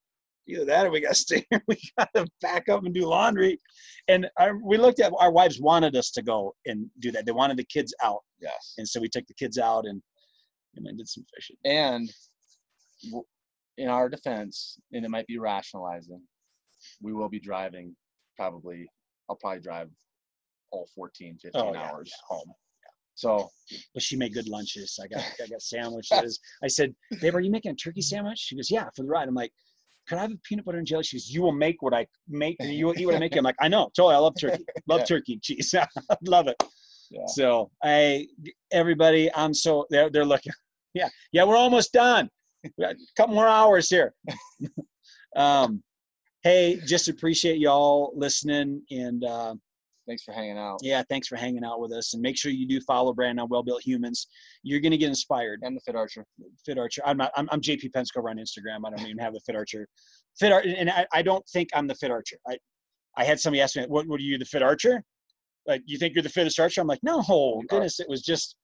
either 0.49 0.65
that 0.65 0.87
or 0.87 0.91
we 0.91 1.01
got 1.01 1.11
to 1.11 1.15
stay 1.27 1.47
here. 1.51 1.63
We 1.69 1.77
got 1.99 2.09
to 2.15 2.27
back 2.41 2.69
up 2.69 2.85
and 2.85 2.95
do 2.95 3.07
laundry. 3.07 3.59
And 4.09 4.29
we 4.63 4.77
looked 4.77 5.01
at 5.01 5.13
our 5.19 5.31
wives 5.33 5.61
wanted 5.61 5.97
us 5.97 6.11
to 6.13 6.23
go 6.23 6.55
and 6.67 6.87
do 7.01 7.11
that. 7.13 7.27
They 7.27 7.33
wanted 7.33 7.57
the 7.57 7.65
kids 7.65 7.95
out, 8.03 8.21
yes. 8.41 8.75
and 8.79 8.89
so 8.89 9.01
we 9.01 9.09
took 9.09 9.27
the 9.27 9.35
kids 9.35 9.59
out 9.59 9.87
and 9.87 10.03
and 10.75 10.87
then 10.87 10.97
did 10.97 11.09
some 11.09 11.25
fishing. 11.35 11.57
And 11.65 12.11
in 13.79 13.89
our 13.89 14.09
defense, 14.09 14.79
and 14.93 15.05
it 15.05 15.11
might 15.11 15.27
be 15.27 15.39
rationalizing, 15.39 16.21
we 17.03 17.13
will 17.13 17.29
be 17.29 17.39
driving 17.41 17.95
probably, 18.37 18.89
I'll 19.29 19.37
probably 19.37 19.61
drive 19.61 19.91
all 20.71 20.89
14, 20.95 21.39
15 21.43 21.51
Oh, 21.61 21.73
yeah, 21.75 21.91
hours 21.91 22.11
yeah. 22.11 22.37
home. 22.37 22.53
So 23.15 23.51
But 23.93 24.03
she 24.03 24.17
made 24.17 24.33
good 24.33 24.49
lunches. 24.49 24.99
I 25.03 25.07
got 25.07 25.23
I 25.43 25.47
got 25.47 25.61
sandwiches. 25.75 26.41
I 26.65 26.67
said, 26.69 26.95
babe, 27.21 27.35
are 27.35 27.41
you 27.41 27.51
making 27.51 27.73
a 27.73 27.75
turkey 27.75 28.01
sandwich? 28.01 28.39
She 28.39 28.57
goes, 28.57 28.71
yeah, 28.71 28.89
for 28.97 29.03
the 29.03 29.09
ride. 29.09 29.29
I'm 29.29 29.35
like. 29.35 29.53
Could 30.13 30.19
I 30.19 30.23
have 30.23 30.33
a 30.33 30.37
peanut 30.43 30.67
butter 30.67 30.77
and 30.77 30.87
jelly? 30.87 31.05
She 31.05 31.17
goes, 31.17 31.31
"You 31.31 31.41
will 31.41 31.53
make 31.53 31.81
what 31.81 31.95
I 31.95 32.07
make. 32.29 32.59
You 32.61 32.85
will 32.89 32.99
eat 32.99 33.07
what 33.07 33.15
I 33.15 33.19
make." 33.19 33.35
I'm 33.35 33.45
like, 33.45 33.57
"I 33.61 33.69
know, 33.69 33.91
totally. 33.97 34.15
I 34.15 34.19
love 34.19 34.35
turkey. 34.39 34.67
Love 34.87 35.01
Yeah. 35.01 35.05
turkey 35.07 35.39
cheese. 35.43 35.75
love 36.27 36.49
it." 36.49 36.63
yeah, 37.11 37.25
So 37.29 37.71
I, 37.83 38.27
everybody, 38.73 39.31
I'm 39.35 39.55
so 39.55 39.87
they're 39.89 40.11
they're 40.11 40.27
looking. 40.27 40.53
Yeah, 40.95 41.09
yeah, 41.33 41.45
we're 41.45 41.57
almost 41.57 41.95
done. 41.95 42.29
We 42.63 42.71
got 42.79 42.93
a 42.97 42.99
couple 43.17 43.35
more 43.35 43.49
hours 43.49 43.89
here. 43.89 44.13
um, 45.37 45.83
hey, 46.43 46.79
just 46.87 47.09
appreciate 47.09 47.57
y'all 47.57 48.13
listening, 48.15 48.83
and 48.91 49.25
uh, 49.25 49.55
thanks 50.13 50.25
for 50.25 50.33
hanging 50.33 50.59
out. 50.59 50.79
yeah, 50.83 51.03
thanks 51.09 51.27
for 51.27 51.37
hanging 51.37 51.65
out 51.65 51.81
with 51.81 51.91
us. 51.91 52.13
And 52.13 52.23
make 52.23 52.37
sure 52.37 52.53
you 52.53 52.69
do 52.69 52.81
follow 52.83 53.15
Brandon 53.15 53.43
on 53.45 53.49
Well 53.49 53.63
Built 53.63 53.83
Humans. 53.83 54.27
You're 54.63 54.81
gonna 54.81 54.99
get 54.99 55.09
inspired. 55.09 55.61
And 55.63 55.75
the 55.75 55.81
Fit 55.81 55.97
Archer. 55.97 56.27
Fit 56.67 56.79
Archer. 56.79 57.01
I'm 57.07 57.17
not. 57.17 57.33
I'm, 57.35 57.49
I'm 57.51 57.63
JP 57.63 57.93
Penscover 57.95 58.29
on 58.29 58.37
Instagram. 58.37 58.81
I 58.87 58.91
don't 58.91 59.07
even 59.07 59.19
have 59.19 59.33
the 59.33 59.41
Fit 59.41 59.57
Archer. 59.57 59.89
Fit 60.39 60.53
Archer, 60.53 60.75
and 60.77 60.91
I, 60.91 61.07
I 61.15 61.23
don't 61.23 61.47
think 61.49 61.71
I'm 61.75 61.87
the 61.87 61.95
Fit 61.95 62.11
Archer. 62.11 62.37
I, 62.47 62.59
I 63.17 63.25
had 63.25 63.41
somebody 63.41 63.63
ask 63.63 63.75
me, 63.75 63.85
"What? 63.89 64.07
What 64.07 64.21
are 64.21 64.23
you, 64.23 64.37
the 64.37 64.45
Fit 64.45 64.63
Archer? 64.63 65.03
Like, 65.67 65.83
you 65.87 65.97
think 65.97 66.15
you're 66.15 66.23
the 66.23 66.29
fittest 66.29 66.61
archer?" 66.61 66.83
I'm 66.83 66.87
like, 66.87 67.03
"No, 67.03 67.63
goodness, 67.69 67.99
it 67.99 68.09
was 68.09 68.21
just, 68.21 68.57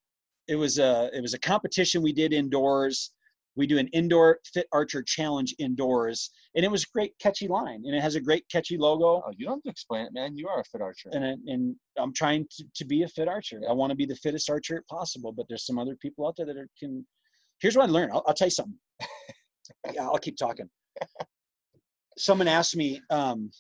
it 0.49 0.57
was 0.57 0.79
a, 0.79 1.09
it 1.15 1.23
was 1.23 1.33
a 1.33 1.39
competition 1.39 2.03
we 2.03 2.13
did 2.13 2.35
indoors. 2.35 3.13
We 3.59 3.67
do 3.67 3.77
an 3.79 3.89
indoor 3.89 4.39
Fit 4.55 4.69
Archer 4.73 5.03
challenge 5.03 5.53
indoors, 5.59 6.31
and 6.55 6.65
it 6.65 6.71
was 6.71 6.85
a 6.85 6.93
great 6.95 7.13
catchy 7.19 7.49
line, 7.49 7.83
and 7.85 7.95
it 7.95 8.01
has 8.01 8.15
a 8.15 8.21
great 8.21 8.45
catchy 8.51 8.79
logo. 8.79 9.21
Oh, 9.27 9.33
you 9.37 9.47
don't 9.47 9.57
have 9.57 9.63
to 9.65 9.71
explain 9.71 10.07
it, 10.07 10.13
man. 10.15 10.37
You 10.37 10.47
are 10.49 10.61
a 10.61 10.65
Fit 10.65 10.81
Archer. 10.81 11.11
And, 11.13 11.25
I- 11.25 11.53
and 11.53 11.75
I'm 11.99 12.15
trying 12.15 12.47
to, 12.57 12.65
to 12.77 12.85
be 12.85 13.03
a 13.03 13.09
fit 13.09 13.27
archer. 13.27 13.61
I 13.69 13.73
want 13.73 13.91
to 13.91 13.97
be 13.97 14.07
the 14.07 14.15
fittest 14.15 14.49
archer 14.49 14.85
possible, 14.89 15.33
but 15.33 15.47
there's 15.49 15.67
some 15.67 15.77
other 15.77 15.97
people 15.97 16.27
out 16.27 16.37
there 16.37 16.47
that 16.47 16.57
are, 16.57 16.69
can. 16.79 17.05
Here's 17.61 17.77
what 17.77 17.89
I 17.89 17.93
learned. 17.93 18.13
I'll, 18.13 18.23
I'll 18.29 18.35
tell 18.35 18.47
you 18.47 18.53
something. 18.53 18.79
yeah, 19.93 20.05
I'll 20.05 20.19
keep 20.19 20.37
talking. 20.37 20.71
Someone 22.17 22.47
asked 22.47 22.77
me 22.77 23.01
um, 23.11 23.51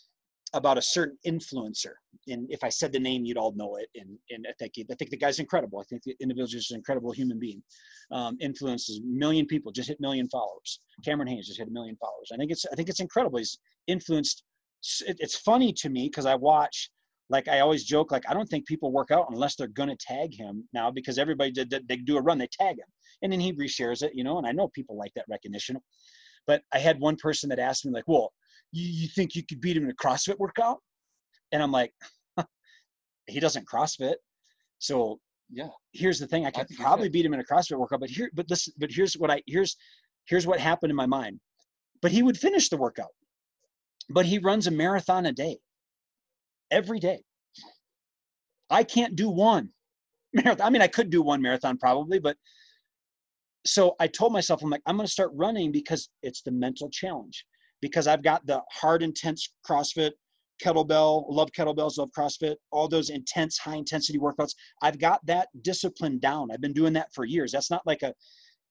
about 0.55 0.79
a 0.79 0.83
certain 0.83 1.19
influencer, 1.27 1.93
and 2.29 2.47
if 2.51 2.65
I 2.65 2.69
said 2.69 2.93
the 2.93 2.99
name, 2.99 3.25
you'd 3.25 3.37
all 3.37 3.53
know 3.53 3.77
it. 3.77 3.89
And 3.95 4.19
and 4.31 4.47
I 4.49 4.53
think 4.59 4.73
I 4.91 4.95
think 4.95 5.11
the 5.11 5.17
guy's 5.17 5.39
incredible. 5.39 5.81
I 5.81 5.85
think 5.85 6.03
the 6.03 6.17
individual 6.21 6.59
is 6.59 6.71
an 6.71 6.77
incredible 6.77 7.13
human 7.13 7.39
being. 7.39 7.63
Um, 8.11 8.37
influences 8.41 9.01
million 9.05 9.47
people, 9.47 9.73
just 9.73 9.89
hit 9.89 10.01
million 10.01 10.29
followers. 10.29 10.81
Cameron 11.05 11.29
Hanes 11.29 11.47
just 11.47 11.59
hit 11.59 11.69
a 11.69 11.73
million 11.73 11.97
followers. 11.97 12.31
I 12.33 12.37
think 12.37 12.51
it's 12.51 12.65
I 12.71 12.75
think 12.75 12.89
it's 12.89 13.01
incredible. 13.01 13.39
He's 13.39 13.59
influenced. 13.87 14.45
It, 15.07 15.17
it's 15.21 15.37
funny 15.37 15.73
to 15.75 15.89
me 15.89 16.09
because 16.09 16.27
I 16.27 16.35
watch 16.35 16.91
like 17.31 17.49
I 17.49 17.61
always 17.61 17.85
joke, 17.85 18.11
like 18.11 18.25
I 18.29 18.35
don't 18.35 18.49
think 18.49 18.67
people 18.67 18.93
work 18.93 19.11
out 19.11 19.27
unless 19.31 19.55
they're 19.57 19.67
gonna 19.69 19.97
tag 20.01 20.35
him 20.35 20.67
now 20.73 20.91
because 20.91 21.19
everybody 21.19 21.51
did, 21.51 21.69
did- 21.69 21.89
they 21.89 21.97
do 21.97 22.17
a 22.17 22.23
run, 22.23 22.39
they 22.39 22.49
tag 22.51 22.79
him, 22.79 22.87
and 23.23 23.33
then 23.33 23.41
he 23.41 23.53
reshares 23.53 24.03
it, 24.03 24.13
you 24.15 24.25
know. 24.25 24.39
And 24.39 24.47
I 24.47 24.53
know 24.53 24.69
people 24.69 24.97
like 24.97 25.13
that 25.15 25.27
recognition. 25.29 25.79
But 26.47 26.63
I 26.73 26.79
had 26.79 26.99
one 26.99 27.17
person 27.17 27.51
that 27.51 27.59
asked 27.59 27.85
me 27.85 27.93
like, 27.93 28.09
"Well, 28.09 28.33
you, 28.73 28.87
you 28.89 29.09
think 29.09 29.35
you 29.35 29.45
could 29.45 29.61
beat 29.61 29.77
him 29.77 29.85
in 29.85 29.91
a 29.91 29.95
CrossFit 29.95 30.39
workout?" 30.39 30.79
And 31.53 31.63
I'm 31.63 31.73
like, 31.73 31.93
"He 33.27 33.41
doesn't 33.41 33.67
CrossFit, 33.67 34.17
so 34.79 35.19
yeah. 35.51 35.69
here's 35.93 36.19
the 36.19 36.27
thing: 36.27 36.47
I 36.47 36.51
could 36.51 36.69
probably 36.77 37.07
could. 37.07 37.13
beat 37.13 37.27
him 37.27 37.35
in 37.35 37.41
a 37.41 37.45
CrossFit 37.45 37.79
workout. 37.79 38.01
But 38.01 38.11
here, 38.11 38.31
but 38.35 38.49
listen, 38.51 38.73
but 38.79 38.91
here's 38.91 39.15
what 39.15 39.31
I 39.31 39.43
here's 39.47 39.77
here's 40.27 40.47
what 40.47 40.61
happened 40.61 40.91
in 40.91 40.97
my 40.97 41.07
mind. 41.07 41.41
But 42.03 42.13
he 42.13 42.23
would 42.23 42.39
finish 42.39 42.69
the 42.69 42.77
workout. 42.77 43.11
But 44.11 44.25
he 44.25 44.39
runs 44.39 44.67
a 44.67 44.71
marathon 44.71 45.27
a 45.27 45.33
day, 45.33 45.59
every 46.71 46.99
day. 46.99 47.23
I 48.71 48.85
can't 48.85 49.17
do 49.17 49.29
one 49.29 49.71
marathon. 50.33 50.67
I 50.67 50.71
mean, 50.71 50.83
I 50.83 50.87
could 50.87 51.11
do 51.11 51.23
one 51.23 51.43
marathon 51.43 51.79
probably, 51.79 52.19
but 52.19 52.37
so 53.67 53.95
I 54.01 54.07
told 54.07 54.33
myself, 54.33 54.63
I'm 54.63 54.71
like, 54.71 54.83
I'm 54.87 54.97
going 54.97 55.07
to 55.07 55.13
start 55.13 55.31
running 55.35 55.73
because 55.73 56.09
it's 56.23 56.43
the 56.43 56.51
mental 56.51 56.89
challenge. 56.91 57.45
Because 57.81 58.07
I've 58.07 58.23
got 58.23 58.47
the 58.47 58.61
hard, 58.73 59.03
intense 59.03 59.53
CrossFit, 59.69 60.13
kettlebell, 60.63 61.27
love 61.29 61.51
kettlebells, 61.53 61.99
love 61.99 62.11
CrossFit, 62.17 62.57
all 62.73 62.89
those 62.89 63.11
intense, 63.11 63.59
high 63.59 63.77
intensity 63.77 64.19
workouts. 64.19 64.55
I've 64.83 64.99
got 64.99 65.25
that 65.27 65.49
discipline 65.63 66.19
down. 66.19 66.51
I've 66.51 66.61
been 66.61 66.73
doing 66.73 66.93
that 66.95 67.13
for 67.15 67.25
years. 67.25 67.53
That's 67.53 67.71
not 67.71 67.87
like 67.87 68.03
a, 68.03 68.13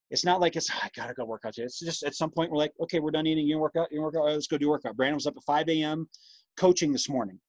it's 0.10 0.26
not 0.26 0.40
like 0.40 0.56
it's, 0.56 0.70
"Ah, 0.72 0.82
I 0.84 0.90
gotta 0.96 1.14
go 1.14 1.26
work 1.26 1.42
out 1.46 1.54
today. 1.54 1.66
It's 1.66 1.80
just 1.80 2.04
at 2.04 2.16
some 2.16 2.32
point 2.32 2.52
we're 2.52 2.58
like, 2.58 2.74
okay, 2.82 3.00
we're 3.00 3.12
done 3.12 3.28
eating. 3.28 3.46
You 3.46 3.60
work 3.60 3.76
out, 3.78 3.92
you 3.92 4.02
work 4.02 4.16
out. 4.16 4.24
Right, 4.26 4.34
let's 4.34 4.48
go 4.48 4.58
do 4.58 4.70
workout. 4.70 4.96
Brandon 4.96 5.16
was 5.16 5.28
up 5.28 5.36
at 5.38 5.44
5 5.44 5.70
a.m. 5.70 6.08
coaching 6.56 6.92
this 6.94 7.10
morning, 7.10 7.40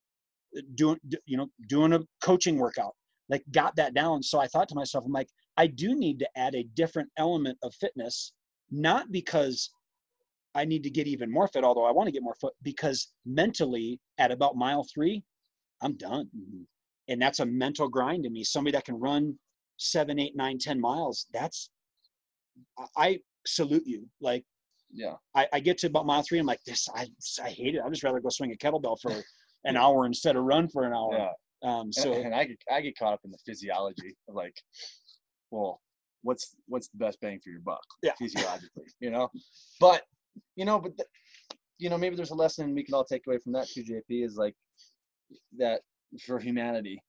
doing, 0.74 0.98
you 1.24 1.36
know, 1.36 1.48
doing 1.68 1.92
a 1.92 2.00
coaching 2.22 2.58
workout. 2.58 2.94
Like 3.28 3.44
got 3.52 3.76
that 3.76 3.94
down. 3.94 4.22
So 4.22 4.40
I 4.40 4.46
thought 4.46 4.68
to 4.70 4.74
myself, 4.74 5.04
I'm 5.04 5.12
like, 5.12 5.28
I 5.56 5.66
do 5.66 5.94
need 5.94 6.18
to 6.20 6.28
add 6.36 6.54
a 6.54 6.64
different 6.74 7.10
element 7.16 7.58
of 7.62 7.74
fitness, 7.74 8.32
not 8.70 9.12
because 9.12 9.70
I 10.54 10.64
need 10.64 10.82
to 10.84 10.90
get 10.90 11.06
even 11.06 11.30
more 11.30 11.48
fit, 11.48 11.64
although 11.64 11.84
I 11.84 11.90
want 11.92 12.06
to 12.08 12.12
get 12.12 12.22
more 12.22 12.34
fit, 12.40 12.50
because 12.62 13.08
mentally 13.26 14.00
at 14.18 14.30
about 14.32 14.56
mile 14.56 14.86
three, 14.92 15.22
I'm 15.82 15.94
done. 15.96 16.28
And 17.08 17.20
that's 17.22 17.40
a 17.40 17.46
mental 17.46 17.88
grind 17.88 18.24
to 18.24 18.30
me. 18.30 18.44
Somebody 18.44 18.72
that 18.76 18.84
can 18.84 18.98
run 18.98 19.38
seven, 19.76 20.18
eight, 20.18 20.36
nine, 20.36 20.58
ten 20.58 20.80
miles, 20.80 21.26
that's 21.32 21.70
I- 22.96 23.20
salute 23.46 23.84
you. 23.86 24.06
Like 24.20 24.44
Yeah. 24.92 25.14
I, 25.34 25.46
I 25.52 25.60
get 25.60 25.78
to 25.78 25.86
about 25.86 26.06
mile 26.06 26.22
three, 26.22 26.38
I'm 26.38 26.46
like, 26.46 26.62
this 26.66 26.88
I 26.94 27.06
I 27.42 27.50
hate 27.50 27.74
it. 27.76 27.80
I'd 27.84 27.92
just 27.92 28.02
rather 28.02 28.20
go 28.20 28.28
swing 28.30 28.52
a 28.52 28.56
kettlebell 28.56 28.98
for 29.00 29.12
an 29.64 29.76
hour 29.76 30.06
instead 30.06 30.36
of 30.36 30.44
run 30.44 30.68
for 30.68 30.84
an 30.84 30.92
hour. 30.92 31.12
Yeah. 31.12 31.30
Um, 31.62 31.92
So, 31.92 32.02
so 32.04 32.12
and, 32.12 32.34
I 32.34 32.44
get 32.44 32.58
I 32.70 32.80
get 32.80 32.98
caught 32.98 33.12
up 33.14 33.20
in 33.24 33.30
the 33.30 33.38
physiology 33.46 34.16
of 34.28 34.34
like, 34.34 34.54
well, 35.50 35.80
what's 36.22 36.56
what's 36.66 36.88
the 36.88 36.98
best 36.98 37.20
bang 37.20 37.40
for 37.42 37.50
your 37.50 37.60
buck? 37.60 37.84
Yeah. 38.02 38.12
Physiologically, 38.18 38.84
you 39.00 39.10
know. 39.10 39.28
But 39.80 40.02
you 40.56 40.64
know, 40.64 40.78
but 40.78 40.92
you 41.78 41.88
know, 41.88 41.98
maybe 41.98 42.16
there's 42.16 42.30
a 42.30 42.34
lesson 42.34 42.74
we 42.74 42.82
can 42.82 42.94
all 42.94 43.04
take 43.04 43.26
away 43.26 43.38
from 43.38 43.52
that 43.52 43.68
too. 43.68 43.84
JP 43.84 44.24
is 44.24 44.36
like 44.36 44.54
that 45.56 45.82
for 46.26 46.38
humanity. 46.38 47.00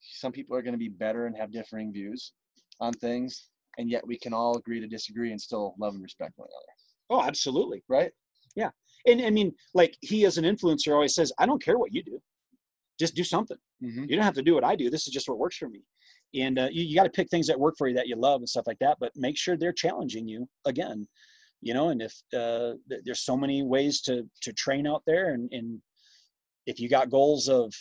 Some 0.00 0.32
people 0.32 0.56
are 0.56 0.62
going 0.62 0.74
to 0.74 0.78
be 0.78 0.88
better 0.88 1.26
and 1.26 1.36
have 1.36 1.52
differing 1.52 1.92
views 1.92 2.32
on 2.80 2.92
things, 2.92 3.48
and 3.78 3.88
yet 3.88 4.06
we 4.06 4.18
can 4.18 4.34
all 4.34 4.56
agree 4.56 4.80
to 4.80 4.86
disagree 4.86 5.30
and 5.30 5.40
still 5.40 5.74
love 5.78 5.94
and 5.94 6.02
respect 6.02 6.32
one 6.36 6.48
another, 6.48 7.22
oh, 7.22 7.26
absolutely. 7.26 7.82
right? 7.88 8.12
Yeah, 8.54 8.70
and 9.06 9.22
I 9.22 9.30
mean, 9.30 9.52
like 9.72 9.96
he 10.00 10.26
as 10.26 10.38
an 10.38 10.44
influencer 10.44 10.92
always 10.92 11.14
says, 11.14 11.32
I 11.38 11.46
don't 11.46 11.62
care 11.62 11.78
what 11.78 11.94
you 11.94 12.02
do, 12.02 12.20
just 12.98 13.14
do 13.14 13.24
something. 13.24 13.56
Mm-hmm. 13.82 14.04
You 14.04 14.16
don't 14.16 14.24
have 14.24 14.34
to 14.34 14.42
do 14.42 14.54
what 14.54 14.64
I 14.64 14.76
do. 14.76 14.90
This 14.90 15.06
is 15.06 15.12
just 15.12 15.28
what 15.28 15.38
works 15.38 15.56
for 15.56 15.68
me. 15.68 15.82
And 16.34 16.58
uh, 16.58 16.68
you, 16.70 16.84
you 16.84 16.94
got 16.94 17.04
to 17.04 17.10
pick 17.10 17.28
things 17.30 17.46
that 17.46 17.58
work 17.58 17.74
for 17.76 17.88
you 17.88 17.94
that 17.94 18.08
you 18.08 18.16
love 18.16 18.40
and 18.40 18.48
stuff 18.48 18.66
like 18.66 18.78
that. 18.80 18.96
But 19.00 19.12
make 19.16 19.36
sure 19.36 19.56
they're 19.56 19.72
challenging 19.72 20.26
you 20.26 20.48
again, 20.64 21.06
you 21.64 21.74
know. 21.74 21.88
And 21.88 22.02
if 22.02 22.14
uh, 22.32 22.74
th- 22.88 23.02
there's 23.04 23.24
so 23.24 23.36
many 23.36 23.62
ways 23.62 24.00
to 24.02 24.28
to 24.42 24.52
train 24.52 24.86
out 24.86 25.02
there, 25.06 25.34
and, 25.34 25.48
and 25.52 25.80
if 26.66 26.78
you 26.78 26.88
got 26.88 27.10
goals 27.10 27.48
of 27.48 27.72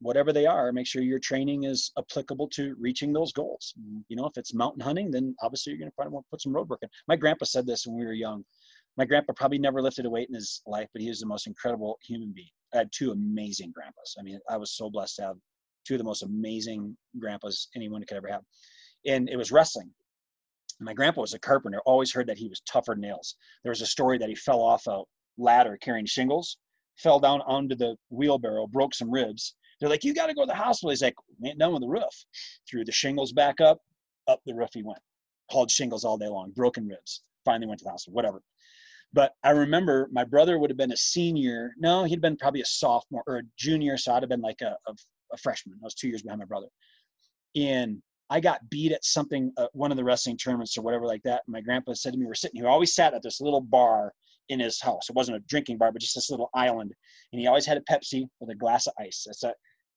whatever 0.00 0.32
they 0.32 0.46
are, 0.46 0.72
make 0.72 0.86
sure 0.86 1.02
your 1.02 1.18
training 1.18 1.64
is 1.64 1.92
applicable 1.98 2.48
to 2.48 2.74
reaching 2.78 3.12
those 3.12 3.32
goals. 3.32 3.74
You 4.08 4.16
know, 4.16 4.26
if 4.26 4.36
it's 4.36 4.54
mountain 4.54 4.80
hunting, 4.80 5.10
then 5.10 5.34
obviously 5.42 5.72
you're 5.72 5.78
going 5.78 5.90
to 5.90 5.94
probably 5.94 6.12
want 6.12 6.26
to 6.26 6.30
put 6.30 6.42
some 6.42 6.52
road 6.52 6.68
work 6.68 6.80
in. 6.82 6.88
My 7.08 7.16
grandpa 7.16 7.44
said 7.44 7.66
this 7.66 7.86
when 7.86 7.98
we 7.98 8.06
were 8.06 8.12
young. 8.12 8.44
My 8.96 9.04
grandpa 9.04 9.32
probably 9.32 9.58
never 9.58 9.82
lifted 9.82 10.06
a 10.06 10.10
weight 10.10 10.28
in 10.28 10.34
his 10.34 10.62
life, 10.66 10.88
but 10.92 11.02
he 11.02 11.08
was 11.08 11.20
the 11.20 11.26
most 11.26 11.46
incredible 11.46 11.98
human 12.04 12.32
being. 12.32 12.50
I 12.74 12.78
had 12.78 12.90
two 12.92 13.10
amazing 13.12 13.72
grandpas. 13.74 14.16
I 14.18 14.22
mean, 14.22 14.38
I 14.48 14.56
was 14.56 14.76
so 14.76 14.90
blessed 14.90 15.16
to 15.16 15.22
have 15.22 15.36
two 15.86 15.94
of 15.94 15.98
the 15.98 16.04
most 16.04 16.22
amazing 16.22 16.96
grandpas 17.18 17.68
anyone 17.74 18.02
could 18.04 18.16
ever 18.16 18.28
have. 18.28 18.42
And 19.06 19.28
it 19.28 19.36
was 19.36 19.52
wrestling. 19.52 19.90
My 20.80 20.94
grandpa 20.94 21.22
was 21.22 21.34
a 21.34 21.38
carpenter. 21.38 21.80
Always 21.84 22.12
heard 22.12 22.28
that 22.28 22.38
he 22.38 22.48
was 22.48 22.60
tougher 22.60 22.94
nails. 22.94 23.36
There 23.62 23.70
was 23.70 23.80
a 23.80 23.86
story 23.86 24.18
that 24.18 24.28
he 24.28 24.34
fell 24.34 24.60
off 24.60 24.86
a 24.86 25.02
ladder 25.36 25.76
carrying 25.80 26.06
shingles, 26.06 26.56
fell 26.96 27.18
down 27.18 27.40
onto 27.42 27.74
the 27.74 27.96
wheelbarrow, 28.10 28.66
broke 28.66 28.94
some 28.94 29.10
ribs. 29.10 29.56
They're 29.80 29.88
like, 29.88 30.04
"You 30.04 30.14
got 30.14 30.26
to 30.26 30.34
go 30.34 30.42
to 30.42 30.46
the 30.46 30.54
hospital." 30.54 30.90
He's 30.90 31.02
like, 31.02 31.16
"We 31.40 31.50
ain't 31.50 31.58
done 31.58 31.72
with 31.72 31.82
the 31.82 31.88
roof." 31.88 32.24
Threw 32.68 32.84
the 32.84 32.92
shingles 32.92 33.32
back 33.32 33.60
up, 33.60 33.80
up 34.26 34.40
the 34.46 34.54
roof 34.54 34.70
he 34.72 34.82
went. 34.82 35.00
Hauled 35.50 35.70
shingles 35.70 36.04
all 36.04 36.18
day 36.18 36.28
long, 36.28 36.50
broken 36.50 36.86
ribs. 36.86 37.22
Finally 37.44 37.68
went 37.68 37.78
to 37.80 37.84
the 37.84 37.90
hospital. 37.90 38.14
Whatever. 38.14 38.42
But 39.12 39.32
I 39.42 39.50
remember 39.50 40.08
my 40.12 40.24
brother 40.24 40.58
would 40.58 40.70
have 40.70 40.76
been 40.76 40.92
a 40.92 40.96
senior. 40.96 41.74
No, 41.78 42.04
he'd 42.04 42.20
been 42.20 42.36
probably 42.36 42.60
a 42.60 42.66
sophomore 42.66 43.22
or 43.26 43.38
a 43.38 43.42
junior. 43.56 43.96
So 43.96 44.12
I'd 44.12 44.22
have 44.22 44.28
been 44.28 44.42
like 44.42 44.60
a, 44.60 44.76
a, 44.86 44.94
a 45.32 45.36
freshman. 45.38 45.78
I 45.82 45.84
was 45.84 45.94
two 45.94 46.08
years 46.08 46.22
behind 46.22 46.40
my 46.40 46.44
brother. 46.44 46.68
And 47.56 48.02
I 48.30 48.40
got 48.40 48.68
beat 48.70 48.92
at 48.92 49.04
something, 49.04 49.52
uh, 49.56 49.68
one 49.72 49.90
of 49.90 49.96
the 49.96 50.04
wrestling 50.04 50.36
tournaments 50.36 50.76
or 50.76 50.82
whatever 50.82 51.06
like 51.06 51.22
that. 51.24 51.42
And 51.46 51.52
my 51.52 51.60
grandpa 51.60 51.94
said 51.94 52.12
to 52.12 52.18
me, 52.18 52.26
We're 52.26 52.34
sitting 52.34 52.60
here, 52.60 52.68
always 52.68 52.94
sat 52.94 53.14
at 53.14 53.22
this 53.22 53.40
little 53.40 53.60
bar 53.60 54.12
in 54.48 54.60
his 54.60 54.80
house. 54.80 55.08
It 55.08 55.16
wasn't 55.16 55.36
a 55.36 55.44
drinking 55.48 55.78
bar, 55.78 55.92
but 55.92 56.00
just 56.00 56.14
this 56.14 56.30
little 56.30 56.50
island. 56.54 56.92
And 57.32 57.40
he 57.40 57.46
always 57.46 57.66
had 57.66 57.76
a 57.76 57.92
Pepsi 57.92 58.26
with 58.40 58.50
a 58.50 58.54
glass 58.54 58.86
of 58.86 58.94
ice. 58.98 59.24
That's 59.26 59.44
a, 59.44 59.52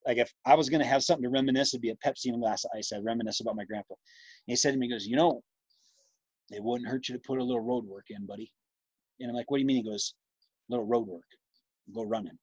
like 0.06 0.18
if 0.18 0.32
I 0.46 0.56
was 0.56 0.70
going 0.70 0.82
to 0.82 0.88
have 0.88 1.04
something 1.04 1.24
to 1.24 1.30
reminisce, 1.30 1.74
it'd 1.74 1.82
be 1.82 1.90
a 1.90 1.96
Pepsi 2.06 2.26
and 2.26 2.36
a 2.36 2.40
glass 2.40 2.64
of 2.66 2.72
ice. 2.76 2.92
I'd 2.92 3.04
reminisce 3.04 3.40
about 3.42 3.56
my 3.56 3.66
grandpa. 3.66 3.94
And 4.48 4.54
he 4.54 4.56
said 4.56 4.72
to 4.72 4.78
me, 4.78 4.88
he 4.88 4.94
goes, 4.94 5.06
You 5.06 5.16
know, 5.16 5.42
it 6.52 6.64
wouldn't 6.64 6.90
hurt 6.90 7.08
you 7.08 7.16
to 7.16 7.22
put 7.26 7.40
a 7.40 7.44
little 7.44 7.62
road 7.62 7.86
work 7.86 8.06
in, 8.10 8.26
buddy. 8.26 8.52
And 9.20 9.30
I'm 9.30 9.36
like, 9.36 9.50
what 9.50 9.58
do 9.58 9.62
you 9.62 9.68
mean? 9.68 9.84
He 9.84 9.90
goes, 9.90 10.14
little 10.70 10.86
road 10.86 11.08
work, 11.08 11.26
go 11.94 12.04
running. 12.04 12.38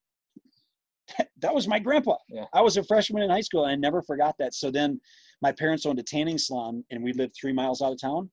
that 1.41 1.55
was 1.55 1.69
my 1.69 1.79
grandpa. 1.79 2.17
Yeah. 2.29 2.45
I 2.53 2.63
was 2.63 2.77
a 2.77 2.85
freshman 2.85 3.23
in 3.23 3.31
high 3.31 3.41
school 3.41 3.65
and 3.65 3.73
I 3.73 3.77
never 3.77 4.03
forgot 4.03 4.35
that. 4.39 4.55
So 4.55 4.71
then 4.71 5.01
my 5.43 5.53
parents 5.53 5.87
owned 5.87 5.99
a 5.99 6.03
tanning 6.03 6.39
salon 6.39 6.85
and 6.91 7.03
we 7.03 7.13
lived 7.13 7.35
three 7.41 7.53
miles 7.53 7.81
out 7.83 7.93
of 7.93 8.01
town. 8.01 8.31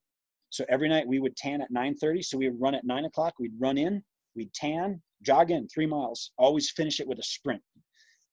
So 0.50 0.66
every 0.70 0.90
night 0.90 1.08
we 1.08 1.20
would 1.20 1.36
tan 1.36 1.62
at 1.62 1.72
9.30. 1.72 2.24
So 2.24 2.38
we 2.38 2.50
would 2.50 2.60
run 2.60 2.76
at 2.76 2.86
nine 2.86 3.06
o'clock. 3.06 3.34
We'd 3.40 3.54
run 3.60 3.78
in, 3.78 4.04
we'd 4.36 4.54
tan, 4.54 5.02
jog 5.22 5.52
in 5.52 5.68
three 5.68 5.86
miles, 5.86 6.32
always 6.38 6.72
finish 6.72 7.00
it 7.00 7.08
with 7.08 7.20
a 7.20 7.24
sprint. 7.24 7.62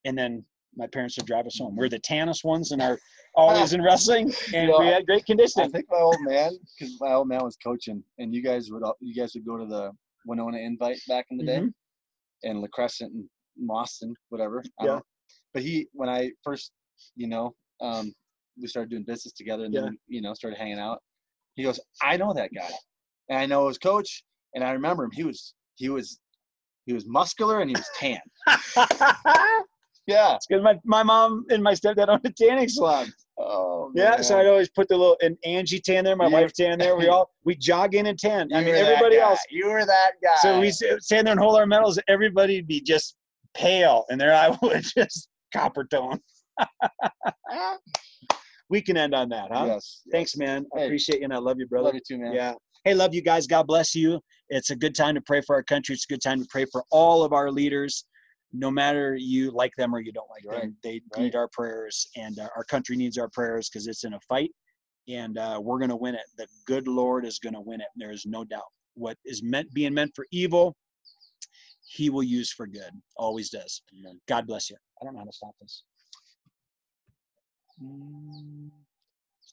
And 0.04 0.16
then 0.16 0.44
my 0.76 0.86
parents 0.86 1.16
would 1.18 1.26
drive 1.26 1.46
us 1.46 1.58
home. 1.58 1.76
We're 1.76 1.88
the 1.88 1.98
tannest 1.98 2.44
ones 2.44 2.72
and 2.72 2.80
are 2.80 2.98
always 3.34 3.72
in 3.74 3.82
wrestling 3.82 4.32
and 4.54 4.68
know, 4.70 4.78
we 4.78 4.86
had 4.86 5.04
great 5.04 5.26
conditioning. 5.26 5.68
I 5.68 5.70
think 5.70 5.86
my 5.90 5.98
old 5.98 6.16
man, 6.20 6.52
because 6.78 6.96
my 7.00 7.12
old 7.12 7.28
man 7.28 7.44
was 7.44 7.56
coaching, 7.56 8.02
and 8.18 8.34
you 8.34 8.42
guys 8.42 8.70
would 8.70 8.82
all- 8.82 8.96
you 9.00 9.14
guys 9.14 9.34
would 9.34 9.44
go 9.44 9.56
to 9.58 9.66
the 9.66 9.92
Winona 10.24 10.58
Invite 10.58 10.98
back 11.08 11.26
in 11.30 11.36
the 11.36 11.44
day, 11.44 11.58
Mhm. 11.60 11.74
and 12.44 12.60
La 12.62 12.68
Crescent 12.68 13.12
and 13.12 13.28
Boston, 13.56 14.14
whatever. 14.30 14.62
Yeah. 14.80 14.86
don't. 14.86 15.04
But 15.52 15.62
he, 15.62 15.88
when 15.92 16.08
I 16.08 16.30
first, 16.42 16.72
you 17.16 17.26
know, 17.26 17.54
um, 17.80 18.14
we 18.60 18.68
started 18.68 18.90
doing 18.90 19.04
business 19.04 19.32
together, 19.32 19.64
and 19.64 19.74
Yeah. 19.74 19.82
then 19.82 19.98
you 20.08 20.20
know 20.22 20.34
started 20.34 20.58
hanging 20.58 20.78
out. 20.78 20.98
He 21.54 21.62
goes, 21.64 21.78
I 22.02 22.16
know 22.16 22.32
that 22.34 22.50
guy, 22.54 22.70
and 23.28 23.38
I 23.38 23.46
know 23.46 23.68
his 23.68 23.78
coach, 23.78 24.24
and 24.54 24.64
I 24.64 24.72
remember 24.72 25.04
him. 25.04 25.10
He 25.12 25.24
was 25.24 25.54
he 25.76 25.88
was 25.88 26.18
he 26.86 26.92
was 26.92 27.06
muscular 27.06 27.60
and 27.60 27.70
he 27.70 27.76
was 27.76 27.88
tan. 27.98 28.20
Yeah. 30.08 30.34
It's 30.34 30.46
because 30.48 30.64
my, 30.64 30.74
my 30.84 31.04
mom 31.04 31.44
and 31.50 31.62
my 31.62 31.74
stepdad 31.74 32.08
owned 32.08 32.22
a 32.24 32.30
tanning 32.32 32.68
salon. 32.68 33.12
Oh. 33.38 33.92
Yeah, 33.94 34.20
so. 34.20 34.36
I'd 34.36 34.48
always 34.48 34.68
put 34.68 34.88
the 34.88 34.96
little 34.96 35.16
and 35.22 35.36
Angie 35.44 35.78
tan 35.78 36.02
there, 36.04 36.16
my 36.16 36.26
You- 36.26 36.32
wife 36.32 36.52
tan 36.52 36.76
there. 36.80 36.96
We 36.96 37.06
all 37.14 37.30
we 37.44 37.54
jog 37.54 37.94
in 37.94 38.06
and 38.06 38.18
tan. 38.18 38.48
I 38.52 38.64
mean 38.64 38.74
everybody 38.74 39.18
else. 39.18 39.38
You 39.48 39.68
were 39.68 39.84
that 39.84 40.12
guy. 40.20 40.34
So 40.40 40.58
we 40.58 40.70
stand 40.72 41.28
there 41.28 41.32
and 41.32 41.40
hold 41.40 41.56
our 41.56 41.66
medals. 41.66 42.00
Everybody'd 42.08 42.66
be 42.66 42.80
just 42.80 43.14
pale, 43.54 44.04
and 44.10 44.20
there 44.20 44.34
I 44.44 44.56
would 44.60 44.82
just 44.82 45.28
copper 45.54 45.84
tone. 45.84 46.18
We 48.72 48.80
can 48.80 48.96
end 48.96 49.14
on 49.14 49.28
that, 49.28 49.50
huh? 49.52 49.66
Yes. 49.66 50.00
Thanks, 50.10 50.34
man. 50.34 50.64
I 50.74 50.78
Hey. 50.80 50.86
appreciate 50.86 51.18
you, 51.18 51.24
and 51.24 51.34
I 51.34 51.36
love 51.36 51.58
you, 51.60 51.66
brother. 51.68 51.88
Love 51.88 51.94
you 51.96 52.00
too, 52.00 52.16
man. 52.18 52.32
Yeah. 52.32 52.54
Hey, 52.84 52.94
love 52.94 53.14
you 53.14 53.20
guys. 53.20 53.46
God 53.46 53.66
bless 53.66 53.94
you. 53.94 54.18
It's 54.48 54.70
a 54.70 54.76
good 54.76 54.94
time 54.94 55.14
to 55.14 55.20
pray 55.20 55.42
for 55.42 55.54
our 55.54 55.62
country. 55.62 55.94
It's 55.94 56.06
a 56.06 56.12
good 56.12 56.22
time 56.22 56.40
to 56.40 56.46
pray 56.48 56.64
for 56.72 56.82
all 56.90 57.22
of 57.22 57.34
our 57.34 57.50
leaders, 57.52 58.06
no 58.54 58.70
matter 58.70 59.14
you 59.14 59.50
like 59.50 59.72
them 59.76 59.94
or 59.94 60.00
you 60.00 60.10
don't 60.10 60.28
like 60.30 60.44
Right, 60.46 60.62
them. 60.62 60.76
They 60.82 61.02
right. 61.14 61.24
need 61.24 61.36
our 61.36 61.48
prayers, 61.48 62.08
and 62.16 62.38
uh, 62.38 62.48
our 62.56 62.64
country 62.64 62.96
needs 62.96 63.18
our 63.18 63.28
prayers 63.28 63.68
because 63.68 63.86
it's 63.86 64.04
in 64.04 64.14
a 64.14 64.20
fight, 64.20 64.50
and 65.06 65.36
uh, 65.36 65.60
we're 65.62 65.78
going 65.78 65.90
to 65.90 65.96
win 65.96 66.14
it. 66.14 66.24
The 66.38 66.46
good 66.64 66.88
Lord 66.88 67.26
is 67.26 67.38
going 67.38 67.54
to 67.54 67.60
win 67.60 67.82
it. 67.82 67.88
There 67.94 68.10
is 68.10 68.24
no 68.24 68.42
doubt. 68.42 68.72
What 68.94 69.18
is 69.26 69.42
meant 69.42 69.70
being 69.74 69.92
meant 69.92 70.12
for 70.16 70.26
evil, 70.32 70.74
He 71.86 72.08
will 72.08 72.22
use 72.22 72.50
for 72.50 72.66
good. 72.66 72.92
Always 73.18 73.50
does. 73.50 73.82
God 74.28 74.46
bless 74.46 74.70
you. 74.70 74.76
I 75.00 75.04
don't 75.04 75.12
know 75.12 75.20
how 75.20 75.26
to 75.26 75.32
stop 75.32 75.54
this. 75.60 75.84
Mm. 77.82 78.81